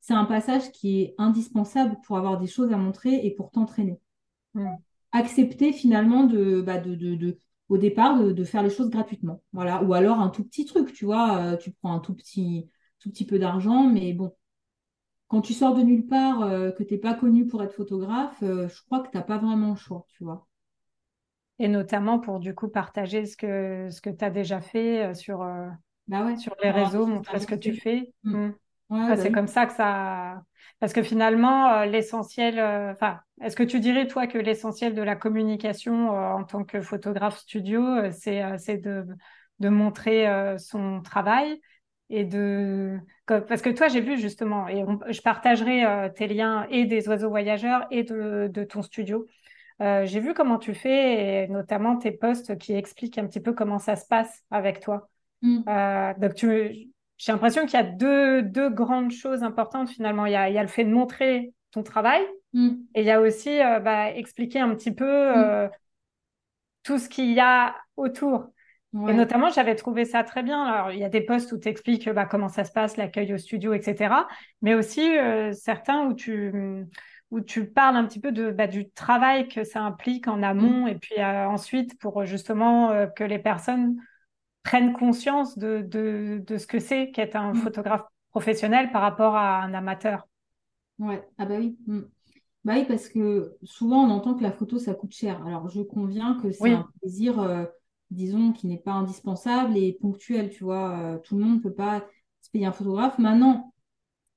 C'est 0.00 0.14
un 0.14 0.24
passage 0.24 0.72
qui 0.72 1.02
est 1.02 1.14
indispensable 1.18 1.96
pour 2.06 2.16
avoir 2.16 2.38
des 2.38 2.46
choses 2.46 2.72
à 2.72 2.76
montrer 2.76 3.26
et 3.26 3.34
pour 3.34 3.50
t'entraîner. 3.50 4.00
Mmh. 4.54 4.68
Accepter 5.12 5.72
finalement 5.72 6.24
de, 6.24 6.60
bah, 6.60 6.78
de, 6.78 6.94
de 6.94 7.38
au 7.70 7.78
départ 7.78 8.18
de, 8.18 8.44
faire 8.44 8.62
les 8.62 8.68
choses 8.68 8.90
gratuitement. 8.90 9.42
Voilà. 9.52 9.82
Ou 9.84 9.94
alors 9.94 10.20
un 10.20 10.28
tout 10.28 10.44
petit 10.44 10.66
truc, 10.66 10.92
tu 10.92 11.04
vois, 11.04 11.38
euh, 11.38 11.56
tu 11.56 11.70
prends 11.70 11.94
un 11.94 12.00
tout 12.00 12.14
petit, 12.14 12.68
tout 12.98 13.10
petit 13.10 13.24
peu 13.24 13.38
d'argent, 13.38 13.84
mais 13.84 14.12
bon, 14.12 14.34
quand 15.28 15.40
tu 15.40 15.54
sors 15.54 15.74
de 15.74 15.82
nulle 15.82 16.06
part, 16.06 16.42
euh, 16.42 16.72
que 16.72 16.82
tu 16.82 16.94
n'es 16.94 17.00
pas 17.00 17.14
connu 17.14 17.46
pour 17.46 17.62
être 17.62 17.72
photographe, 17.72 18.42
euh, 18.42 18.68
je 18.68 18.82
crois 18.84 19.00
que 19.00 19.10
tu 19.10 19.16
n'as 19.16 19.22
pas 19.22 19.38
vraiment 19.38 19.70
le 19.70 19.76
choix, 19.76 20.04
tu 20.08 20.24
vois. 20.24 20.48
Et 21.60 21.68
notamment 21.68 22.18
pour 22.18 22.40
du 22.40 22.54
coup 22.54 22.68
partager 22.68 23.24
ce 23.24 23.36
que, 23.36 23.88
ce 23.88 24.00
que 24.00 24.10
tu 24.10 24.24
as 24.24 24.30
déjà 24.30 24.60
fait 24.60 25.14
sur, 25.14 25.38
bah 26.08 26.24
ouais. 26.24 26.36
sur 26.38 26.56
les 26.62 26.70
réseaux, 26.70 27.06
montrer 27.06 27.38
ce 27.38 27.46
que 27.46 27.54
tu 27.54 27.74
fais. 27.74 28.12
Bah 28.90 29.16
c'est 29.16 29.30
comme 29.30 29.46
ça 29.46 29.66
que 29.66 29.72
ça. 29.72 30.42
Parce 30.80 30.94
que 30.94 31.02
finalement, 31.02 31.72
euh, 31.72 31.84
l'essentiel. 31.84 32.58
Euh, 32.58 32.92
enfin, 32.92 33.20
est-ce 33.42 33.54
que 33.54 33.62
tu 33.62 33.80
dirais, 33.80 34.06
toi, 34.06 34.26
que 34.26 34.38
l'essentiel 34.38 34.94
de 34.94 35.02
la 35.02 35.14
communication 35.14 36.12
euh, 36.12 36.32
en 36.32 36.44
tant 36.44 36.64
que 36.64 36.80
photographe 36.80 37.38
studio, 37.38 38.10
c'est 38.10 38.78
de, 38.78 39.06
de 39.60 39.68
montrer 39.68 40.26
son 40.58 41.02
travail 41.02 41.60
et 42.08 42.24
de. 42.24 42.98
Parce 43.26 43.62
que 43.62 43.70
toi, 43.70 43.88
j'ai 43.88 44.00
vu 44.00 44.18
justement, 44.18 44.66
et 44.68 44.84
je 45.10 45.20
partagerai 45.20 46.10
tes 46.16 46.26
liens 46.26 46.66
et 46.70 46.86
des 46.86 47.08
oiseaux 47.08 47.28
voyageurs 47.28 47.86
et 47.90 48.02
de, 48.02 48.50
de 48.52 48.64
ton 48.64 48.82
studio. 48.82 49.26
j'ai 49.78 50.20
vu 50.20 50.34
comment 50.34 50.58
tu 50.58 50.74
fais, 50.74 51.44
et 51.44 51.48
notamment 51.48 51.96
tes 51.96 52.10
posts 52.10 52.58
qui 52.58 52.72
expliquent 52.72 53.18
un 53.18 53.26
petit 53.26 53.40
peu 53.40 53.52
comment 53.52 53.78
ça 53.78 53.96
se 53.96 54.06
passe 54.06 54.42
avec 54.50 54.80
toi. 54.80 55.08
Mm. 55.42 55.62
donc, 56.18 56.34
tu, 56.34 56.90
j'ai 57.20 57.32
l'impression 57.32 57.66
qu'il 57.66 57.78
y 57.78 57.82
a 57.82 57.84
deux, 57.84 58.40
deux, 58.40 58.70
grandes 58.70 59.10
choses 59.10 59.42
importantes 59.42 59.90
finalement. 59.90 60.24
Il 60.24 60.32
y, 60.32 60.36
a, 60.36 60.48
il 60.48 60.54
y 60.54 60.58
a, 60.58 60.62
le 60.62 60.68
fait 60.68 60.84
de 60.84 60.90
montrer 60.90 61.52
ton 61.70 61.82
travail 61.82 62.22
mm. 62.54 62.70
et 62.94 63.00
il 63.02 63.06
y 63.06 63.10
a 63.10 63.20
aussi 63.20 63.60
euh, 63.60 63.78
bah, 63.78 64.10
expliquer 64.10 64.60
un 64.60 64.74
petit 64.74 64.90
peu 64.90 65.04
euh, 65.04 65.66
mm. 65.66 65.70
tout 66.82 66.98
ce 66.98 67.10
qu'il 67.10 67.30
y 67.32 67.40
a 67.40 67.76
autour. 67.96 68.48
Et 68.92 69.12
notamment, 69.12 69.50
j'avais 69.50 69.76
trouvé 69.76 70.04
ça 70.04 70.24
très 70.24 70.42
bien. 70.42 70.64
Alors, 70.64 70.90
il 70.90 70.98
y 70.98 71.04
a 71.04 71.08
des 71.10 71.20
posts 71.20 71.52
où 71.52 71.58
tu 71.58 71.68
expliques 71.68 72.08
bah, 72.08 72.24
comment 72.24 72.48
ça 72.48 72.64
se 72.64 72.72
passe, 72.72 72.96
l'accueil 72.96 73.32
au 73.34 73.38
studio, 73.38 73.72
etc. 73.72 74.14
Mais 74.62 74.74
aussi 74.74 75.16
euh, 75.16 75.52
certains 75.52 76.06
où 76.06 76.14
tu, 76.14 76.52
où 77.30 77.40
tu 77.40 77.70
parles 77.70 77.96
un 77.96 78.06
petit 78.06 78.18
peu 78.18 78.32
de, 78.32 78.50
bah, 78.50 78.66
du 78.66 78.90
travail 78.90 79.46
que 79.46 79.62
ça 79.62 79.82
implique 79.82 80.26
en 80.26 80.42
amont 80.42 80.86
mm. 80.86 80.88
et 80.88 80.94
puis 80.94 81.22
ensuite 81.22 82.00
pour 82.00 82.24
justement 82.24 83.06
que 83.14 83.24
les 83.24 83.38
personnes 83.38 83.94
prennent 84.62 84.92
conscience 84.92 85.58
de, 85.58 85.80
de, 85.80 86.42
de 86.46 86.58
ce 86.58 86.66
que 86.66 86.78
c'est 86.78 87.10
qu'être 87.10 87.36
un 87.36 87.52
mm. 87.52 87.56
photographe 87.56 88.04
professionnel 88.30 88.90
par 88.92 89.02
rapport 89.02 89.34
à 89.34 89.62
un 89.62 89.74
amateur. 89.74 90.26
Ouais, 90.98 91.26
ah 91.38 91.46
bah 91.46 91.56
oui. 91.58 91.76
Mm. 91.86 92.00
Bah 92.64 92.74
oui, 92.76 92.84
parce 92.86 93.08
que 93.08 93.56
souvent 93.62 94.04
on 94.04 94.10
entend 94.10 94.34
que 94.34 94.42
la 94.42 94.52
photo 94.52 94.78
ça 94.78 94.94
coûte 94.94 95.12
cher. 95.12 95.44
Alors 95.46 95.68
je 95.68 95.80
conviens 95.80 96.38
que 96.42 96.52
c'est 96.52 96.72
un 96.72 96.88
plaisir, 97.00 97.40
euh, 97.40 97.64
disons, 98.10 98.52
qui 98.52 98.66
n'est 98.66 98.78
pas 98.78 98.92
indispensable 98.92 99.78
et 99.78 99.96
ponctuel, 100.00 100.50
tu 100.50 100.64
vois. 100.64 100.98
Euh, 100.98 101.18
tout 101.18 101.38
le 101.38 101.44
monde 101.44 101.56
ne 101.56 101.62
peut 101.62 101.72
pas 101.72 102.04
se 102.42 102.50
payer 102.50 102.66
un 102.66 102.72
photographe. 102.72 103.18
Maintenant, 103.18 103.72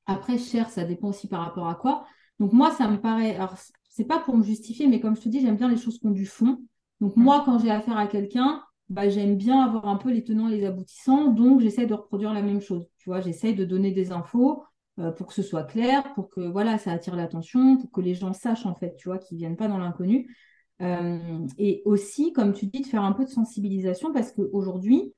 après, 0.05 0.38
cher, 0.38 0.69
ça 0.69 0.86
dépend 0.86 1.09
aussi 1.09 1.28
par 1.28 1.41
rapport 1.41 1.67
à 1.67 1.76
quoi. 1.76 2.05
Donc 2.39 2.53
moi, 2.53 2.71
ça 2.71 2.88
me 2.88 2.99
paraît. 2.99 3.36
Alors, 3.36 3.55
c'est 3.89 4.05
pas 4.05 4.19
pour 4.19 4.38
me 4.38 4.43
justifier, 4.43 4.88
mais 4.88 4.99
comme 4.99 5.15
je 5.15 5.21
te 5.21 5.30
dis, 5.30 5.41
j'aime 5.41 5.57
bien 5.57 5.67
les 5.67 5.78
choses 5.78 5.99
qui 5.99 6.07
ont 6.07 6.11
du 6.11 6.26
fond. 6.26 6.59
Donc 7.01 7.17
mm. 7.17 7.24
moi, 7.24 7.43
quand 7.45 7.59
j'ai 7.59 7.71
affaire 7.71 7.97
à 7.97 8.07
quelqu'un, 8.07 8.63
bah, 8.93 9.09
j'aime 9.09 9.37
bien 9.37 9.65
avoir 9.65 9.87
un 9.87 9.97
peu 9.97 10.11
les 10.11 10.23
tenants 10.23 10.49
et 10.49 10.57
les 10.57 10.65
aboutissants, 10.65 11.31
donc 11.31 11.61
j'essaie 11.61 11.87
de 11.87 11.93
reproduire 11.93 12.33
la 12.33 12.43
même 12.43 12.61
chose. 12.61 12.87
Tu 12.99 13.09
vois, 13.09 13.21
j'essaie 13.21 13.53
de 13.53 13.65
donner 13.65 13.91
des 13.91 14.11
infos 14.11 14.63
euh, 14.99 15.11
pour 15.11 15.27
que 15.27 15.33
ce 15.33 15.41
soit 15.41 15.63
clair, 15.63 16.13
pour 16.13 16.29
que 16.29 16.41
voilà, 16.41 16.77
ça 16.77 16.91
attire 16.91 17.15
l'attention, 17.15 17.77
pour 17.77 17.89
que 17.91 18.01
les 18.01 18.13
gens 18.13 18.33
sachent 18.33 18.67
en 18.67 18.75
fait, 18.75 18.95
tu 18.95 19.09
vois, 19.09 19.17
qu'ils 19.17 19.37
viennent 19.37 19.57
pas 19.57 19.67
dans 19.67 19.79
l'inconnu. 19.79 20.35
Euh, 20.81 21.47
et 21.57 21.81
aussi, 21.85 22.33
comme 22.33 22.53
tu 22.53 22.67
dis, 22.67 22.81
de 22.81 22.85
faire 22.85 23.03
un 23.03 23.13
peu 23.13 23.23
de 23.25 23.29
sensibilisation 23.29 24.13
parce 24.13 24.31
qu'aujourd'hui, 24.31 25.13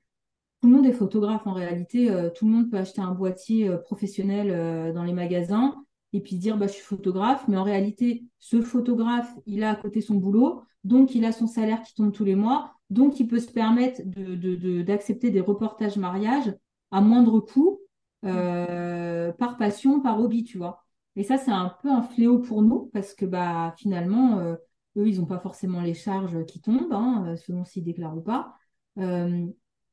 tout 0.61 0.69
le 0.69 0.76
monde 0.76 0.86
est 0.86 0.93
photographe 0.93 1.45
en 1.45 1.53
réalité. 1.53 2.09
Euh, 2.09 2.30
tout 2.30 2.45
le 2.45 2.51
monde 2.51 2.71
peut 2.71 2.78
acheter 2.78 3.01
un 3.01 3.11
boîtier 3.11 3.69
professionnel 3.84 4.93
dans 4.93 5.03
les 5.03 5.13
magasins 5.13 5.76
et 6.13 6.21
puis 6.21 6.38
dire 6.38 6.57
bah, 6.57 6.67
je 6.67 6.73
suis 6.73 6.84
photographe. 6.84 7.45
Mais 7.49 7.57
en 7.57 7.63
réalité, 7.63 8.23
ce 8.39 8.61
photographe, 8.61 9.36
il 9.45 9.63
a 9.63 9.71
à 9.71 9.76
côté 9.76 9.99
son 9.99 10.15
boulot, 10.15 10.61
donc 10.86 11.15
il 11.15 11.26
a 11.26 11.34
son 11.34 11.47
salaire 11.47 11.82
qui 11.84 11.93
tombe 11.93 12.13
tous 12.13 12.23
les 12.23 12.36
mois. 12.36 12.74
Donc, 12.90 13.20
il 13.20 13.28
peut 13.28 13.40
se 13.40 13.52
permettre 13.52 14.02
d'accepter 14.04 15.30
de, 15.30 15.34
des 15.34 15.42
reportages 15.42 15.98
mariage 15.98 16.54
à 16.92 17.02
moindre 17.02 17.40
coût, 17.40 17.80
euh, 18.26 19.32
par 19.34 19.58
passion, 19.58 20.02
par 20.02 20.20
hobby, 20.20 20.44
tu 20.44 20.58
vois. 20.58 20.84
Et 21.16 21.24
ça, 21.24 21.38
c'est 21.38 21.52
un 21.52 21.74
peu 21.82 21.90
un 21.90 22.02
fléau 22.02 22.40
pour 22.40 22.62
nous 22.62 22.90
parce 22.94 23.14
que 23.14 23.26
bah, 23.26 23.74
finalement, 23.78 24.40
euh, 24.40 24.56
eux, 24.98 25.08
ils 25.08 25.20
n'ont 25.20 25.26
pas 25.26 25.40
forcément 25.40 25.82
les 25.82 25.94
charges 25.94 26.46
qui 26.46 26.62
tombent, 26.62 26.92
hein, 26.92 27.36
selon 27.38 27.64
s'ils 27.66 27.84
déclarent 27.84 28.18
ou 28.18 28.22
pas. 28.22 28.56
Euh, 28.98 29.46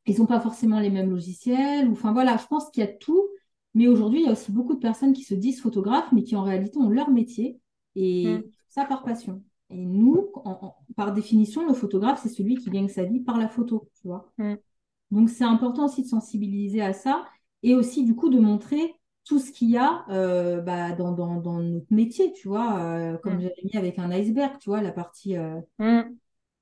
ils 0.06 0.18
n'ont 0.18 0.26
pas 0.26 0.40
forcément 0.40 0.80
les 0.80 0.90
mêmes 0.90 1.10
logiciels. 1.10 1.88
Enfin 1.90 2.12
voilà, 2.12 2.36
je 2.36 2.46
pense 2.46 2.70
qu'il 2.70 2.82
y 2.82 2.86
a 2.86 2.92
tout. 2.92 3.28
Mais 3.74 3.86
aujourd'hui, 3.86 4.20
il 4.20 4.26
y 4.26 4.28
a 4.28 4.32
aussi 4.32 4.52
beaucoup 4.52 4.74
de 4.74 4.80
personnes 4.80 5.12
qui 5.12 5.22
se 5.22 5.34
disent 5.34 5.60
photographes, 5.60 6.10
mais 6.12 6.22
qui 6.24 6.36
en 6.36 6.42
réalité 6.42 6.78
ont 6.78 6.90
leur 6.90 7.10
métier 7.10 7.60
et 7.94 8.38
mm. 8.38 8.42
ça 8.68 8.84
par 8.84 9.02
passion. 9.02 9.42
Et 9.72 9.86
nous, 9.86 10.30
par 10.96 11.12
définition, 11.12 11.66
le 11.66 11.74
photographe, 11.74 12.20
c'est 12.22 12.28
celui 12.28 12.56
qui 12.56 12.70
gagne 12.70 12.88
sa 12.88 13.04
vie 13.04 13.20
par 13.20 13.38
la 13.38 13.48
photo, 13.48 13.88
tu 14.00 14.08
vois. 14.08 14.32
Mm. 14.38 14.54
Donc, 15.10 15.30
c'est 15.30 15.44
important 15.44 15.86
aussi 15.86 16.02
de 16.02 16.08
sensibiliser 16.08 16.82
à 16.82 16.92
ça 16.92 17.24
et 17.62 17.74
aussi, 17.74 18.04
du 18.04 18.14
coup, 18.14 18.28
de 18.28 18.38
montrer 18.38 18.94
tout 19.24 19.38
ce 19.38 19.52
qu'il 19.52 19.70
y 19.70 19.76
a 19.76 20.04
euh, 20.08 20.60
bah, 20.60 20.92
dans, 20.92 21.14
notre 21.14 21.92
métier, 21.92 22.32
tu 22.32 22.48
vois, 22.48 22.80
euh, 22.80 23.16
comme 23.18 23.36
mm. 23.36 23.40
j'avais 23.40 23.62
mis 23.64 23.76
avec 23.76 23.98
un 23.98 24.10
iceberg, 24.10 24.58
tu 24.58 24.70
vois, 24.70 24.82
la 24.82 24.92
partie 24.92 25.36
euh, 25.36 25.60
mm. 25.78 26.02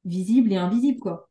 visible 0.04 0.52
et 0.52 0.56
invisible, 0.56 1.00
quoi. 1.00 1.30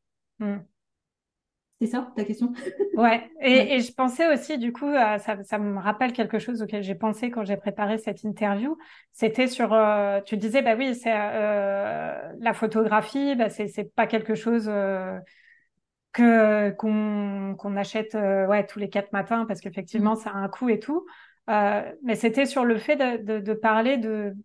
C'est 1.81 1.87
ça 1.87 2.11
ta 2.15 2.25
question? 2.25 2.51
Ouais. 2.95 3.31
Et, 3.39 3.79
je 3.79 3.93
pensais 3.93 4.31
aussi, 4.33 4.57
du 4.57 4.73
coup, 4.73 4.89
euh, 4.89 5.17
ça, 5.17 5.57
me 5.57 5.79
rappelle 5.79 6.11
quelque 6.11 6.37
chose 6.37 6.61
auquel 6.61 6.83
j'ai 6.83 6.95
pensé 6.95 7.31
quand 7.31 7.45
j'ai 7.45 7.55
préparé 7.55 7.97
cette 7.97 8.23
interview. 8.23 8.77
C'était 9.13 9.47
sur, 9.47 9.73
euh, 9.73 10.19
tu 10.25 10.35
disais, 10.35 10.61
bah 10.61 10.75
oui, 10.77 10.93
c'est 10.93 11.13
euh, 11.13 12.33
la 12.39 12.53
photographie, 12.53 13.35
bah 13.37 13.49
c'est 13.49 13.95
pas 13.95 14.07
quelque 14.07 14.35
chose 14.35 14.69
que 16.11 16.71
qu'on 16.71 17.77
achète 17.77 18.15
ouais 18.15 18.65
tous 18.65 18.79
les 18.79 18.89
quatre 18.89 19.13
matins 19.13 19.45
parce 19.45 19.61
qu'effectivement 19.61 20.13
mmh. 20.13 20.21
ça 20.21 20.31
a 20.31 20.37
un 20.37 20.49
coût 20.49 20.67
et 20.67 20.79
tout. 20.79 21.05
mais 21.47 22.15
c'était 22.15 22.45
sur 22.45 22.65
le 22.65 22.77
fait 22.77 22.97
de, 22.97 23.53
parler 23.53 23.97
de 23.97 24.35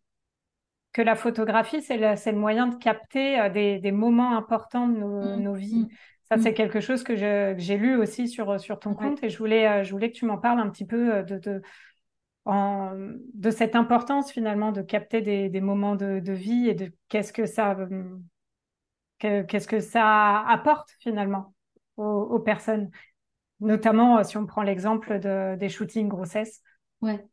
que 0.92 1.02
la 1.02 1.16
photographie, 1.16 1.82
c'est 1.82 1.96
le, 1.96 2.14
le, 2.30 2.38
moyen 2.38 2.68
de 2.68 2.76
capter 2.76 3.50
des, 3.50 3.92
moments 3.92 4.36
importants 4.36 4.86
de 4.86 4.98
nos, 4.98 5.36
mmh. 5.36 5.42
nos 5.42 5.54
vies. 5.54 5.88
Ça, 6.34 6.42
c'est 6.42 6.50
mm. 6.50 6.54
quelque 6.54 6.80
chose 6.80 7.04
que 7.04 7.14
j'ai 7.16 7.76
lu 7.76 7.96
aussi 7.96 8.28
sur, 8.28 8.58
sur 8.58 8.78
ton 8.78 8.94
compte 8.94 9.22
et 9.22 9.28
je 9.28 9.38
voulais, 9.38 9.68
euh, 9.68 9.84
je 9.84 9.92
voulais 9.92 10.10
que 10.10 10.16
tu 10.16 10.24
m'en 10.24 10.38
parles 10.38 10.58
un 10.58 10.68
petit 10.68 10.86
peu 10.86 11.14
euh, 11.16 11.22
de, 11.22 11.38
de, 11.38 11.62
en, 12.44 12.92
de 13.34 13.50
cette 13.50 13.76
importance 13.76 14.32
finalement 14.32 14.72
de 14.72 14.82
capter 14.82 15.20
des, 15.20 15.48
des 15.48 15.60
moments 15.60 15.94
de, 15.94 16.18
de, 16.18 16.32
vie 16.32 16.68
et 16.68 16.74
de 16.74 16.92
qu'est-ce 17.08 17.32
que 17.32 17.46
ça 17.46 17.76
qu'est-ce 19.18 19.68
que 19.68 19.80
ça 19.80 20.40
apporte 20.40 20.90
finalement 20.98 21.54
aux, 21.96 22.04
aux 22.04 22.40
personnes. 22.40 22.90
Notamment 23.60 24.18
euh, 24.18 24.22
si 24.24 24.36
on 24.36 24.44
prend 24.44 24.62
l'exemple 24.62 25.20
de, 25.20 25.56
des 25.56 25.68
shootings 25.68 26.08
grossesse. 26.08 26.62
Ouais. 27.00 27.24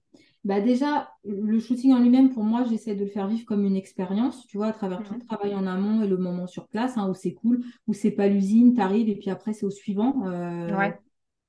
Bah 0.44 0.60
déjà, 0.60 1.12
le 1.24 1.60
shooting 1.60 1.94
en 1.94 2.00
lui-même, 2.00 2.32
pour 2.32 2.44
moi, 2.44 2.64
j'essaie 2.64 2.96
de 2.96 3.04
le 3.04 3.10
faire 3.12 3.28
vivre 3.28 3.46
comme 3.46 3.64
une 3.64 3.76
expérience, 3.76 4.48
tu 4.48 4.58
vois, 4.58 4.68
à 4.68 4.74
travers 4.74 5.04
tout 5.04 5.14
le 5.14 5.20
mhm. 5.20 5.26
travail 5.26 5.54
en 5.54 5.68
amont 5.68 6.02
et 6.02 6.08
le 6.08 6.18
moment 6.18 6.48
sur 6.48 6.68
place, 6.68 6.98
hein, 6.98 7.08
où 7.10 7.14
c'est 7.14 7.34
cool, 7.34 7.64
où 7.88 7.94
c'est 7.94 8.12
pas 8.12 8.28
l'usine, 8.28 8.74
t'arrives 8.74 9.08
et 9.08 9.16
puis 9.16 9.30
après 9.30 9.54
c'est 9.54 9.66
au 9.68 9.70
suivant. 9.70 10.26
Euh, 10.26 10.76
ouais. 10.76 11.00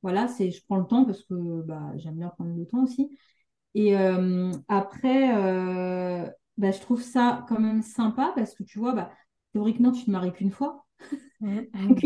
Voilà, 0.03 0.28
c'est, 0.28 0.51
je 0.51 0.62
prends 0.64 0.76
le 0.76 0.84
temps 0.84 1.05
parce 1.07 1.22
que 1.22 1.62
bah, 1.62 1.93
j'aime 1.97 2.16
bien 2.16 2.28
prendre 2.28 2.55
le 2.55 2.66
temps 2.66 2.82
aussi. 2.82 3.16
Et 3.74 3.97
euh, 3.97 4.51
après, 4.68 5.34
euh, 5.36 6.28
bah, 6.59 6.70
je 6.70 6.80
trouve 6.80 7.01
ça 7.01 7.47
quand 7.49 7.61
même 7.61 7.80
sympa 7.80 8.32
parce 8.34 8.55
que 8.55 8.62
tu 8.62 8.78
vois, 8.78 8.93
bah, 8.93 9.11
théoriquement, 9.55 9.93
tu 9.93 10.05
te 10.05 10.11
maries 10.11 10.32
qu'une 10.32 10.51
fois. 10.51 10.84
Mhm. 11.40 11.66
Donc, 11.88 12.05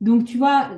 donc, 0.00 0.24
tu 0.24 0.38
vois, 0.38 0.70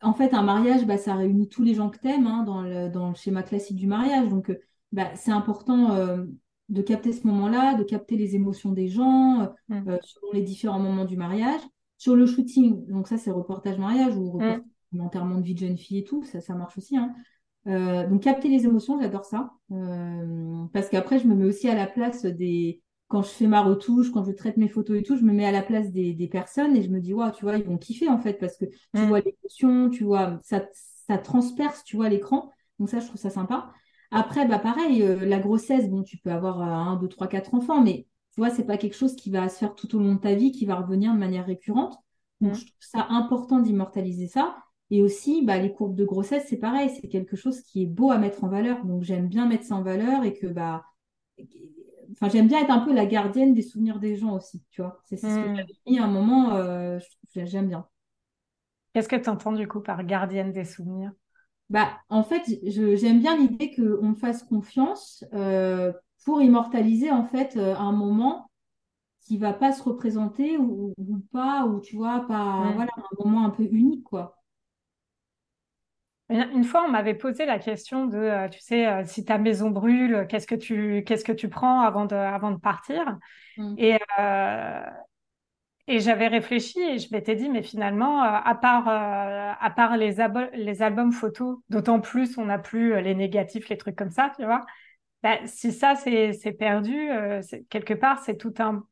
en 0.00 0.14
fait, 0.14 0.32
un 0.32 0.42
mariage, 0.42 0.86
bah, 0.86 0.96
ça 0.96 1.14
réunit 1.14 1.48
tous 1.48 1.62
les 1.62 1.74
gens 1.74 1.90
que 1.90 1.98
tu 1.98 2.08
aimes 2.08 2.26
hein, 2.26 2.42
dans, 2.42 2.62
le, 2.62 2.88
dans, 2.88 3.10
le, 3.10 3.14
schéma 3.14 3.42
classique 3.42 3.76
du 3.76 3.86
mariage. 3.86 4.28
Donc, 4.30 4.48
euh, 4.48 4.58
bah, 4.92 5.14
c'est 5.14 5.30
important 5.30 5.94
euh, 5.94 6.24
de 6.70 6.82
capter 6.82 7.12
ce 7.12 7.26
moment-là, 7.26 7.74
de 7.74 7.82
capter 7.82 8.16
les 8.16 8.34
émotions 8.34 8.72
des 8.72 8.88
gens 8.88 9.52
mm. 9.68 9.88
euh, 9.88 9.98
selon 10.02 10.32
les 10.32 10.42
différents 10.42 10.78
moments 10.78 11.04
du 11.04 11.16
mariage. 11.16 11.60
Sur 11.98 12.16
le 12.16 12.26
shooting, 12.26 12.84
donc 12.86 13.06
ça 13.06 13.16
c'est 13.16 13.30
reportage 13.30 13.78
mariage 13.78 14.16
ou 14.16 14.24
mm. 14.24 14.30
reportage 14.30 14.60
enterrement 14.98 15.36
de 15.36 15.44
vie 15.44 15.54
de 15.54 15.60
jeune 15.60 15.78
fille 15.78 15.98
et 15.98 16.04
tout, 16.04 16.22
ça, 16.24 16.40
ça 16.40 16.54
marche 16.54 16.76
aussi. 16.76 16.96
Hein. 16.96 17.14
Euh, 17.66 18.06
donc 18.06 18.22
capter 18.22 18.48
les 18.48 18.64
émotions, 18.64 19.00
j'adore 19.00 19.24
ça. 19.24 19.52
parce 20.72 20.88
qu'après, 20.88 21.18
je 21.18 21.26
me 21.26 21.34
mets 21.34 21.46
aussi 21.46 21.68
à 21.68 21.74
la 21.74 21.86
place 21.86 22.24
des... 22.26 22.81
Quand 23.12 23.20
je 23.20 23.28
fais 23.28 23.46
ma 23.46 23.60
retouche, 23.60 24.10
quand 24.10 24.24
je 24.24 24.32
traite 24.32 24.56
mes 24.56 24.70
photos 24.70 24.98
et 24.98 25.02
tout, 25.02 25.18
je 25.18 25.22
me 25.22 25.34
mets 25.34 25.44
à 25.44 25.52
la 25.52 25.60
place 25.60 25.90
des, 25.90 26.14
des 26.14 26.28
personnes 26.28 26.74
et 26.74 26.82
je 26.82 26.88
me 26.88 26.98
dis, 26.98 27.12
ouais, 27.12 27.30
tu 27.32 27.44
vois, 27.44 27.58
ils 27.58 27.64
vont 27.64 27.76
kiffer 27.76 28.08
en 28.08 28.16
fait 28.16 28.38
parce 28.40 28.56
que 28.56 28.64
tu 28.64 29.02
mm. 29.02 29.04
vois 29.04 29.20
l'émotion, 29.20 29.90
tu 29.90 30.04
vois, 30.04 30.38
ça, 30.42 30.62
ça 30.72 31.18
transperce, 31.18 31.84
tu 31.84 31.96
vois, 31.96 32.08
l'écran. 32.08 32.50
Donc 32.78 32.88
ça, 32.88 33.00
je 33.00 33.06
trouve 33.08 33.20
ça 33.20 33.28
sympa. 33.28 33.70
Après, 34.12 34.48
bah 34.48 34.58
pareil, 34.58 35.02
euh, 35.02 35.26
la 35.26 35.40
grossesse, 35.40 35.90
bon, 35.90 36.02
tu 36.02 36.16
peux 36.16 36.30
avoir 36.30 36.62
euh, 36.62 36.64
un, 36.64 36.96
deux, 36.96 37.08
trois, 37.08 37.26
quatre 37.26 37.54
enfants, 37.54 37.82
mais 37.82 38.06
tu 38.30 38.40
vois, 38.40 38.48
c'est 38.48 38.64
pas 38.64 38.78
quelque 38.78 38.96
chose 38.96 39.14
qui 39.14 39.30
va 39.30 39.50
se 39.50 39.58
faire 39.58 39.74
tout 39.74 39.94
au 39.94 39.98
long 39.98 40.14
de 40.14 40.20
ta 40.20 40.34
vie, 40.34 40.50
qui 40.50 40.64
va 40.64 40.76
revenir 40.76 41.12
de 41.12 41.18
manière 41.18 41.44
récurrente. 41.44 41.98
Donc, 42.40 42.52
mm. 42.52 42.54
je 42.54 42.60
trouve 42.60 42.76
ça 42.80 43.06
important 43.10 43.60
d'immortaliser 43.60 44.26
ça. 44.26 44.56
Et 44.88 45.02
aussi, 45.02 45.44
bah, 45.44 45.58
les 45.58 45.74
courbes 45.74 45.96
de 45.96 46.06
grossesse, 46.06 46.46
c'est 46.48 46.56
pareil, 46.56 46.88
c'est 46.98 47.08
quelque 47.08 47.36
chose 47.36 47.60
qui 47.60 47.82
est 47.82 47.86
beau 47.86 48.10
à 48.10 48.16
mettre 48.16 48.42
en 48.42 48.48
valeur. 48.48 48.86
Donc, 48.86 49.02
j'aime 49.02 49.28
bien 49.28 49.46
mettre 49.46 49.64
ça 49.64 49.74
en 49.74 49.82
valeur 49.82 50.24
et 50.24 50.32
que, 50.32 50.46
bah, 50.46 50.86
enfin, 52.12 52.28
j'aime 52.28 52.48
bien 52.48 52.60
être 52.62 52.70
un 52.70 52.80
peu 52.80 52.92
la 52.92 53.06
gardienne 53.06 53.54
des 53.54 53.62
souvenirs 53.62 53.98
des 53.98 54.16
gens 54.16 54.36
aussi, 54.36 54.62
tu 54.70 54.82
vois. 54.82 55.00
C'est 55.04 55.16
ce 55.16 55.22
que 55.22 55.48
mm. 55.48 55.56
j'avais 55.56 55.74
mis 55.86 55.98
à 55.98 56.04
un 56.04 56.08
moment, 56.08 56.54
euh, 56.56 56.98
j'aime 57.34 57.68
bien. 57.68 57.86
Qu'est-ce 58.92 59.08
que 59.08 59.16
tu 59.16 59.28
entends 59.28 59.52
du 59.52 59.66
coup 59.66 59.80
par 59.80 60.04
gardienne 60.04 60.52
des 60.52 60.64
souvenirs? 60.64 61.12
Bah, 61.70 61.88
en 62.10 62.22
fait, 62.22 62.42
j'aime 62.64 63.20
bien 63.20 63.36
l'idée 63.36 63.74
qu'on 63.74 64.10
me 64.10 64.14
fasse 64.14 64.42
confiance 64.42 65.24
euh, 65.32 65.92
pour 66.24 66.42
immortaliser 66.42 67.10
en 67.10 67.24
fait 67.24 67.56
euh, 67.56 67.74
un 67.76 67.92
moment 67.92 68.50
qui 69.22 69.38
va 69.38 69.52
pas 69.52 69.72
se 69.72 69.82
représenter 69.82 70.58
ou, 70.58 70.94
pas, 71.32 71.64
ou 71.64 71.80
tu 71.80 71.96
vois, 71.96 72.26
pas, 72.26 72.72
voilà, 72.74 72.90
un 72.96 73.24
moment 73.24 73.46
un 73.46 73.50
peu 73.50 73.62
unique, 73.62 74.04
quoi. 74.04 74.36
Une 76.32 76.64
fois, 76.64 76.84
on 76.86 76.90
m'avait 76.90 77.14
posé 77.14 77.46
la 77.46 77.58
question 77.58 78.06
de, 78.06 78.18
euh, 78.18 78.48
tu 78.48 78.60
sais, 78.60 79.04
si 79.04 79.24
ta 79.24 79.38
maison 79.38 79.70
brûle, 79.70 80.26
qu'est-ce 80.28 80.46
que 80.46 80.54
tu, 80.54 81.04
qu'est-ce 81.06 81.24
que 81.24 81.32
tu 81.32 81.48
prends 81.48 81.80
avant 81.80 82.06
de, 82.06 82.14
avant 82.14 82.50
de 82.50 82.58
partir? 82.58 83.18
Mmh. 83.56 83.74
Et 83.78 83.98
et 85.88 86.00
j'avais 86.00 86.28
réfléchi 86.28 86.80
et 86.80 86.98
je 86.98 87.08
m'étais 87.12 87.34
dit, 87.34 87.48
mais 87.48 87.62
finalement, 87.62 88.22
euh, 88.22 88.38
à 88.44 88.54
part, 88.54 88.88
euh, 88.88 89.52
à 89.58 89.70
part 89.70 89.96
les, 89.96 90.16
les 90.54 90.82
albums 90.82 91.12
photos, 91.12 91.58
d'autant 91.70 92.00
plus 92.00 92.38
on 92.38 92.46
n'a 92.46 92.58
plus 92.58 92.94
euh, 92.94 93.00
les 93.00 93.14
négatifs, 93.14 93.68
les 93.68 93.76
trucs 93.76 93.96
comme 93.96 94.10
ça, 94.10 94.32
tu 94.36 94.44
vois, 94.44 94.64
bah, 95.22 95.38
si 95.46 95.72
ça 95.72 95.94
c'est 95.96 96.56
perdu, 96.58 97.10
quelque 97.70 97.94
part, 97.94 98.18
c'est 98.24 98.36
tout 98.36 98.54
un, 98.58 98.84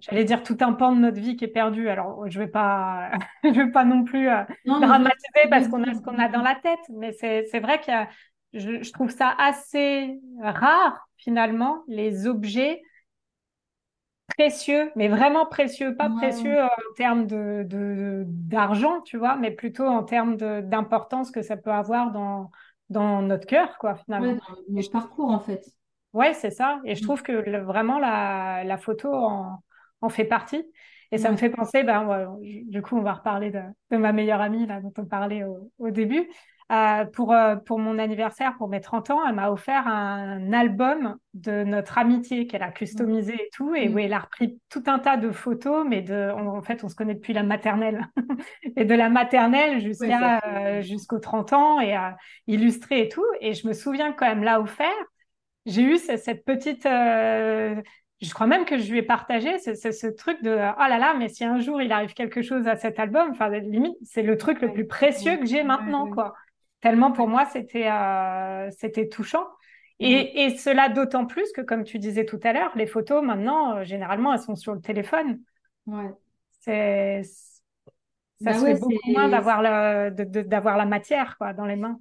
j'allais 0.00 0.24
dire 0.24 0.42
tout 0.42 0.56
un 0.60 0.72
pan 0.72 0.92
de 0.94 1.00
notre 1.00 1.20
vie 1.20 1.36
qui 1.36 1.44
est 1.44 1.48
perdu. 1.48 1.88
Alors, 1.88 2.28
je 2.30 2.38
vais 2.38 2.46
pas, 2.48 3.10
je 3.44 3.50
vais 3.50 3.70
pas 3.70 3.84
non 3.84 4.04
plus 4.04 4.28
dramatiser 4.66 5.46
parce 5.50 5.68
qu'on 5.68 5.82
a 5.84 5.94
ce 5.94 6.00
qu'on 6.00 6.18
a 6.18 6.28
dans 6.28 6.42
la 6.42 6.54
tête, 6.56 6.80
mais 6.90 7.12
c'est 7.12 7.60
vrai 7.60 7.80
que 7.80 7.92
je, 8.54 8.82
je 8.82 8.92
trouve 8.92 9.10
ça 9.10 9.34
assez 9.38 10.18
rare 10.40 11.08
finalement 11.16 11.82
les 11.88 12.26
objets 12.26 12.80
précieux, 14.36 14.92
mais 14.94 15.08
vraiment 15.08 15.46
précieux, 15.46 15.96
pas 15.96 16.10
précieux 16.10 16.62
en 16.62 16.68
termes 16.96 17.26
de 17.26 18.24
d'argent, 18.26 19.00
tu 19.02 19.16
vois, 19.16 19.36
mais 19.36 19.50
plutôt 19.50 19.86
en 19.86 20.04
termes 20.04 20.36
d'importance 20.36 21.30
que 21.30 21.42
ça 21.42 21.56
peut 21.56 21.72
avoir 21.72 22.12
dans 22.12 22.50
dans 22.90 23.20
notre 23.20 23.46
cœur, 23.46 23.76
quoi, 23.78 23.96
finalement. 23.96 24.32
Ouais, 24.32 24.38
dans 24.38 24.72
notre 24.74 24.90
parcours, 24.90 25.30
en 25.30 25.40
fait. 25.40 25.64
Ouais, 26.18 26.34
c'est 26.34 26.50
ça. 26.50 26.80
Et 26.84 26.96
je 26.96 27.00
mm. 27.00 27.04
trouve 27.04 27.22
que 27.22 27.60
vraiment 27.62 28.00
la, 28.00 28.64
la 28.64 28.76
photo 28.76 29.14
en, 29.14 29.62
en 30.00 30.08
fait 30.08 30.24
partie. 30.24 30.64
Et 31.12 31.18
ça 31.18 31.30
me 31.30 31.36
fait 31.36 31.48
penser, 31.48 31.84
ben, 31.84 32.36
du 32.42 32.82
coup, 32.82 32.96
on 32.96 33.02
va 33.02 33.14
reparler 33.14 33.50
de, 33.50 33.60
de 33.92 33.96
ma 33.96 34.12
meilleure 34.12 34.40
amie, 34.40 34.66
là, 34.66 34.80
dont 34.80 34.92
on 34.98 35.06
parlait 35.06 35.44
au, 35.44 35.70
au 35.78 35.90
début. 35.90 36.28
Euh, 36.70 37.06
pour, 37.06 37.32
euh, 37.32 37.56
pour 37.56 37.78
mon 37.78 37.98
anniversaire, 37.98 38.54
pour 38.58 38.68
mes 38.68 38.82
30 38.82 39.08
ans, 39.10 39.20
elle 39.26 39.36
m'a 39.36 39.50
offert 39.50 39.86
un 39.86 40.52
album 40.52 41.16
de 41.32 41.64
notre 41.64 41.96
amitié 41.96 42.46
qu'elle 42.46 42.62
a 42.62 42.70
customisé 42.70 43.32
et 43.32 43.48
tout, 43.54 43.74
et 43.74 43.88
mm. 43.88 43.94
où 43.94 43.98
elle 44.00 44.12
a 44.12 44.18
repris 44.18 44.60
tout 44.68 44.82
un 44.86 44.98
tas 44.98 45.16
de 45.16 45.30
photos, 45.30 45.86
mais 45.88 46.02
de, 46.02 46.30
en 46.30 46.60
fait, 46.60 46.82
on 46.84 46.88
se 46.88 46.96
connaît 46.96 47.14
depuis 47.14 47.32
la 47.32 47.44
maternelle. 47.44 48.06
et 48.76 48.84
de 48.84 48.94
la 48.94 49.08
maternelle 49.08 49.80
jusqu'à 49.80 50.40
euh, 50.44 50.82
jusqu'aux 50.82 51.20
30 51.20 51.52
ans, 51.54 51.80
et 51.80 51.94
a 51.94 52.16
illustré 52.48 53.02
et 53.02 53.08
tout. 53.08 53.24
Et 53.40 53.54
je 53.54 53.68
me 53.68 53.72
souviens 53.72 54.12
quand 54.12 54.26
même 54.26 54.42
l'a 54.42 54.60
offert. 54.60 54.88
J'ai 55.68 55.82
eu 55.82 55.98
cette 55.98 56.44
petite 56.44 56.84
je 58.20 58.34
crois 58.34 58.48
même 58.48 58.64
que 58.64 58.78
je 58.78 58.90
lui 58.90 58.98
ai 58.98 59.02
partagé 59.02 59.58
ce, 59.58 59.74
ce, 59.74 60.06
truc 60.08 60.42
de 60.42 60.50
oh 60.50 60.88
là 60.88 60.98
là, 60.98 61.14
mais 61.16 61.28
si 61.28 61.44
un 61.44 61.60
jour 61.60 61.80
il 61.80 61.92
arrive 61.92 62.14
quelque 62.14 62.42
chose 62.42 62.66
à 62.66 62.74
cet 62.74 62.98
album, 62.98 63.28
enfin 63.30 63.48
limite 63.48 63.96
c'est 64.02 64.22
le 64.22 64.36
truc 64.36 64.60
le 64.60 64.72
plus 64.72 64.86
précieux 64.86 65.36
que 65.36 65.46
j'ai 65.46 65.62
maintenant 65.62 66.10
quoi. 66.10 66.34
Tellement 66.80 67.10
pour 67.10 67.28
moi, 67.28 67.44
c'était 67.46 67.90
euh, 67.90 68.70
c'était 68.70 69.08
touchant. 69.08 69.46
Et, 70.00 70.44
et 70.44 70.56
cela 70.56 70.88
d'autant 70.88 71.26
plus 71.26 71.50
que, 71.50 71.60
comme 71.60 71.82
tu 71.82 71.98
disais 71.98 72.24
tout 72.24 72.38
à 72.44 72.52
l'heure, 72.52 72.70
les 72.76 72.86
photos, 72.86 73.20
maintenant, 73.24 73.78
euh, 73.78 73.84
généralement, 73.84 74.32
elles 74.32 74.38
sont 74.38 74.54
sur 74.54 74.72
le 74.72 74.80
téléphone. 74.80 75.40
Ouais. 75.86 76.10
C'est, 76.60 77.22
ça 78.40 78.52
se 78.52 78.64
fait 78.64 78.78
beaucoup 78.78 79.10
moins 79.10 79.28
d'avoir 79.28 79.60
la, 79.60 80.10
d'avoir 80.10 80.76
la 80.76 80.86
matière 80.86 81.36
quoi, 81.36 81.52
dans 81.52 81.66
les 81.66 81.74
mains. 81.74 81.98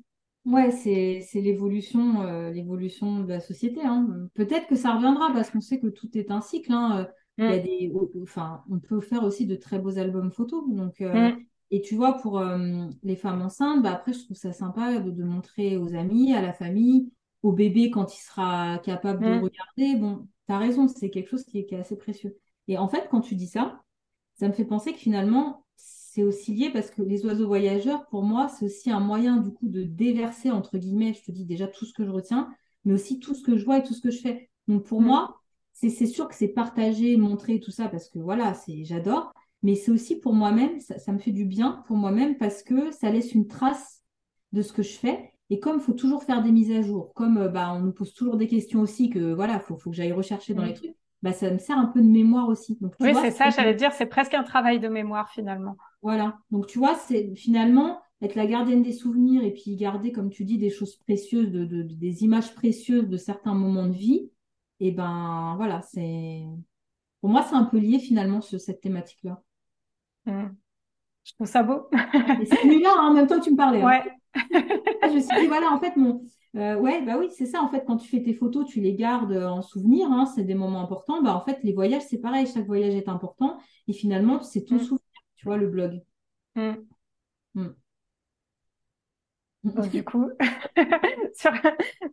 Ouais, 0.47 0.71
c'est, 0.71 1.19
c'est 1.21 1.41
l'évolution, 1.41 2.21
euh, 2.21 2.49
l'évolution 2.49 3.19
de 3.19 3.29
la 3.29 3.39
société. 3.41 3.81
Hein. 3.83 4.07
Peut-être 4.33 4.67
que 4.67 4.75
ça 4.75 4.95
reviendra 4.95 5.31
parce 5.33 5.51
qu'on 5.51 5.61
sait 5.61 5.79
que 5.79 5.87
tout 5.87 6.17
est 6.17 6.31
un 6.31 6.41
cycle. 6.41 6.71
Hein. 6.71 7.07
Il 7.37 7.45
y 7.45 7.53
a 7.53 7.59
des, 7.59 7.93
enfin, 8.23 8.63
on 8.71 8.79
peut 8.79 9.01
faire 9.01 9.23
aussi 9.23 9.45
de 9.45 9.55
très 9.55 9.77
beaux 9.77 9.99
albums 9.99 10.31
photos. 10.31 10.63
Donc, 10.69 11.01
mm. 11.01 11.37
Et 11.69 11.81
tu 11.81 11.95
vois, 11.95 12.13
pour 12.13 12.39
euh, 12.39 12.85
les 13.03 13.15
femmes 13.15 13.41
enceintes, 13.41 13.83
bah 13.83 13.91
après, 13.91 14.13
je 14.13 14.23
trouve 14.23 14.37
ça 14.37 14.53
sympa 14.53 14.99
de, 14.99 15.23
montrer 15.23 15.77
aux 15.77 15.93
amis, 15.95 16.33
à 16.33 16.41
la 16.41 16.53
famille, 16.53 17.11
au 17.43 17.51
bébé 17.51 17.89
quand 17.91 18.15
il 18.15 18.21
sera 18.21 18.79
capable 18.79 19.23
de 19.23 19.39
mm. 19.39 19.43
regarder. 19.43 19.99
Bon, 19.99 20.27
tu 20.47 20.53
as 20.53 20.57
raison, 20.57 20.87
c'est 20.87 21.09
quelque 21.09 21.29
chose 21.29 21.43
qui 21.43 21.59
est, 21.59 21.73
assez 21.73 21.97
précieux. 21.97 22.37
Et 22.69 22.77
en 22.77 22.87
fait, 22.87 23.07
quand 23.11 23.21
tu 23.21 23.35
dis 23.35 23.47
ça, 23.47 23.83
ça 24.35 24.47
me 24.47 24.53
fait 24.53 24.65
penser 24.65 24.93
que 24.93 24.99
finalement, 24.99 25.65
c'est 26.17 26.23
aussi 26.23 26.51
lié 26.55 26.71
parce 26.71 26.89
que 26.89 27.03
les 27.03 27.27
oiseaux 27.27 27.45
voyageurs, 27.45 28.07
pour 28.07 28.23
moi, 28.23 28.47
c'est 28.47 28.65
aussi 28.65 28.89
un 28.89 28.99
moyen 28.99 29.37
du 29.37 29.51
coup 29.53 29.67
de 29.67 29.83
déverser, 29.83 30.49
entre 30.49 30.79
guillemets, 30.79 31.13
je 31.13 31.21
te 31.21 31.31
dis 31.31 31.45
déjà 31.45 31.67
tout 31.67 31.85
ce 31.85 31.93
que 31.93 32.03
je 32.03 32.09
retiens, 32.09 32.49
mais 32.85 32.93
aussi 32.93 33.19
tout 33.19 33.35
ce 33.35 33.43
que 33.43 33.55
je 33.55 33.63
vois 33.63 33.77
et 33.77 33.83
tout 33.83 33.93
ce 33.93 34.01
que 34.01 34.09
je 34.09 34.17
fais. 34.17 34.49
Donc 34.67 34.83
pour 34.83 34.99
mm. 34.99 35.05
moi, 35.05 35.41
c'est 35.73 36.07
sûr 36.07 36.27
que 36.27 36.33
c'est 36.33 36.47
partager, 36.47 37.17
montrer 37.17 37.59
tout 37.59 37.69
ça 37.69 37.87
parce 37.87 38.09
que 38.09 38.17
voilà, 38.17 38.55
c'est 38.55 38.83
j'adore 38.83 39.31
mais 39.61 39.75
c'est 39.75 39.91
aussi 39.91 40.19
pour 40.19 40.33
moi-même, 40.33 40.79
ça, 40.79 41.11
me 41.11 41.19
fait 41.19 41.31
du 41.31 41.45
bien 41.45 41.83
pour 41.87 41.97
moi-même 41.97 42.37
parce 42.37 42.63
que 42.63 42.91
ça 42.91 43.11
laisse 43.11 43.33
une 43.33 43.47
trace 43.47 44.03
de 44.53 44.63
ce 44.63 44.73
que 44.73 44.83
je 44.83 44.93
fais. 44.93 45.33
Et 45.51 45.59
comme 45.59 45.77
il 45.77 45.81
faut 45.81 45.93
toujours 45.93 46.23
faire 46.23 46.41
des 46.41 46.51
mises 46.51 46.71
à 46.71 46.81
jour, 46.81 47.13
comme 47.13 47.37
euh, 47.37 47.47
bah, 47.47 47.73
on 47.73 47.81
nous 47.81 47.91
pose 47.91 48.13
toujours 48.13 48.37
des 48.37 48.47
questions 48.47 48.81
aussi, 48.81 49.09
que 49.09 49.33
voilà, 49.33 49.59
faut, 49.59 49.77
faut 49.77 49.89
que 49.89 49.95
j'aille 49.95 50.11
rechercher 50.11 50.53
dans 50.53 50.63
les 50.63 50.73
trucs, 50.73 50.95
bah, 51.21 51.33
ça 51.33 51.49
me 51.51 51.57
sert 51.57 51.77
un 51.77 51.85
peu 51.85 52.01
de 52.01 52.07
mémoire 52.07 52.47
aussi. 52.49 52.77
Donc, 52.79 52.93
oui, 52.99 53.13
c'est 53.21 53.31
ça, 53.31 53.49
j'allais 53.49 53.75
dire, 53.75 53.91
c'est 53.93 54.05
presque 54.05 54.33
un 54.33 54.43
travail 54.43 54.79
de 54.79 54.87
mémoire 54.87 55.29
finalement. 55.29 55.77
Voilà, 56.01 56.37
donc 56.51 56.67
tu 56.67 56.79
vois, 56.79 56.95
c'est 56.95 57.35
finalement 57.35 57.99
être 58.21 58.35
la 58.35 58.47
gardienne 58.47 58.81
des 58.81 58.93
souvenirs 58.93 59.43
et 59.43 59.51
puis 59.51 59.75
garder, 59.75 60.11
comme 60.11 60.29
tu 60.29 60.43
dis, 60.43 60.57
des 60.57 60.69
choses 60.69 60.95
précieuses, 60.95 61.51
de, 61.51 61.83
des 61.83 62.23
images 62.23 62.53
précieuses 62.55 63.07
de 63.07 63.17
certains 63.17 63.53
moments 63.53 63.87
de 63.87 63.93
vie. 63.93 64.31
Et 64.79 64.91
ben 64.91 65.55
voilà, 65.57 65.81
c'est 65.81 66.43
pour 67.21 67.29
moi, 67.29 67.43
c'est 67.43 67.55
un 67.55 67.63
peu 67.63 67.77
lié 67.77 67.99
finalement 67.99 68.41
sur 68.41 68.59
cette 68.59 68.81
thématique-là. 68.81 69.41
Mm. 70.25 70.49
Je 71.23 71.33
trouve 71.33 71.47
ça 71.47 71.63
beau. 71.63 71.89
c'est 71.91 72.63
là 72.63 72.95
hein, 72.97 73.09
en 73.09 73.13
même 73.13 73.27
temps 73.27 73.39
que 73.39 73.43
tu 73.43 73.51
me 73.51 73.57
parlais. 73.57 73.81
Hein. 73.81 73.87
Ouais. 73.87 74.03
je 75.03 75.15
me 75.15 75.19
suis 75.19 75.41
dit, 75.41 75.47
voilà, 75.47 75.71
en 75.71 75.79
fait, 75.79 75.95
mon. 75.95 76.23
Euh, 76.55 76.75
ouais, 76.75 77.03
bah 77.03 77.17
oui, 77.19 77.29
c'est 77.35 77.45
ça. 77.45 77.61
En 77.61 77.69
fait, 77.69 77.83
quand 77.85 77.97
tu 77.97 78.07
fais 78.07 78.23
tes 78.23 78.33
photos, 78.33 78.65
tu 78.65 78.81
les 78.81 78.95
gardes 78.95 79.33
en 79.33 79.61
souvenir. 79.61 80.11
Hein, 80.11 80.25
c'est 80.25 80.43
des 80.43 80.55
moments 80.55 80.81
importants. 80.81 81.21
Bah, 81.21 81.35
en 81.35 81.41
fait, 81.41 81.59
les 81.63 81.73
voyages, 81.73 82.03
c'est 82.09 82.19
pareil. 82.19 82.47
Chaque 82.47 82.65
voyage 82.65 82.95
est 82.95 83.09
important. 83.09 83.57
Et 83.87 83.93
finalement, 83.93 84.41
c'est 84.41 84.63
ton 84.63 84.75
mm. 84.75 84.79
souvenir, 84.79 85.21
tu 85.35 85.45
vois, 85.45 85.57
le 85.57 85.67
blog. 85.67 86.01
Du 89.91 90.03
coup, 90.03 90.29
sur, 91.35 91.51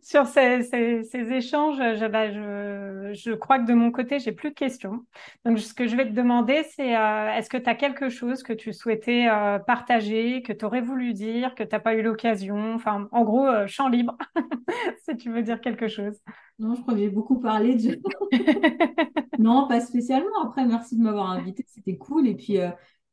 sur 0.01 0.25
ces, 0.25 0.63
ces, 0.63 1.33
échanges, 1.33 1.77
je, 1.77 2.05
bah, 2.05 2.29
je, 2.29 3.13
je, 3.13 3.31
crois 3.31 3.59
que 3.59 3.65
de 3.65 3.73
mon 3.73 3.91
côté, 3.91 4.19
j'ai 4.19 4.33
plus 4.33 4.49
de 4.49 4.55
questions. 4.55 5.05
Donc, 5.45 5.59
ce 5.59 5.73
que 5.73 5.87
je 5.87 5.95
vais 5.95 6.05
te 6.05 6.13
demander, 6.13 6.63
c'est 6.75 6.97
euh, 6.97 7.31
est-ce 7.33 7.49
que 7.49 7.57
tu 7.57 7.69
as 7.69 7.75
quelque 7.75 8.09
chose 8.09 8.43
que 8.43 8.51
tu 8.51 8.73
souhaitais 8.73 9.27
euh, 9.29 9.59
partager, 9.59 10.41
que 10.41 10.51
tu 10.51 10.65
aurais 10.65 10.81
voulu 10.81 11.13
dire, 11.13 11.55
que 11.55 11.63
tu 11.63 11.69
n'as 11.71 11.79
pas 11.79 11.95
eu 11.95 12.01
l'occasion? 12.01 12.73
Enfin, 12.73 13.07
en 13.11 13.23
gros, 13.23 13.47
euh, 13.47 13.67
champ 13.67 13.87
libre, 13.87 14.17
si 15.07 15.15
tu 15.15 15.31
veux 15.31 15.41
dire 15.41 15.61
quelque 15.61 15.87
chose. 15.87 16.19
Non, 16.59 16.75
je 16.75 16.81
crois 16.81 16.93
que 16.93 16.99
j'ai 16.99 17.09
beaucoup 17.09 17.39
parlé. 17.39 17.75
De... 17.75 17.99
non, 19.39 19.67
pas 19.67 19.79
spécialement. 19.79 20.43
Après, 20.43 20.65
merci 20.65 20.97
de 20.97 21.03
m'avoir 21.03 21.31
invité. 21.31 21.63
C'était 21.67 21.95
cool. 21.97 22.27
Et 22.27 22.35
puis, 22.35 22.59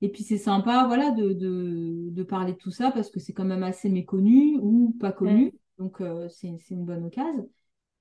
et 0.02 0.08
puis 0.08 0.24
c'est 0.24 0.36
sympa, 0.36 0.84
voilà, 0.88 1.12
de, 1.12 1.32
de, 1.32 2.08
de, 2.10 2.22
parler 2.24 2.52
de 2.52 2.58
tout 2.58 2.72
ça 2.72 2.90
parce 2.90 3.08
que 3.08 3.20
c'est 3.20 3.32
quand 3.32 3.44
même 3.44 3.62
assez 3.62 3.88
méconnu 3.88 4.58
ou 4.60 4.96
pas 4.98 5.12
connu. 5.12 5.54
Donc 5.78 6.00
euh, 6.00 6.28
c'est 6.28 6.48
une 6.70 6.84
bonne 6.84 7.04
occasion. 7.04 7.48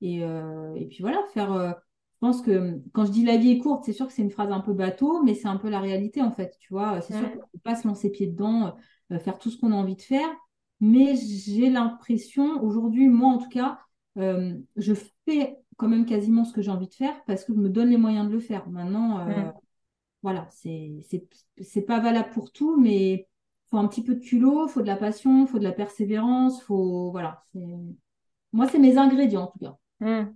Et, 0.02 0.22
et 0.22 0.88
puis 0.88 0.98
voilà, 1.02 1.20
faire. 1.32 1.54
je 1.54 2.18
pense 2.20 2.42
que 2.42 2.82
quand 2.92 3.06
je 3.06 3.12
dis 3.12 3.24
la 3.24 3.38
vie 3.38 3.52
est 3.52 3.60
courte, 3.60 3.84
c'est 3.86 3.94
sûr 3.94 4.08
que 4.08 4.14
c'est 4.14 4.24
une 4.24 4.32
phrase 4.32 4.52
un 4.52 4.62
peu 4.62 4.74
bateau, 4.74 5.22
mais 5.22 5.36
c'est 5.36 5.48
un 5.48 5.58
peu 5.58 5.70
la 5.70 5.80
réalité 5.80 6.24
en 6.24 6.32
fait. 6.32 6.58
Tu 6.60 6.74
vois, 6.74 7.02
c'est 7.02 7.14
sûr 7.14 7.32
qu'on 7.32 7.38
ne 7.38 7.52
peut 7.54 7.60
pas 7.64 7.76
se 7.76 7.88
lancer 7.88 8.10
pied 8.10 8.26
dedans, 8.26 8.76
faire 9.20 9.38
tout 9.38 9.52
ce 9.52 9.60
qu'on 9.60 9.72
a 9.72 9.76
envie 9.76 9.96
de 9.96 10.02
faire. 10.02 10.28
Mais 10.80 11.16
j'ai 11.16 11.70
l'impression, 11.70 12.64
aujourd'hui, 12.64 13.08
moi 13.10 13.30
en 13.30 13.38
tout 13.38 13.50
cas, 13.50 13.78
je 14.16 14.94
fais 15.26 15.56
quand 15.78 15.88
même 15.88 16.08
quasiment 16.08 16.46
ce 16.46 16.54
que 16.54 16.64
j'ai 16.64 16.72
envie 16.72 16.88
de 16.88 16.96
faire 16.96 17.24
parce 17.26 17.44
que 17.44 17.54
je 17.54 17.60
me 17.60 17.70
donne 17.70 17.90
les 17.90 17.98
moyens 17.98 18.28
de 18.28 18.34
le 18.34 18.40
faire. 18.40 18.68
Maintenant, 18.70 19.20
voilà, 20.24 20.48
c'est 20.52 21.82
pas 21.86 22.00
valable 22.00 22.30
pour 22.32 22.52
tout, 22.52 22.80
mais 22.80 23.28
faut 23.70 23.78
un 23.78 23.88
petit 23.88 24.04
peu 24.04 24.16
de 24.16 24.20
culot, 24.20 24.68
faut 24.68 24.82
de 24.82 24.88
la 24.88 24.98
passion, 24.98 25.48
faut 25.48 25.60
de 25.60 25.64
la 25.64 25.72
persévérance, 25.72 26.62
faut 26.64 27.12
voilà. 27.12 27.44
Moi, 28.54 28.68
c'est 28.68 28.80
mes 28.80 28.98
ingrédients 28.98 29.44
en 29.44 29.48
tout 29.48 29.60
cas. 29.60 29.78
Hmm. 30.00 30.34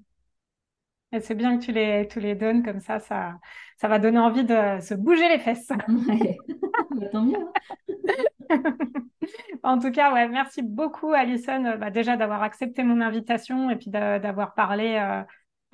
Et 1.11 1.19
c'est 1.21 1.35
bien 1.35 1.57
que 1.57 1.63
tu 1.63 1.71
les, 1.71 2.07
tu 2.09 2.19
les 2.19 2.35
donnes 2.35 2.63
comme 2.63 2.79
ça, 2.79 2.99
ça, 2.99 3.39
ça 3.77 3.87
va 3.87 3.99
donner 3.99 4.19
envie 4.19 4.43
de 4.43 4.79
se 4.81 4.93
bouger 4.93 5.29
les 5.29 5.39
fesses. 5.39 5.69
Ouais. 6.07 6.37
Bah, 6.91 7.07
tant 7.11 7.23
mieux. 7.23 7.37
Hein. 8.49 8.63
en 9.63 9.79
tout 9.79 9.91
cas, 9.91 10.13
ouais, 10.13 10.27
merci 10.27 10.61
beaucoup, 10.61 11.13
Alison, 11.13 11.77
bah, 11.77 11.89
déjà 11.89 12.17
d'avoir 12.17 12.43
accepté 12.43 12.83
mon 12.83 13.01
invitation 13.01 13.69
et 13.69 13.77
puis 13.77 13.89
d'avoir 13.89 14.53
parlé 14.53 14.97
euh, 14.99 15.23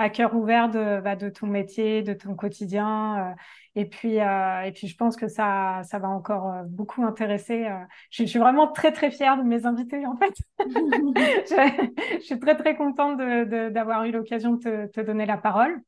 à 0.02 0.10
cœur 0.10 0.36
ouvert 0.36 0.70
de, 0.70 1.00
bah, 1.02 1.16
de 1.16 1.30
ton 1.30 1.48
métier, 1.48 2.02
de 2.02 2.14
ton 2.14 2.36
quotidien. 2.36 3.32
Euh, 3.32 3.34
et 3.76 3.86
puis, 3.86 4.20
euh, 4.20 4.62
et 4.62 4.72
puis, 4.72 4.88
je 4.88 4.98
pense 4.98 5.16
que 5.16 5.28
ça, 5.28 5.82
ça 5.84 6.00
va 6.00 6.10
encore 6.10 6.52
euh, 6.52 6.64
beaucoup 6.66 7.04
intéresser. 7.04 7.68
Je, 8.10 8.26
suis 8.26 8.40
vraiment 8.40 8.68
très, 8.68 8.92
très 8.92 9.12
fière 9.12 9.38
de 9.38 9.44
mes 9.44 9.66
invités, 9.66 10.06
en 10.06 10.18
fait. 10.18 10.34
je, 10.60 11.88
je, 12.16 12.26
suis 12.26 12.40
très, 12.40 12.56
très 12.56 12.76
contente 12.76 13.18
d'avoir 13.18 14.04
eu 14.06 14.12
l'occasion 14.12 14.54
de 14.56 14.60
te, 14.60 14.88
te, 14.88 15.02
donner 15.02 15.26
la 15.26 15.38
parole. 15.38 15.82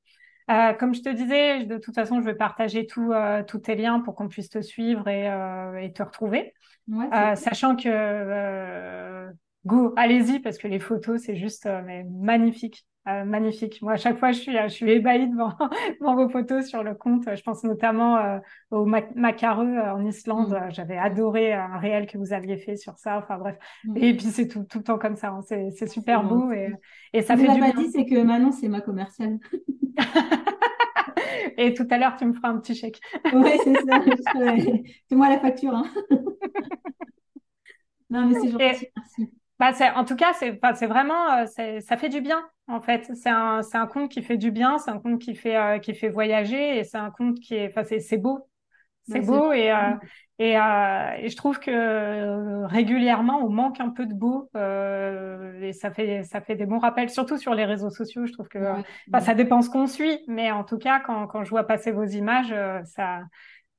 Euh, 0.52 0.74
comme 0.74 0.94
je 0.94 1.02
te 1.02 1.10
disais, 1.10 1.66
de 1.66 1.78
toute 1.78 1.96
façon, 1.96 2.20
je 2.20 2.26
vais 2.26 2.36
partager 2.36 2.86
euh, 2.98 3.44
tous 3.44 3.60
tes 3.60 3.76
liens 3.76 4.02
pour 4.02 4.16
qu'on 4.16 4.28
puisse 4.28 4.50
te 4.50 4.62
suivre 4.62 5.08
et, 5.08 5.30
euh, 5.30 5.78
et 5.78 5.94
te 5.94 6.04
retrouver. 6.04 6.54
Ouais, 6.88 7.36
sachant 7.36 7.78
que 7.78 9.30
go, 9.66 9.94
allez-y 9.96 10.40
parce 10.40 10.58
que 10.58 10.68
les 10.68 10.80
photos, 10.80 11.22
c'est 11.22 11.38
juste 11.38 11.68
mais 11.86 12.04
magnifique. 12.04 12.86
Euh, 13.06 13.26
magnifique. 13.26 13.82
Moi, 13.82 13.94
à 13.94 13.98
chaque 13.98 14.18
fois, 14.18 14.32
je 14.32 14.40
suis, 14.40 14.54
je 14.54 14.70
suis 14.70 14.90
ébahie 14.90 15.28
devant, 15.28 15.52
devant 16.00 16.16
vos 16.16 16.30
photos 16.30 16.66
sur 16.66 16.84
le 16.84 16.96
compte. 16.96 17.26
Je 17.36 17.42
pense 17.44 17.62
notamment 17.66 18.18
euh, 18.18 18.40
au 18.72 18.86
Macareux 18.86 19.68
euh, 19.68 19.94
en 19.94 20.06
Islande. 20.06 20.54
Mm. 20.54 20.72
J'avais 20.72 20.98
adoré 20.98 21.52
un 21.52 21.78
réel 21.80 22.08
que 22.08 22.18
vous 22.18 22.32
aviez 22.32 22.56
fait 22.58 22.78
sur 22.78 22.98
ça. 22.98 23.18
Enfin 23.18 23.38
bref. 23.38 23.58
Mm. 23.84 23.98
Et 23.98 24.16
puis 24.16 24.28
c'est 24.28 24.48
tout, 24.48 24.64
tout 24.64 24.78
le 24.78 24.84
temps 24.86 24.98
comme 24.98 25.18
ça. 25.18 25.32
Hein. 25.32 25.42
C'est 25.42 25.88
super 25.88 26.24
beau 26.24 26.54
et, 26.54 26.72
et 27.12 27.22
ça 27.22 27.36
fait 27.36 27.48
du 27.48 27.60
bien. 27.60 27.74
dit, 27.74 27.92
c'est 27.92 28.06
que 28.06 28.24
Manon, 28.24 28.54
c'est 28.54 28.70
ma 28.70 28.80
commerciale. 28.80 29.38
et 31.58 31.74
tout 31.74 31.88
à 31.90 31.98
l'heure, 31.98 32.16
tu 32.16 32.24
me 32.24 32.32
feras 32.32 32.50
un 32.50 32.60
petit 32.60 32.74
chèque. 32.76 33.02
oui, 33.34 33.52
c'est 33.66 33.74
ça. 33.82 34.02
Fais-moi 35.10 35.28
la 35.28 35.40
facture. 35.40 35.76
Hein. 35.76 35.90
non, 38.10 38.28
mais 38.28 38.40
c'est 38.40 38.50
gentil. 38.50 38.88
Merci. 38.96 39.34
Bah, 39.64 39.72
en 39.96 40.04
tout 40.04 40.18
cas, 40.18 40.34
c'est 40.34 40.88
vraiment, 40.88 41.38
euh, 41.38 41.80
ça 41.80 41.96
fait 41.96 42.10
du 42.10 42.20
bien, 42.20 42.44
en 42.68 42.82
fait. 42.82 43.10
C'est 43.16 43.30
un, 43.30 43.62
un 43.74 43.88
conte 43.88 44.12
qui 44.12 44.22
fait 44.22 44.36
du 44.36 44.52
bien, 44.52 44.78
c'est 44.78 44.92
un 44.92 45.00
conte 45.00 45.22
qui 45.22 45.36
fait, 45.36 45.56
euh, 45.56 45.80
qui 45.80 45.94
fait 45.94 46.10
voyager 46.10 46.80
et 46.80 46.84
c'est 46.84 46.98
un 46.98 47.12
conte 47.12 47.40
qui 47.40 47.56
est, 47.56 47.68
enfin, 47.68 47.84
c'est 47.86 48.18
beau. 48.18 48.46
C'est 49.06 49.22
beau 49.22 49.54
et, 49.54 49.72
euh, 49.72 49.96
et, 50.38 50.52
et, 50.52 51.30
je 51.30 51.36
trouve 51.38 51.60
que 51.60 52.66
régulièrement, 52.66 53.40
on 53.42 53.50
manque 53.50 53.80
un 53.80 53.90
peu 53.90 54.06
de 54.06 54.14
beau 54.14 54.50
et 54.54 55.72
ça 55.72 55.92
fait, 55.92 56.24
ça 56.24 56.42
fait 56.42 56.56
des 56.56 56.66
bons 56.66 56.80
rappels, 56.80 57.10
surtout 57.10 57.38
sur 57.38 57.54
les 57.54 57.64
réseaux 57.64 57.90
sociaux. 57.90 58.26
Je 58.26 58.34
trouve 58.34 58.50
que 58.50 58.60
ça 59.22 59.34
dépend 59.34 59.62
ce 59.62 59.70
qu'on 59.70 59.88
suit, 59.88 60.20
mais 60.28 60.52
en 60.52 60.66
tout 60.66 60.78
cas, 60.78 61.00
quand, 61.00 61.28
quand 61.28 61.46
je 61.46 61.50
vois 61.50 61.64
passer 61.64 61.92
vos 61.92 62.04
images, 62.06 62.54
ça, 62.84 63.22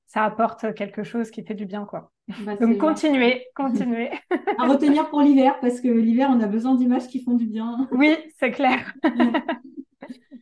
ça 0.07 0.25
apporte 0.25 0.75
quelque 0.75 1.03
chose 1.03 1.31
qui 1.31 1.45
fait 1.45 1.55
du 1.55 1.67
bien, 1.67 1.85
quoi. 1.85 2.14
Bah, 2.45 2.57
Donc 2.57 2.79
continuez, 2.79 3.47
continuez. 3.55 4.11
à 4.59 4.67
retenir 4.67 5.09
pour 5.11 5.21
l'hiver, 5.21 5.59
parce 5.61 5.81
que 5.81 5.89
l'hiver, 5.89 6.29
on 6.31 6.41
a 6.41 6.47
besoin 6.47 6.75
d'images 6.75 7.07
qui 7.07 7.23
font 7.23 7.35
du 7.35 7.47
bien. 7.47 7.89
Oui, 7.93 8.17
c'est 8.39 8.51
clair. 8.51 8.95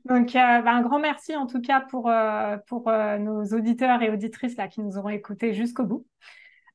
Donc, 0.05 0.37
euh, 0.37 0.63
bah, 0.63 0.73
un 0.73 0.83
grand 0.83 0.99
merci 0.99 1.35
en 1.37 1.47
tout 1.47 1.61
cas 1.61 1.81
pour, 1.81 2.09
euh, 2.09 2.57
pour 2.67 2.89
euh, 2.89 3.19
nos 3.19 3.45
auditeurs 3.45 4.03
et 4.03 4.11
auditrices 4.11 4.57
là, 4.57 4.69
qui 4.69 4.81
nous 4.81 4.99
auront 4.99 5.09
écoutés 5.09 5.55
jusqu'au 5.55 5.85
bout. 5.85 6.07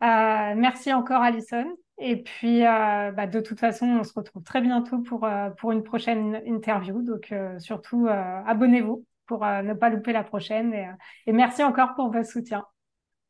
merci 0.01 0.93
encore, 0.93 1.21
Alison. 1.21 1.65
Et 1.99 2.21
puis, 2.21 2.61
bah, 2.61 3.27
de 3.27 3.39
toute 3.39 3.59
façon, 3.59 3.87
on 3.87 4.03
se 4.03 4.13
retrouve 4.13 4.43
très 4.43 4.61
bientôt 4.61 4.99
pour, 4.99 5.27
pour 5.57 5.71
une 5.71 5.83
prochaine 5.83 6.41
interview. 6.45 7.01
Donc, 7.01 7.33
surtout, 7.57 8.07
abonnez-vous 8.07 9.03
pour 9.25 9.45
ne 9.45 9.73
pas 9.73 9.89
louper 9.89 10.13
la 10.13 10.23
prochaine. 10.23 10.73
Et, 10.73 10.87
et 11.25 11.31
merci 11.31 11.63
encore 11.63 11.95
pour 11.95 12.11
votre 12.11 12.29
soutien. 12.29 12.63